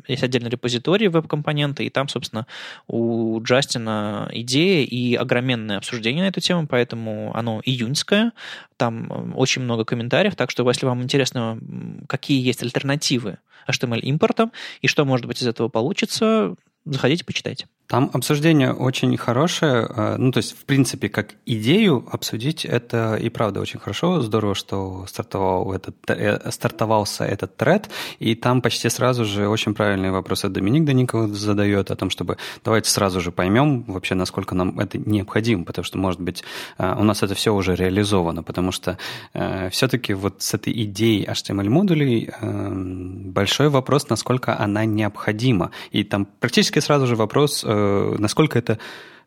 есть 0.08 0.24
отдельный 0.24 0.50
репозиторий 0.50 1.08
веб-компонента, 1.08 1.84
и 1.84 1.90
там, 1.90 2.08
собственно, 2.08 2.48
у 2.88 3.40
Джастина 3.42 4.30
идея 4.34 4.86
и 4.86 5.16
огроменное 5.16 5.78
обсуждение 5.78 5.99
обсуждение 6.00 6.24
на 6.24 6.30
эту 6.30 6.40
тему, 6.40 6.66
поэтому 6.68 7.32
оно 7.36 7.62
июньское. 7.64 8.32
Там 8.78 9.34
очень 9.36 9.62
много 9.62 9.84
комментариев, 9.84 10.36
так 10.36 10.50
что 10.50 10.68
если 10.68 10.86
вам 10.86 11.04
интересно, 11.04 11.60
какие 12.08 12.42
есть 12.42 12.64
альтернативы 12.64 13.38
HTML-импортам 13.68 14.52
и 14.82 14.88
что, 14.88 15.06
может 15.06 15.26
быть, 15.26 15.42
из 15.42 15.48
этого 15.48 15.68
получится, 15.68 16.56
заходите, 16.86 17.26
почитайте. 17.26 17.68
Там 17.90 18.12
обсуждение 18.14 18.72
очень 18.72 19.18
хорошее. 19.18 19.88
Э, 19.90 20.16
ну, 20.20 20.32
то 20.32 20.38
есть, 20.38 20.52
в 20.52 20.66
принципе, 20.66 21.10
как 21.10 21.34
идею 21.48 22.08
обсудить, 22.12 22.64
это 22.64 23.16
и 23.16 23.30
правда 23.30 23.62
очень 23.62 23.80
хорошо. 23.80 24.22
Здорово, 24.22 24.54
что 24.54 25.06
стартовал 25.08 25.74
этот, 25.74 25.96
э, 26.08 26.52
стартовался 26.52 27.26
этот 27.26 27.58
тред, 27.58 27.90
и 28.20 28.36
там 28.36 28.62
почти 28.62 28.90
сразу 28.90 29.26
же 29.26 29.48
очень 29.48 29.74
правильные 29.74 30.12
вопросы 30.12 30.50
Доминик 30.50 30.86
Даников 30.86 31.32
задает 31.32 31.90
о 31.90 31.96
том, 31.96 32.12
чтобы 32.12 32.38
давайте 32.64 32.92
сразу 32.92 33.22
же 33.22 33.32
поймем 33.32 33.82
вообще, 33.88 34.14
насколько 34.14 34.54
нам 34.54 34.80
это 34.80 35.00
необходимо, 35.00 35.66
потому 35.66 35.84
что, 35.84 35.98
может 35.98 36.22
быть, 36.22 36.44
э, 36.78 36.96
у 36.96 37.04
нас 37.04 37.24
это 37.24 37.34
все 37.34 37.56
уже 37.56 37.74
реализовано, 37.76 38.44
потому 38.44 38.72
что 38.72 39.00
все-таки 39.72 40.14
вот 40.14 40.44
с 40.44 40.54
этой 40.54 40.74
идеей 40.84 41.26
HTML-модулей 41.26 42.30
большой 43.32 43.70
вопрос, 43.70 44.10
насколько 44.10 44.60
она 44.60 44.86
необходима. 44.86 45.72
И 45.92 46.04
там 46.04 46.28
практически 46.40 46.80
сразу 46.80 47.08
же 47.08 47.16
вопрос 47.16 47.66
насколько 48.18 48.58
это 48.58 48.80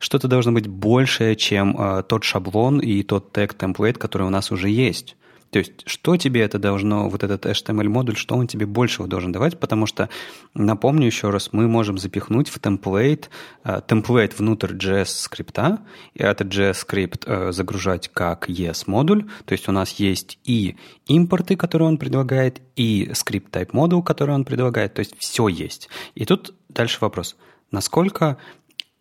что-то 0.03 0.29
должно 0.29 0.53
быть 0.53 0.67
большее, 0.67 1.37
чем 1.37 1.77
э, 1.79 2.03
тот 2.03 2.25
шаблон 2.25 2.81
и 2.81 3.03
тот 3.03 3.33
тег-темплейт, 3.33 3.99
который 3.99 4.27
у 4.27 4.31
нас 4.31 4.51
уже 4.51 4.69
есть. 4.69 5.17
То 5.51 5.59
есть, 5.59 5.83
что 5.85 6.17
тебе 6.17 6.41
это 6.41 6.59
должно, 6.59 7.11
вот 7.11 7.23
этот 7.23 7.45
HTML-модуль, 7.45 8.17
что 8.17 8.35
он 8.35 8.47
тебе 8.47 8.65
большего 8.65 9.07
должен 9.07 9.33
давать, 9.33 9.61
потому 9.61 9.85
что, 9.85 10.09
напомню 10.55 11.07
еще 11.07 11.29
раз, 11.29 11.51
мы 11.53 11.69
можем 11.69 11.99
запихнуть 11.99 12.49
в 12.49 12.59
темплейт, 12.59 13.31
э, 13.63 13.81
темплейт 13.87 14.37
внутрь 14.39 14.73
JS-скрипта, 14.73 15.81
и 16.15 16.23
этот 16.23 16.49
JS-скрипт 16.49 17.25
э, 17.27 17.53
загружать 17.53 18.09
как 18.09 18.49
ES-модуль, 18.49 19.27
то 19.45 19.53
есть 19.53 19.69
у 19.69 19.73
нас 19.73 19.93
есть 20.01 20.39
и 20.45 20.77
импорты, 21.07 21.57
которые 21.57 21.87
он 21.87 21.99
предлагает, 21.99 22.61
и 22.75 23.11
скрипт-type-модуль, 23.13 24.03
который 24.03 24.35
он 24.35 24.45
предлагает, 24.45 24.95
то 24.95 25.01
есть 25.01 25.15
все 25.19 25.47
есть. 25.49 25.91
И 26.15 26.25
тут 26.25 26.55
дальше 26.71 26.99
вопрос– 27.01 27.37
насколько 27.73 28.37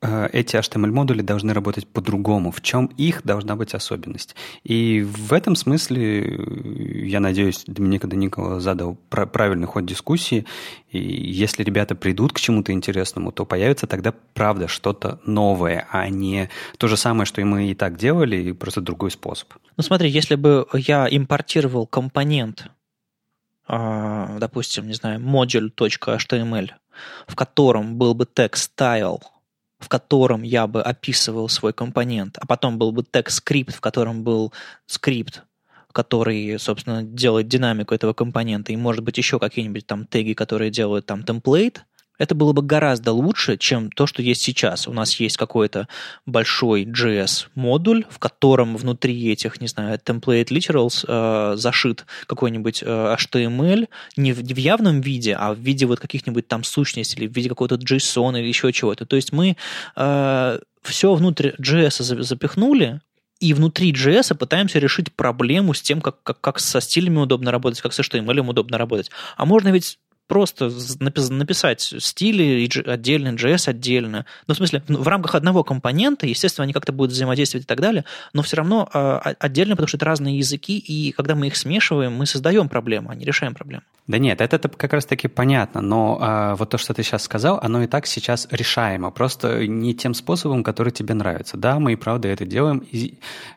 э, 0.01 0.29
эти 0.33 0.55
HTML-модули 0.55 1.21
должны 1.21 1.53
работать 1.53 1.87
по-другому, 1.87 2.51
в 2.51 2.61
чем 2.61 2.87
их 2.97 3.23
должна 3.23 3.55
быть 3.55 3.73
особенность. 3.73 4.35
И 4.63 5.01
в 5.03 5.33
этом 5.33 5.55
смысле, 5.55 6.39
я 7.07 7.19
надеюсь, 7.19 7.63
Доминика 7.67 8.07
Даникова 8.07 8.59
задал 8.59 8.95
правильный 9.09 9.67
ход 9.67 9.85
дискуссии, 9.85 10.45
и 10.89 10.99
если 10.99 11.63
ребята 11.63 11.95
придут 11.95 12.33
к 12.33 12.39
чему-то 12.39 12.71
интересному, 12.71 13.31
то 13.31 13.45
появится 13.45 13.87
тогда, 13.87 14.13
правда, 14.33 14.67
что-то 14.67 15.19
новое, 15.25 15.87
а 15.91 16.09
не 16.09 16.49
то 16.77 16.87
же 16.87 16.97
самое, 16.97 17.25
что 17.25 17.41
и 17.41 17.43
мы 17.43 17.69
и 17.69 17.75
так 17.75 17.97
делали, 17.97 18.37
и 18.37 18.53
просто 18.53 18.81
другой 18.81 19.11
способ. 19.11 19.53
Ну 19.77 19.83
смотри, 19.83 20.09
если 20.09 20.35
бы 20.35 20.67
я 20.73 21.07
импортировал 21.09 21.85
компонент, 21.85 22.71
а, 23.67 24.37
допустим, 24.39 24.87
не 24.87 24.93
знаю, 24.93 25.19
module.html, 25.19 26.71
в 27.27 27.35
котором 27.35 27.97
был 27.97 28.13
бы 28.13 28.25
text 28.25 28.69
style, 28.77 29.21
в 29.79 29.87
котором 29.87 30.43
я 30.43 30.67
бы 30.67 30.81
описывал 30.81 31.49
свой 31.49 31.73
компонент, 31.73 32.37
а 32.39 32.45
потом 32.45 32.77
был 32.77 32.91
бы 32.91 33.01
text 33.01 33.41
script, 33.43 33.73
в 33.73 33.81
котором 33.81 34.23
был 34.23 34.53
скрипт, 34.85 35.43
который, 35.91 36.57
собственно, 36.59 37.03
делает 37.03 37.47
динамику 37.47 37.93
этого 37.93 38.13
компонента, 38.13 38.71
и, 38.71 38.77
может 38.77 39.03
быть, 39.03 39.17
еще 39.17 39.39
какие-нибудь 39.39 39.85
там 39.85 40.05
теги, 40.05 40.33
которые 40.33 40.71
делают 40.71 41.05
там 41.05 41.23
темплейт, 41.23 41.85
это 42.21 42.35
было 42.35 42.53
бы 42.53 42.61
гораздо 42.61 43.13
лучше, 43.13 43.57
чем 43.57 43.89
то, 43.89 44.05
что 44.05 44.21
есть 44.21 44.43
сейчас. 44.43 44.87
У 44.87 44.93
нас 44.93 45.19
есть 45.19 45.37
какой-то 45.37 45.87
большой 46.27 46.85
JS-модуль, 46.85 48.05
в 48.11 48.19
котором 48.19 48.77
внутри 48.77 49.31
этих, 49.31 49.59
не 49.59 49.67
знаю, 49.67 49.97
template 49.97 50.49
literals 50.49 51.03
э, 51.07 51.57
зашит 51.57 52.05
какой-нибудь 52.27 52.83
э, 52.83 53.15
HTML 53.19 53.89
не 54.17 54.33
в, 54.33 54.43
не 54.43 54.53
в 54.53 54.57
явном 54.57 55.01
виде, 55.01 55.33
а 55.33 55.55
в 55.55 55.57
виде 55.57 55.87
вот 55.87 55.99
каких-нибудь 55.99 56.47
там 56.47 56.63
сущностей 56.63 57.17
или 57.17 57.27
в 57.27 57.35
виде 57.35 57.49
какого-то 57.49 57.77
JSON 57.77 58.39
или 58.39 58.47
еще 58.47 58.71
чего-то. 58.71 59.07
То 59.07 59.15
есть 59.15 59.33
мы 59.33 59.57
э, 59.95 60.59
все 60.83 61.13
внутрь 61.15 61.53
JS 61.59 62.21
запихнули, 62.21 63.01
и 63.39 63.55
внутри 63.55 63.93
JS 63.93 64.35
пытаемся 64.35 64.77
решить 64.77 65.11
проблему 65.11 65.73
с 65.73 65.81
тем, 65.81 66.01
как, 66.01 66.21
как, 66.21 66.39
как 66.39 66.59
со 66.59 66.81
стилями 66.81 67.17
удобно 67.17 67.49
работать, 67.49 67.81
как 67.81 67.93
с 67.93 67.99
HTML 67.99 68.47
удобно 68.47 68.77
работать. 68.77 69.09
А 69.37 69.47
можно 69.47 69.69
ведь 69.69 69.97
просто 70.31 70.71
написать 71.29 71.93
стили 71.99 72.69
отдельно, 72.87 73.35
JS 73.35 73.67
отдельно. 73.67 74.25
Ну, 74.47 74.53
в 74.53 74.57
смысле, 74.57 74.81
в 74.87 75.05
рамках 75.05 75.35
одного 75.35 75.65
компонента, 75.65 76.25
естественно, 76.25 76.63
они 76.63 76.71
как-то 76.71 76.93
будут 76.93 77.11
взаимодействовать 77.11 77.65
и 77.65 77.67
так 77.67 77.81
далее, 77.81 78.05
но 78.31 78.41
все 78.41 78.55
равно 78.55 78.87
а, 78.93 79.33
отдельно, 79.39 79.75
потому 79.75 79.89
что 79.89 79.97
это 79.97 80.05
разные 80.05 80.37
языки, 80.37 80.77
и 80.77 81.11
когда 81.11 81.35
мы 81.35 81.47
их 81.47 81.57
смешиваем, 81.57 82.13
мы 82.13 82.25
создаем 82.25 82.69
проблему, 82.69 83.09
а 83.09 83.15
не 83.15 83.25
решаем 83.25 83.53
проблему. 83.53 83.83
Да 84.07 84.17
нет, 84.19 84.39
это, 84.39 84.55
это 84.55 84.69
как 84.69 84.93
раз-таки 84.93 85.27
понятно, 85.27 85.81
но 85.81 86.17
а, 86.21 86.55
вот 86.55 86.69
то, 86.69 86.77
что 86.77 86.93
ты 86.93 87.03
сейчас 87.03 87.23
сказал, 87.23 87.59
оно 87.61 87.83
и 87.83 87.87
так 87.87 88.07
сейчас 88.07 88.47
решаемо, 88.51 89.11
просто 89.11 89.67
не 89.67 89.93
тем 89.93 90.13
способом, 90.13 90.63
который 90.63 90.93
тебе 90.93 91.13
нравится. 91.13 91.57
Да, 91.57 91.77
мы 91.77 91.93
и 91.93 91.95
правда 91.97 92.29
это 92.29 92.45
делаем 92.45 92.79
из, 92.79 93.11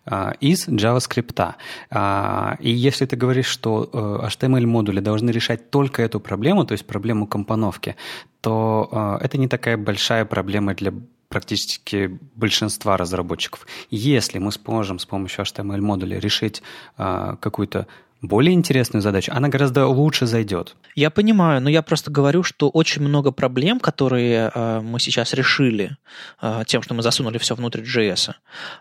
а, 0.06 0.32
из 0.40 0.68
JavaScript. 0.68 1.54
А, 1.90 2.56
и 2.58 2.70
если 2.70 3.06
ты 3.06 3.14
говоришь, 3.14 3.46
что 3.46 3.88
а, 3.92 4.26
э, 4.26 4.28
HTML-модули 4.28 5.00
должны 5.00 5.30
решать 5.30 5.70
только 5.70 6.02
эту 6.02 6.18
проблему, 6.18 6.63
то 6.66 6.72
есть 6.72 6.86
проблему 6.86 7.26
компоновки, 7.26 7.96
то 8.40 8.88
а, 8.92 9.18
это 9.20 9.38
не 9.38 9.48
такая 9.48 9.76
большая 9.76 10.24
проблема 10.24 10.74
для 10.74 10.92
практически 11.28 12.18
большинства 12.34 12.96
разработчиков. 12.96 13.66
Если 13.90 14.38
мы 14.38 14.52
сможем 14.52 14.98
с 14.98 15.06
помощью 15.06 15.44
HTML-модуля 15.44 16.20
решить 16.20 16.62
а, 16.96 17.36
какую-то 17.36 17.86
более 18.28 18.54
интересную 18.54 19.02
задачу, 19.02 19.32
она 19.34 19.48
гораздо 19.48 19.86
лучше 19.86 20.26
зайдет. 20.26 20.76
Я 20.94 21.10
понимаю, 21.10 21.60
но 21.60 21.68
я 21.68 21.82
просто 21.82 22.10
говорю, 22.10 22.42
что 22.42 22.70
очень 22.70 23.02
много 23.02 23.32
проблем, 23.32 23.80
которые 23.80 24.50
э, 24.54 24.80
мы 24.80 25.00
сейчас 25.00 25.34
решили 25.34 25.96
э, 26.40 26.62
тем, 26.66 26.82
что 26.82 26.94
мы 26.94 27.02
засунули 27.02 27.38
все 27.38 27.54
внутрь 27.54 27.82
JS, 27.82 28.32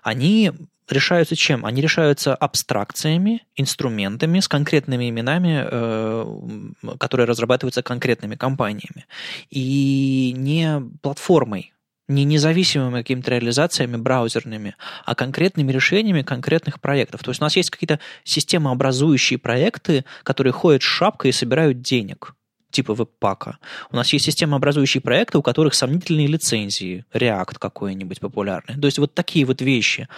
они 0.02 0.52
решаются 0.90 1.36
чем? 1.36 1.66
Они 1.66 1.82
решаются 1.82 2.36
абстракциями, 2.36 3.44
инструментами 3.56 4.40
с 4.40 4.48
конкретными 4.48 5.10
именами, 5.10 5.66
э, 5.66 6.96
которые 7.00 7.28
разрабатываются 7.28 7.84
конкретными 7.84 8.36
компаниями. 8.36 9.06
И 9.50 10.34
не 10.36 10.82
платформой, 11.02 11.74
не 12.08 12.26
независимыми 12.26 13.00
какими-то 13.00 13.32
реализациями 13.32 13.98
браузерными, 13.98 14.76
а 15.06 15.16
конкретными 15.16 15.72
решениями 15.72 16.22
конкретных 16.22 16.82
проектов. 16.82 17.24
То 17.24 17.32
есть 17.32 17.42
у 17.42 17.46
нас 17.46 17.56
есть 17.56 17.70
какие-то 17.70 18.00
системообразующие 18.24 19.40
проекты, 19.40 20.06
которые 20.24 20.54
ходят 20.54 20.82
с 20.84 20.86
шапкой 20.86 21.30
и 21.30 21.34
собирают 21.34 21.82
денег 21.82 22.36
типа 22.74 22.96
веб-пака. 22.96 23.60
У 23.92 23.96
нас 23.96 24.12
есть 24.12 24.26
системообразующие 24.26 25.00
проекты, 25.00 25.38
у 25.38 25.42
которых 25.42 25.76
сомнительные 25.76 26.28
лицензии, 26.28 27.06
React 27.14 27.60
какой-нибудь 27.60 28.20
популярный. 28.20 28.82
То 28.82 28.88
есть 28.88 28.98
вот 28.98 29.14
такие 29.14 29.46
вот 29.46 29.62
вещи. 29.62 30.10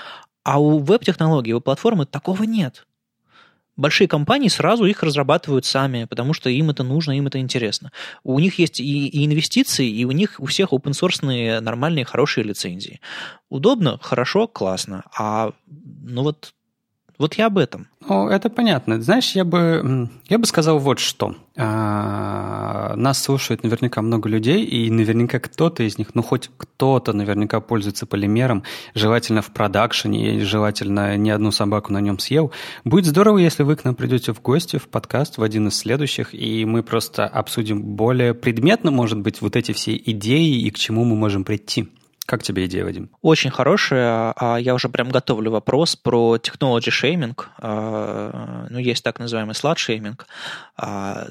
А 0.46 0.60
у 0.60 0.78
веб-технологий, 0.78 1.54
у 1.54 1.60
платформы 1.60 2.06
такого 2.06 2.44
нет. 2.44 2.86
Большие 3.78 4.08
компании 4.08 4.48
сразу 4.48 4.86
их 4.86 5.02
разрабатывают 5.02 5.66
сами, 5.66 6.06
потому 6.06 6.34
что 6.34 6.52
им 6.52 6.70
это 6.70 6.84
нужно, 6.84 7.18
им 7.18 7.26
это 7.28 7.40
интересно. 7.40 7.92
У 8.24 8.40
них 8.40 8.60
есть 8.60 8.80
и, 8.80 9.08
и 9.08 9.26
инвестиции, 9.26 9.90
и 9.90 10.06
у 10.06 10.12
них 10.12 10.36
у 10.40 10.46
всех 10.46 10.72
open 10.72 10.92
source 10.92 11.60
нормальные, 11.60 12.06
хорошие 12.06 12.44
лицензии. 12.44 13.02
Удобно, 13.50 13.98
хорошо, 14.02 14.48
классно. 14.48 15.04
А 15.18 15.52
ну 15.68 16.22
вот 16.22 16.54
вот 17.18 17.36
я 17.36 17.48
об 17.48 17.58
этом. 17.58 17.88
Ну, 18.08 18.28
это 18.28 18.50
понятно. 18.50 19.02
Знаешь, 19.02 19.32
я 19.32 19.46
бы, 19.46 20.10
я 20.30 20.38
бы 20.38 20.46
сказал 20.46 20.80
вот 20.80 21.00
что. 21.00 21.36
А, 21.58 22.94
нас 22.96 23.24
слушает 23.24 23.64
наверняка 23.64 24.02
много 24.02 24.28
людей, 24.30 24.64
и 24.64 24.92
наверняка 24.92 25.40
кто-то 25.40 25.84
из 25.84 25.98
них, 25.98 26.14
ну 26.14 26.22
хоть 26.22 26.52
кто-то 26.58 27.14
наверняка 27.14 27.62
пользуется 27.62 28.06
полимером, 28.06 28.64
желательно 28.94 29.42
в 29.42 29.52
продакшене, 29.52 30.36
и 30.36 30.40
желательно 30.42 31.16
не 31.16 31.32
одну 31.32 31.52
собаку 31.52 31.94
на 31.94 32.02
нем 32.02 32.20
съел. 32.20 32.52
Будет 32.84 33.06
здорово, 33.06 33.38
если 33.38 33.64
вы 33.64 33.76
к 33.76 33.86
нам 33.86 33.96
придете 33.96 34.34
в 34.34 34.42
гости, 34.42 34.78
в 34.78 34.88
подкаст, 34.90 35.38
в 35.38 35.44
один 35.44 35.70
из 35.70 35.76
следующих, 35.76 36.34
и 36.34 36.66
мы 36.66 36.84
просто 36.84 37.26
обсудим 37.26 37.82
более 37.82 38.34
предметно, 38.34 38.92
может 38.92 39.20
быть, 39.20 39.42
вот 39.42 39.56
эти 39.56 39.72
все 39.72 39.96
идеи 39.96 40.62
и 40.62 40.70
к 40.70 40.78
чему 40.78 41.06
мы 41.06 41.16
можем 41.16 41.44
прийти. 41.44 41.90
Как 42.26 42.42
тебе 42.42 42.66
идея, 42.66 42.86
Вадим? 42.86 43.12
Очень 43.22 43.52
хорошая. 43.52 44.34
А 44.36 44.58
я 44.58 44.74
уже 44.74 44.90
прям 44.90 45.10
готовлю 45.10 45.52
вопрос 45.52 45.96
про 45.96 46.38
technology 46.38 46.90
shaming. 46.90 47.40
А, 47.60 48.66
ну, 48.70 48.80
есть 48.80 49.04
так 49.04 49.20
называемый 49.20 49.54
slut 49.54 49.76
shaming. 49.76 50.20
А, 50.76 51.28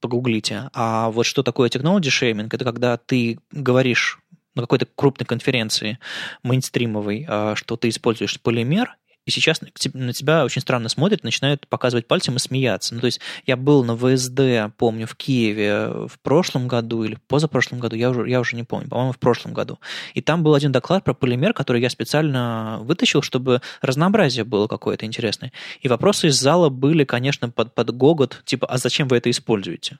погуглите. 0.00 0.70
А 0.72 1.10
вот 1.10 1.26
что 1.26 1.42
такое 1.42 1.68
technology 1.68 2.08
shaming? 2.08 2.48
Это 2.50 2.64
когда 2.64 2.96
ты 2.96 3.38
говоришь 3.52 4.18
на 4.54 4.62
какой-то 4.62 4.86
крупной 4.96 5.26
конференции 5.26 5.98
мейнстримовой, 6.42 7.26
что 7.54 7.76
ты 7.76 7.88
используешь 7.88 8.40
полимер, 8.40 8.96
и 9.26 9.30
сейчас 9.30 9.60
на 9.92 10.12
тебя 10.12 10.44
очень 10.44 10.62
странно 10.62 10.88
смотрят, 10.88 11.24
начинают 11.24 11.66
показывать 11.68 12.06
пальцем 12.06 12.36
и 12.36 12.38
смеяться. 12.38 12.94
Ну, 12.94 13.00
то 13.00 13.06
есть 13.06 13.20
я 13.46 13.56
был 13.56 13.84
на 13.84 13.96
ВСД, 13.96 14.74
помню, 14.76 15.06
в 15.06 15.14
Киеве 15.14 16.06
в 16.08 16.18
прошлом 16.22 16.68
году 16.68 17.04
или 17.04 17.18
позапрошлом 17.28 17.80
году, 17.80 17.96
я 17.96 18.10
уже, 18.10 18.28
я 18.28 18.40
уже 18.40 18.56
не 18.56 18.64
помню, 18.64 18.88
по-моему, 18.88 19.12
в 19.12 19.18
прошлом 19.18 19.52
году. 19.52 19.78
И 20.14 20.22
там 20.22 20.42
был 20.42 20.54
один 20.54 20.72
доклад 20.72 21.04
про 21.04 21.14
полимер, 21.14 21.52
который 21.52 21.82
я 21.82 21.90
специально 21.90 22.78
вытащил, 22.82 23.22
чтобы 23.22 23.60
разнообразие 23.82 24.44
было 24.44 24.66
какое-то 24.66 25.06
интересное. 25.06 25.52
И 25.80 25.88
вопросы 25.88 26.28
из 26.28 26.40
зала 26.40 26.68
были, 26.68 27.04
конечно, 27.04 27.50
под, 27.50 27.74
под 27.74 27.94
гогот, 27.94 28.42
типа, 28.44 28.66
а 28.66 28.78
зачем 28.78 29.08
вы 29.08 29.18
это 29.18 29.30
используете? 29.30 29.98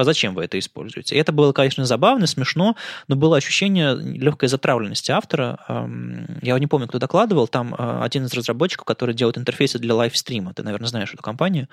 А 0.00 0.04
зачем 0.04 0.34
вы 0.34 0.44
это 0.44 0.58
используете? 0.58 1.14
И 1.14 1.18
это 1.18 1.32
было, 1.32 1.52
конечно, 1.52 1.84
забавно, 1.84 2.26
смешно, 2.26 2.76
но 3.08 3.16
было 3.16 3.36
ощущение 3.36 3.94
легкой 3.94 4.48
затравленности 4.48 5.10
автора. 5.10 5.58
Я 6.42 6.58
не 6.58 6.66
помню, 6.66 6.88
кто 6.88 6.98
докладывал, 6.98 7.48
там 7.48 7.74
а, 7.76 8.02
один 8.04 8.24
из 8.24 8.34
разработчиков, 8.34 8.84
который 8.84 9.14
делает 9.14 9.38
интерфейсы 9.38 9.78
для 9.78 9.94
лайвстрима, 9.94 10.54
ты, 10.54 10.62
наверное, 10.62 10.88
знаешь 10.88 11.12
эту 11.12 11.22
компанию. 11.22 11.68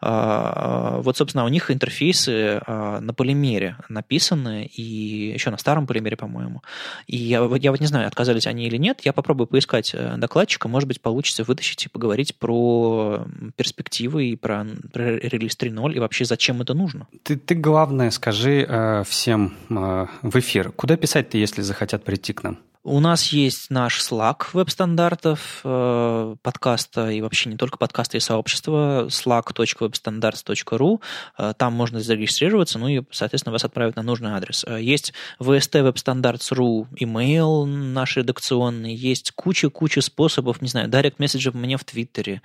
А, 0.00 0.98
а, 0.98 1.00
вот, 1.00 1.16
собственно, 1.16 1.44
у 1.44 1.48
них 1.48 1.70
интерфейсы 1.70 2.60
на 2.66 3.14
полимере 3.14 3.76
написаны, 3.88 4.66
и 4.66 5.32
еще 5.34 5.50
на 5.50 5.58
старом 5.58 5.86
полимере, 5.86 6.16
по-моему. 6.16 6.62
И 7.06 7.16
я, 7.16 7.38
я 7.56 7.70
вот 7.70 7.80
не 7.80 7.86
знаю, 7.86 8.06
отказались 8.06 8.46
они 8.46 8.66
или 8.66 8.76
нет, 8.76 9.00
я 9.04 9.12
попробую 9.12 9.46
поискать 9.46 9.92
э, 9.94 10.16
докладчика, 10.16 10.68
может 10.68 10.88
быть, 10.88 11.00
получится 11.00 11.44
вытащить 11.44 11.86
и 11.86 11.88
поговорить 11.88 12.36
про 12.36 13.26
перспективы 13.56 14.26
и 14.26 14.36
про, 14.36 14.66
про 14.92 15.16
релиз 15.16 15.56
3.0, 15.58 15.94
и 15.94 15.98
вообще 15.98 16.24
зачем 16.24 16.60
это 16.60 16.74
нужно. 16.74 17.06
Ты, 17.22 17.36
ты 17.36 17.54
главное 17.70 18.10
скажи 18.10 18.66
э, 18.68 19.04
всем 19.06 19.54
э, 19.70 20.06
в 20.22 20.38
эфир, 20.40 20.72
куда 20.72 20.96
писать-то, 20.96 21.38
если 21.38 21.62
захотят 21.62 22.02
прийти 22.02 22.32
к 22.32 22.42
нам? 22.42 22.58
У 22.82 22.98
нас 22.98 23.26
есть 23.26 23.68
наш 23.68 24.00
Slack 24.00 24.46
веб-стандартов, 24.54 25.60
э, 25.64 26.36
подкаста 26.40 27.10
и 27.10 27.20
вообще 27.20 27.50
не 27.50 27.58
только 27.58 27.76
подкаста 27.76 28.16
и 28.16 28.20
сообщества, 28.20 29.06
slack.webstandards.ru. 29.08 31.02
Э, 31.36 31.52
там 31.58 31.74
можно 31.74 32.00
зарегистрироваться, 32.00 32.78
ну 32.78 32.88
и, 32.88 33.02
соответственно, 33.10 33.52
вас 33.52 33.64
отправят 33.64 33.96
на 33.96 34.02
нужный 34.02 34.30
адрес. 34.30 34.64
Э, 34.66 34.80
есть 34.80 35.12
VST 35.40 35.92
WebStandards.ru 35.92 36.86
email 36.98 37.66
наш 37.66 38.16
редакционный, 38.16 38.94
есть 38.94 39.32
куча-куча 39.32 40.00
способов, 40.00 40.62
не 40.62 40.68
знаю, 40.68 40.88
директ 40.88 41.18
месседжев 41.18 41.52
мне 41.52 41.76
в 41.76 41.84
Твиттере, 41.84 42.40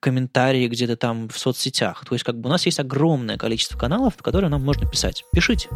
комментарии 0.00 0.68
где-то 0.68 0.98
там 0.98 1.30
в 1.30 1.38
соцсетях. 1.38 2.04
То 2.04 2.14
есть 2.14 2.26
как 2.26 2.38
бы 2.38 2.50
у 2.50 2.52
нас 2.52 2.66
есть 2.66 2.78
огромное 2.78 3.38
количество 3.38 3.78
каналов, 3.78 4.16
в 4.18 4.22
которые 4.22 4.50
нам 4.50 4.62
можно 4.62 4.86
писать. 4.86 5.24
Пишите. 5.32 5.70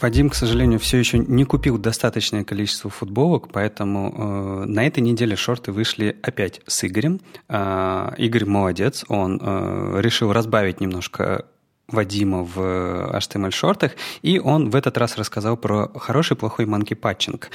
Вадим, 0.00 0.30
к 0.30 0.34
сожалению, 0.34 0.78
все 0.78 0.98
еще 0.98 1.18
не 1.18 1.44
купил 1.44 1.76
достаточное 1.76 2.44
количество 2.44 2.90
футболок, 2.90 3.48
поэтому 3.52 4.62
э, 4.62 4.64
на 4.64 4.86
этой 4.86 5.00
неделе 5.00 5.36
шорты 5.36 5.72
вышли 5.72 6.16
опять 6.22 6.60
с 6.66 6.84
Игорем. 6.84 7.20
Э, 7.48 8.12
Игорь 8.16 8.46
молодец, 8.46 9.04
он 9.08 9.38
э, 9.42 10.00
решил 10.00 10.32
разбавить 10.32 10.80
немножко 10.80 11.44
Вадима 11.88 12.44
в 12.44 12.58
HTML-шортах, 13.16 13.92
и 14.22 14.38
он 14.38 14.70
в 14.70 14.76
этот 14.76 14.96
раз 14.96 15.16
рассказал 15.16 15.56
про 15.56 15.88
хороший 15.98 16.36
плохой 16.36 16.66
манки-патчинг. 16.66 17.50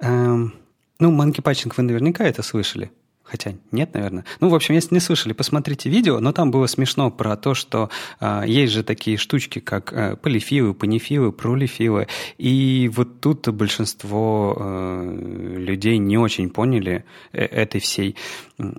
Эм, 0.00 0.54
ну, 0.98 1.10
манки-патчинг 1.10 1.76
вы 1.76 1.82
наверняка 1.82 2.24
это 2.24 2.42
слышали. 2.42 2.90
Хотя 3.30 3.52
нет, 3.72 3.92
наверное. 3.92 4.24
Ну, 4.40 4.48
в 4.48 4.54
общем, 4.54 4.74
если 4.74 4.94
не 4.94 5.00
слышали, 5.00 5.34
посмотрите 5.34 5.90
видео, 5.90 6.18
но 6.18 6.32
там 6.32 6.50
было 6.50 6.66
смешно 6.66 7.10
про 7.10 7.36
то, 7.36 7.52
что 7.52 7.90
э, 8.20 8.44
есть 8.46 8.72
же 8.72 8.82
такие 8.82 9.18
штучки, 9.18 9.58
как 9.58 9.92
э, 9.92 10.16
полифилы, 10.16 10.72
панифилы, 10.72 11.30
пролифилы. 11.30 12.08
И 12.38 12.90
вот 12.94 13.20
тут 13.20 13.46
большинство 13.48 14.56
э, 14.58 15.56
людей 15.58 15.98
не 15.98 16.16
очень 16.16 16.48
поняли 16.48 17.04
э, 17.32 17.44
этой 17.44 17.80
всей, 17.82 18.16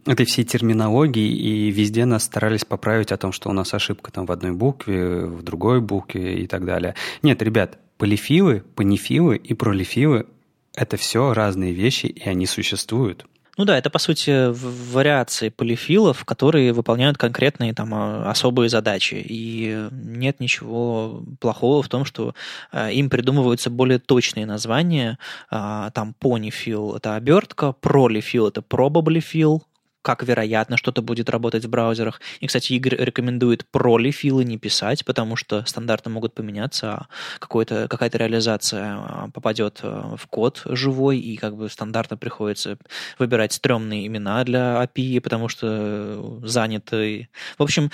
этой 0.05 0.25
всей 0.25 0.45
терминологии, 0.45 1.31
и 1.31 1.69
везде 1.69 2.05
нас 2.05 2.23
старались 2.23 2.65
поправить 2.65 3.11
о 3.11 3.17
том, 3.17 3.31
что 3.31 3.49
у 3.49 3.53
нас 3.53 3.73
ошибка 3.75 4.11
там 4.11 4.25
в 4.25 4.31
одной 4.31 4.51
букве, 4.51 5.25
в 5.25 5.43
другой 5.43 5.79
букве 5.79 6.39
и 6.39 6.47
так 6.47 6.65
далее. 6.65 6.95
Нет, 7.21 7.41
ребят, 7.43 7.77
полифилы, 7.99 8.63
панифилы 8.75 9.37
и 9.37 9.53
пролифилы– 9.53 10.25
это 10.73 10.97
все 10.97 11.33
разные 11.33 11.73
вещи, 11.73 12.07
и 12.07 12.27
они 12.27 12.45
существуют. 12.45 13.25
Ну 13.59 13.65
да, 13.65 13.77
это 13.77 13.89
по 13.89 13.99
сути 13.99 14.53
вариации 14.53 15.49
полифилов, 15.49 16.23
которые 16.23 16.71
выполняют 16.71 17.17
конкретные 17.17 17.73
там 17.73 17.93
а, 17.93 18.31
особые 18.31 18.69
задачи. 18.69 19.15
И 19.15 19.89
нет 19.91 20.39
ничего 20.39 21.25
плохого 21.41 21.83
в 21.83 21.89
том, 21.89 22.05
что 22.05 22.35
а, 22.71 22.89
им 22.89 23.09
придумываются 23.09 23.69
более 23.69 23.99
точные 23.99 24.45
названия. 24.45 25.19
А, 25.51 25.89
там 25.89 26.13
понифил– 26.13 26.95
это 26.95 27.15
обертка, 27.15 27.73
пролифил– 27.73 28.47
это 28.47 28.61
probably 28.61 29.19
fill, 29.19 29.63
как 30.01 30.23
вероятно 30.23 30.77
что-то 30.77 31.01
будет 31.01 31.29
работать 31.29 31.65
в 31.65 31.69
браузерах. 31.69 32.21
И, 32.39 32.47
кстати, 32.47 32.73
Игорь 32.73 32.95
рекомендует 32.95 33.65
пролифилы 33.69 34.43
не 34.43 34.57
писать, 34.57 35.05
потому 35.05 35.35
что 35.35 35.63
стандарты 35.65 36.09
могут 36.09 36.33
поменяться, 36.33 36.93
а 36.93 37.07
какая-то 37.39 38.17
реализация 38.17 38.95
а, 38.95 39.29
попадет 39.33 39.79
а, 39.81 40.15
в 40.15 40.27
код 40.27 40.61
живой, 40.65 41.19
и 41.19 41.35
как 41.37 41.55
бы 41.55 41.69
стандартно 41.69 42.17
приходится 42.17 42.77
выбирать 43.17 43.53
стрёмные 43.53 44.07
имена 44.07 44.43
для 44.43 44.83
API, 44.83 45.21
потому 45.21 45.49
что 45.49 46.39
заняты. 46.43 47.29
В 47.57 47.63
общем, 47.63 47.91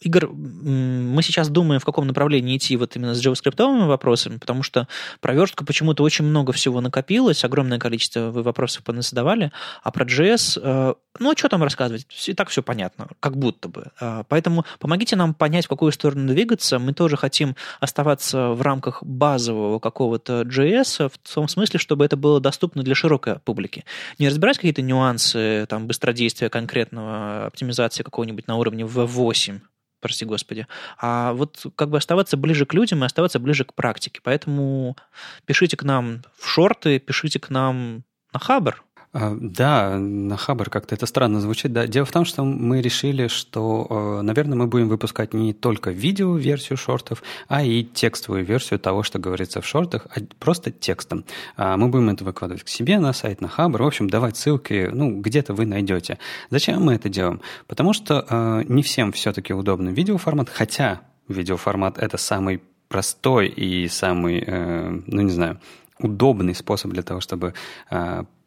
Игорь, 0.00 0.26
мы 0.26 1.22
сейчас 1.22 1.48
думаем, 1.48 1.80
в 1.80 1.84
каком 1.84 2.06
направлении 2.06 2.56
идти 2.56 2.76
вот 2.76 2.96
именно 2.96 3.14
с 3.14 3.24
JavaScript 3.24 3.86
вопросами, 3.86 4.38
потому 4.38 4.62
что 4.62 4.88
проверстка 5.20 5.64
почему-то 5.64 6.02
очень 6.02 6.24
много 6.24 6.52
всего 6.52 6.80
накопилось, 6.80 7.44
огромное 7.44 7.78
количество 7.78 8.30
вы 8.30 8.42
вопросов 8.42 8.84
понасадавали, 8.84 9.52
а 9.82 9.90
про 9.90 10.04
JS 10.04 10.58
Э, 10.62 10.73
ну, 11.20 11.30
а 11.30 11.36
что 11.36 11.48
там 11.48 11.62
рассказывать? 11.62 12.06
И 12.26 12.34
так 12.34 12.48
все 12.48 12.62
понятно, 12.62 13.08
как 13.20 13.36
будто 13.36 13.68
бы. 13.68 13.92
Э, 14.00 14.24
поэтому 14.28 14.64
помогите 14.78 15.16
нам 15.16 15.34
понять, 15.34 15.66
в 15.66 15.68
какую 15.68 15.92
сторону 15.92 16.26
двигаться. 16.28 16.78
Мы 16.78 16.92
тоже 16.92 17.16
хотим 17.16 17.56
оставаться 17.80 18.48
в 18.50 18.62
рамках 18.62 19.02
базового 19.02 19.78
какого-то 19.78 20.42
JS, 20.42 21.08
в 21.08 21.34
том 21.34 21.48
смысле, 21.48 21.78
чтобы 21.78 22.04
это 22.04 22.16
было 22.16 22.40
доступно 22.40 22.82
для 22.82 22.94
широкой 22.94 23.38
публики. 23.38 23.84
Не 24.18 24.28
разбирать 24.28 24.56
какие-то 24.56 24.82
нюансы 24.82 25.66
там, 25.68 25.86
быстродействия 25.86 26.48
конкретного 26.48 27.46
оптимизации 27.46 28.02
какого-нибудь 28.02 28.48
на 28.48 28.56
уровне 28.56 28.84
V8, 28.84 29.60
прости 30.00 30.24
господи, 30.24 30.66
а 30.98 31.32
вот 31.32 31.64
как 31.76 31.90
бы 31.90 31.96
оставаться 31.96 32.36
ближе 32.36 32.66
к 32.66 32.74
людям 32.74 33.02
и 33.02 33.06
оставаться 33.06 33.38
ближе 33.38 33.64
к 33.64 33.72
практике. 33.72 34.20
Поэтому 34.22 34.96
пишите 35.46 35.76
к 35.76 35.82
нам 35.82 36.22
в 36.38 36.46
шорты, 36.46 36.98
пишите 36.98 37.38
к 37.38 37.50
нам 37.50 38.04
на 38.32 38.40
Хабр, 38.40 38.84
да, 39.14 39.96
на 39.96 40.36
Хабр 40.36 40.68
как-то 40.70 40.96
это 40.96 41.06
странно 41.06 41.40
звучит. 41.40 41.72
Да. 41.72 41.86
Дело 41.86 42.04
в 42.04 42.10
том, 42.10 42.24
что 42.24 42.44
мы 42.44 42.82
решили, 42.82 43.28
что, 43.28 44.18
э, 44.18 44.22
наверное, 44.22 44.58
мы 44.58 44.66
будем 44.66 44.88
выпускать 44.88 45.32
не 45.34 45.52
только 45.52 45.90
видео-версию 45.90 46.76
шортов, 46.76 47.22
а 47.46 47.62
и 47.62 47.84
текстовую 47.84 48.44
версию 48.44 48.80
того, 48.80 49.04
что 49.04 49.20
говорится 49.20 49.60
в 49.60 49.66
шортах, 49.66 50.08
а 50.10 50.20
просто 50.40 50.72
текстом. 50.72 51.24
А 51.56 51.76
мы 51.76 51.88
будем 51.88 52.10
это 52.10 52.24
выкладывать 52.24 52.64
к 52.64 52.68
себе 52.68 52.98
на 52.98 53.12
сайт, 53.12 53.40
на 53.40 53.46
Хабр, 53.46 53.82
в 53.82 53.86
общем, 53.86 54.10
давать 54.10 54.36
ссылки, 54.36 54.90
ну, 54.92 55.20
где-то 55.20 55.54
вы 55.54 55.64
найдете. 55.64 56.18
Зачем 56.50 56.82
мы 56.82 56.94
это 56.94 57.08
делаем? 57.08 57.40
Потому 57.68 57.92
что 57.92 58.26
э, 58.28 58.64
не 58.66 58.82
всем 58.82 59.12
все-таки 59.12 59.54
удобный 59.54 59.92
видеоформат, 59.92 60.48
хотя 60.48 61.02
видеоформат– 61.28 61.98
это 62.00 62.16
самый 62.16 62.60
простой 62.88 63.46
и 63.46 63.86
самый, 63.86 64.42
э, 64.44 65.00
ну, 65.06 65.22
не 65.22 65.30
знаю, 65.30 65.60
удобный 66.00 66.56
способ 66.56 66.90
для 66.90 67.04
того, 67.04 67.20
чтобы 67.20 67.54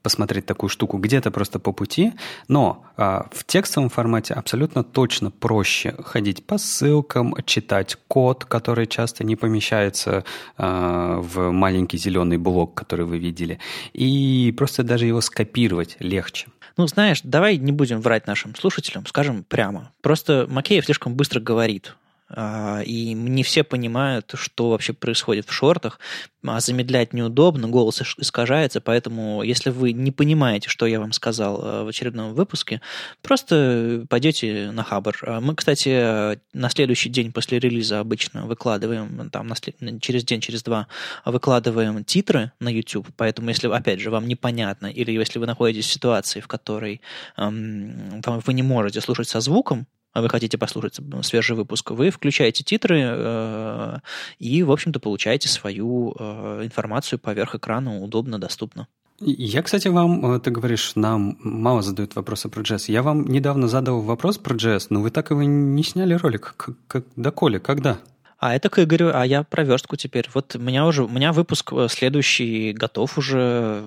посмотреть 0.02 0.46
такую 0.46 0.70
штуку 0.70 0.98
где-то 0.98 1.32
просто 1.32 1.60
по 1.60 1.72
пути, 1.72 2.14
но 2.48 2.86
а, 2.96 3.28
в 3.32 3.44
текстовом 3.46 3.90
формате 3.90 4.34
абсолютно 4.34 4.84
точно 4.84 5.32
проще 5.32 5.96
ходить 6.04 6.46
по 6.46 6.58
ссылкам, 6.58 7.36
читать 7.46 7.98
код, 8.08 8.46
который 8.46 8.88
часто 8.88 9.24
не 9.24 9.36
помещается 9.36 10.24
а, 10.58 11.20
в 11.20 11.52
маленький 11.52 11.98
зеленый 11.98 12.38
блок, 12.38 12.74
который 12.74 13.06
вы 13.06 13.18
видели, 13.18 13.60
и 13.94 14.54
просто 14.58 14.84
даже 14.84 15.06
его 15.06 15.22
скопировать 15.22 15.98
легче. 16.00 16.48
Ну, 16.78 16.88
знаешь, 16.88 17.22
давай 17.24 17.58
не 17.58 17.72
будем 17.72 18.02
врать 18.02 18.28
нашим 18.28 18.56
слушателям, 18.56 19.06
скажем 19.08 19.44
прямо. 19.44 19.92
Просто 20.02 20.46
Макеев 20.50 20.86
слишком 20.86 21.16
быстро 21.16 21.40
говорит. 21.40 21.96
А, 22.30 22.82
и 22.82 23.14
не 23.14 23.44
все 23.44 23.64
понимают, 23.64 24.34
что 24.36 24.72
вообще 24.72 24.92
происходит 24.92 25.48
в 25.48 25.54
шортах, 25.54 26.00
а 26.46 26.60
замедлять 26.60 27.14
неудобно, 27.14 27.70
голос 27.70 28.02
искажается, 28.02 28.82
поэтому 28.82 29.44
если 29.44 29.70
вы 29.70 29.94
не 29.94 30.12
понимаете, 30.12 30.70
что 30.70 30.86
я 30.86 31.00
вам 31.00 31.14
сказал 31.14 31.62
э, 31.62 31.84
в 31.84 31.88
очередном 31.88 32.34
выпуске, 32.34 32.82
просто 33.22 34.06
пойдете 34.10 34.72
на 34.72 34.84
Хабр. 34.84 35.18
А 35.22 35.40
мы, 35.40 35.56
кстати, 35.56 36.38
на 36.54 36.70
следующий 36.70 37.10
день 37.10 37.32
после 37.32 37.60
релиза 37.60 38.00
обычно 38.00 38.46
выкладываем, 38.46 39.30
там, 39.30 39.54
через 40.02 40.24
день, 40.26 40.42
через 40.42 40.64
два, 40.64 40.88
выкладываем 41.24 42.04
титры 42.04 42.52
на 42.60 42.70
YouTube, 42.70 43.08
поэтому 43.16 43.50
если, 43.50 43.68
опять 43.68 44.02
же, 44.02 44.10
вам 44.10 44.28
непонятно, 44.28 44.88
или 44.88 45.12
если 45.12 45.40
вы 45.40 45.46
находитесь 45.46 45.88
в 45.88 45.94
ситуации, 45.94 46.42
в 46.42 46.48
которой 46.48 47.02
эм, 47.38 48.22
вы 48.26 48.54
не 48.54 48.64
можете 48.64 49.00
слушать 49.00 49.30
со 49.30 49.40
звуком, 49.40 49.80
а 49.80 49.97
вы 50.22 50.30
хотите 50.30 50.58
послушать 50.58 51.00
свежий 51.24 51.56
выпуск, 51.56 51.92
вы 51.92 52.10
включаете 52.10 52.64
титры 52.64 53.02
э, 53.04 53.98
и, 54.40 54.64
в 54.64 54.72
общем-то, 54.72 55.00
получаете 55.00 55.50
свою 55.50 56.16
э, 56.18 56.62
информацию 56.64 57.20
поверх 57.20 57.56
экрана 57.56 58.00
удобно, 58.00 58.40
доступно. 58.40 58.88
Я, 59.20 59.64
кстати, 59.64 59.88
вам, 59.88 60.34
э, 60.34 60.40
ты 60.40 60.52
говоришь, 60.52 60.94
нам 60.96 61.38
мало 61.42 61.82
задают 61.82 62.16
вопросы 62.16 62.50
про 62.50 62.62
JS. 62.62 62.92
Я 62.92 63.02
вам 63.02 63.26
недавно 63.26 63.68
задал 63.68 64.02
вопрос 64.02 64.38
про 64.38 64.56
JS, 64.56 64.88
но 64.90 65.02
вы 65.02 65.10
так 65.10 65.32
его 65.32 65.44
не 65.44 65.84
сняли 65.84 66.14
ролик. 66.14 66.54
Как, 66.58 66.76
как, 66.88 67.06
доколе? 67.16 67.60
Когда? 67.60 67.98
А 68.40 68.54
это 68.54 68.70
к 68.70 68.78
Игорю, 68.78 69.12
а 69.14 69.26
я 69.26 69.42
про 69.42 69.64
верстку 69.64 69.96
теперь. 69.96 70.30
Вот 70.36 70.56
у 70.56 70.60
меня 70.60 70.86
уже, 70.86 71.04
у 71.04 71.10
меня 71.10 71.34
выпуск 71.34 71.74
следующий 71.90 72.72
готов 72.74 73.18
уже. 73.18 73.84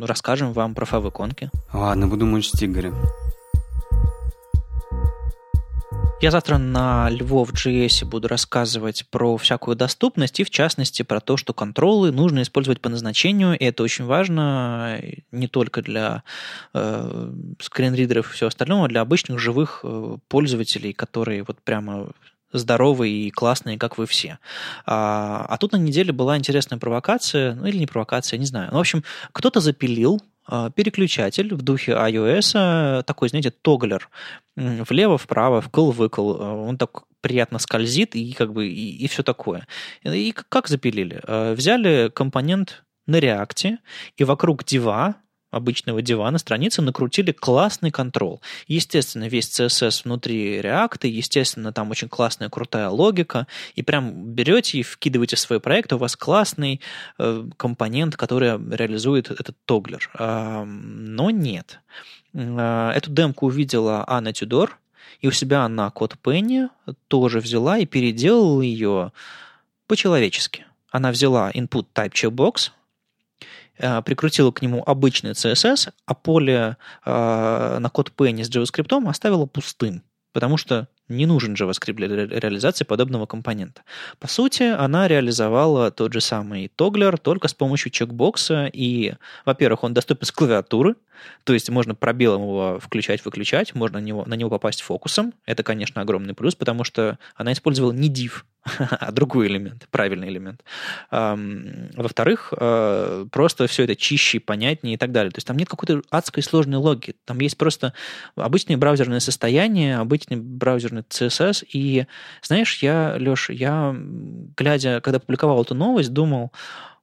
Расскажем 0.00 0.52
вам 0.52 0.74
про 0.74 0.84
фавиконки. 0.84 1.50
Ладно, 1.72 2.06
буду 2.06 2.24
мучить 2.24 2.62
Игоря. 2.62 2.92
Я 6.20 6.32
завтра 6.32 6.58
на 6.58 7.08
Львов 7.10 7.52
JS 7.52 8.04
буду 8.04 8.26
рассказывать 8.26 9.06
про 9.08 9.36
всякую 9.36 9.76
доступность 9.76 10.40
и, 10.40 10.44
в 10.44 10.50
частности, 10.50 11.02
про 11.02 11.20
то, 11.20 11.36
что 11.36 11.54
контролы 11.54 12.10
нужно 12.10 12.42
использовать 12.42 12.80
по 12.80 12.88
назначению, 12.88 13.56
и 13.56 13.64
это 13.64 13.84
очень 13.84 14.04
важно 14.04 15.00
не 15.30 15.46
только 15.46 15.80
для 15.80 16.24
э, 16.74 17.32
скринридеров 17.60 18.30
и 18.30 18.34
всего 18.34 18.48
остального, 18.48 18.86
а 18.86 18.88
для 18.88 19.00
обычных 19.00 19.38
живых 19.38 19.82
э, 19.84 20.16
пользователей, 20.26 20.92
которые 20.92 21.44
вот 21.44 21.60
прямо 21.62 22.10
здоровые 22.52 23.28
и 23.28 23.30
классные, 23.30 23.78
как 23.78 23.96
вы 23.96 24.06
все. 24.06 24.40
А, 24.86 25.46
а 25.48 25.56
тут 25.56 25.70
на 25.70 25.76
неделе 25.76 26.12
была 26.12 26.36
интересная 26.36 26.80
провокация, 26.80 27.54
ну 27.54 27.66
или 27.66 27.78
не 27.78 27.86
провокация, 27.86 28.38
не 28.38 28.46
знаю. 28.46 28.70
Ну, 28.72 28.78
в 28.78 28.80
общем, 28.80 29.04
кто-то 29.30 29.60
запилил 29.60 30.20
переключатель 30.74 31.54
в 31.54 31.62
духе 31.62 31.92
iOS, 31.92 33.02
такой, 33.02 33.28
знаете, 33.28 33.50
тоглер, 33.50 34.08
влево, 34.56 35.18
вправо, 35.18 35.60
вкл-выкл. 35.60 36.36
А, 36.40 36.54
он 36.54 36.78
так 36.78 37.04
приятно 37.20 37.58
скользит 37.58 38.14
и 38.14 38.32
как 38.32 38.52
бы 38.52 38.68
и, 38.68 38.96
и 39.04 39.08
все 39.08 39.22
такое. 39.22 39.66
И 40.02 40.34
как 40.48 40.68
запилили? 40.68 41.20
А, 41.24 41.54
взяли 41.54 42.10
компонент 42.14 42.84
на 43.06 43.16
реакте 43.16 43.78
и 44.16 44.24
вокруг 44.24 44.64
дива 44.64 45.16
обычного 45.50 46.02
дивана 46.02 46.38
страницы 46.38 46.82
накрутили 46.82 47.32
классный 47.32 47.90
контрол. 47.90 48.40
Естественно, 48.66 49.28
весь 49.28 49.48
CSS 49.48 50.02
внутри 50.04 50.60
React, 50.60 51.06
естественно, 51.08 51.72
там 51.72 51.90
очень 51.90 52.08
классная, 52.08 52.48
крутая 52.48 52.88
логика, 52.90 53.46
и 53.74 53.82
прям 53.82 54.32
берете 54.32 54.78
и 54.78 54.82
вкидываете 54.82 55.36
в 55.36 55.40
свой 55.40 55.60
проект, 55.60 55.92
у 55.92 55.98
вас 55.98 56.16
классный 56.16 56.80
э, 57.18 57.44
компонент, 57.56 58.16
который 58.16 58.58
реализует 58.74 59.30
этот 59.30 59.56
тоглер. 59.64 60.10
Э, 60.18 60.64
но 60.64 61.30
нет. 61.30 61.80
Э, 62.34 62.90
эту 62.94 63.10
демку 63.10 63.46
увидела 63.46 64.04
Анна 64.06 64.32
Тюдор, 64.32 64.78
и 65.20 65.28
у 65.28 65.30
себя 65.30 65.66
на 65.68 65.90
код 65.90 66.16
Penny 66.22 66.68
тоже 67.08 67.40
взяла 67.40 67.78
и 67.78 67.86
переделала 67.86 68.62
ее 68.62 69.12
по-человечески. 69.86 70.66
Она 70.90 71.10
взяла 71.10 71.50
input 71.50 71.86
type 71.94 72.12
checkbox, 72.12 72.70
прикрутила 74.02 74.50
к 74.50 74.62
нему 74.62 74.82
обычный 74.84 75.32
CSS, 75.32 75.92
а 76.06 76.14
поле 76.14 76.76
э, 77.04 77.78
на 77.78 77.90
код 77.90 78.12
Penny 78.16 78.44
с 78.44 78.50
JavaScript 78.50 79.08
оставила 79.08 79.46
пустым, 79.46 80.02
потому 80.32 80.56
что 80.56 80.88
не 81.08 81.26
нужен 81.26 81.54
JavaScript 81.54 81.94
для 81.94 82.26
реализации 82.26 82.84
подобного 82.84 83.26
компонента. 83.26 83.82
По 84.18 84.28
сути, 84.28 84.62
она 84.62 85.08
реализовала 85.08 85.90
тот 85.90 86.12
же 86.12 86.20
самый 86.20 86.70
тоглер 86.74 87.18
только 87.18 87.48
с 87.48 87.54
помощью 87.54 87.90
чекбокса, 87.90 88.70
и, 88.72 89.14
во-первых, 89.44 89.84
он 89.84 89.94
доступен 89.94 90.26
с 90.26 90.32
клавиатуры, 90.32 90.96
то 91.44 91.52
есть 91.52 91.70
можно 91.70 91.94
пробелом 91.94 92.42
его 92.42 92.78
включать-выключать, 92.80 93.74
можно 93.74 93.98
на 94.00 94.04
него, 94.04 94.24
на 94.26 94.34
него 94.34 94.50
попасть 94.50 94.82
фокусом. 94.82 95.32
Это, 95.46 95.62
конечно, 95.62 96.00
огромный 96.00 96.34
плюс, 96.34 96.54
потому 96.54 96.84
что 96.84 97.18
она 97.34 97.52
использовала 97.52 97.92
не 97.92 98.08
div, 98.08 98.44
а 98.78 99.12
другой 99.12 99.48
элемент, 99.48 99.88
правильный 99.90 100.28
элемент. 100.28 100.62
Во-вторых, 101.10 102.52
э, 102.56 103.26
просто 103.30 103.66
все 103.66 103.84
это 103.84 103.96
чище, 103.96 104.40
понятнее 104.40 104.94
и 104.94 104.98
так 104.98 105.12
далее. 105.12 105.30
То 105.30 105.38
есть 105.38 105.46
там 105.46 105.56
нет 105.56 105.68
какой-то 105.68 106.02
адской 106.10 106.42
сложной 106.42 106.78
логики. 106.78 107.14
Там 107.24 107.40
есть 107.40 107.56
просто 107.56 107.94
обычное 108.36 108.76
браузерное 108.76 109.20
состояние, 109.20 109.98
обычный 109.98 110.36
браузерный 110.98 111.02
CSS. 111.08 111.66
И 111.72 112.06
знаешь, 112.42 112.82
я, 112.82 113.16
Леш, 113.18 113.50
я, 113.50 113.94
глядя, 114.56 115.00
когда 115.00 115.18
публиковал 115.18 115.62
эту 115.62 115.74
новость, 115.74 116.12
думал, 116.12 116.52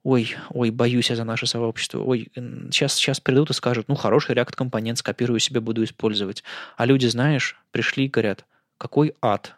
ой, 0.03 0.35
ой, 0.49 0.69
боюсь 0.69 1.09
я 1.09 1.15
за 1.15 1.23
наше 1.23 1.47
сообщество, 1.47 2.01
ой, 2.03 2.29
сейчас, 2.71 2.93
сейчас 2.93 3.19
придут 3.19 3.49
и 3.49 3.53
скажут, 3.53 3.87
ну, 3.87 3.95
хороший 3.95 4.35
React-компонент, 4.35 4.97
скопирую 4.97 5.39
себе, 5.39 5.59
буду 5.59 5.83
использовать. 5.83 6.43
А 6.77 6.85
люди, 6.85 7.07
знаешь, 7.07 7.57
пришли 7.71 8.05
и 8.05 8.09
говорят, 8.09 8.45
какой 8.77 9.13
ад, 9.21 9.55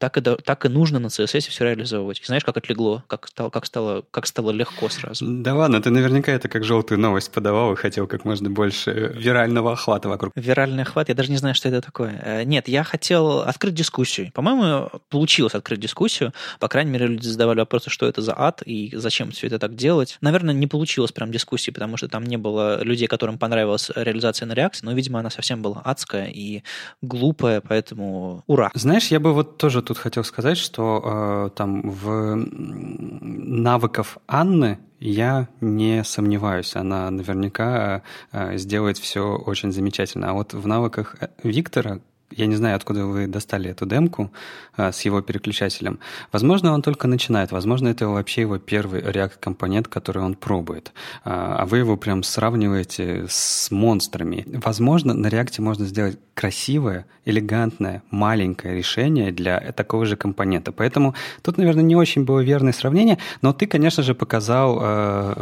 так 0.00 0.16
и, 0.16 0.22
так 0.22 0.64
и 0.64 0.68
нужно 0.68 0.98
на 0.98 1.08
CSS 1.08 1.50
все 1.50 1.64
реализовывать. 1.64 2.20
И 2.20 2.24
знаешь, 2.24 2.42
как 2.42 2.56
отлегло, 2.56 3.04
как 3.06 3.28
стало, 3.28 3.50
как, 3.50 3.66
стало, 3.66 4.02
как 4.10 4.26
стало 4.26 4.50
легко 4.50 4.88
сразу. 4.88 5.26
Да 5.28 5.54
ладно, 5.54 5.82
ты 5.82 5.90
наверняка 5.90 6.32
это 6.32 6.48
как 6.48 6.64
желтую 6.64 6.98
новость 6.98 7.30
подавал 7.30 7.74
и 7.74 7.76
хотел 7.76 8.06
как 8.06 8.24
можно 8.24 8.48
больше 8.48 9.12
вирального 9.14 9.72
охвата 9.72 10.08
вокруг. 10.08 10.32
Виральный 10.34 10.84
охват? 10.84 11.10
Я 11.10 11.14
даже 11.14 11.30
не 11.30 11.36
знаю, 11.36 11.54
что 11.54 11.68
это 11.68 11.82
такое. 11.82 12.18
Э, 12.24 12.44
нет, 12.44 12.66
я 12.66 12.82
хотел 12.82 13.40
открыть 13.40 13.74
дискуссию. 13.74 14.32
По-моему, 14.32 14.90
получилось 15.10 15.54
открыть 15.54 15.80
дискуссию. 15.80 16.32
По 16.60 16.68
крайней 16.68 16.92
мере, 16.92 17.06
люди 17.06 17.26
задавали 17.26 17.58
вопросы, 17.58 17.90
что 17.90 18.06
это 18.06 18.22
за 18.22 18.34
ад 18.38 18.62
и 18.64 18.90
зачем 18.94 19.32
все 19.32 19.48
это 19.48 19.58
так 19.58 19.74
делать. 19.74 20.16
Наверное, 20.22 20.54
не 20.54 20.66
получилось 20.66 21.12
прям 21.12 21.30
дискуссии, 21.30 21.72
потому 21.72 21.98
что 21.98 22.08
там 22.08 22.24
не 22.24 22.38
было 22.38 22.82
людей, 22.82 23.06
которым 23.06 23.36
понравилась 23.36 23.90
реализация 23.94 24.46
на 24.46 24.54
реакции, 24.54 24.86
но, 24.86 24.92
видимо, 24.92 25.20
она 25.20 25.28
совсем 25.28 25.60
была 25.60 25.82
адская 25.84 26.30
и 26.32 26.62
глупая, 27.02 27.60
поэтому 27.60 28.44
ура. 28.46 28.70
Знаешь, 28.72 29.08
я 29.08 29.20
бы 29.20 29.34
вот 29.34 29.58
тоже 29.58 29.82
тут 29.90 29.98
хотел 29.98 30.22
сказать, 30.22 30.56
что 30.56 31.02
э, 31.04 31.50
там 31.56 31.82
в 31.82 32.36
навыков 32.36 34.18
Анны 34.28 34.78
я 35.00 35.48
не 35.60 36.04
сомневаюсь, 36.04 36.76
она 36.76 37.10
наверняка 37.10 38.02
э, 38.30 38.56
сделает 38.56 38.98
все 38.98 39.34
очень 39.34 39.72
замечательно. 39.72 40.30
А 40.30 40.34
вот 40.34 40.54
в 40.54 40.64
навыках 40.64 41.16
э, 41.20 41.26
Виктора, 41.42 41.98
я 42.30 42.46
не 42.46 42.56
знаю, 42.56 42.76
откуда 42.76 43.06
вы 43.06 43.26
достали 43.26 43.70
эту 43.70 43.86
демку 43.86 44.30
а, 44.76 44.92
с 44.92 45.02
его 45.02 45.20
переключателем. 45.20 45.98
Возможно, 46.32 46.72
он 46.72 46.82
только 46.82 47.08
начинает. 47.08 47.52
Возможно, 47.52 47.88
это 47.88 48.08
вообще 48.08 48.42
его 48.42 48.58
первый 48.58 49.00
React-компонент, 49.00 49.88
который 49.88 50.22
он 50.22 50.34
пробует. 50.34 50.92
А, 51.24 51.56
а 51.60 51.66
вы 51.66 51.78
его 51.78 51.96
прям 51.96 52.22
сравниваете 52.22 53.26
с 53.28 53.70
монстрами. 53.70 54.44
Возможно, 54.46 55.14
на 55.14 55.26
React 55.26 55.60
можно 55.60 55.86
сделать 55.86 56.18
красивое, 56.34 57.04
элегантное, 57.26 58.02
маленькое 58.10 58.74
решение 58.74 59.30
для 59.30 59.72
такого 59.72 60.06
же 60.06 60.16
компонента. 60.16 60.72
Поэтому 60.72 61.14
тут, 61.42 61.58
наверное, 61.58 61.82
не 61.82 61.96
очень 61.96 62.24
было 62.24 62.40
верное 62.40 62.72
сравнение, 62.72 63.18
но 63.42 63.52
ты, 63.52 63.66
конечно 63.66 64.02
же, 64.02 64.14
показал, 64.14 64.78
э, 64.80 65.34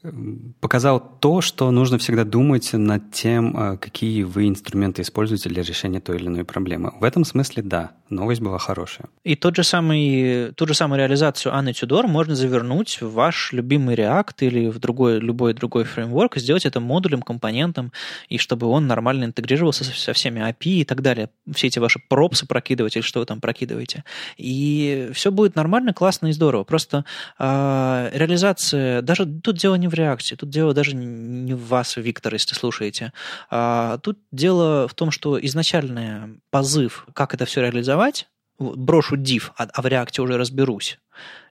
показал 0.59 0.99
то, 1.19 1.41
что 1.41 1.69
нужно 1.71 1.97
всегда 1.97 2.23
думать 2.23 2.73
над 2.73 3.11
тем, 3.11 3.55
э, 3.55 3.77
какие 3.77 4.23
вы 4.23 4.47
инструменты 4.47 5.03
используете 5.03 5.49
для 5.49 5.63
решения 5.63 5.99
той 5.99 6.17
или 6.17 6.27
иной 6.27 6.43
проблемы. 6.43 6.93
В 6.99 7.03
этом 7.03 7.23
смысле, 7.23 7.63
да, 7.63 7.91
новость 8.11 8.41
была 8.41 8.57
хорошая. 8.57 9.09
И 9.23 9.35
тот 9.35 9.55
же 9.55 9.63
самый, 9.63 10.51
ту 10.53 10.67
же 10.67 10.73
самую 10.73 10.99
реализацию 10.99 11.53
Анны 11.53 11.73
Тюдор 11.73 12.07
можно 12.07 12.35
завернуть 12.35 13.01
в 13.01 13.13
ваш 13.13 13.53
любимый 13.53 13.95
React 13.95 14.35
или 14.39 14.67
в 14.67 14.79
другой, 14.79 15.19
любой 15.19 15.53
другой 15.53 15.83
фреймворк, 15.83 16.37
сделать 16.37 16.65
это 16.65 16.79
модулем, 16.79 17.21
компонентом, 17.21 17.91
и 18.29 18.37
чтобы 18.37 18.67
он 18.67 18.87
нормально 18.87 19.25
интегрировался 19.25 19.83
со 19.83 20.13
всеми 20.13 20.39
API 20.39 20.81
и 20.81 20.85
так 20.85 21.01
далее. 21.01 21.29
Все 21.53 21.67
эти 21.67 21.79
ваши 21.79 21.99
пропсы 22.09 22.45
прокидывать 22.45 22.95
или 22.95 23.03
что 23.03 23.19
вы 23.19 23.25
там 23.25 23.41
прокидываете. 23.41 24.03
И 24.37 25.09
все 25.13 25.31
будет 25.31 25.55
нормально, 25.55 25.93
классно 25.93 26.27
и 26.27 26.31
здорово. 26.31 26.63
Просто 26.63 27.05
э, 27.39 28.09
реализация, 28.13 29.01
даже 29.01 29.25
тут 29.25 29.57
дело 29.57 29.75
не 29.75 29.87
в 29.87 29.93
реакции, 29.93 30.35
тут 30.35 30.49
дело 30.49 30.73
даже 30.73 30.95
не 30.95 31.53
в 31.53 31.67
вас, 31.67 31.97
Виктор, 31.97 32.33
если 32.33 32.55
слушаете. 32.55 33.13
А, 33.49 33.97
тут 33.99 34.19
дело 34.31 34.87
в 34.87 34.93
том, 34.93 35.11
что 35.11 35.43
изначальный 35.45 36.39
позыв, 36.49 37.05
как 37.13 37.33
это 37.33 37.45
все 37.45 37.61
реализовать, 37.61 38.00
брошу 38.59 39.15
div, 39.15 39.51
а, 39.57 39.67
а 39.71 39.81
в 39.81 39.85
реакте 39.87 40.21
уже 40.21 40.37
разберусь, 40.37 40.99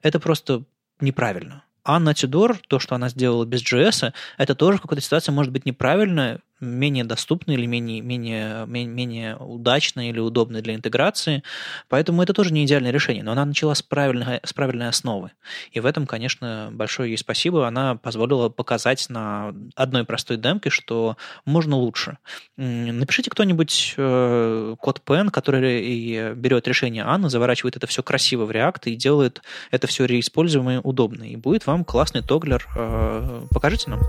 это 0.01 0.19
просто 0.19 0.63
неправильно. 0.99 1.63
Анна 1.83 2.13
Тюдор, 2.13 2.57
то, 2.67 2.79
что 2.79 2.95
она 2.95 3.09
сделала 3.09 3.45
без 3.45 3.63
JS, 3.63 4.13
это 4.37 4.55
тоже 4.55 4.77
в 4.77 4.81
какой-то 4.81 5.01
ситуации 5.01 5.31
может 5.31 5.51
быть 5.51 5.65
неправильно, 5.65 6.39
менее 6.61 7.03
доступны 7.03 7.53
или 7.53 7.65
менее, 7.65 8.01
менее, 8.01 8.65
менее, 8.67 8.93
менее 8.93 9.35
удачны 9.37 10.09
или 10.09 10.19
удобны 10.19 10.61
для 10.61 10.75
интеграции. 10.75 11.43
Поэтому 11.89 12.21
это 12.21 12.33
тоже 12.33 12.53
не 12.53 12.65
идеальное 12.65 12.91
решение. 12.91 13.23
Но 13.23 13.31
она 13.31 13.45
начала 13.45 13.73
с 13.73 13.81
правильной, 13.81 14.39
с 14.43 14.53
правильной 14.53 14.87
основы. 14.87 15.31
И 15.71 15.79
в 15.79 15.85
этом, 15.85 16.05
конечно, 16.05 16.69
большое 16.71 17.09
ей 17.09 17.17
спасибо. 17.17 17.67
Она 17.67 17.95
позволила 17.95 18.49
показать 18.49 19.09
на 19.09 19.53
одной 19.75 20.05
простой 20.05 20.37
демке, 20.37 20.69
что 20.69 21.17
можно 21.45 21.75
лучше. 21.75 22.17
Напишите 22.57 23.31
кто-нибудь 23.31 23.95
э, 23.97 24.75
код 24.79 25.01
PN, 25.05 25.31
который 25.31 25.81
и 25.81 26.33
берет 26.35 26.67
решение 26.67 27.03
Анны, 27.03 27.29
заворачивает 27.29 27.75
это 27.75 27.87
все 27.87 28.03
красиво 28.03 28.45
в 28.45 28.51
React 28.51 28.83
и 28.85 28.95
делает 28.95 29.41
это 29.71 29.87
все 29.87 30.05
реиспользуемо 30.05 30.75
и 30.75 30.79
удобно. 30.83 31.23
И 31.23 31.35
будет 31.35 31.65
вам 31.65 31.83
классный 31.83 32.21
тоглер. 32.21 32.67
Э, 32.75 33.47
покажите 33.51 33.89
нам. 33.89 34.01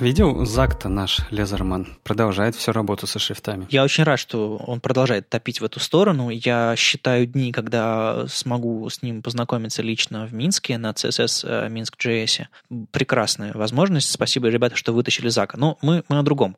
Видел, 0.00 0.44
Зак-то 0.44 0.88
наш 0.88 1.20
Лезерман 1.30 1.86
продолжает 2.04 2.54
всю 2.54 2.70
работу 2.70 3.08
со 3.08 3.18
шрифтами. 3.18 3.66
Я 3.70 3.82
очень 3.82 4.04
рад, 4.04 4.20
что 4.20 4.56
он 4.56 4.80
продолжает 4.80 5.28
топить 5.28 5.60
в 5.60 5.64
эту 5.64 5.80
сторону. 5.80 6.30
Я 6.30 6.76
считаю 6.76 7.26
дни, 7.26 7.50
когда 7.50 8.26
смогу 8.28 8.88
с 8.88 9.02
ним 9.02 9.22
познакомиться 9.22 9.82
лично 9.82 10.26
в 10.26 10.32
Минске 10.32 10.78
на 10.78 10.90
CSS 10.90 11.68
Minsk.js. 11.68 12.46
Э, 12.70 12.84
Прекрасная 12.92 13.52
возможность. 13.54 14.10
Спасибо, 14.10 14.48
ребята, 14.48 14.76
что 14.76 14.92
вытащили 14.92 15.28
Зака. 15.28 15.58
Но 15.58 15.78
мы, 15.82 16.04
мы 16.08 16.18
о 16.18 16.22
другом. 16.22 16.56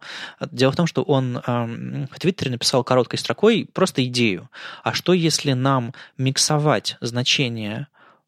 Дело 0.50 0.72
в 0.72 0.76
том, 0.76 0.86
что 0.86 1.02
он 1.02 1.40
эм, 1.46 2.08
в 2.12 2.18
Твиттере 2.18 2.50
написал 2.50 2.84
короткой 2.84 3.18
строкой 3.18 3.68
просто 3.72 4.04
идею. 4.04 4.50
А 4.84 4.92
что 4.92 5.14
если 5.14 5.54
нам 5.54 5.94
миксовать 6.18 6.98
значение 7.00 7.86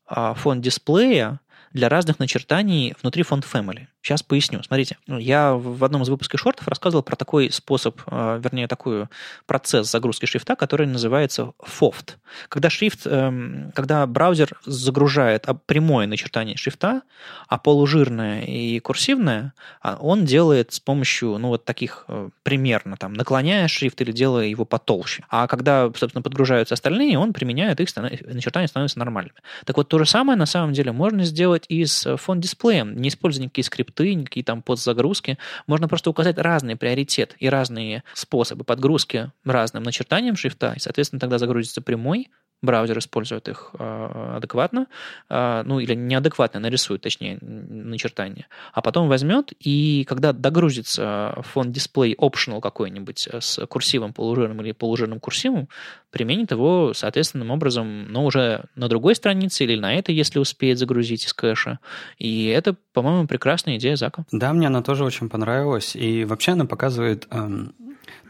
э, 0.08 0.34
фон 0.36 0.62
дисплея 0.62 1.40
для 1.72 1.90
разных 1.90 2.18
начертаний 2.18 2.94
внутри 3.02 3.22
фонд 3.24 3.46
Family. 3.50 3.88
Сейчас 4.02 4.24
поясню. 4.24 4.60
Смотрите, 4.64 4.96
я 5.06 5.54
в 5.54 5.84
одном 5.84 6.02
из 6.02 6.08
выпусков 6.08 6.40
шортов 6.40 6.66
рассказывал 6.66 7.04
про 7.04 7.14
такой 7.14 7.52
способ, 7.52 8.00
э, 8.10 8.40
вернее, 8.42 8.66
такой 8.66 9.06
процесс 9.46 9.92
загрузки 9.92 10.26
шрифта, 10.26 10.56
который 10.56 10.88
называется 10.88 11.52
FOFT. 11.62 12.16
Когда 12.48 12.68
шрифт, 12.68 13.06
эм, 13.06 13.70
когда 13.76 14.04
браузер 14.08 14.58
загружает 14.66 15.46
прямое 15.66 16.08
начертание 16.08 16.56
шрифта, 16.56 17.02
а 17.46 17.58
полужирное 17.58 18.42
и 18.42 18.80
курсивное, 18.80 19.52
а 19.80 19.96
он 20.00 20.24
делает 20.24 20.72
с 20.72 20.80
помощью, 20.80 21.38
ну, 21.38 21.48
вот 21.48 21.64
таких 21.64 22.04
э, 22.08 22.30
примерно, 22.42 22.96
там, 22.96 23.12
наклоняя 23.12 23.68
шрифт 23.68 24.00
или 24.00 24.10
делая 24.10 24.46
его 24.46 24.64
потолще. 24.64 25.24
А 25.28 25.46
когда, 25.46 25.84
собственно, 25.94 26.22
подгружаются 26.22 26.74
остальные, 26.74 27.18
он 27.20 27.32
применяет 27.32 27.78
их, 27.78 27.88
начертания 27.94 28.66
становятся 28.66 28.98
нормальными. 28.98 29.36
Так 29.64 29.76
вот, 29.76 29.88
то 29.88 29.98
же 30.00 30.06
самое 30.06 30.36
на 30.36 30.46
самом 30.46 30.72
деле 30.72 30.90
можно 30.90 31.22
сделать 31.22 31.66
и 31.68 31.84
с 31.84 32.16
фон-дисплеем, 32.16 32.96
не 32.96 33.08
используя 33.08 33.44
никакие 33.44 33.64
скрипты 33.64 33.91
скрипты, 33.92 34.14
никакие 34.14 34.44
там 34.44 34.62
подзагрузки. 34.62 35.38
Можно 35.66 35.88
просто 35.88 36.10
указать 36.10 36.38
разные 36.38 36.76
приоритеты 36.76 37.36
и 37.38 37.48
разные 37.48 38.02
способы 38.14 38.64
подгрузки 38.64 39.30
разным 39.44 39.82
начертанием 39.82 40.36
шрифта, 40.36 40.74
и, 40.76 40.80
соответственно, 40.80 41.20
тогда 41.20 41.38
загрузится 41.38 41.82
прямой, 41.82 42.28
браузер 42.62 42.98
использует 42.98 43.48
их 43.48 43.70
э, 43.78 44.34
адекватно, 44.36 44.86
э, 45.28 45.62
ну 45.64 45.80
или 45.80 45.94
неадекватно 45.94 46.60
нарисует, 46.60 47.02
точнее, 47.02 47.38
начертание, 47.40 48.46
а 48.72 48.80
потом 48.80 49.08
возьмет 49.08 49.52
и 49.60 50.04
когда 50.08 50.32
догрузится 50.32 51.42
фон 51.52 51.72
дисплей 51.72 52.14
optional 52.14 52.60
какой-нибудь 52.60 53.28
с 53.40 53.66
курсивом 53.66 54.12
полужирным 54.12 54.62
или 54.62 54.72
полужирным 54.72 55.20
курсивом, 55.20 55.68
применит 56.10 56.52
его 56.52 56.92
соответственным 56.94 57.50
образом, 57.50 58.06
но 58.12 58.24
уже 58.24 58.64
на 58.76 58.88
другой 58.88 59.14
странице 59.14 59.64
или 59.64 59.78
на 59.78 59.94
этой, 59.94 60.14
если 60.14 60.38
успеет 60.38 60.78
загрузить 60.78 61.24
из 61.26 61.32
кэша. 61.32 61.78
И 62.18 62.46
это, 62.46 62.76
по-моему, 62.92 63.26
прекрасная 63.26 63.76
идея 63.76 63.96
Зака. 63.96 64.24
Да, 64.30 64.52
мне 64.52 64.66
она 64.66 64.82
тоже 64.82 65.04
очень 65.04 65.28
понравилась. 65.28 65.96
И 65.96 66.24
вообще 66.24 66.52
она 66.52 66.66
показывает 66.66 67.26
эм, 67.30 67.74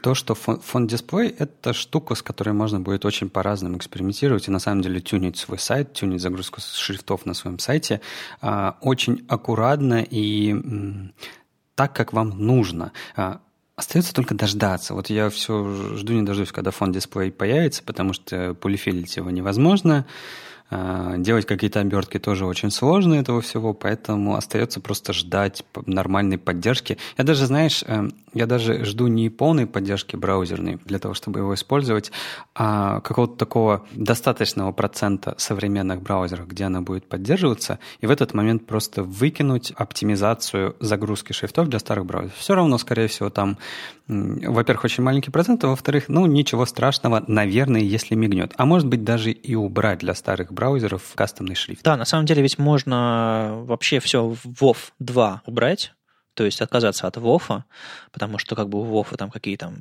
то, 0.03 0.15
что 0.15 0.35
фон 0.35 0.87
дисплей— 0.87 1.29
это 1.39 1.73
штука, 1.73 2.15
с 2.15 2.23
которой 2.23 2.51
можно 2.51 2.81
будет 2.81 3.05
очень 3.05 3.31
по-разному 3.31 3.77
экспериментировать 3.77 4.49
и 4.49 4.51
на 4.51 4.59
самом 4.59 4.83
деле 4.83 5.01
тюнить 5.01 5.37
свой 5.37 5.59
сайт, 5.59 5.93
тюнить 5.93 6.21
загрузку 6.21 6.61
шрифтов 6.61 7.25
на 7.25 7.35
своем 7.35 7.59
сайте 7.59 8.01
а, 8.41 8.77
очень 8.81 9.25
аккуратно 9.29 10.05
и 10.09 10.57
так, 11.75 11.95
как 11.95 12.13
вам 12.13 12.31
нужно. 12.31 12.93
А, 13.17 13.41
остается 13.77 14.13
только 14.13 14.35
дождаться. 14.35 14.95
Вот 14.95 15.09
я 15.09 15.31
все 15.31 15.97
жду 15.97 16.13
не 16.13 16.23
дождусь, 16.23 16.53
когда 16.53 16.71
фон 16.71 16.93
дисплей 16.93 17.31
появится, 17.31 17.83
потому 17.85 18.13
что 18.13 18.55
полифилить 18.55 19.17
его 19.17 19.31
невозможно. 19.31 20.05
А, 20.75 21.17
делать 21.19 21.45
какие-то 21.47 21.81
обертки 21.81 22.19
тоже 22.19 22.47
очень 22.47 22.71
сложно 22.71 23.15
этого 23.15 23.41
всего, 23.41 23.75
поэтому 23.75 24.37
остается 24.37 24.81
просто 24.81 25.13
ждать 25.13 25.65
нормальной 25.87 26.39
поддержки. 26.39 26.99
Я 27.19 27.25
даже, 27.25 27.47
знаешь, 27.47 27.85
эм, 27.87 28.15
я 28.35 28.47
даже 28.47 28.85
жду 28.85 29.07
не 29.07 29.29
полной 29.31 29.67
поддержки 29.67 30.17
браузерной 30.17 30.79
для 30.85 30.99
того, 30.99 31.15
чтобы 31.15 31.41
его 31.41 31.55
использовать, 31.55 32.13
а 32.55 33.01
какого-то 33.01 33.37
такого 33.37 33.87
достаточного 33.93 34.73
процента 34.73 35.35
современных 35.39 36.03
браузеров, 36.03 36.49
где 36.49 36.65
она 36.65 36.81
будет 36.81 37.09
поддерживаться, 37.09 37.79
и 38.01 38.07
в 38.07 38.11
этот 38.11 38.35
момент 38.35 38.67
просто 38.67 39.03
выкинуть 39.03 39.73
оптимизацию 39.77 40.77
загрузки 40.81 41.33
шрифтов 41.33 41.69
для 41.69 41.79
старых 41.79 42.07
браузеров. 42.07 42.37
Все 42.37 42.55
равно, 42.55 42.79
скорее 42.79 43.09
всего, 43.09 43.31
там, 43.31 43.59
во-первых, 44.07 44.85
очень 44.85 45.03
маленький 45.03 45.31
процент, 45.31 45.65
а 45.65 45.69
во-вторых, 45.69 46.05
ну, 46.09 46.27
ничего 46.27 46.67
страшного, 46.67 47.25
наверное, 47.27 47.81
если 47.81 48.15
мигнет. 48.15 48.53
А 48.57 48.67
может 48.67 48.89
быть, 48.89 49.05
даже 49.05 49.31
и 49.31 49.55
убрать 49.55 50.01
для 50.01 50.15
старых 50.15 50.53
браузеров 50.53 51.13
кастомный 51.15 51.55
шрифт. 51.55 51.83
Да, 51.83 51.97
на 51.97 52.05
самом 52.05 52.27
деле 52.27 52.43
ведь 52.43 52.59
можно 52.59 53.63
вообще 53.65 54.01
все 54.01 54.29
в 54.29 54.47
WoW 54.47 54.77
2 54.99 55.43
убрать, 55.47 55.93
то 56.35 56.45
есть 56.45 56.61
отказаться 56.61 57.07
от 57.07 57.17
WoW, 57.17 57.63
потому 58.11 58.39
что 58.39 58.55
как 58.55 58.69
бы 58.69 58.81
у 58.81 58.85
WoW 58.85 59.17
там 59.17 59.31
какие-то 59.31 59.73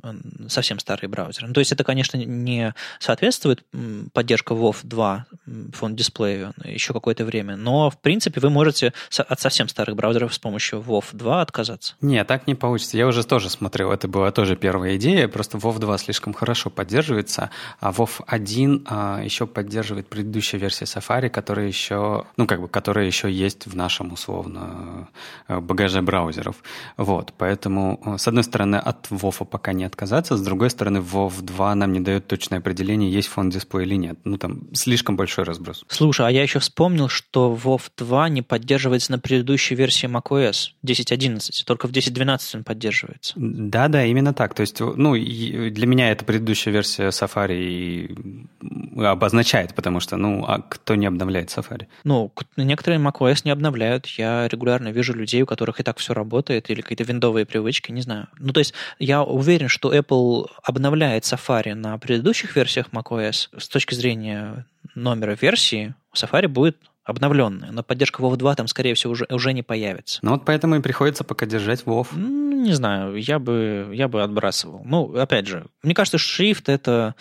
совсем 0.48 0.78
старые 0.78 1.08
браузеры. 1.08 1.48
Ну, 1.48 1.54
то 1.54 1.60
есть 1.60 1.72
это, 1.72 1.84
конечно, 1.84 2.16
не 2.16 2.74
соответствует 2.98 3.64
поддержка 4.12 4.54
WoW 4.54 4.76
2 4.82 5.26
фон 5.72 5.96
дисплею 5.96 6.52
еще 6.64 6.92
какое-то 6.92 7.24
время, 7.24 7.56
но, 7.56 7.90
в 7.90 7.98
принципе, 7.98 8.40
вы 8.40 8.50
можете 8.50 8.92
от 9.16 9.40
совсем 9.40 9.68
старых 9.68 9.96
браузеров 9.96 10.34
с 10.34 10.38
помощью 10.38 10.80
WoW 10.80 11.04
2 11.12 11.40
отказаться. 11.40 11.94
Не, 12.00 12.24
так 12.24 12.46
не 12.46 12.54
получится. 12.54 12.96
Я 12.96 13.06
уже 13.06 13.24
тоже 13.24 13.50
смотрел, 13.50 13.92
это 13.92 14.08
была 14.08 14.30
тоже 14.30 14.56
первая 14.56 14.96
идея, 14.96 15.28
просто 15.28 15.58
WoW 15.58 15.78
2 15.78 15.98
слишком 15.98 16.34
хорошо 16.34 16.70
поддерживается, 16.70 17.50
а 17.80 17.90
WoW 17.90 18.10
1 18.26 18.86
а, 18.86 19.20
еще 19.22 19.46
поддерживает 19.46 20.08
предыдущая 20.08 20.60
версия 20.60 20.84
Safari, 20.84 21.28
которая 21.28 21.66
еще, 21.66 22.26
ну, 22.36 22.46
как 22.46 22.60
бы, 22.60 22.68
которая 22.68 23.06
еще 23.06 23.30
есть 23.30 23.66
в 23.66 23.76
нашем, 23.76 24.12
условно, 24.12 25.08
э, 25.48 25.58
багаже 25.60 26.02
браузера 26.02 26.41
браузеров. 26.42 26.62
Вот, 26.96 27.32
поэтому, 27.38 28.00
э, 28.04 28.18
с 28.18 28.28
одной 28.28 28.44
стороны, 28.44 28.76
от 28.76 29.08
WoW 29.10 29.44
пока 29.44 29.72
не 29.72 29.84
отказаться, 29.84 30.36
с 30.36 30.42
другой 30.42 30.70
стороны, 30.70 30.98
WoW 30.98 31.32
2 31.40 31.74
нам 31.74 31.92
не 31.92 32.00
дает 32.00 32.26
точное 32.26 32.58
определение, 32.58 33.10
есть 33.10 33.28
фон 33.28 33.50
дисплей 33.50 33.86
или 33.86 33.96
нет. 33.96 34.18
Ну, 34.24 34.38
там 34.38 34.74
слишком 34.74 35.16
большой 35.16 35.44
разброс. 35.44 35.84
Слушай, 35.88 36.26
а 36.26 36.30
я 36.30 36.42
еще 36.42 36.58
вспомнил, 36.58 37.08
что 37.08 37.58
WoW 37.64 37.80
2 37.96 38.28
не 38.28 38.42
поддерживается 38.42 39.12
на 39.12 39.18
предыдущей 39.18 39.74
версии 39.74 40.08
macOS 40.08 40.72
10.11, 40.84 41.64
только 41.66 41.88
в 41.88 41.92
10.12 41.92 42.56
он 42.56 42.64
поддерживается. 42.64 43.34
Да-да, 43.36 44.04
именно 44.04 44.34
так. 44.34 44.54
То 44.54 44.62
есть, 44.62 44.80
ну, 44.80 45.14
для 45.14 45.86
меня 45.86 46.10
это 46.10 46.24
предыдущая 46.24 46.72
версия 46.72 47.08
Safari 47.08 48.48
обозначает, 48.96 49.74
потому 49.74 50.00
что, 50.00 50.16
ну, 50.16 50.44
а 50.46 50.60
кто 50.60 50.94
не 50.94 51.06
обновляет 51.06 51.48
Safari? 51.48 51.86
Ну, 52.04 52.32
некоторые 52.56 53.00
macOS 53.00 53.42
не 53.44 53.50
обновляют. 53.50 54.06
Я 54.06 54.48
регулярно 54.48 54.88
вижу 54.88 55.14
людей, 55.14 55.42
у 55.42 55.46
которых 55.46 55.80
и 55.80 55.82
так 55.82 55.98
все 55.98 56.14
работает, 56.14 56.31
или 56.40 56.80
какие-то 56.80 57.04
виндовые 57.04 57.46
привычки, 57.46 57.92
не 57.92 58.02
знаю. 58.02 58.28
Ну, 58.38 58.52
то 58.52 58.58
есть 58.58 58.74
я 58.98 59.22
уверен, 59.22 59.68
что 59.68 59.94
Apple 59.94 60.48
обновляет 60.62 61.24
Safari 61.24 61.74
на 61.74 61.98
предыдущих 61.98 62.56
версиях 62.56 62.88
macOS. 62.92 63.48
С 63.56 63.68
точки 63.68 63.94
зрения 63.94 64.66
номера 64.94 65.36
версии, 65.40 65.94
Safari 66.14 66.48
будет 66.48 66.76
обновленная, 67.04 67.70
но 67.72 67.82
поддержка 67.82 68.22
WoW 68.22 68.36
2 68.36 68.54
там, 68.54 68.68
скорее 68.68 68.94
всего, 68.94 69.12
уже, 69.12 69.26
уже 69.30 69.52
не 69.52 69.62
появится. 69.62 70.20
Ну 70.22 70.32
вот 70.32 70.44
поэтому 70.44 70.76
и 70.76 70.80
приходится 70.80 71.24
пока 71.24 71.46
держать 71.46 71.82
WoW. 71.82 72.06
Ну, 72.12 72.62
не 72.62 72.72
знаю, 72.72 73.16
я 73.16 73.38
бы, 73.38 73.90
я 73.92 74.08
бы 74.08 74.22
отбрасывал. 74.22 74.82
Ну, 74.84 75.16
опять 75.16 75.46
же, 75.46 75.66
мне 75.82 75.94
кажется, 75.94 76.18
шрифт— 76.18 76.68
это 76.70 77.14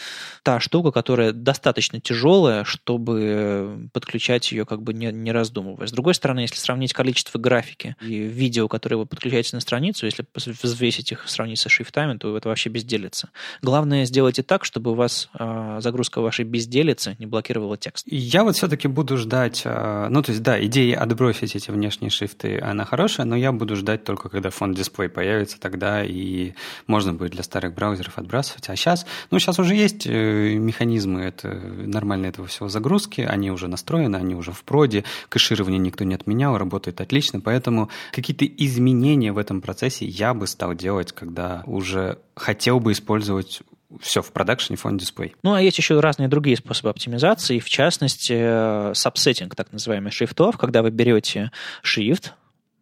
та 0.43 0.59
штука, 0.59 0.91
которая 0.91 1.32
достаточно 1.32 1.99
тяжелая, 1.99 2.63
чтобы 2.63 3.89
подключать 3.91 4.51
ее 4.51 4.65
как 4.65 4.84
бы 4.84 4.93
не, 4.93 5.11
не 5.11 5.32
раздумывая. 5.32 5.88
С 5.88 5.91
другой 5.91 6.13
стороны, 6.13 6.41
если 6.41 6.57
сравнить 6.57 6.93
количество 6.93 7.39
графики 7.39 7.95
и 8.01 8.19
видео, 8.19 8.67
которые 8.67 8.99
вы 8.99 9.05
подключаете 9.05 9.55
на 9.55 9.61
страницу, 9.61 10.05
если 10.05 10.25
взвесить 10.36 11.11
их, 11.11 11.27
сравнить 11.27 11.59
со 11.59 11.69
шрифтами, 11.69 12.17
то 12.17 12.38
это 12.38 12.49
вообще 12.49 12.69
безделица. 12.69 13.29
Главное, 13.61 14.05
сделайте 14.05 14.43
так, 14.43 14.63
чтобы 14.63 14.91
у 14.91 14.95
вас 14.95 15.29
э, 15.38 15.79
загрузка 15.82 16.21
вашей 16.21 16.45
безделицы 16.45 17.15
не 17.19 17.25
блокировала 17.25 17.77
текст. 17.77 18.05
Я 18.09 18.43
вот 18.43 18.55
все-таки 18.55 18.88
буду 18.88 19.17
ждать 19.17 19.63
ну, 20.09 20.22
то 20.22 20.32
есть, 20.32 20.43
да, 20.43 20.63
идея 20.65 20.99
отбросить 20.99 21.55
эти 21.55 21.72
внешние 21.72 22.09
шрифты, 22.09 22.59
она 22.59 22.86
хорошая, 22.86 23.26
но 23.26 23.36
я 23.36 23.51
буду 23.51 23.76
ждать 23.76 24.03
только, 24.03 24.30
когда 24.30 24.49
фон 24.49 24.74
дисплей 24.74 25.09
появится, 25.09 25.59
тогда 25.59 26.03
и 26.03 26.53
можно 26.88 27.13
будет 27.13 27.32
для 27.32 27.43
старых 27.43 27.74
браузеров 27.74 28.17
отбрасывать. 28.17 28.69
А 28.69 28.76
сейчас, 28.76 29.05
ну, 29.30 29.39
сейчас 29.39 29.59
уже 29.59 29.76
есть 29.76 30.05
э, 30.05 30.55
механизмы 30.55 31.22
это, 31.22 31.49
нормально 31.49 32.28
этого 32.28 32.47
всего 32.47 32.69
загрузки, 32.69 33.22
они 33.22 33.51
уже 33.51 33.67
настроены, 33.67 34.15
они 34.15 34.36
уже 34.36 34.51
в 34.51 34.63
проде, 34.63 35.03
кэширование 35.30 35.80
никто 35.80 36.03
не 36.03 36.15
отменял, 36.15 36.57
работает 36.57 37.01
отлично, 37.01 37.39
поэтому 37.39 37.89
какие-то 38.11 38.45
изменения 38.45 39.32
в 39.32 39.38
этом 39.38 39.61
процессе 39.61 40.05
я 40.05 40.34
бы 40.34 40.47
стал 40.47 40.74
делать, 40.76 41.11
когда 41.11 41.63
уже 41.65 42.19
хотел 42.36 42.80
бы 42.80 42.91
использовать 42.91 43.61
все 44.00 44.22
в 44.22 44.32
продакшене 44.32 44.78
фон 44.78 44.98
дисплей. 44.98 45.36
Ну, 45.44 45.54
а 45.54 45.62
есть 45.62 45.78
еще 45.78 46.00
разные 46.00 46.30
другие 46.30 46.58
способы 46.58 46.89
оптимизации, 46.89 47.60
в 47.60 47.70
частности, 47.70 48.94
сабсеттинг 48.94 49.56
так 49.56 49.72
называемый 49.72 50.12
шрифтов, 50.12 50.58
когда 50.58 50.82
вы 50.82 50.92
берете 50.92 51.52
шрифт, 51.82 52.34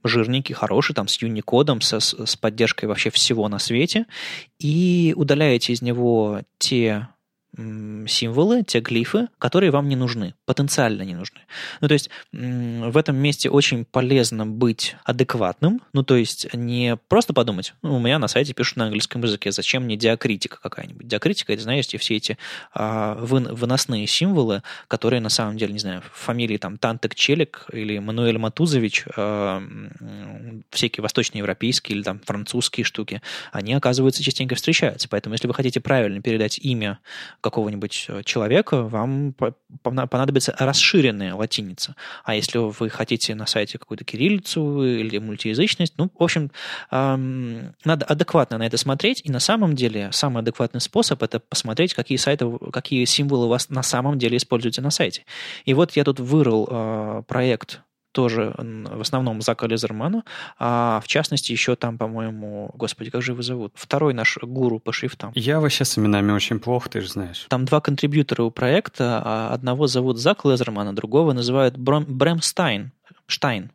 жирненький, 0.03 0.55
хороший, 0.55 0.93
там, 0.93 1.07
с 1.07 1.21
Unicode, 1.21 1.81
со, 1.81 1.99
с 1.99 2.35
поддержкой 2.35 2.85
вообще 2.85 3.09
всего 3.09 3.47
на 3.47 3.59
свете, 3.59 4.05
и 4.59 5.13
удаляете 5.15 5.73
из 5.73 5.81
него 5.81 6.41
те 6.57 7.07
символы, 7.55 8.63
те 8.63 8.79
глифы, 8.79 9.27
которые 9.39 9.71
вам 9.71 9.89
не 9.89 9.95
нужны, 9.95 10.35
потенциально 10.45 11.01
не 11.01 11.15
нужны. 11.15 11.39
Ну, 11.81 11.87
то 11.87 11.93
есть 11.93 12.09
в 12.31 12.97
этом 12.97 13.15
месте 13.15 13.49
очень 13.49 13.85
полезно 13.85 14.45
быть 14.45 14.95
адекватным, 15.03 15.81
ну, 15.93 16.03
то 16.03 16.15
есть 16.15 16.53
не 16.53 16.97
просто 17.07 17.33
подумать, 17.33 17.73
ну, 17.81 17.95
у 17.95 17.99
меня 17.99 18.19
на 18.19 18.27
сайте 18.27 18.53
пишут 18.53 18.77
на 18.77 18.85
английском 18.85 19.23
языке, 19.23 19.51
зачем 19.51 19.83
мне 19.83 19.97
диакритика 19.97 20.59
какая-нибудь. 20.61 21.07
Диакритика, 21.07 21.53
это, 21.53 21.63
знаете, 21.63 21.97
все 21.97 22.17
эти 22.17 22.37
а, 22.73 23.15
вы, 23.15 23.39
выносные 23.39 24.05
символы, 24.05 24.61
которые 24.87 25.19
на 25.19 25.29
самом 25.29 25.57
деле, 25.57 25.73
не 25.73 25.79
знаю, 25.79 26.03
фамилии 26.13 26.57
там 26.57 26.77
Тантек 26.77 27.15
Челик 27.15 27.65
или 27.73 27.97
Мануэль 27.99 28.37
Матузович, 28.37 29.05
а, 29.17 29.61
всякие 30.69 31.01
восточноевропейские 31.01 31.97
или 31.97 32.03
там 32.03 32.19
французские 32.19 32.83
штуки, 32.83 33.21
они, 33.51 33.73
оказывается, 33.73 34.23
частенько 34.23 34.55
встречаются. 34.55 35.09
Поэтому, 35.09 35.33
если 35.33 35.47
вы 35.47 35.53
хотите 35.53 35.79
правильно 35.79 36.21
передать 36.21 36.59
имя 36.59 36.99
какого-нибудь 37.41 38.05
э, 38.09 38.23
человека, 38.23 38.83
вам 38.83 39.33
понадобится 39.83 40.55
расширенная 40.57 41.35
латиница. 41.35 41.95
А 42.23 42.35
если 42.35 42.57
вы 42.57 42.89
хотите 42.89 43.35
на 43.35 43.45
сайте 43.45 43.77
какую-то 43.77 44.03
кириллицу 44.03 44.83
или 44.83 45.17
мультиязычность, 45.17 45.93
ну, 45.97 46.09
в 46.17 46.23
общем, 46.23 46.51
надо 46.91 48.05
адекватно 48.05 48.57
на 48.57 48.65
это 48.65 48.77
смотреть, 48.77 49.21
и 49.23 49.31
на 49.31 49.39
самом 49.39 49.75
деле 49.75 50.09
самый 50.11 50.39
адекватный 50.39 50.81
способ– 50.81 51.21
это 51.23 51.39
посмотреть, 51.39 51.93
какие 51.93 52.17
сайты, 52.17 52.49
какие 52.71 53.05
символы 53.05 53.45
у 53.45 53.49
вас 53.49 53.69
на 53.69 53.83
самом 53.83 54.17
деле 54.19 54.37
используются 54.37 54.81
на 54.81 54.91
сайте. 54.91 55.25
И 55.65 55.73
вот 55.73 55.95
я 55.95 56.03
тут 56.03 56.19
вырыл 56.19 56.67
э, 56.69 57.23
проект 57.27 57.81
тоже 58.19 58.53
в 58.57 58.99
основном 58.99 59.41
Зака 59.41 59.65
Лезермана, 59.65 60.25
а 60.57 60.99
в 61.01 61.07
частности 61.07 61.53
еще 61.53 61.77
там, 61.77 61.97
по-моему, 61.97 62.69
господи, 62.73 63.11
как 63.11 63.21
же 63.21 63.31
его 63.31 63.41
зовут? 63.41 63.71
Второй 63.75 64.13
наш 64.13 64.37
гуру 64.41 64.79
по 64.79 64.91
шрифтам. 64.91 65.31
Я 65.35 65.61
вообще 65.61 65.85
с 65.85 65.97
именами 65.97 66.33
очень 66.33 66.59
плохо, 66.59 66.89
ты 66.89 66.99
же 66.99 67.07
знаешь. 67.07 67.45
Там 67.47 67.63
два 67.63 67.79
контрибьютора 67.79 68.43
у 68.43 68.51
проекта, 68.51 69.21
а 69.23 69.53
одного 69.53 69.87
зовут 69.87 70.17
Зак 70.17 70.43
Лезерман, 70.43 70.89
а 70.89 70.91
другого 70.91 71.31
называют 71.31 71.77
Брэм, 71.77 72.03
Брэм 72.09 72.41
Стайн. 72.41 72.91
Штайн. 73.25 73.71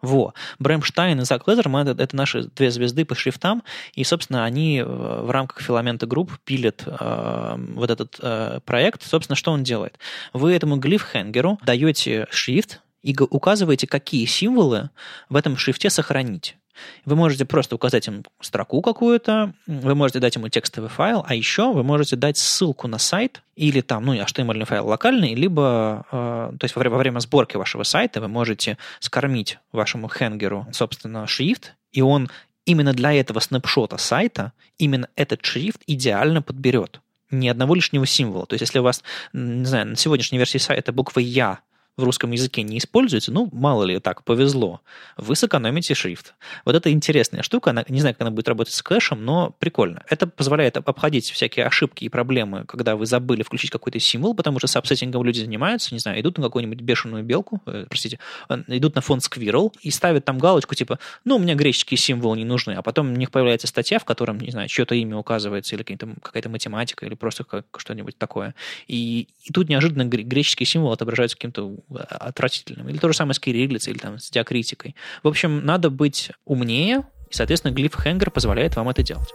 Во. 0.00 0.32
Брэм 0.60 0.84
Штайн 0.84 1.20
и 1.20 1.24
Зак 1.24 1.48
Лезерман 1.48 1.88
это, 1.88 2.00
это 2.00 2.14
наши 2.14 2.44
две 2.44 2.70
звезды 2.70 3.04
по 3.04 3.16
шрифтам, 3.16 3.64
и, 3.94 4.04
собственно, 4.04 4.44
они 4.44 4.80
в 4.80 5.28
рамках 5.28 5.60
филамента 5.60 6.06
групп 6.06 6.38
пилят 6.44 6.84
э, 6.86 7.56
вот 7.74 7.90
этот 7.90 8.16
э, 8.22 8.60
проект. 8.64 9.02
Собственно, 9.02 9.34
что 9.34 9.50
он 9.50 9.64
делает? 9.64 9.98
Вы 10.32 10.54
этому 10.54 10.76
глифхенгеру 10.76 11.58
даете 11.64 12.28
шрифт, 12.30 12.80
и 13.02 13.16
указываете, 13.18 13.86
какие 13.86 14.24
символы 14.26 14.90
в 15.28 15.36
этом 15.36 15.56
шрифте 15.56 15.90
сохранить. 15.90 16.56
Вы 17.04 17.16
можете 17.16 17.44
просто 17.44 17.74
указать 17.74 18.06
им 18.06 18.24
строку 18.40 18.82
какую-то, 18.82 19.52
вы 19.66 19.94
можете 19.94 20.20
дать 20.20 20.36
ему 20.36 20.48
текстовый 20.48 20.88
файл, 20.88 21.24
а 21.26 21.34
еще 21.34 21.72
вы 21.72 21.82
можете 21.82 22.16
дать 22.16 22.38
ссылку 22.38 22.86
на 22.88 22.98
сайт 22.98 23.42
или 23.56 23.80
там, 23.80 24.04
ну, 24.04 24.14
HTML 24.14 24.64
файл 24.64 24.86
локальный, 24.86 25.34
либо, 25.34 26.06
э, 26.10 26.52
то 26.58 26.64
есть 26.64 26.76
во 26.76 26.80
время, 26.80 26.94
во 26.94 26.98
время 26.98 27.18
сборки 27.20 27.56
вашего 27.56 27.82
сайта 27.82 28.20
вы 28.20 28.28
можете 28.28 28.78
скормить 29.00 29.58
вашему 29.72 30.08
хенгеру, 30.08 30.66
собственно, 30.72 31.26
шрифт, 31.26 31.74
и 31.92 32.00
он 32.00 32.28
именно 32.64 32.92
для 32.92 33.12
этого 33.12 33.40
снапшота 33.40 33.96
сайта 33.96 34.52
именно 34.76 35.08
этот 35.16 35.44
шрифт 35.44 35.82
идеально 35.86 36.42
подберет 36.42 37.00
ни 37.30 37.48
одного 37.48 37.74
лишнего 37.74 38.06
символа. 38.06 38.46
То 38.46 38.54
есть, 38.54 38.62
если 38.62 38.78
у 38.78 38.82
вас, 38.82 39.02
не 39.32 39.64
знаю, 39.64 39.86
на 39.86 39.96
сегодняшней 39.96 40.38
версии 40.38 40.58
сайта 40.58 40.92
буква 40.92 41.20
«Я» 41.20 41.60
в 41.98 42.04
русском 42.04 42.30
языке 42.30 42.62
не 42.62 42.78
используется, 42.78 43.32
ну, 43.32 43.50
мало 43.52 43.82
ли 43.82 43.98
так, 43.98 44.22
повезло, 44.22 44.80
вы 45.16 45.34
сэкономите 45.34 45.94
шрифт. 45.94 46.34
Вот 46.64 46.76
это 46.76 46.90
интересная 46.92 47.42
штука, 47.42 47.70
она, 47.70 47.84
не 47.88 48.00
знаю, 48.00 48.14
как 48.14 48.22
она 48.22 48.30
будет 48.30 48.48
работать 48.48 48.72
с 48.72 48.82
кэшем, 48.82 49.24
но 49.24 49.54
прикольно. 49.58 50.04
Это 50.08 50.28
позволяет 50.28 50.76
обходить 50.76 51.28
всякие 51.28 51.66
ошибки 51.66 52.04
и 52.04 52.08
проблемы, 52.08 52.64
когда 52.66 52.94
вы 52.94 53.04
забыли 53.04 53.42
включить 53.42 53.70
какой-то 53.70 53.98
символ, 53.98 54.34
потому 54.34 54.60
что 54.60 54.68
сабсеттингом 54.68 55.24
люди 55.24 55.40
занимаются, 55.40 55.92
не 55.92 55.98
знаю, 55.98 56.20
идут 56.20 56.38
на 56.38 56.44
какую-нибудь 56.44 56.80
бешеную 56.80 57.24
белку, 57.24 57.60
э, 57.66 57.86
простите, 57.88 58.20
идут 58.68 58.94
на 58.94 59.00
фонд 59.00 59.22
Squirrel 59.22 59.72
и 59.82 59.90
ставят 59.90 60.24
там 60.24 60.38
галочку, 60.38 60.76
типа, 60.76 61.00
ну, 61.24 61.36
у 61.36 61.38
меня 61.40 61.56
греческие 61.56 61.98
символы 61.98 62.36
не 62.36 62.44
нужны, 62.44 62.72
а 62.72 62.82
потом 62.82 63.12
у 63.12 63.16
них 63.16 63.32
появляется 63.32 63.66
статья, 63.66 63.98
в 63.98 64.04
котором, 64.04 64.38
не 64.38 64.52
знаю, 64.52 64.68
чье-то 64.68 64.94
имя 64.94 65.16
указывается, 65.16 65.74
или 65.74 65.82
какая-то 65.82 66.48
математика, 66.48 67.04
или 67.06 67.14
просто 67.14 67.42
как, 67.42 67.66
что-нибудь 67.76 68.16
такое. 68.18 68.54
И, 68.86 69.26
и 69.42 69.52
тут 69.52 69.68
неожиданно 69.68 70.04
греческие 70.04 70.66
символы 70.66 70.94
отображаются 70.94 71.36
каким-то 71.36 71.74
отвратительным. 71.94 72.88
Или 72.88 72.98
то 72.98 73.08
же 73.08 73.14
самое 73.14 73.34
с 73.34 73.38
кириллицей, 73.38 73.92
или 73.92 73.98
там 73.98 74.18
с 74.18 74.30
диакритикой. 74.30 74.94
В 75.22 75.28
общем, 75.28 75.64
надо 75.64 75.90
быть 75.90 76.30
умнее, 76.44 77.04
и, 77.30 77.34
соответственно, 77.34 77.72
глифхенгер 77.72 78.30
позволяет 78.30 78.76
вам 78.76 78.88
это 78.88 79.02
делать. 79.02 79.32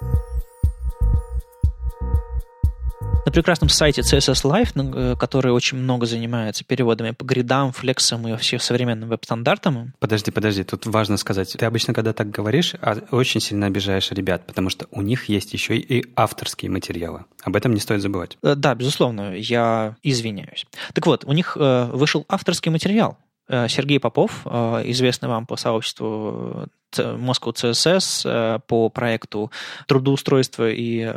На 3.26 3.32
прекрасном 3.32 3.70
сайте 3.70 4.02
CSS 4.02 4.44
Life, 4.44 4.74
э, 4.76 5.16
который 5.16 5.54
очень 5.54 5.78
много 5.78 6.06
занимается 6.06 6.66
переводами 6.66 7.12
по 7.12 7.24
гридам, 7.24 7.72
флексам 7.72 8.28
и 8.28 8.36
всем 8.36 8.60
современным 8.60 9.08
веб-стандартам. 9.08 9.94
Подожди, 10.00 10.30
подожди, 10.30 10.66
тут 10.66 10.86
важно 10.86 11.16
сказать. 11.16 11.56
Ты 11.58 11.66
обычно, 11.66 11.94
когда 11.94 12.12
так 12.12 12.30
говоришь, 12.30 12.76
а, 12.82 12.98
очень 13.12 13.40
сильно 13.40 13.68
обижаешь 13.68 14.12
ребят, 14.12 14.46
потому 14.46 14.70
что 14.70 14.88
у 14.92 15.02
них 15.02 15.30
есть 15.30 15.54
еще 15.54 15.78
и 15.78 16.06
авторские 16.18 16.70
материалы. 16.70 17.24
Об 17.44 17.56
этом 17.56 17.74
не 17.74 17.80
стоит 17.80 18.02
забывать. 18.02 18.38
Э, 18.44 18.56
да, 18.56 18.76
безусловно, 18.76 19.34
я 19.36 19.96
извиняюсь. 20.04 20.66
Так 20.94 21.06
вот, 21.06 21.24
у 21.24 21.32
них 21.32 21.56
э, 21.58 21.90
вышел 21.94 22.26
авторский 22.28 22.72
материал. 22.72 23.18
Сергей 23.50 24.00
Попов, 24.00 24.48
известный 24.48 25.28
вам 25.28 25.46
по 25.46 25.58
сообществу 25.58 26.70
Moscow 27.00 27.54
CSS 27.54 28.62
по 28.68 28.90
проекту 28.90 29.52
трудоустройства 29.88 30.70
и 30.70 31.14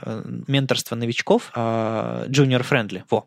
менторства 0.47 0.97
новичков 0.97 1.51
Junior 1.55 2.67
Friendly. 2.69 3.03
Во. 3.11 3.27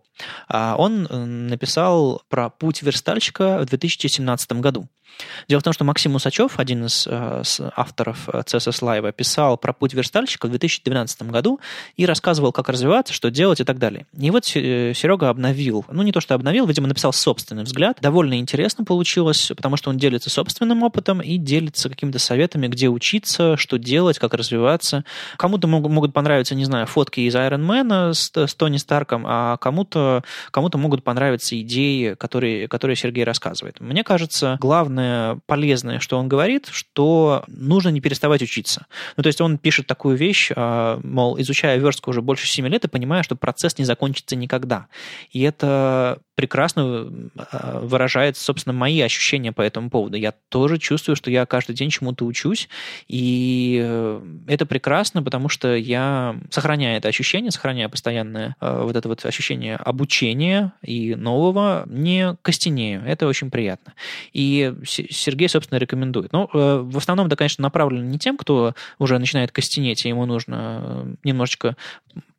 Он 0.50 1.48
написал 1.48 2.24
про 2.30 2.50
путь 2.50 2.82
верстальщика 2.82 3.60
в 3.60 3.66
2017 3.66 4.52
году. 4.54 4.88
Дело 5.48 5.60
в 5.60 5.64
том, 5.64 5.74
что 5.74 5.84
Максим 5.84 6.16
Усачев, 6.16 6.60
один 6.60 6.86
из 6.86 7.08
э, 7.10 7.44
авторов 7.76 8.30
CSS 8.30 8.82
Live, 8.82 9.12
писал 9.14 9.58
про 9.58 9.74
путь 9.74 9.94
верстальщика 9.94 10.48
в 10.48 10.50
2012 10.50 11.24
году 11.24 11.60
и 11.96 12.06
рассказывал, 12.06 12.52
как 12.52 12.70
развиваться, 12.70 13.14
что 13.14 13.30
делать 13.30 13.60
и 13.60 13.64
так 13.64 13.80
далее. 13.80 14.06
И 14.18 14.32
вот 14.32 14.46
э, 14.56 14.94
Серега 14.96 15.30
обновил, 15.30 15.86
ну 15.90 16.04
не 16.04 16.12
то, 16.12 16.22
что 16.22 16.36
обновил, 16.36 16.66
видимо, 16.66 16.88
написал 16.88 17.14
собственный 17.14 17.64
взгляд. 17.64 17.98
Довольно 18.02 18.40
интересно 18.40 18.86
получилось, 18.86 19.52
потому 19.56 19.78
что 19.78 19.90
он 19.90 19.98
делится 19.98 20.30
собственным 20.30 20.84
опытом 20.84 21.22
и 21.22 21.38
делится 21.38 21.90
какими-то 21.90 22.20
советами, 22.20 22.39
где 22.48 22.88
учиться, 22.88 23.58
что 23.58 23.78
делать, 23.78 24.20
как 24.20 24.34
развиваться. 24.34 25.04
Кому-то 25.38 25.68
могут, 25.68 25.92
могут 25.92 26.14
понравиться, 26.14 26.56
не 26.56 26.66
знаю, 26.66 26.88
фотки 26.88 27.22
из 27.22 27.36
Man 27.36 28.14
с, 28.14 28.32
с 28.36 28.56
Тони 28.56 28.78
Старком, 28.78 29.24
а 29.28 29.58
кому-то 29.58 30.24
кому 30.52 30.70
могут 30.74 31.04
понравиться 31.04 31.60
идеи, 31.62 32.14
которые, 32.14 32.68
которые 32.68 32.96
Сергей 32.96 33.24
рассказывает. 33.24 33.80
Мне 33.80 34.04
кажется, 34.04 34.58
главное 34.62 35.40
полезное, 35.46 36.00
что 36.00 36.18
он 36.18 36.28
говорит, 36.28 36.68
что 36.72 37.44
нужно 37.48 37.90
не 37.90 38.02
переставать 38.02 38.42
учиться. 38.42 38.86
Ну, 39.18 39.24
то 39.24 39.28
есть 39.28 39.42
он 39.42 39.58
пишет 39.58 39.88
такую 39.88 40.16
вещь, 40.16 40.52
а, 40.56 41.00
мол, 41.04 41.40
изучая 41.40 41.78
верстку 41.78 42.12
уже 42.12 42.22
больше 42.22 42.48
7 42.48 42.68
лет 42.68 42.86
и 42.86 42.88
понимая, 42.88 43.24
что 43.24 43.36
процесс 43.36 43.78
не 43.78 43.86
закончится 43.86 44.36
никогда. 44.36 44.88
И 45.32 45.42
это 45.42 46.20
прекрасно 46.40 47.12
а, 47.52 47.82
выражает, 47.82 48.38
собственно, 48.38 48.72
мои 48.72 49.02
ощущения 49.02 49.52
по 49.52 49.62
этому 49.62 49.90
поводу. 49.90 50.16
Я 50.16 50.32
тоже 50.48 50.78
чувствую, 50.78 51.18
что 51.18 51.30
я 51.30 51.46
каждый 51.46 51.76
день 51.76 51.90
чему-то 51.90 52.26
учусь, 52.26 52.70
и 53.10 53.78
э, 53.84 54.22
это 54.48 54.66
прекрасно, 54.66 55.22
потому 55.22 55.50
что 55.50 55.76
я 55.76 56.38
сохраняю 56.50 56.98
это 56.98 57.10
ощущение, 57.10 57.52
сохраняю 57.52 57.90
постоянное 57.90 58.56
э, 58.62 58.84
вот 58.86 58.96
это 58.96 59.10
вот 59.10 59.26
ощущение 59.26 59.76
обучения 59.76 60.72
и 60.82 61.14
нового, 61.16 61.84
не 61.88 62.38
костенею. 62.42 63.04
Это 63.06 63.28
очень 63.28 63.52
приятно. 63.52 63.92
И 64.32 64.74
Сергей, 64.86 65.50
собственно, 65.50 65.78
рекомендует. 65.78 66.32
Ну, 66.32 66.50
э, 66.54 66.78
в 66.82 66.98
основном 66.98 67.28
это, 67.28 67.36
конечно, 67.36 67.64
направлено 67.64 68.06
не 68.06 68.18
тем, 68.18 68.38
кто 68.38 68.76
уже 68.98 69.20
начинает 69.20 69.52
костенеть, 69.52 70.06
и 70.06 70.08
ему 70.08 70.26
нужно 70.26 71.18
немножечко 71.26 71.76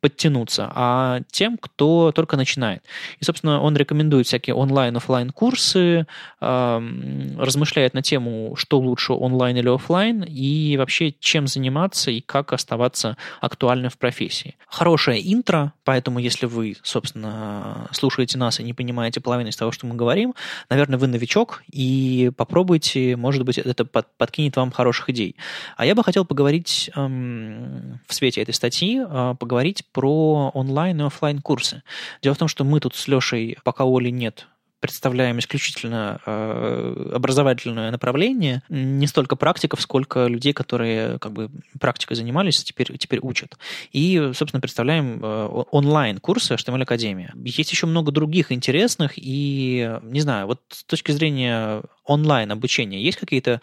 подтянуться, 0.01 0.71
а 0.75 1.21
тем, 1.31 1.57
кто 1.57 2.11
только 2.11 2.35
начинает. 2.35 2.83
И, 3.19 3.23
собственно, 3.23 3.61
он 3.61 3.77
рекомендует 3.77 4.27
всякие 4.27 4.55
онлайн-офлайн 4.55 5.29
курсы, 5.29 6.07
размышляет 6.39 7.93
на 7.93 8.01
тему, 8.01 8.55
что 8.57 8.79
лучше 8.79 9.13
онлайн 9.13 9.57
или 9.57 9.69
офлайн, 9.69 10.23
и 10.27 10.75
вообще 10.77 11.13
чем 11.19 11.47
заниматься 11.47 12.11
и 12.11 12.19
как 12.19 12.51
оставаться 12.51 13.15
актуальным 13.39 13.91
в 13.91 13.97
профессии. 13.97 14.55
Хорошее 14.67 15.21
интро, 15.31 15.73
поэтому 15.83 16.19
если 16.19 16.47
вы, 16.47 16.75
собственно, 16.81 17.87
слушаете 17.91 18.37
нас 18.37 18.59
и 18.59 18.63
не 18.63 18.73
понимаете 18.73 19.21
половину 19.21 19.49
из 19.49 19.55
того, 19.55 19.71
что 19.71 19.85
мы 19.85 19.95
говорим, 19.95 20.33
наверное, 20.69 20.97
вы 20.97 21.07
новичок, 21.07 21.63
и 21.71 22.31
попробуйте, 22.35 23.15
может 23.15 23.45
быть, 23.45 23.59
это 23.59 23.85
подкинет 23.85 24.55
вам 24.55 24.71
хороших 24.71 25.09
идей. 25.09 25.35
А 25.77 25.85
я 25.85 25.93
бы 25.93 26.03
хотел 26.03 26.25
поговорить 26.25 26.89
в 26.95 28.13
свете 28.13 28.41
этой 28.41 28.53
статьи, 28.53 28.99
э, 28.99 29.35
поговорить 29.39 29.83
про 29.91 30.51
онлайн 30.53 31.01
и 31.01 31.05
офлайн 31.05 31.41
курсы. 31.41 31.83
Дело 32.21 32.35
в 32.35 32.37
том, 32.37 32.47
что 32.47 32.63
мы 32.63 32.79
тут 32.79 32.95
с 32.95 33.07
Лешей, 33.07 33.57
пока 33.63 33.83
Оли 33.83 34.09
нет, 34.09 34.47
представляем 34.81 35.37
исключительно 35.37 36.19
э, 36.25 37.11
образовательное 37.13 37.91
направление, 37.91 38.63
не 38.67 39.05
столько 39.05 39.35
практиков, 39.35 39.79
сколько 39.79 40.25
людей, 40.25 40.53
которые 40.53 41.19
как 41.19 41.31
бы 41.31 41.51
практикой 41.79 42.15
занимались, 42.15 42.63
теперь, 42.63 42.97
теперь 42.97 43.19
учат. 43.21 43.57
И, 43.93 44.31
собственно, 44.33 44.59
представляем 44.59 45.23
э, 45.23 45.63
онлайн-курсы 45.71 46.55
HTML 46.55 46.81
Академия. 46.81 47.31
Есть 47.45 47.71
еще 47.71 47.85
много 47.85 48.11
других 48.11 48.51
интересных, 48.51 49.13
и, 49.17 49.99
не 50.01 50.19
знаю, 50.19 50.47
вот 50.47 50.61
с 50.69 50.83
точки 50.83 51.11
зрения 51.11 51.83
онлайн-обучения, 52.05 53.01
есть 53.01 53.19
какие-то 53.19 53.61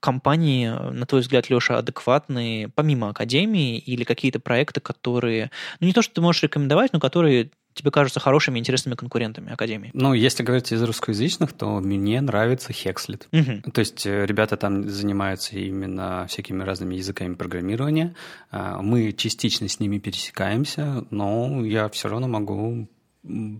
компании, 0.00 0.68
на 0.68 1.06
твой 1.06 1.20
взгляд, 1.20 1.50
Леша, 1.50 1.78
адекватные, 1.78 2.68
помимо 2.68 3.10
Академии, 3.10 3.78
или 3.78 4.04
какие-то 4.04 4.40
проекты, 4.40 4.80
которые, 4.80 5.50
ну 5.78 5.86
не 5.86 5.92
то, 5.92 6.02
что 6.02 6.14
ты 6.14 6.20
можешь 6.20 6.42
рекомендовать, 6.42 6.92
но 6.92 7.00
которые 7.00 7.50
тебе 7.74 7.90
кажутся 7.90 8.20
хорошими, 8.20 8.58
интересными 8.58 8.94
конкурентами 8.94 9.52
Академии? 9.52 9.90
Ну, 9.94 10.12
если 10.12 10.42
говорить 10.42 10.72
из 10.72 10.82
русскоязычных, 10.82 11.52
то 11.52 11.80
мне 11.80 12.20
нравится 12.20 12.72
Hexlet. 12.72 13.26
Угу. 13.32 13.70
То 13.70 13.78
есть 13.78 14.06
э, 14.06 14.26
ребята 14.26 14.56
там 14.56 14.88
занимаются 14.88 15.56
именно 15.56 16.26
всякими 16.28 16.62
разными 16.62 16.96
языками 16.96 17.34
программирования. 17.34 18.14
А, 18.50 18.82
мы 18.82 19.12
частично 19.12 19.68
с 19.68 19.78
ними 19.80 19.98
пересекаемся, 19.98 21.04
но 21.10 21.64
я 21.64 21.88
все 21.88 22.08
равно 22.08 22.28
могу 22.28 22.88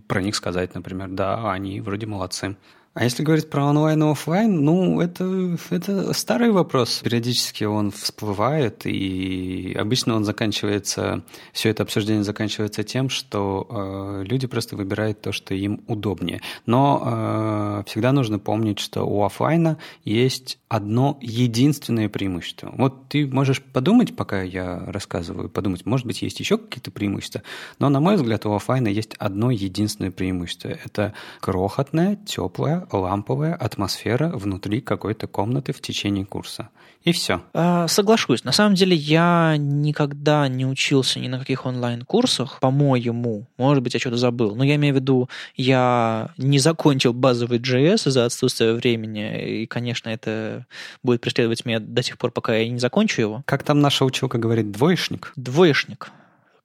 про 0.07 0.21
них 0.21 0.35
сказать, 0.35 0.73
например, 0.73 1.09
да, 1.09 1.51
они 1.51 1.81
вроде 1.81 2.07
молодцы. 2.07 2.57
А 2.93 3.05
если 3.05 3.23
говорить 3.23 3.49
про 3.49 3.65
онлайн 3.65 4.03
и 4.03 4.11
офлайн, 4.11 4.65
ну, 4.65 4.99
это, 4.99 5.57
это 5.69 6.13
старый 6.13 6.51
вопрос. 6.51 6.99
Периодически 7.01 7.63
он 7.63 7.89
всплывает, 7.89 8.85
и 8.85 9.73
обычно 9.79 10.15
он 10.15 10.25
заканчивается, 10.25 11.23
все 11.53 11.69
это 11.69 11.83
обсуждение 11.83 12.23
заканчивается 12.25 12.83
тем, 12.83 13.07
что 13.07 13.65
э, 13.69 14.23
люди 14.25 14.45
просто 14.45 14.75
выбирают 14.75 15.21
то, 15.21 15.31
что 15.31 15.53
им 15.53 15.85
удобнее. 15.87 16.41
Но 16.65 17.01
э, 17.05 17.83
всегда 17.87 18.11
нужно 18.11 18.39
помнить, 18.39 18.79
что 18.79 19.03
у 19.03 19.23
офлайна 19.23 19.77
есть 20.03 20.59
одно 20.71 21.17
единственное 21.19 22.07
преимущество. 22.07 22.73
Вот 22.77 23.09
ты 23.09 23.27
можешь 23.27 23.61
подумать, 23.61 24.15
пока 24.15 24.41
я 24.41 24.79
рассказываю, 24.87 25.49
подумать, 25.49 25.85
может 25.85 26.07
быть, 26.07 26.21
есть 26.21 26.39
еще 26.39 26.57
какие-то 26.57 26.91
преимущества, 26.91 27.43
но, 27.79 27.89
на 27.89 27.99
мой 27.99 28.15
взгляд, 28.15 28.45
у 28.45 28.53
офлайна 28.53 28.87
есть 28.87 29.13
одно 29.19 29.51
единственное 29.51 30.11
преимущество. 30.11 30.69
Это 30.69 31.13
крохотная, 31.41 32.15
теплая, 32.25 32.87
ламповая 32.89 33.53
атмосфера 33.53 34.29
внутри 34.29 34.79
какой-то 34.79 35.27
комнаты 35.27 35.73
в 35.73 35.81
течение 35.81 36.25
курса. 36.25 36.69
И 37.03 37.11
все. 37.11 37.41
А, 37.53 37.87
соглашусь. 37.87 38.43
На 38.43 38.51
самом 38.51 38.75
деле 38.75 38.95
я 38.95 39.55
никогда 39.57 40.47
не 40.47 40.65
учился 40.65 41.19
ни 41.19 41.27
на 41.27 41.39
каких 41.39 41.65
онлайн-курсах, 41.65 42.59
по-моему. 42.59 43.47
Может 43.57 43.83
быть, 43.83 43.93
я 43.93 43.99
что-то 43.99 44.17
забыл. 44.17 44.55
Но 44.55 44.63
я 44.63 44.75
имею 44.75 44.93
в 44.93 44.97
виду, 44.97 45.29
я 45.55 46.31
не 46.37 46.59
закончил 46.59 47.13
базовый 47.13 47.59
JS 47.59 48.07
из-за 48.07 48.25
отсутствия 48.25 48.73
времени. 48.73 49.61
И, 49.61 49.65
конечно, 49.65 50.09
это 50.09 50.67
будет 51.01 51.21
преследовать 51.21 51.65
меня 51.65 51.79
до 51.79 52.03
тех 52.03 52.17
пор, 52.17 52.31
пока 52.31 52.55
я 52.55 52.69
не 52.69 52.79
закончу 52.79 53.21
его. 53.21 53.43
Как 53.45 53.63
там 53.63 53.79
наша 53.79 54.05
училка 54.05 54.37
говорит, 54.37 54.71
двоечник? 54.71 55.33
Двоечник. 55.35 56.11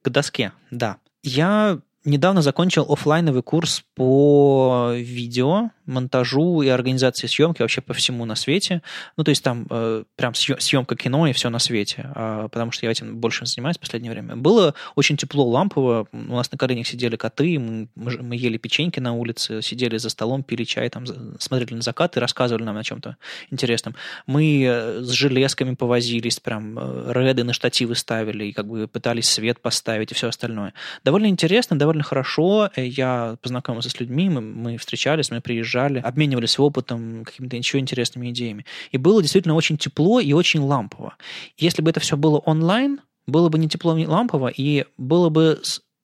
К 0.02 0.10
доске, 0.10 0.52
да. 0.70 0.98
Я 1.22 1.80
недавно 2.06 2.42
закончил 2.42 2.86
офлайновый 2.90 3.42
курс 3.42 3.84
по 3.94 4.92
видео, 4.94 5.70
монтажу 5.86 6.62
и 6.62 6.68
организации 6.68 7.26
съемки 7.26 7.62
вообще 7.62 7.80
по 7.80 7.94
всему 7.94 8.24
на 8.24 8.34
свете. 8.34 8.82
Ну, 9.16 9.24
то 9.24 9.30
есть 9.30 9.42
там 9.42 9.66
э, 9.70 10.04
прям 10.16 10.34
съемка 10.34 10.96
кино 10.96 11.26
и 11.26 11.32
все 11.32 11.48
на 11.48 11.58
свете, 11.58 12.10
э, 12.14 12.48
потому 12.50 12.72
что 12.72 12.86
я 12.86 12.92
этим 12.92 13.16
больше 13.16 13.46
занимаюсь 13.46 13.76
в 13.76 13.80
последнее 13.80 14.12
время. 14.12 14.36
Было 14.36 14.74
очень 14.94 15.16
тепло, 15.16 15.48
лампово. 15.48 16.06
У 16.12 16.16
нас 16.16 16.50
на 16.50 16.58
коленях 16.58 16.86
сидели 16.86 17.16
коты, 17.16 17.58
мы, 17.58 17.88
мы 17.94 18.36
ели 18.36 18.56
печеньки 18.56 19.00
на 19.00 19.14
улице, 19.14 19.62
сидели 19.62 19.96
за 19.98 20.10
столом, 20.10 20.42
пили 20.42 20.64
чай, 20.64 20.88
там 20.88 21.04
смотрели 21.38 21.74
на 21.74 21.82
закат 21.82 22.16
и 22.16 22.20
рассказывали 22.20 22.64
нам 22.64 22.76
о 22.76 22.84
чем-то 22.84 23.16
интересном. 23.50 23.94
Мы 24.26 24.64
э, 24.64 25.00
с 25.02 25.10
железками 25.10 25.74
повозились, 25.74 26.40
прям 26.40 26.78
э, 26.78 27.12
реды 27.12 27.44
на 27.44 27.52
штативы 27.52 27.94
ставили 27.94 28.46
и 28.46 28.52
как 28.52 28.66
бы 28.66 28.88
пытались 28.88 29.28
свет 29.28 29.60
поставить 29.60 30.10
и 30.10 30.14
все 30.14 30.28
остальное. 30.28 30.74
Довольно 31.04 31.26
интересно, 31.26 31.78
довольно 31.78 31.95
хорошо. 32.02 32.70
Я 32.76 33.36
познакомился 33.42 33.90
с 33.90 34.00
людьми, 34.00 34.28
мы, 34.28 34.40
мы 34.40 34.76
встречались, 34.78 35.30
мы 35.30 35.40
приезжали, 35.40 35.98
обменивались 35.98 36.58
опытом, 36.58 37.24
какими-то 37.24 37.56
еще 37.56 37.78
интересными 37.78 38.30
идеями. 38.30 38.64
И 38.92 38.98
было 38.98 39.22
действительно 39.22 39.54
очень 39.54 39.76
тепло 39.76 40.20
и 40.20 40.32
очень 40.32 40.60
лампово. 40.60 41.14
Если 41.56 41.82
бы 41.82 41.90
это 41.90 42.00
все 42.00 42.16
было 42.16 42.38
онлайн, 42.38 43.00
было 43.26 43.48
бы 43.48 43.58
не 43.58 43.68
тепло, 43.68 43.96
не 43.96 44.06
лампово, 44.06 44.48
и 44.48 44.84
было 44.96 45.28
бы 45.28 45.60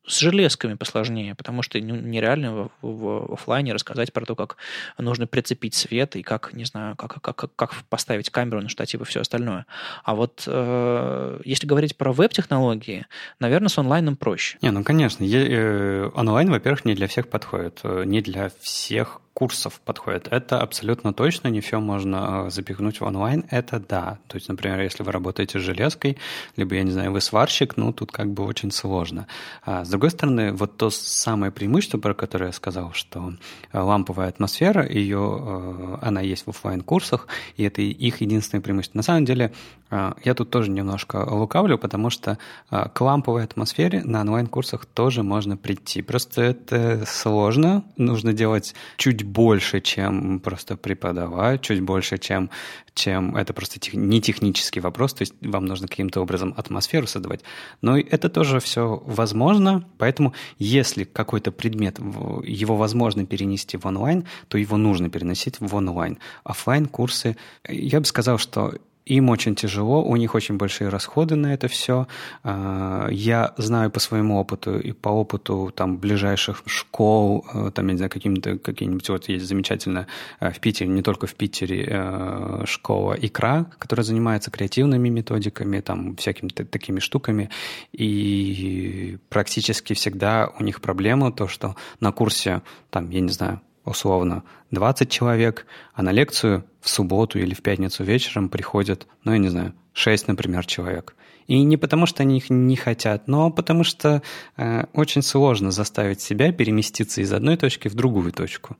с 0.07 0.19
железками 0.19 0.75
посложнее, 0.75 1.35
потому 1.35 1.63
что 1.63 1.79
ну, 1.79 1.95
нереально 1.97 2.53
в, 2.53 2.71
в 2.83 3.33
офлайне 3.33 3.73
рассказать 3.73 4.13
про 4.13 4.25
то, 4.25 4.35
как 4.35 4.57
нужно 4.99 5.27
прицепить 5.27 5.75
свет 5.75 6.17
и 6.17 6.23
как, 6.23 6.53
не 6.53 6.65
знаю, 6.65 6.97
как, 6.97 7.21
как, 7.21 7.55
как 7.55 7.75
поставить 7.89 8.31
камеру 8.31 8.61
на 8.61 8.69
штатив 8.69 9.01
и 9.01 9.05
все 9.05 9.21
остальное. 9.21 9.67
А 10.05 10.15
вот 10.15 10.45
э, 10.47 11.41
если 11.45 11.67
говорить 11.67 11.97
про 11.97 12.13
веб-технологии, 12.13 13.07
наверное, 13.39 13.69
с 13.69 13.79
онлайном 13.79 14.17
проще. 14.17 14.59
Не, 14.61 14.71
ну, 14.71 14.83
конечно. 14.83 15.25
Е- 15.25 15.49
э, 15.49 16.11
онлайн, 16.15 16.51
во-первых, 16.51 16.85
не 16.85 16.95
для 16.95 17.07
всех 17.07 17.29
подходит. 17.29 17.81
Э, 17.85 18.03
не 18.05 18.21
для 18.21 18.51
всех 18.61 19.21
курсов 19.35 19.81
подходит. 19.85 20.29
Это 20.31 20.61
абсолютно 20.61 21.13
точно, 21.13 21.49
не 21.49 21.61
все 21.61 21.81
можно 21.81 22.51
запихнуть 22.51 23.01
в 23.01 23.05
онлайн, 23.05 23.45
это 23.51 23.81
да. 23.81 24.19
То 24.29 24.37
есть, 24.37 24.49
например, 24.49 24.81
если 24.81 25.03
вы 25.03 25.11
работаете 25.11 25.59
с 25.59 25.63
железкой, 25.63 26.19
либо, 26.57 26.75
я 26.75 26.83
не 26.83 26.91
знаю, 26.91 27.13
вы 27.13 27.21
сварщик, 27.21 27.77
ну, 27.77 27.93
тут 27.93 28.13
как 28.13 28.31
бы 28.33 28.45
очень 28.45 28.71
сложно. 28.71 29.27
А 29.65 29.85
с 29.85 29.89
другой 29.89 30.11
стороны, 30.11 30.53
вот 30.53 30.77
то 30.77 30.91
самое 30.91 31.51
преимущество, 31.51 31.99
про 31.99 32.15
которое 32.15 32.47
я 32.47 32.53
сказал, 32.53 32.93
что 32.93 33.35
ламповая 33.73 34.29
атмосфера, 34.29 34.87
ее, 34.87 35.99
она 36.03 36.21
есть 36.21 36.47
в 36.47 36.51
офлайн 36.51 36.83
курсах 36.83 37.27
и 37.57 37.65
это 37.65 37.81
их 37.83 38.21
единственное 38.21 38.61
преимущество. 38.61 38.99
На 38.99 39.03
самом 39.03 39.25
деле, 39.25 39.53
я 39.91 40.35
тут 40.35 40.51
тоже 40.51 40.71
немножко 40.71 41.17
лукавлю, 41.17 41.79
потому 41.79 42.11
что 42.11 42.39
к 42.71 43.01
ламповой 43.01 43.45
атмосфере 43.45 44.03
на 44.05 44.21
онлайн-курсах 44.21 44.87
тоже 44.87 45.23
можно 45.23 45.57
прийти. 45.57 46.03
Просто 46.03 46.43
это 46.43 47.05
сложно, 47.07 47.85
нужно 47.97 48.33
делать 48.33 48.75
чуть 48.97 49.22
больше, 49.25 49.81
чем 49.81 50.41
просто 50.41 50.77
преподавать, 50.77 51.63
чуть 51.63 51.81
больше, 51.81 52.19
чем, 52.19 52.51
чем 52.95 53.37
это 53.37 53.53
просто 53.53 53.79
тех, 53.79 53.95
не 53.95 54.21
технический 54.21 54.81
вопрос, 54.81 55.15
то 55.15 55.23
есть 55.23 55.35
вам 55.41 55.67
нужно 55.67 55.89
каким-то 55.89 56.21
образом 56.21 56.55
атмосферу 56.57 57.07
создавать. 57.07 57.43
Но 57.81 57.99
это 57.99 58.29
тоже 58.29 58.61
все 58.61 59.03
возможно, 59.07 59.85
поэтому 59.99 60.35
если 60.59 61.05
какой-то 61.05 61.53
предмет, 61.53 61.99
его 61.99 62.77
возможно 62.77 63.27
перенести 63.27 63.77
в 63.77 63.87
онлайн, 63.87 64.27
то 64.49 64.59
его 64.59 64.77
нужно 64.77 65.11
переносить 65.11 65.61
в 65.61 65.75
онлайн. 65.75 66.19
Оффлайн 66.45 66.87
курсы, 66.87 67.37
я 67.69 68.01
бы 68.01 68.07
сказал, 68.07 68.39
что 68.39 68.75
им 69.07 69.31
очень 69.31 69.55
тяжело, 69.55 70.03
у 70.03 70.17
них 70.17 70.35
очень 70.35 70.57
большие 70.57 70.89
расходы 70.89 71.35
на 71.35 71.53
это 71.53 71.69
все. 71.69 72.07
А, 72.45 73.09
я 73.11 73.53
знаю 73.57 73.91
по 73.91 74.01
своему 74.01 74.39
опыту 74.39 74.79
и 74.79 74.93
по 74.93 75.09
опыту 75.09 75.73
там 75.75 75.99
ближайших 75.99 76.63
школ, 76.67 77.45
э, 77.53 77.71
там, 77.75 77.87
я 77.87 77.93
не 77.93 77.97
знаю, 77.99 78.11
каким-то, 78.11 78.59
какие-нибудь, 78.59 79.09
вот 79.09 79.29
есть 79.29 79.47
замечательно 79.47 80.07
э, 80.41 80.51
в 80.51 80.61
Питере, 80.61 80.91
не 80.91 81.03
только 81.03 81.27
в 81.27 81.35
Питере, 81.35 81.87
э, 81.89 82.63
школа 82.67 83.15
«Икра», 83.21 83.67
которая 83.79 84.05
занимается 84.05 84.51
креативными 84.51 85.09
методиками, 85.09 85.81
там, 85.81 86.17
всякими 86.17 86.49
такими 86.49 87.01
штуками, 87.01 87.51
и 87.93 89.19
практически 89.29 89.95
всегда 89.95 90.51
у 90.59 90.63
них 90.63 90.81
проблема 90.81 91.33
то, 91.33 91.49
что 91.49 91.77
на 92.01 92.13
курсе, 92.13 92.63
там, 92.91 93.11
я 93.11 93.21
не 93.21 93.31
знаю, 93.31 93.61
условно 93.85 94.45
20 94.71 95.11
человек, 95.11 95.67
а 95.95 96.03
на 96.03 96.13
лекцию 96.13 96.65
в 96.81 96.89
субботу 96.89 97.39
или 97.39 97.55
в 97.55 97.63
пятницу 97.63 98.05
вечером 98.05 98.49
приходят, 98.49 99.07
ну, 99.25 99.33
я 99.33 99.39
не 99.39 99.49
знаю, 99.49 99.75
6, 99.93 100.29
например, 100.29 100.67
человек. 100.67 101.15
И 101.47 101.63
не 101.63 101.77
потому, 101.77 102.07
что 102.07 102.23
они 102.23 102.39
их 102.39 102.51
не 102.51 102.77
хотят, 102.77 103.29
но 103.29 103.51
потому 103.51 103.85
что 103.85 104.23
э, 104.57 104.85
очень 104.93 105.23
сложно 105.23 105.71
заставить 105.71 106.21
себя 106.21 106.53
переместиться 106.53 107.21
из 107.21 107.33
одной 107.33 107.57
точки 107.57 107.89
в 107.89 107.95
другую 107.95 108.33
точку. 108.33 108.77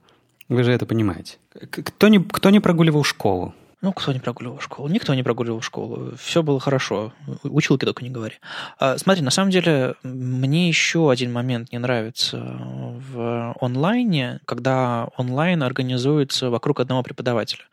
Вы 0.49 0.63
же 0.63 0.71
это 0.71 0.85
понимаете. 0.85 1.37
Кто 1.69 2.07
не, 2.07 2.19
кто 2.19 2.49
не 2.49 2.59
прогуливал 2.59 3.03
школу? 3.03 3.53
Ну, 3.83 3.91
кто 3.91 4.13
не 4.13 4.19
прогуливал 4.19 4.61
школу? 4.61 4.87
Никто 4.87 5.13
не 5.13 5.23
прогуливал 5.23 5.59
школу. 5.59 6.13
Все 6.17 6.41
было 6.41 6.57
хорошо. 6.57 7.11
Училки 7.43 7.83
только 7.83 8.01
не 8.01 8.09
говори. 8.09 8.35
А, 8.79 8.97
смотри, 8.97 9.21
на 9.21 9.29
самом 9.29 9.51
деле, 9.51 9.95
мне 10.03 10.69
еще 10.69 11.11
один 11.11 11.33
момент 11.33 11.73
не 11.73 11.79
нравится 11.79 12.37
в 12.37 13.53
онлайне, 13.59 14.39
когда 14.45 15.09
онлайн 15.17 15.63
организуется 15.63 16.49
вокруг 16.49 16.79
одного 16.79 17.03
преподавателя. 17.03 17.63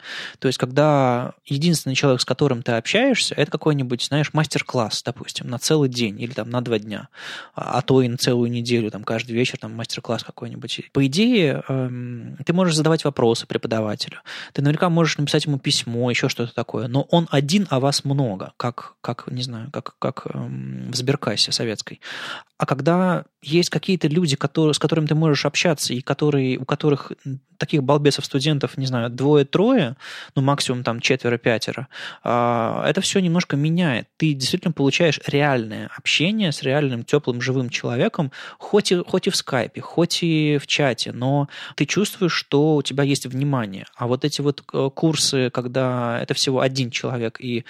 То 0.40 0.48
есть, 0.48 0.58
когда 0.58 1.34
единственный 1.46 1.94
человек, 1.94 2.20
с 2.20 2.24
которым 2.24 2.64
ты 2.64 2.72
общаешься, 2.72 3.36
это 3.36 3.52
какой-нибудь, 3.52 4.02
знаешь, 4.02 4.32
мастер-класс, 4.32 5.04
допустим, 5.04 5.48
на 5.48 5.60
целый 5.60 5.88
день 5.88 6.20
или 6.20 6.32
там 6.32 6.50
на 6.50 6.60
два 6.60 6.80
дня, 6.80 7.06
а, 7.54 7.78
а 7.78 7.82
то 7.82 8.02
и 8.02 8.08
на 8.08 8.16
целую 8.16 8.50
неделю, 8.50 8.90
там 8.90 9.04
каждый 9.04 9.36
вечер 9.36 9.58
там 9.58 9.76
мастер-класс 9.76 10.24
какой-нибудь. 10.24 10.90
По 10.92 11.06
идее, 11.06 11.62
эм, 11.68 12.36
ты 12.44 12.52
можешь 12.52 12.74
задавать 12.74 13.04
вопросы 13.04 13.46
преподавателю. 13.46 14.18
Ты 14.52 14.62
наверняка 14.62 14.88
можешь 14.88 15.16
написать 15.16 15.44
ему 15.44 15.60
письмо, 15.60 15.99
письмо, 16.00 16.10
еще 16.10 16.28
что-то 16.28 16.54
такое. 16.54 16.88
Но 16.88 17.02
он 17.10 17.28
один, 17.30 17.66
а 17.70 17.80
вас 17.80 18.04
много, 18.04 18.52
как, 18.56 18.94
как 19.00 19.30
не 19.30 19.42
знаю, 19.42 19.70
как, 19.72 19.94
как 19.98 20.26
эм, 20.32 20.90
в 20.90 20.96
сберкассе 20.96 21.52
советской. 21.52 22.00
А 22.58 22.66
когда 22.66 23.24
есть 23.42 23.70
какие-то 23.70 24.08
люди, 24.08 24.36
которые, 24.36 24.74
с 24.74 24.78
которыми 24.78 25.06
ты 25.06 25.14
можешь 25.14 25.46
общаться, 25.46 25.94
и 25.94 26.02
которые, 26.02 26.58
у 26.58 26.64
которых 26.64 27.12
таких 27.60 27.82
балбесов 27.82 28.24
студентов, 28.24 28.76
не 28.76 28.86
знаю, 28.86 29.10
двое-трое, 29.10 29.96
ну, 30.34 30.42
максимум 30.42 30.82
там 30.82 31.00
четверо-пятеро, 31.00 31.88
а, 32.22 32.84
это 32.86 33.00
все 33.00 33.20
немножко 33.20 33.56
меняет. 33.56 34.08
Ты 34.16 34.32
действительно 34.32 34.72
получаешь 34.72 35.20
реальное 35.26 35.90
общение 35.96 36.52
с 36.52 36.62
реальным 36.62 37.04
теплым 37.04 37.40
живым 37.40 37.68
человеком, 37.70 38.30
хоть 38.58 38.92
и, 38.92 38.96
хоть 39.06 39.26
и 39.26 39.30
в 39.30 39.36
скайпе, 39.36 39.80
хоть 39.80 40.22
и 40.22 40.58
в 40.58 40.66
чате, 40.66 41.12
но 41.12 41.48
ты 41.76 41.84
чувствуешь, 41.86 42.32
что 42.32 42.76
у 42.76 42.82
тебя 42.82 43.04
есть 43.04 43.26
внимание. 43.26 43.86
А 43.94 44.06
вот 44.06 44.24
эти 44.24 44.40
вот 44.40 44.62
э, 44.72 44.90
курсы, 44.94 45.50
когда 45.50 45.89
это 45.90 46.34
всего 46.34 46.60
один 46.60 46.90
человек, 46.90 47.40
и 47.40 47.64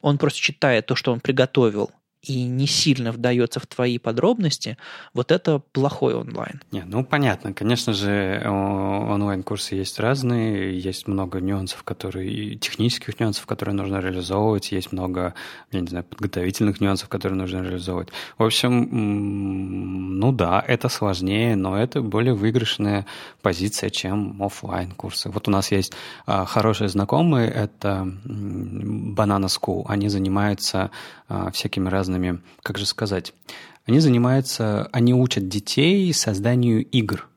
он 0.00 0.18
просто 0.18 0.40
читает 0.40 0.86
то, 0.86 0.94
что 0.94 1.12
он 1.12 1.20
приготовил, 1.20 1.90
и 2.26 2.44
не 2.44 2.66
сильно 2.66 3.12
вдается 3.12 3.60
в 3.60 3.66
твои 3.66 3.98
подробности, 3.98 4.76
вот 5.12 5.30
это 5.32 5.60
плохой 5.72 6.14
онлайн. 6.14 6.60
Не, 6.72 6.84
ну 6.84 7.04
понятно, 7.04 7.52
конечно 7.52 7.92
же, 7.92 8.42
онлайн-курсы 8.44 9.74
есть 9.74 10.00
разные, 10.00 10.78
есть 10.78 11.06
много 11.06 11.40
нюансов, 11.40 11.82
которые, 11.82 12.56
технических 12.56 13.20
нюансов, 13.20 13.46
которые 13.46 13.74
нужно 13.74 13.98
реализовывать, 13.98 14.72
есть 14.72 14.92
много, 14.92 15.34
я 15.70 15.80
не 15.80 15.86
знаю, 15.86 16.04
подготовительных 16.04 16.80
нюансов, 16.80 17.08
которые 17.08 17.38
нужно 17.38 17.62
реализовывать. 17.62 18.08
В 18.38 18.44
общем, 18.44 18.88
ну 20.18 20.32
да, 20.32 20.64
это 20.66 20.88
сложнее, 20.88 21.56
но 21.56 21.78
это 21.78 22.00
более 22.02 22.34
выигрышная 22.34 23.06
позиция, 23.42 23.90
чем 23.90 24.42
офлайн 24.42 24.92
курсы. 24.92 25.30
Вот 25.30 25.48
у 25.48 25.50
нас 25.50 25.70
есть 25.72 25.92
а, 26.26 26.44
хорошие 26.44 26.88
знакомые, 26.88 27.50
это 27.50 28.06
Banana 28.24 29.46
School, 29.46 29.84
они 29.86 30.08
занимаются 30.08 30.90
а, 31.28 31.50
всякими 31.50 31.88
разными, 31.88 32.13
как 32.62 32.78
же 32.78 32.86
сказать, 32.86 33.32
они 33.86 34.00
занимаются, 34.00 34.88
они 34.92 35.12
учат 35.14 35.48
детей 35.48 36.12
созданию 36.12 36.84
игр, 36.84 37.28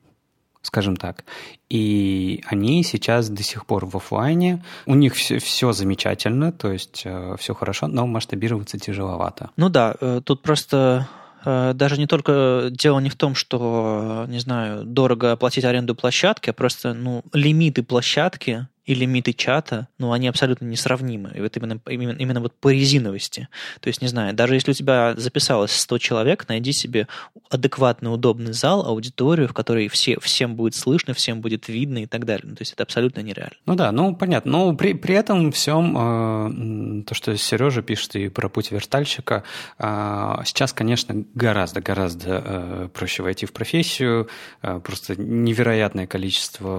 скажем 0.61 0.95
так. 0.95 1.25
И 1.69 2.43
они 2.47 2.83
сейчас 2.83 3.29
до 3.29 3.43
сих 3.43 3.65
пор 3.65 3.85
в 3.85 3.97
офлайне. 3.97 4.63
У 4.85 4.95
них 4.95 5.15
все, 5.15 5.39
все 5.39 5.73
замечательно, 5.73 6.51
то 6.51 6.71
есть 6.71 7.01
э, 7.03 7.35
все 7.37 7.53
хорошо, 7.53 7.87
но 7.87 8.07
масштабироваться 8.07 8.79
тяжеловато. 8.79 9.49
Ну 9.57 9.67
да, 9.69 9.95
э, 9.99 10.21
тут 10.23 10.41
просто 10.41 11.09
э, 11.43 11.73
даже 11.73 11.97
не 11.97 12.07
только 12.07 12.69
дело 12.71 12.99
не 12.99 13.09
в 13.09 13.15
том, 13.15 13.35
что, 13.35 14.25
не 14.29 14.39
знаю, 14.39 14.85
дорого 14.85 15.33
оплатить 15.33 15.65
аренду 15.65 15.95
площадки, 15.95 16.49
а 16.49 16.53
просто 16.53 16.93
ну, 16.93 17.23
лимиты 17.33 17.83
площадки 17.83 18.67
и 18.87 18.93
лимиты 18.93 19.33
чата, 19.33 19.89
ну, 19.99 20.13
они 20.13 20.29
абсолютно 20.29 20.65
несравнимы. 20.65 21.33
И 21.35 21.41
вот 21.41 21.55
именно, 21.57 21.79
именно, 21.89 22.17
именно 22.17 22.39
вот 22.39 22.53
по 22.53 22.71
резиновости. 22.71 23.49
То 23.81 23.89
есть, 23.89 24.01
не 24.01 24.07
знаю, 24.07 24.33
даже 24.33 24.55
если 24.55 24.71
у 24.71 24.73
тебя 24.73 25.13
записалось 25.17 25.73
100 25.73 25.97
человек, 25.97 26.47
найди 26.47 26.71
себе 26.71 27.07
адекватный, 27.49 28.13
удобный 28.13 28.53
зал, 28.53 28.85
аудиторию, 28.85 29.49
в 29.49 29.53
которой 29.53 29.89
все, 29.89 30.17
всем 30.21 30.55
будет 30.55 30.73
слышно, 30.73 31.13
всем 31.13 31.41
будет 31.41 31.67
видно 31.67 31.99
и 31.99 32.05
так 32.05 32.25
далее. 32.25 32.45
Ну, 32.47 32.55
то 32.55 32.61
есть, 32.61 32.73
это 32.73 32.83
абсолютно 32.83 33.19
нереально. 33.19 33.57
Ну 33.65 33.75
да, 33.75 33.91
ну, 33.91 34.15
понятно. 34.15 34.51
Но 34.51 34.73
при, 34.73 34.93
при 34.93 35.15
этом 35.15 35.51
всем, 35.51 37.01
э, 37.01 37.03
то, 37.03 37.13
что 37.13 37.35
Сережа 37.35 37.81
пишет 37.81 38.15
и 38.15 38.29
про 38.29 38.47
путь 38.47 38.71
верстальщика, 38.71 39.43
э, 39.79 40.35
сейчас, 40.45 40.71
конечно, 40.71 41.25
гораздо-гораздо 41.35 42.41
э, 42.45 42.89
проще 42.93 43.21
войти 43.21 43.45
в 43.45 43.51
профессию. 43.51 44.29
Э, 44.61 44.79
просто 44.79 45.21
невероятное 45.21 46.07
количество 46.07 46.69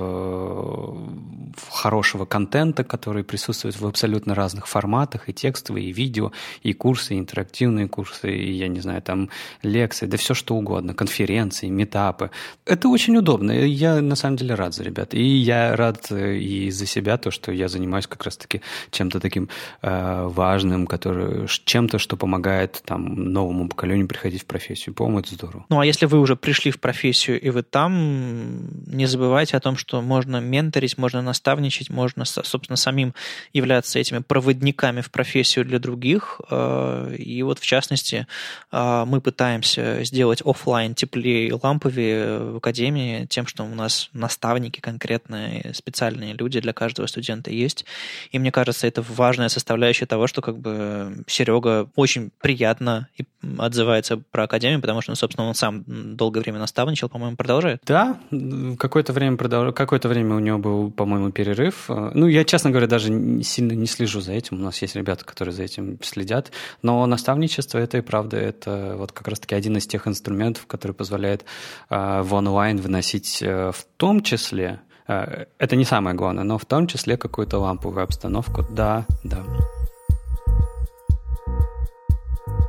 э, 1.05 1.60
хороших 1.70 1.97
хорошего 1.98 2.26
контента, 2.26 2.84
который 2.84 3.24
присутствует 3.24 3.80
в 3.80 3.84
абсолютно 3.84 4.34
разных 4.34 4.68
форматах, 4.68 5.28
и 5.28 5.32
текстовые, 5.32 5.88
и 5.88 5.92
видео, 5.92 6.30
и 6.62 6.72
курсы, 6.72 7.14
и 7.14 7.18
интерактивные 7.18 7.88
курсы, 7.88 8.30
и, 8.30 8.52
я 8.52 8.68
не 8.68 8.80
знаю, 8.80 9.02
там, 9.02 9.30
лекции, 9.64 10.06
да 10.06 10.16
все 10.16 10.34
что 10.34 10.54
угодно, 10.54 10.94
конференции, 10.94 11.68
метапы. 11.68 12.30
Это 12.66 12.88
очень 12.88 13.16
удобно. 13.16 13.50
Я, 13.50 14.00
на 14.00 14.14
самом 14.14 14.36
деле, 14.36 14.54
рад 14.54 14.74
за 14.74 14.84
ребят. 14.84 15.12
И 15.12 15.22
я 15.22 15.74
рад 15.74 16.12
э, 16.12 16.36
и 16.36 16.70
за 16.70 16.86
себя, 16.86 17.16
то, 17.16 17.32
что 17.32 17.50
я 17.52 17.66
занимаюсь 17.68 18.06
как 18.06 18.24
раз-таки 18.24 18.60
чем-то 18.90 19.18
таким 19.18 19.48
э, 19.82 20.28
важным, 20.28 20.86
который, 20.86 21.48
чем-то, 21.48 21.98
что 21.98 22.16
помогает 22.16 22.80
там 22.84 23.32
новому 23.32 23.68
поколению 23.68 24.06
приходить 24.06 24.42
в 24.42 24.46
профессию. 24.46 24.94
По-моему, 24.94 25.18
это 25.18 25.34
здорово. 25.34 25.64
Ну, 25.68 25.80
а 25.80 25.86
если 25.86 26.06
вы 26.06 26.20
уже 26.20 26.36
пришли 26.36 26.70
в 26.70 26.78
профессию, 26.78 27.40
и 27.40 27.50
вы 27.50 27.62
там, 27.62 28.86
не 28.86 29.06
забывайте 29.06 29.56
о 29.56 29.60
том, 29.60 29.76
что 29.76 30.00
можно 30.00 30.40
менторить, 30.40 30.96
можно 30.96 31.22
наставничать, 31.22 31.88
возможность, 31.89 32.19
можно, 32.19 32.24
собственно, 32.24 32.77
самим 32.77 33.15
являться 33.52 33.98
этими 33.98 34.19
проводниками 34.19 35.01
в 35.01 35.10
профессию 35.10 35.65
для 35.65 35.78
других. 35.78 36.40
Э, 36.51 37.15
и 37.16 37.43
вот, 37.43 37.59
в 37.59 37.66
частности, 37.66 38.27
э, 38.73 39.05
мы 39.06 39.20
пытаемся 39.20 40.05
сделать 40.05 40.43
офлайн 40.44 40.94
теплее 40.94 41.48
и 41.48 41.52
ламповее 41.52 42.39
в 42.39 42.56
академии 42.56 43.27
тем, 43.27 43.47
что 43.47 43.65
у 43.65 43.74
нас 43.74 44.10
наставники 44.12 44.81
конкретные, 44.81 45.73
специальные 45.74 46.35
люди 46.35 46.60
для 46.60 46.73
каждого 46.73 47.06
студента 47.06 47.51
есть. 47.51 47.85
И 48.31 48.39
мне 48.39 48.52
кажется, 48.52 48.86
это 48.86 49.02
важная 49.02 49.48
составляющая 49.48 50.06
того, 50.06 50.27
что 50.27 50.40
как 50.40 50.59
бы 50.59 51.24
Серега 51.27 51.89
очень 51.97 52.31
приятно 52.40 53.09
отзывается 53.59 54.16
про 54.16 54.44
академию, 54.44 54.81
потому 54.81 55.01
что, 55.01 55.12
ну, 55.12 55.16
собственно, 55.16 55.48
он 55.48 55.55
сам 55.55 55.85
долгое 55.86 56.40
время 56.40 56.59
наставничал, 56.59 57.09
по-моему, 57.09 57.36
продолжает. 57.36 57.82
Да, 57.86 58.19
какое-то 58.78 59.12
время 59.12 59.36
продолж... 59.36 59.74
какое-то 59.74 60.09
время 60.09 60.35
у 60.36 60.40
него 60.40 60.59
был, 60.59 60.90
по-моему, 60.90 61.31
перерыв. 61.31 61.77
Ну, 61.88 62.26
я, 62.26 62.44
честно 62.44 62.70
говоря, 62.70 62.86
даже 62.86 63.09
сильно 63.42 63.72
не 63.72 63.86
слежу 63.86 64.20
за 64.20 64.32
этим. 64.32 64.59
У 64.59 64.62
нас 64.62 64.80
есть 64.82 64.96
ребята, 64.96 65.24
которые 65.24 65.55
за 65.55 65.62
этим 65.62 65.98
следят. 66.02 66.50
Но 66.82 67.05
наставничество 67.06 67.78
это 67.78 67.98
и 67.98 68.00
правда, 68.00 68.36
это 68.36 68.94
вот 68.96 69.12
как 69.12 69.28
раз-таки 69.28 69.55
один 69.55 69.76
из 69.76 69.86
тех 69.86 70.06
инструментов, 70.06 70.66
который 70.66 70.92
позволяет 70.92 71.44
э, 71.90 72.22
в 72.22 72.34
онлайн 72.34 72.78
выносить 72.78 73.42
э, 73.42 73.72
в 73.72 73.86
том 73.96 74.22
числе 74.22 74.80
э, 75.06 75.46
это 75.59 75.76
не 75.76 75.84
самое 75.84 76.16
главное, 76.16 76.44
но 76.44 76.59
в 76.59 76.64
том 76.64 76.86
числе 76.86 77.16
какую-то 77.16 77.59
ламповую 77.59 78.02
обстановку. 78.02 78.64
Да, 78.70 79.06
да. 79.24 79.44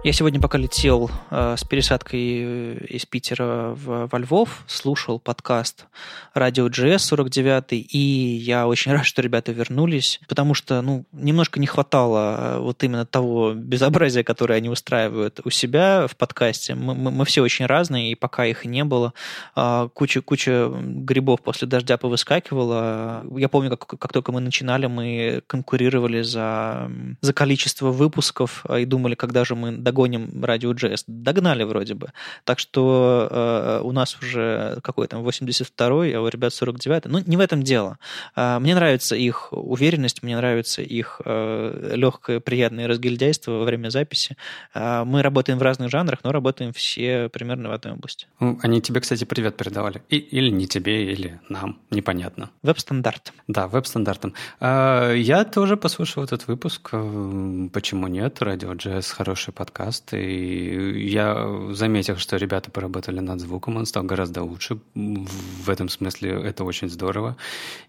Я 0.01 0.13
сегодня, 0.13 0.39
пока 0.39 0.57
летел 0.57 1.11
э, 1.29 1.55
с 1.57 1.65
пересадкой 1.65 2.19
э, 2.21 2.85
из 2.87 3.05
Питера 3.05 3.75
в, 3.75 4.07
во 4.09 4.19
Львов, 4.19 4.63
слушал 4.65 5.19
подкаст 5.19 5.87
Радио 6.33 6.67
GS 6.67 6.99
49, 6.99 7.73
и 7.93 7.97
я 7.97 8.65
очень 8.65 8.91
рад, 8.93 9.05
что 9.05 9.21
ребята 9.21 9.51
вернулись, 9.51 10.21
потому 10.29 10.53
что, 10.53 10.81
ну, 10.81 11.03
немножко 11.11 11.59
не 11.59 11.67
хватало 11.67 12.37
э, 12.37 12.59
вот 12.59 12.81
именно 12.81 13.05
того 13.05 13.51
безобразия, 13.53 14.23
которое 14.23 14.53
они 14.55 14.69
устраивают 14.69 15.41
у 15.43 15.49
себя 15.49 16.07
в 16.07 16.15
подкасте. 16.15 16.75
Мы, 16.75 16.95
мы, 16.95 17.11
мы 17.11 17.25
все 17.25 17.41
очень 17.41 17.65
разные, 17.65 18.13
и 18.13 18.15
пока 18.15 18.45
их 18.45 18.63
не 18.63 18.85
было, 18.85 19.13
э, 19.57 19.89
куча, 19.93 20.21
куча 20.21 20.71
грибов 20.81 21.41
после 21.41 21.67
дождя 21.67 21.97
повыскакивала. 21.97 23.25
Я 23.35 23.49
помню, 23.49 23.75
как, 23.75 23.99
как 23.99 24.13
только 24.13 24.31
мы 24.31 24.39
начинали, 24.39 24.85
мы 24.85 25.43
конкурировали 25.45 26.21
за, 26.21 26.89
за 27.19 27.33
количество 27.33 27.91
выпусков 27.91 28.65
э, 28.69 28.83
и 28.83 28.85
думали, 28.85 29.15
когда 29.15 29.43
же 29.43 29.55
мы 29.55 29.88
догоним 29.89 30.43
радио 30.43 30.71
JS. 30.71 31.03
Догнали 31.07 31.63
вроде 31.63 31.95
бы. 31.95 32.11
Так 32.43 32.59
что 32.59 33.27
э, 33.31 33.81
у 33.83 33.91
нас 33.91 34.17
уже 34.21 34.79
какой 34.83 35.07
там 35.07 35.25
82-й, 35.25 36.15
а 36.15 36.21
у 36.21 36.27
ребят 36.27 36.51
49-й. 36.53 37.09
Ну, 37.09 37.19
не 37.25 37.37
в 37.37 37.39
этом 37.39 37.63
дело. 37.63 37.97
Э, 38.35 38.59
мне 38.59 38.75
нравится 38.75 39.15
их 39.15 39.47
уверенность, 39.51 40.21
мне 40.23 40.35
нравится 40.37 40.81
их 40.81 41.21
э, 41.25 41.93
легкое, 41.95 42.39
приятное 42.39 42.87
разгильдяйство 42.87 43.51
во 43.51 43.63
время 43.63 43.89
записи. 43.89 44.37
Э, 44.75 45.03
мы 45.05 45.23
работаем 45.23 45.57
в 45.57 45.63
разных 45.63 45.89
жанрах, 45.89 46.19
но 46.23 46.31
работаем 46.31 46.71
все 46.71 47.29
примерно 47.29 47.69
в 47.69 47.71
одной 47.71 47.93
области. 47.93 48.27
Ну, 48.39 48.59
они 48.61 48.81
тебе, 48.81 49.01
кстати, 49.01 49.23
привет 49.23 49.57
передавали. 49.57 50.01
И, 50.09 50.17
или 50.17 50.51
не 50.51 50.67
тебе, 50.67 51.11
или 51.11 51.39
нам, 51.49 51.79
непонятно. 51.89 52.51
Веб-стандарт. 52.61 53.33
Да, 53.47 53.67
веб-стандартом. 53.67 54.33
Э, 54.59 55.13
я 55.17 55.45
тоже 55.45 55.77
послушал 55.77 56.23
этот 56.23 56.47
выпуск. 56.47 56.89
Э, 56.91 57.69
почему 57.73 58.07
нет? 58.07 58.41
Радио 58.41 58.73
JS 58.73 59.13
хороший 59.13 59.51
подкаст 59.51 59.78
подкаст, 59.79 60.13
и 60.13 61.07
я 61.09 61.71
заметил, 61.71 62.17
что 62.17 62.37
ребята 62.37 62.69
поработали 62.69 63.21
над 63.21 63.39
звуком, 63.39 63.77
он 63.77 63.85
стал 63.85 64.03
гораздо 64.03 64.43
лучше. 64.43 64.79
В 64.93 65.69
этом 65.69 65.89
смысле 65.89 66.31
это 66.31 66.65
очень 66.65 66.89
здорово. 66.89 67.37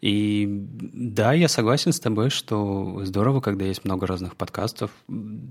И 0.01 0.47
да, 0.49 1.33
я 1.33 1.49
согласен 1.49 1.93
с 1.93 2.01
тобой, 2.01 2.31
что 2.31 3.01
здорово, 3.05 3.41
когда 3.41 3.65
есть 3.65 3.85
много 3.85 4.07
разных 4.07 4.37
подкастов. 4.37 4.91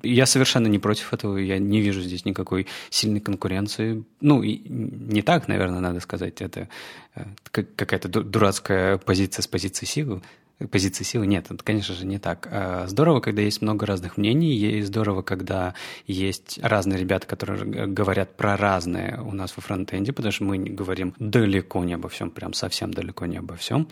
Я 0.01 0.25
совершенно 0.25 0.67
не 0.67 0.79
против 0.79 1.13
этого, 1.13 1.37
я 1.37 1.59
не 1.59 1.81
вижу 1.81 2.01
здесь 2.01 2.25
никакой 2.25 2.67
сильной 2.89 3.19
конкуренции. 3.19 4.03
Ну, 4.21 4.41
и 4.41 4.61
не 4.69 5.21
так, 5.21 5.47
наверное, 5.49 5.81
надо 5.81 5.99
сказать, 5.99 6.41
это 6.41 6.69
э, 7.15 7.25
какая-то 7.51 8.07
дурацкая 8.07 8.97
позиция 8.97 9.43
с 9.43 9.47
позиции 9.47 9.85
силы 9.85 10.21
позиции 10.68 11.03
силы. 11.03 11.26
Нет, 11.27 11.45
это, 11.49 11.64
конечно 11.64 11.95
же, 11.95 12.06
не 12.06 12.19
так. 12.19 12.48
А, 12.52 12.86
здорово, 12.88 13.19
когда 13.22 13.41
есть 13.41 13.61
много 13.61 13.86
разных 13.86 14.18
мнений, 14.18 14.56
и 14.56 14.81
здорово, 14.81 15.22
когда 15.22 15.73
есть 16.06 16.60
разные 16.61 16.99
ребята, 16.99 17.27
которые 17.27 17.88
говорят 17.88 18.36
про 18.36 18.57
разные 18.57 19.22
у 19.22 19.31
нас 19.31 19.56
во 19.56 19.61
фронтенде, 19.61 20.11
потому 20.11 20.31
что 20.31 20.44
мы 20.44 20.57
говорим 20.57 21.14
далеко 21.19 21.84
не 21.84 21.94
обо 21.94 22.10
всем, 22.10 22.30
прям 22.31 22.53
совсем 22.53 22.94
далеко 22.94 23.26
не 23.26 23.38
обо 23.38 23.56
всем. 23.56 23.88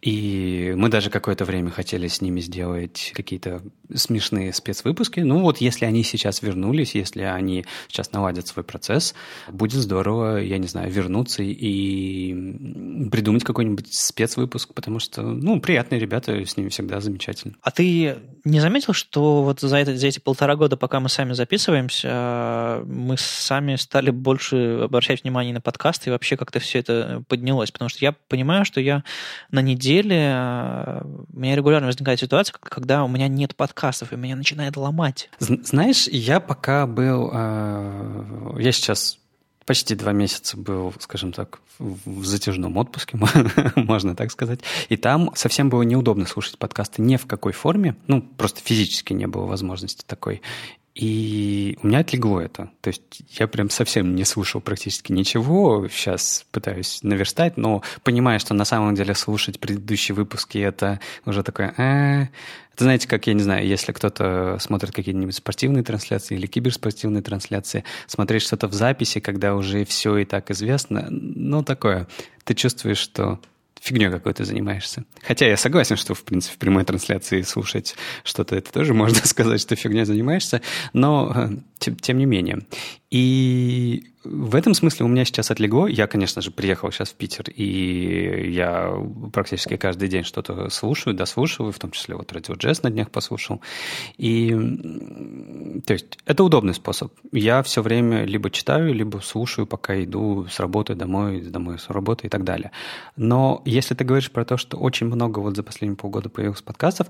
И 0.00 0.72
мы 0.76 0.88
даже 0.88 1.10
какое-то 1.10 1.44
время 1.44 1.70
хотели 1.70 2.08
с 2.08 2.20
ними 2.20 2.40
сделать 2.40 3.12
какие-то 3.14 3.62
смешные 3.94 4.52
спецвыпуски. 4.52 5.20
Ну 5.20 5.40
вот, 5.40 5.58
если 5.58 5.84
они 5.84 6.02
сейчас 6.02 6.42
вернулись, 6.42 6.94
если 6.94 7.22
они 7.22 7.66
сейчас 7.88 8.12
наладят 8.12 8.46
свой 8.46 8.64
процесс, 8.64 9.14
будет 9.48 9.80
здорово, 9.80 10.38
я 10.38 10.58
не 10.58 10.66
знаю, 10.66 10.90
вернуться 10.90 11.42
и 11.42 12.32
придумать 13.10 13.44
какой-нибудь 13.44 13.92
спецвыпуск, 13.92 14.72
потому 14.74 14.98
что, 14.98 15.22
ну, 15.22 15.60
приятные 15.60 16.00
ребята, 16.06 16.32
с 16.44 16.56
ними 16.56 16.68
всегда 16.68 17.00
замечательно. 17.00 17.54
А 17.62 17.70
ты 17.70 18.16
не 18.44 18.60
заметил, 18.60 18.92
что 18.92 19.42
вот 19.42 19.60
за, 19.60 19.76
это, 19.76 19.96
за 19.96 20.06
эти 20.06 20.20
полтора 20.20 20.56
года, 20.56 20.76
пока 20.76 21.00
мы 21.00 21.08
сами 21.08 21.32
записываемся, 21.32 22.82
мы 22.86 23.16
сами 23.18 23.76
стали 23.76 24.10
больше 24.10 24.80
обращать 24.84 25.24
внимание 25.24 25.52
на 25.52 25.60
подкасты 25.60 26.10
и 26.10 26.12
вообще 26.12 26.36
как-то 26.36 26.60
все 26.60 26.78
это 26.78 27.24
поднялось? 27.28 27.70
Потому 27.70 27.88
что 27.88 28.04
я 28.04 28.12
понимаю, 28.12 28.64
что 28.64 28.80
я 28.80 29.02
на 29.50 29.60
неделе, 29.60 31.02
у 31.32 31.38
меня 31.38 31.56
регулярно 31.56 31.88
возникает 31.88 32.20
ситуация, 32.20 32.54
когда 32.58 33.04
у 33.04 33.08
меня 33.08 33.28
нет 33.28 33.56
подкастов, 33.56 34.12
и 34.12 34.16
меня 34.16 34.36
начинает 34.36 34.76
ломать. 34.76 35.28
Знаешь, 35.38 36.06
я 36.08 36.40
пока 36.40 36.86
был... 36.86 37.30
Э, 37.32 38.54
я 38.58 38.72
сейчас 38.72 39.18
почти 39.66 39.94
два 39.94 40.12
месяца 40.12 40.56
был, 40.56 40.94
скажем 41.00 41.32
так, 41.32 41.60
в 41.78 42.24
затяжном 42.24 42.76
отпуске, 42.76 43.18
можно 43.76 44.16
так 44.16 44.30
сказать. 44.30 44.60
И 44.88 44.96
там 44.96 45.32
совсем 45.34 45.68
было 45.68 45.82
неудобно 45.82 46.26
слушать 46.26 46.58
подкасты 46.58 47.02
ни 47.02 47.16
в 47.16 47.26
какой 47.26 47.52
форме, 47.52 47.96
ну, 48.06 48.22
просто 48.22 48.60
физически 48.62 49.12
не 49.12 49.26
было 49.26 49.44
возможности 49.44 50.04
такой. 50.06 50.40
И 50.96 51.78
у 51.82 51.88
меня 51.88 51.98
отлегло 51.98 52.40
это. 52.40 52.70
То 52.80 52.88
есть 52.88 53.02
я 53.28 53.46
прям 53.46 53.68
совсем 53.68 54.14
не 54.14 54.24
слушал 54.24 54.62
практически 54.62 55.12
ничего. 55.12 55.86
Сейчас 55.88 56.46
пытаюсь 56.52 57.00
наверстать, 57.02 57.58
но 57.58 57.82
понимаю, 58.02 58.40
что 58.40 58.54
на 58.54 58.64
самом 58.64 58.94
деле 58.94 59.14
слушать 59.14 59.60
предыдущие 59.60 60.14
выпуски 60.14 60.56
это 60.56 61.00
уже 61.26 61.42
такое... 61.42 61.74
Э, 61.76 62.28
это 62.72 62.84
знаете, 62.84 63.08
как, 63.08 63.26
я 63.26 63.34
не 63.34 63.42
знаю, 63.42 63.66
если 63.66 63.92
кто-то 63.92 64.56
смотрит 64.58 64.94
какие-нибудь 64.94 65.34
спортивные 65.34 65.84
трансляции 65.84 66.34
или 66.34 66.46
киберспортивные 66.46 67.22
трансляции, 67.22 67.84
смотреть 68.06 68.42
что-то 68.42 68.66
в 68.66 68.72
записи, 68.72 69.20
когда 69.20 69.54
уже 69.54 69.84
все 69.84 70.16
и 70.16 70.24
так 70.24 70.50
известно, 70.50 71.08
ну, 71.10 71.62
такое. 71.62 72.06
Ты 72.44 72.54
чувствуешь, 72.54 72.98
что 72.98 73.38
фигней 73.86 74.10
какой-то 74.10 74.44
занимаешься. 74.44 75.04
Хотя 75.22 75.46
я 75.46 75.56
согласен, 75.56 75.96
что, 75.96 76.14
в 76.14 76.24
принципе, 76.24 76.54
в 76.54 76.58
прямой 76.58 76.84
трансляции 76.84 77.42
слушать 77.42 77.94
что-то, 78.24 78.56
это 78.56 78.72
тоже 78.72 78.94
можно 79.02 79.24
сказать, 79.24 79.60
что 79.60 79.76
фигней 79.76 80.04
занимаешься, 80.04 80.60
но 80.92 81.32
э, 81.34 81.48
тем, 81.78 81.96
тем 81.96 82.18
не 82.18 82.26
менее. 82.26 82.62
И 83.10 84.04
в 84.24 84.56
этом 84.56 84.74
смысле 84.74 85.06
у 85.06 85.08
меня 85.08 85.24
сейчас 85.24 85.50
отлегло. 85.52 85.86
Я, 85.86 86.08
конечно 86.08 86.42
же, 86.42 86.50
приехал 86.50 86.90
сейчас 86.90 87.10
в 87.10 87.14
Питер, 87.14 87.48
и 87.50 88.50
я 88.50 88.92
практически 89.32 89.76
каждый 89.76 90.08
день 90.08 90.24
что-то 90.24 90.68
слушаю, 90.70 91.14
дослушиваю, 91.14 91.72
в 91.72 91.78
том 91.78 91.92
числе 91.92 92.16
вот 92.16 92.32
радио 92.32 92.54
джаз 92.54 92.82
на 92.82 92.90
днях 92.90 93.10
послушал. 93.10 93.60
И, 94.16 94.50
то 95.86 95.92
есть, 95.92 96.18
это 96.26 96.42
удобный 96.42 96.74
способ. 96.74 97.12
Я 97.30 97.62
все 97.62 97.82
время 97.82 98.24
либо 98.24 98.50
читаю, 98.50 98.92
либо 98.92 99.18
слушаю, 99.18 99.66
пока 99.66 100.02
иду 100.02 100.46
с 100.50 100.58
работы 100.58 100.96
домой, 100.96 101.40
домой 101.42 101.78
с 101.78 101.88
работы 101.88 102.26
и 102.26 102.30
так 102.30 102.42
далее. 102.42 102.72
Но 103.14 103.62
если 103.64 103.94
ты 103.94 104.04
говоришь 104.04 104.32
про 104.32 104.44
то, 104.44 104.56
что 104.56 104.76
очень 104.76 105.06
много 105.06 105.38
вот 105.38 105.54
за 105.54 105.62
последние 105.62 105.96
полгода 105.96 106.28
появилось 106.28 106.62
подкастов, 106.62 107.08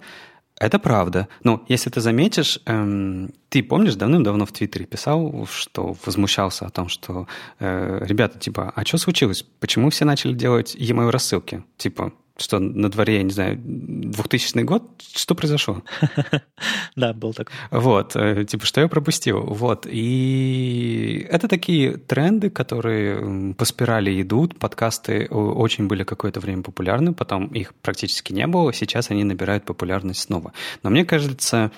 это 0.59 0.79
правда. 0.79 1.29
Ну, 1.45 1.65
если 1.69 1.91
ты 1.91 2.01
заметишь, 2.01 2.61
эм, 2.67 3.31
ты 3.51 3.63
помнишь, 3.63 3.95
давным-давно 3.95 4.47
в 4.47 4.53
Твиттере 4.53 4.87
писал, 4.87 5.47
что 5.51 5.97
возмущался 6.05 6.67
о 6.67 6.71
том, 6.71 6.89
что 6.89 7.27
э, 7.59 7.99
ребята, 8.03 8.39
типа, 8.39 8.73
а 8.75 8.85
что 8.85 8.97
случилось? 8.99 9.45
Почему 9.61 9.91
все 9.91 10.05
начали 10.05 10.33
делать 10.33 10.75
e-mail 10.75 11.11
рассылки? 11.11 11.63
Типа, 11.77 12.13
что 12.39 12.59
на 12.59 12.91
дворе, 12.91 13.17
я 13.17 13.23
не 13.23 13.31
знаю, 13.31 13.59
2000 13.59 14.63
год, 14.63 14.83
что 15.15 15.35
произошло? 15.35 15.83
Да, 16.97 17.13
был 17.13 17.35
такой. 17.35 17.55
Вот, 17.71 18.17
э, 18.17 18.45
типа, 18.45 18.65
что 18.65 18.81
я 18.81 18.89
пропустил? 18.89 19.41
Вот, 19.41 19.87
и 19.87 21.27
это 21.31 21.47
такие 21.47 21.99
тренды, 21.99 22.49
которые 22.49 23.55
по 23.55 23.65
спирали 23.67 24.21
идут, 24.23 24.59
подкасты 24.59 25.27
очень 25.29 25.87
были 25.87 26.05
какое-то 26.05 26.41
время 26.41 26.63
популярны, 26.63 27.13
потом 27.13 27.49
их 27.49 27.75
практически 27.75 28.33
не 28.33 28.47
было, 28.47 28.73
сейчас 28.73 29.11
они 29.11 29.25
набирают 29.25 29.65
популярность 29.65 30.23
снова. 30.23 30.53
Но 30.83 30.91
мне 30.91 31.05
кажется, 31.05 31.71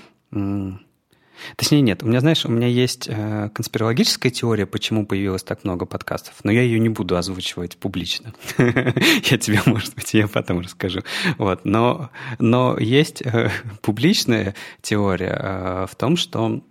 Точнее, 1.57 1.81
нет. 1.81 2.03
У 2.03 2.07
меня, 2.07 2.21
знаешь, 2.21 2.45
у 2.45 2.51
меня 2.51 2.67
есть 2.67 3.09
э, 3.09 3.51
конспирологическая 3.55 4.31
теория, 4.31 4.67
почему 4.67 5.07
появилось 5.07 5.43
так 5.43 5.65
много 5.65 5.87
подкастов, 5.87 6.35
но 6.45 6.51
я 6.51 6.63
ее 6.63 6.79
не 6.79 6.89
буду 6.89 7.17
озвучивать 7.17 7.77
публично. 7.77 8.33
Я 8.59 9.39
тебе, 9.39 9.61
может 9.67 9.95
быть, 9.95 10.15
я 10.15 10.29
потом 10.29 10.61
расскажу. 10.61 11.03
Вот. 11.37 11.65
Но, 11.65 12.11
но 12.39 12.77
есть 12.79 13.23
э, 13.23 13.51
публичная 13.83 14.55
теория 14.83 15.39
э, 15.39 15.87
в 15.91 15.95
том, 15.97 16.17
что 16.17 16.63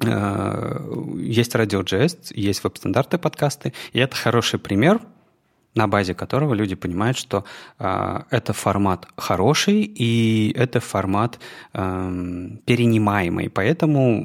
есть 0.00 1.54
радио.js, 1.54 2.32
есть 2.34 2.64
веб-стандарты 2.64 3.16
подкасты, 3.16 3.72
и 3.92 4.00
это 4.00 4.16
хороший 4.16 4.58
пример 4.58 5.00
на 5.74 5.86
базе 5.86 6.14
которого 6.14 6.54
люди 6.54 6.74
понимают, 6.74 7.16
что 7.18 7.44
э, 7.78 8.20
это 8.30 8.52
формат 8.52 9.06
хороший 9.16 9.82
и 9.82 10.52
это 10.56 10.80
формат 10.80 11.38
э, 11.72 12.48
перенимаемый, 12.64 13.50
поэтому 13.50 14.24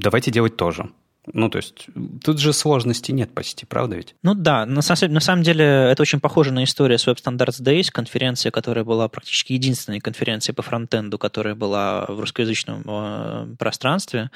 давайте 0.00 0.30
делать 0.30 0.56
тоже. 0.56 0.88
Ну, 1.32 1.48
то 1.48 1.56
есть 1.56 1.86
тут 2.22 2.38
же 2.38 2.52
сложности 2.52 3.10
нет 3.10 3.32
почти, 3.32 3.64
правда 3.64 3.96
ведь? 3.96 4.14
Ну 4.22 4.34
да, 4.34 4.66
на 4.66 4.82
на 4.84 5.20
самом 5.20 5.42
деле 5.42 5.64
это 5.64 6.02
очень 6.02 6.20
похоже 6.20 6.52
на 6.52 6.64
историю 6.64 6.98
с 6.98 7.06
Web 7.06 7.16
Standards 7.16 7.62
Days, 7.62 7.90
конференция, 7.90 8.52
которая 8.52 8.84
была 8.84 9.08
практически 9.08 9.54
единственной 9.54 10.00
конференцией 10.00 10.54
по 10.54 10.62
фронтенду, 10.62 11.18
которая 11.18 11.54
была 11.54 12.04
в 12.08 12.20
русскоязычном 12.20 12.82
э, 12.86 13.56
пространстве. 13.58 14.30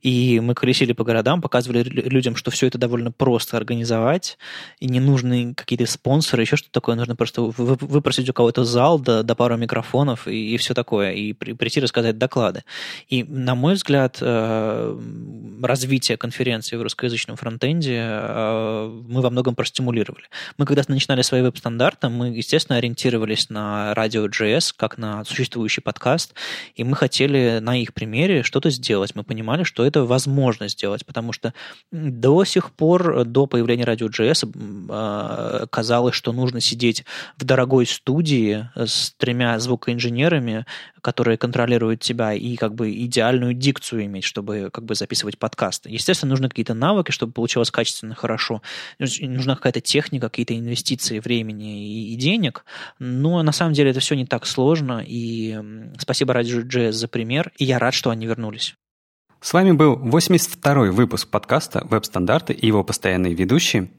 И 0.00 0.40
мы 0.40 0.54
колесили 0.54 0.92
по 0.92 1.04
городам, 1.04 1.40
показывали 1.40 1.82
людям, 1.84 2.34
что 2.34 2.50
все 2.50 2.66
это 2.66 2.76
довольно 2.76 3.12
просто 3.12 3.56
организовать, 3.56 4.36
и 4.80 4.88
не 4.88 4.98
нужны 4.98 5.54
какие-то 5.54 5.86
спонсоры, 5.86 6.42
еще 6.42 6.56
что-то 6.56 6.72
такое, 6.72 6.96
нужно 6.96 7.14
просто 7.14 7.42
выпросить 7.42 8.28
у 8.28 8.32
кого-то 8.32 8.64
зал 8.64 8.98
до, 8.98 9.22
до 9.22 9.34
пару 9.36 9.56
микрофонов 9.56 10.26
и, 10.26 10.54
и 10.54 10.56
все 10.56 10.74
такое, 10.74 11.12
и 11.12 11.32
при, 11.34 11.52
прийти 11.52 11.80
рассказать 11.80 12.18
доклады. 12.18 12.64
И, 13.08 13.22
на 13.22 13.54
мой 13.54 13.74
взгляд, 13.74 14.18
э, 14.20 14.98
развитие 15.62 16.16
конференции 16.16 16.31
конференции 16.32 16.76
в 16.76 16.82
русскоязычном 16.82 17.36
фронтенде 17.36 17.98
э, 18.00 19.02
мы 19.06 19.20
во 19.20 19.28
многом 19.28 19.54
простимулировали. 19.54 20.24
Мы 20.56 20.64
когда 20.64 20.82
начинали 20.88 21.20
свои 21.20 21.42
веб-стандарты, 21.42 22.08
мы, 22.08 22.28
естественно, 22.28 22.78
ориентировались 22.78 23.50
на 23.50 23.92
радио.js, 23.94 24.72
как 24.74 24.96
на 24.96 25.24
существующий 25.26 25.82
подкаст, 25.82 26.32
и 26.74 26.84
мы 26.84 26.96
хотели 26.96 27.58
на 27.60 27.76
их 27.76 27.92
примере 27.92 28.42
что-то 28.44 28.70
сделать. 28.70 29.14
Мы 29.14 29.24
понимали, 29.24 29.64
что 29.64 29.84
это 29.84 30.04
возможно 30.04 30.68
сделать, 30.68 31.04
потому 31.04 31.32
что 31.34 31.52
до 31.90 32.44
сих 32.44 32.70
пор, 32.70 33.26
до 33.26 33.46
появления 33.46 33.84
радио.js, 33.84 34.48
э, 34.88 35.66
казалось, 35.70 36.14
что 36.14 36.32
нужно 36.32 36.62
сидеть 36.62 37.04
в 37.36 37.44
дорогой 37.44 37.84
студии 37.84 38.70
с 38.74 39.12
тремя 39.18 39.58
звукоинженерами, 39.58 40.64
которые 41.02 41.36
контролируют 41.36 42.00
тебя, 42.00 42.32
и 42.32 42.56
как 42.56 42.74
бы 42.74 42.90
идеальную 42.92 43.54
дикцию 43.54 44.04
иметь, 44.06 44.24
чтобы 44.24 44.70
как 44.72 44.84
бы 44.84 44.94
записывать 44.94 45.36
подкасты. 45.36 45.90
Естественно, 45.90 46.21
нужны 46.26 46.48
какие-то 46.48 46.74
навыки, 46.74 47.10
чтобы 47.10 47.32
получилось 47.32 47.70
качественно, 47.70 48.14
хорошо. 48.14 48.62
Нужна 48.98 49.56
какая-то 49.56 49.80
техника, 49.80 50.28
какие-то 50.28 50.56
инвестиции 50.58 51.18
времени 51.18 51.86
и, 51.86 52.14
и 52.14 52.16
денег. 52.16 52.64
Но 52.98 53.42
на 53.42 53.52
самом 53.52 53.72
деле 53.72 53.90
это 53.90 54.00
все 54.00 54.14
не 54.14 54.26
так 54.26 54.46
сложно. 54.46 55.04
И 55.06 55.58
спасибо 55.98 56.34
Radio.js 56.34 56.92
за 56.92 57.08
пример. 57.08 57.52
И 57.58 57.64
я 57.64 57.78
рад, 57.78 57.94
что 57.94 58.10
они 58.10 58.26
вернулись. 58.26 58.74
С 59.40 59.52
вами 59.52 59.72
был 59.72 59.96
82-й 59.96 60.90
выпуск 60.90 61.28
подкаста 61.28 61.84
«Веб-стандарты» 61.90 62.52
и 62.52 62.66
его 62.66 62.84
постоянные 62.84 63.34
ведущие 63.34 63.90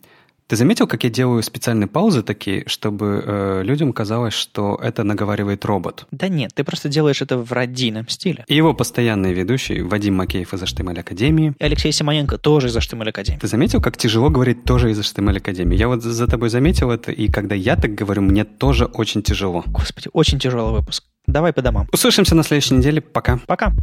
ты 0.48 0.56
заметил, 0.56 0.88
как 0.88 1.04
я 1.04 1.10
делаю 1.10 1.42
специальные 1.44 1.88
паузы 1.88 2.24
такие, 2.24 2.64
чтобы 2.68 3.24
э, 3.26 3.62
людям 3.64 3.94
казалось, 3.94 4.34
что 4.34 4.80
это 4.82 5.04
наговаривает 5.04 5.66
робот? 5.66 6.06
Да 6.12 6.28
нет, 6.28 6.52
ты 6.54 6.64
просто 6.64 6.90
делаешь 6.90 7.22
это 7.22 7.38
в 7.38 7.52
родийном 7.52 8.08
стиле. 8.10 8.46
И 8.48 8.56
его 8.56 8.74
постоянный 8.74 9.34
ведущий 9.34 9.82
Вадим 9.82 10.16
Макеев 10.16 10.54
из 10.54 10.62
HTML 10.62 11.00
Академии. 11.00 11.54
И 11.60 11.64
Алексей 11.64 11.92
Симоненко 11.92 12.38
тоже 12.38 12.68
из 12.68 12.78
HTML 12.78 13.10
Академии. 13.10 13.40
Ты 13.40 13.48
заметил, 13.48 13.82
как 13.82 13.98
тяжело 13.98 14.30
говорить 14.30 14.64
тоже 14.64 14.92
из 14.92 15.00
HTML 15.00 15.38
Академии? 15.38 15.78
Я 15.78 15.88
вот 15.88 16.04
за 16.04 16.28
тобой 16.28 16.50
заметил 16.50 16.92
это, 16.92 17.12
и 17.12 17.28
когда 17.30 17.56
я 17.56 17.76
так 17.76 17.96
говорю, 17.96 18.22
мне 18.22 18.44
тоже 18.44 18.86
очень 18.86 19.24
тяжело. 19.24 19.64
Господи, 19.68 20.10
очень 20.14 20.40
тяжелый 20.40 20.74
выпуск. 20.74 21.04
Давай 21.28 21.54
по 21.54 21.62
домам. 21.62 21.88
Услышимся 21.92 22.36
на 22.36 22.44
следующей 22.44 22.76
неделе. 22.76 23.02
Пока. 23.02 23.40
Пока. 23.48 23.74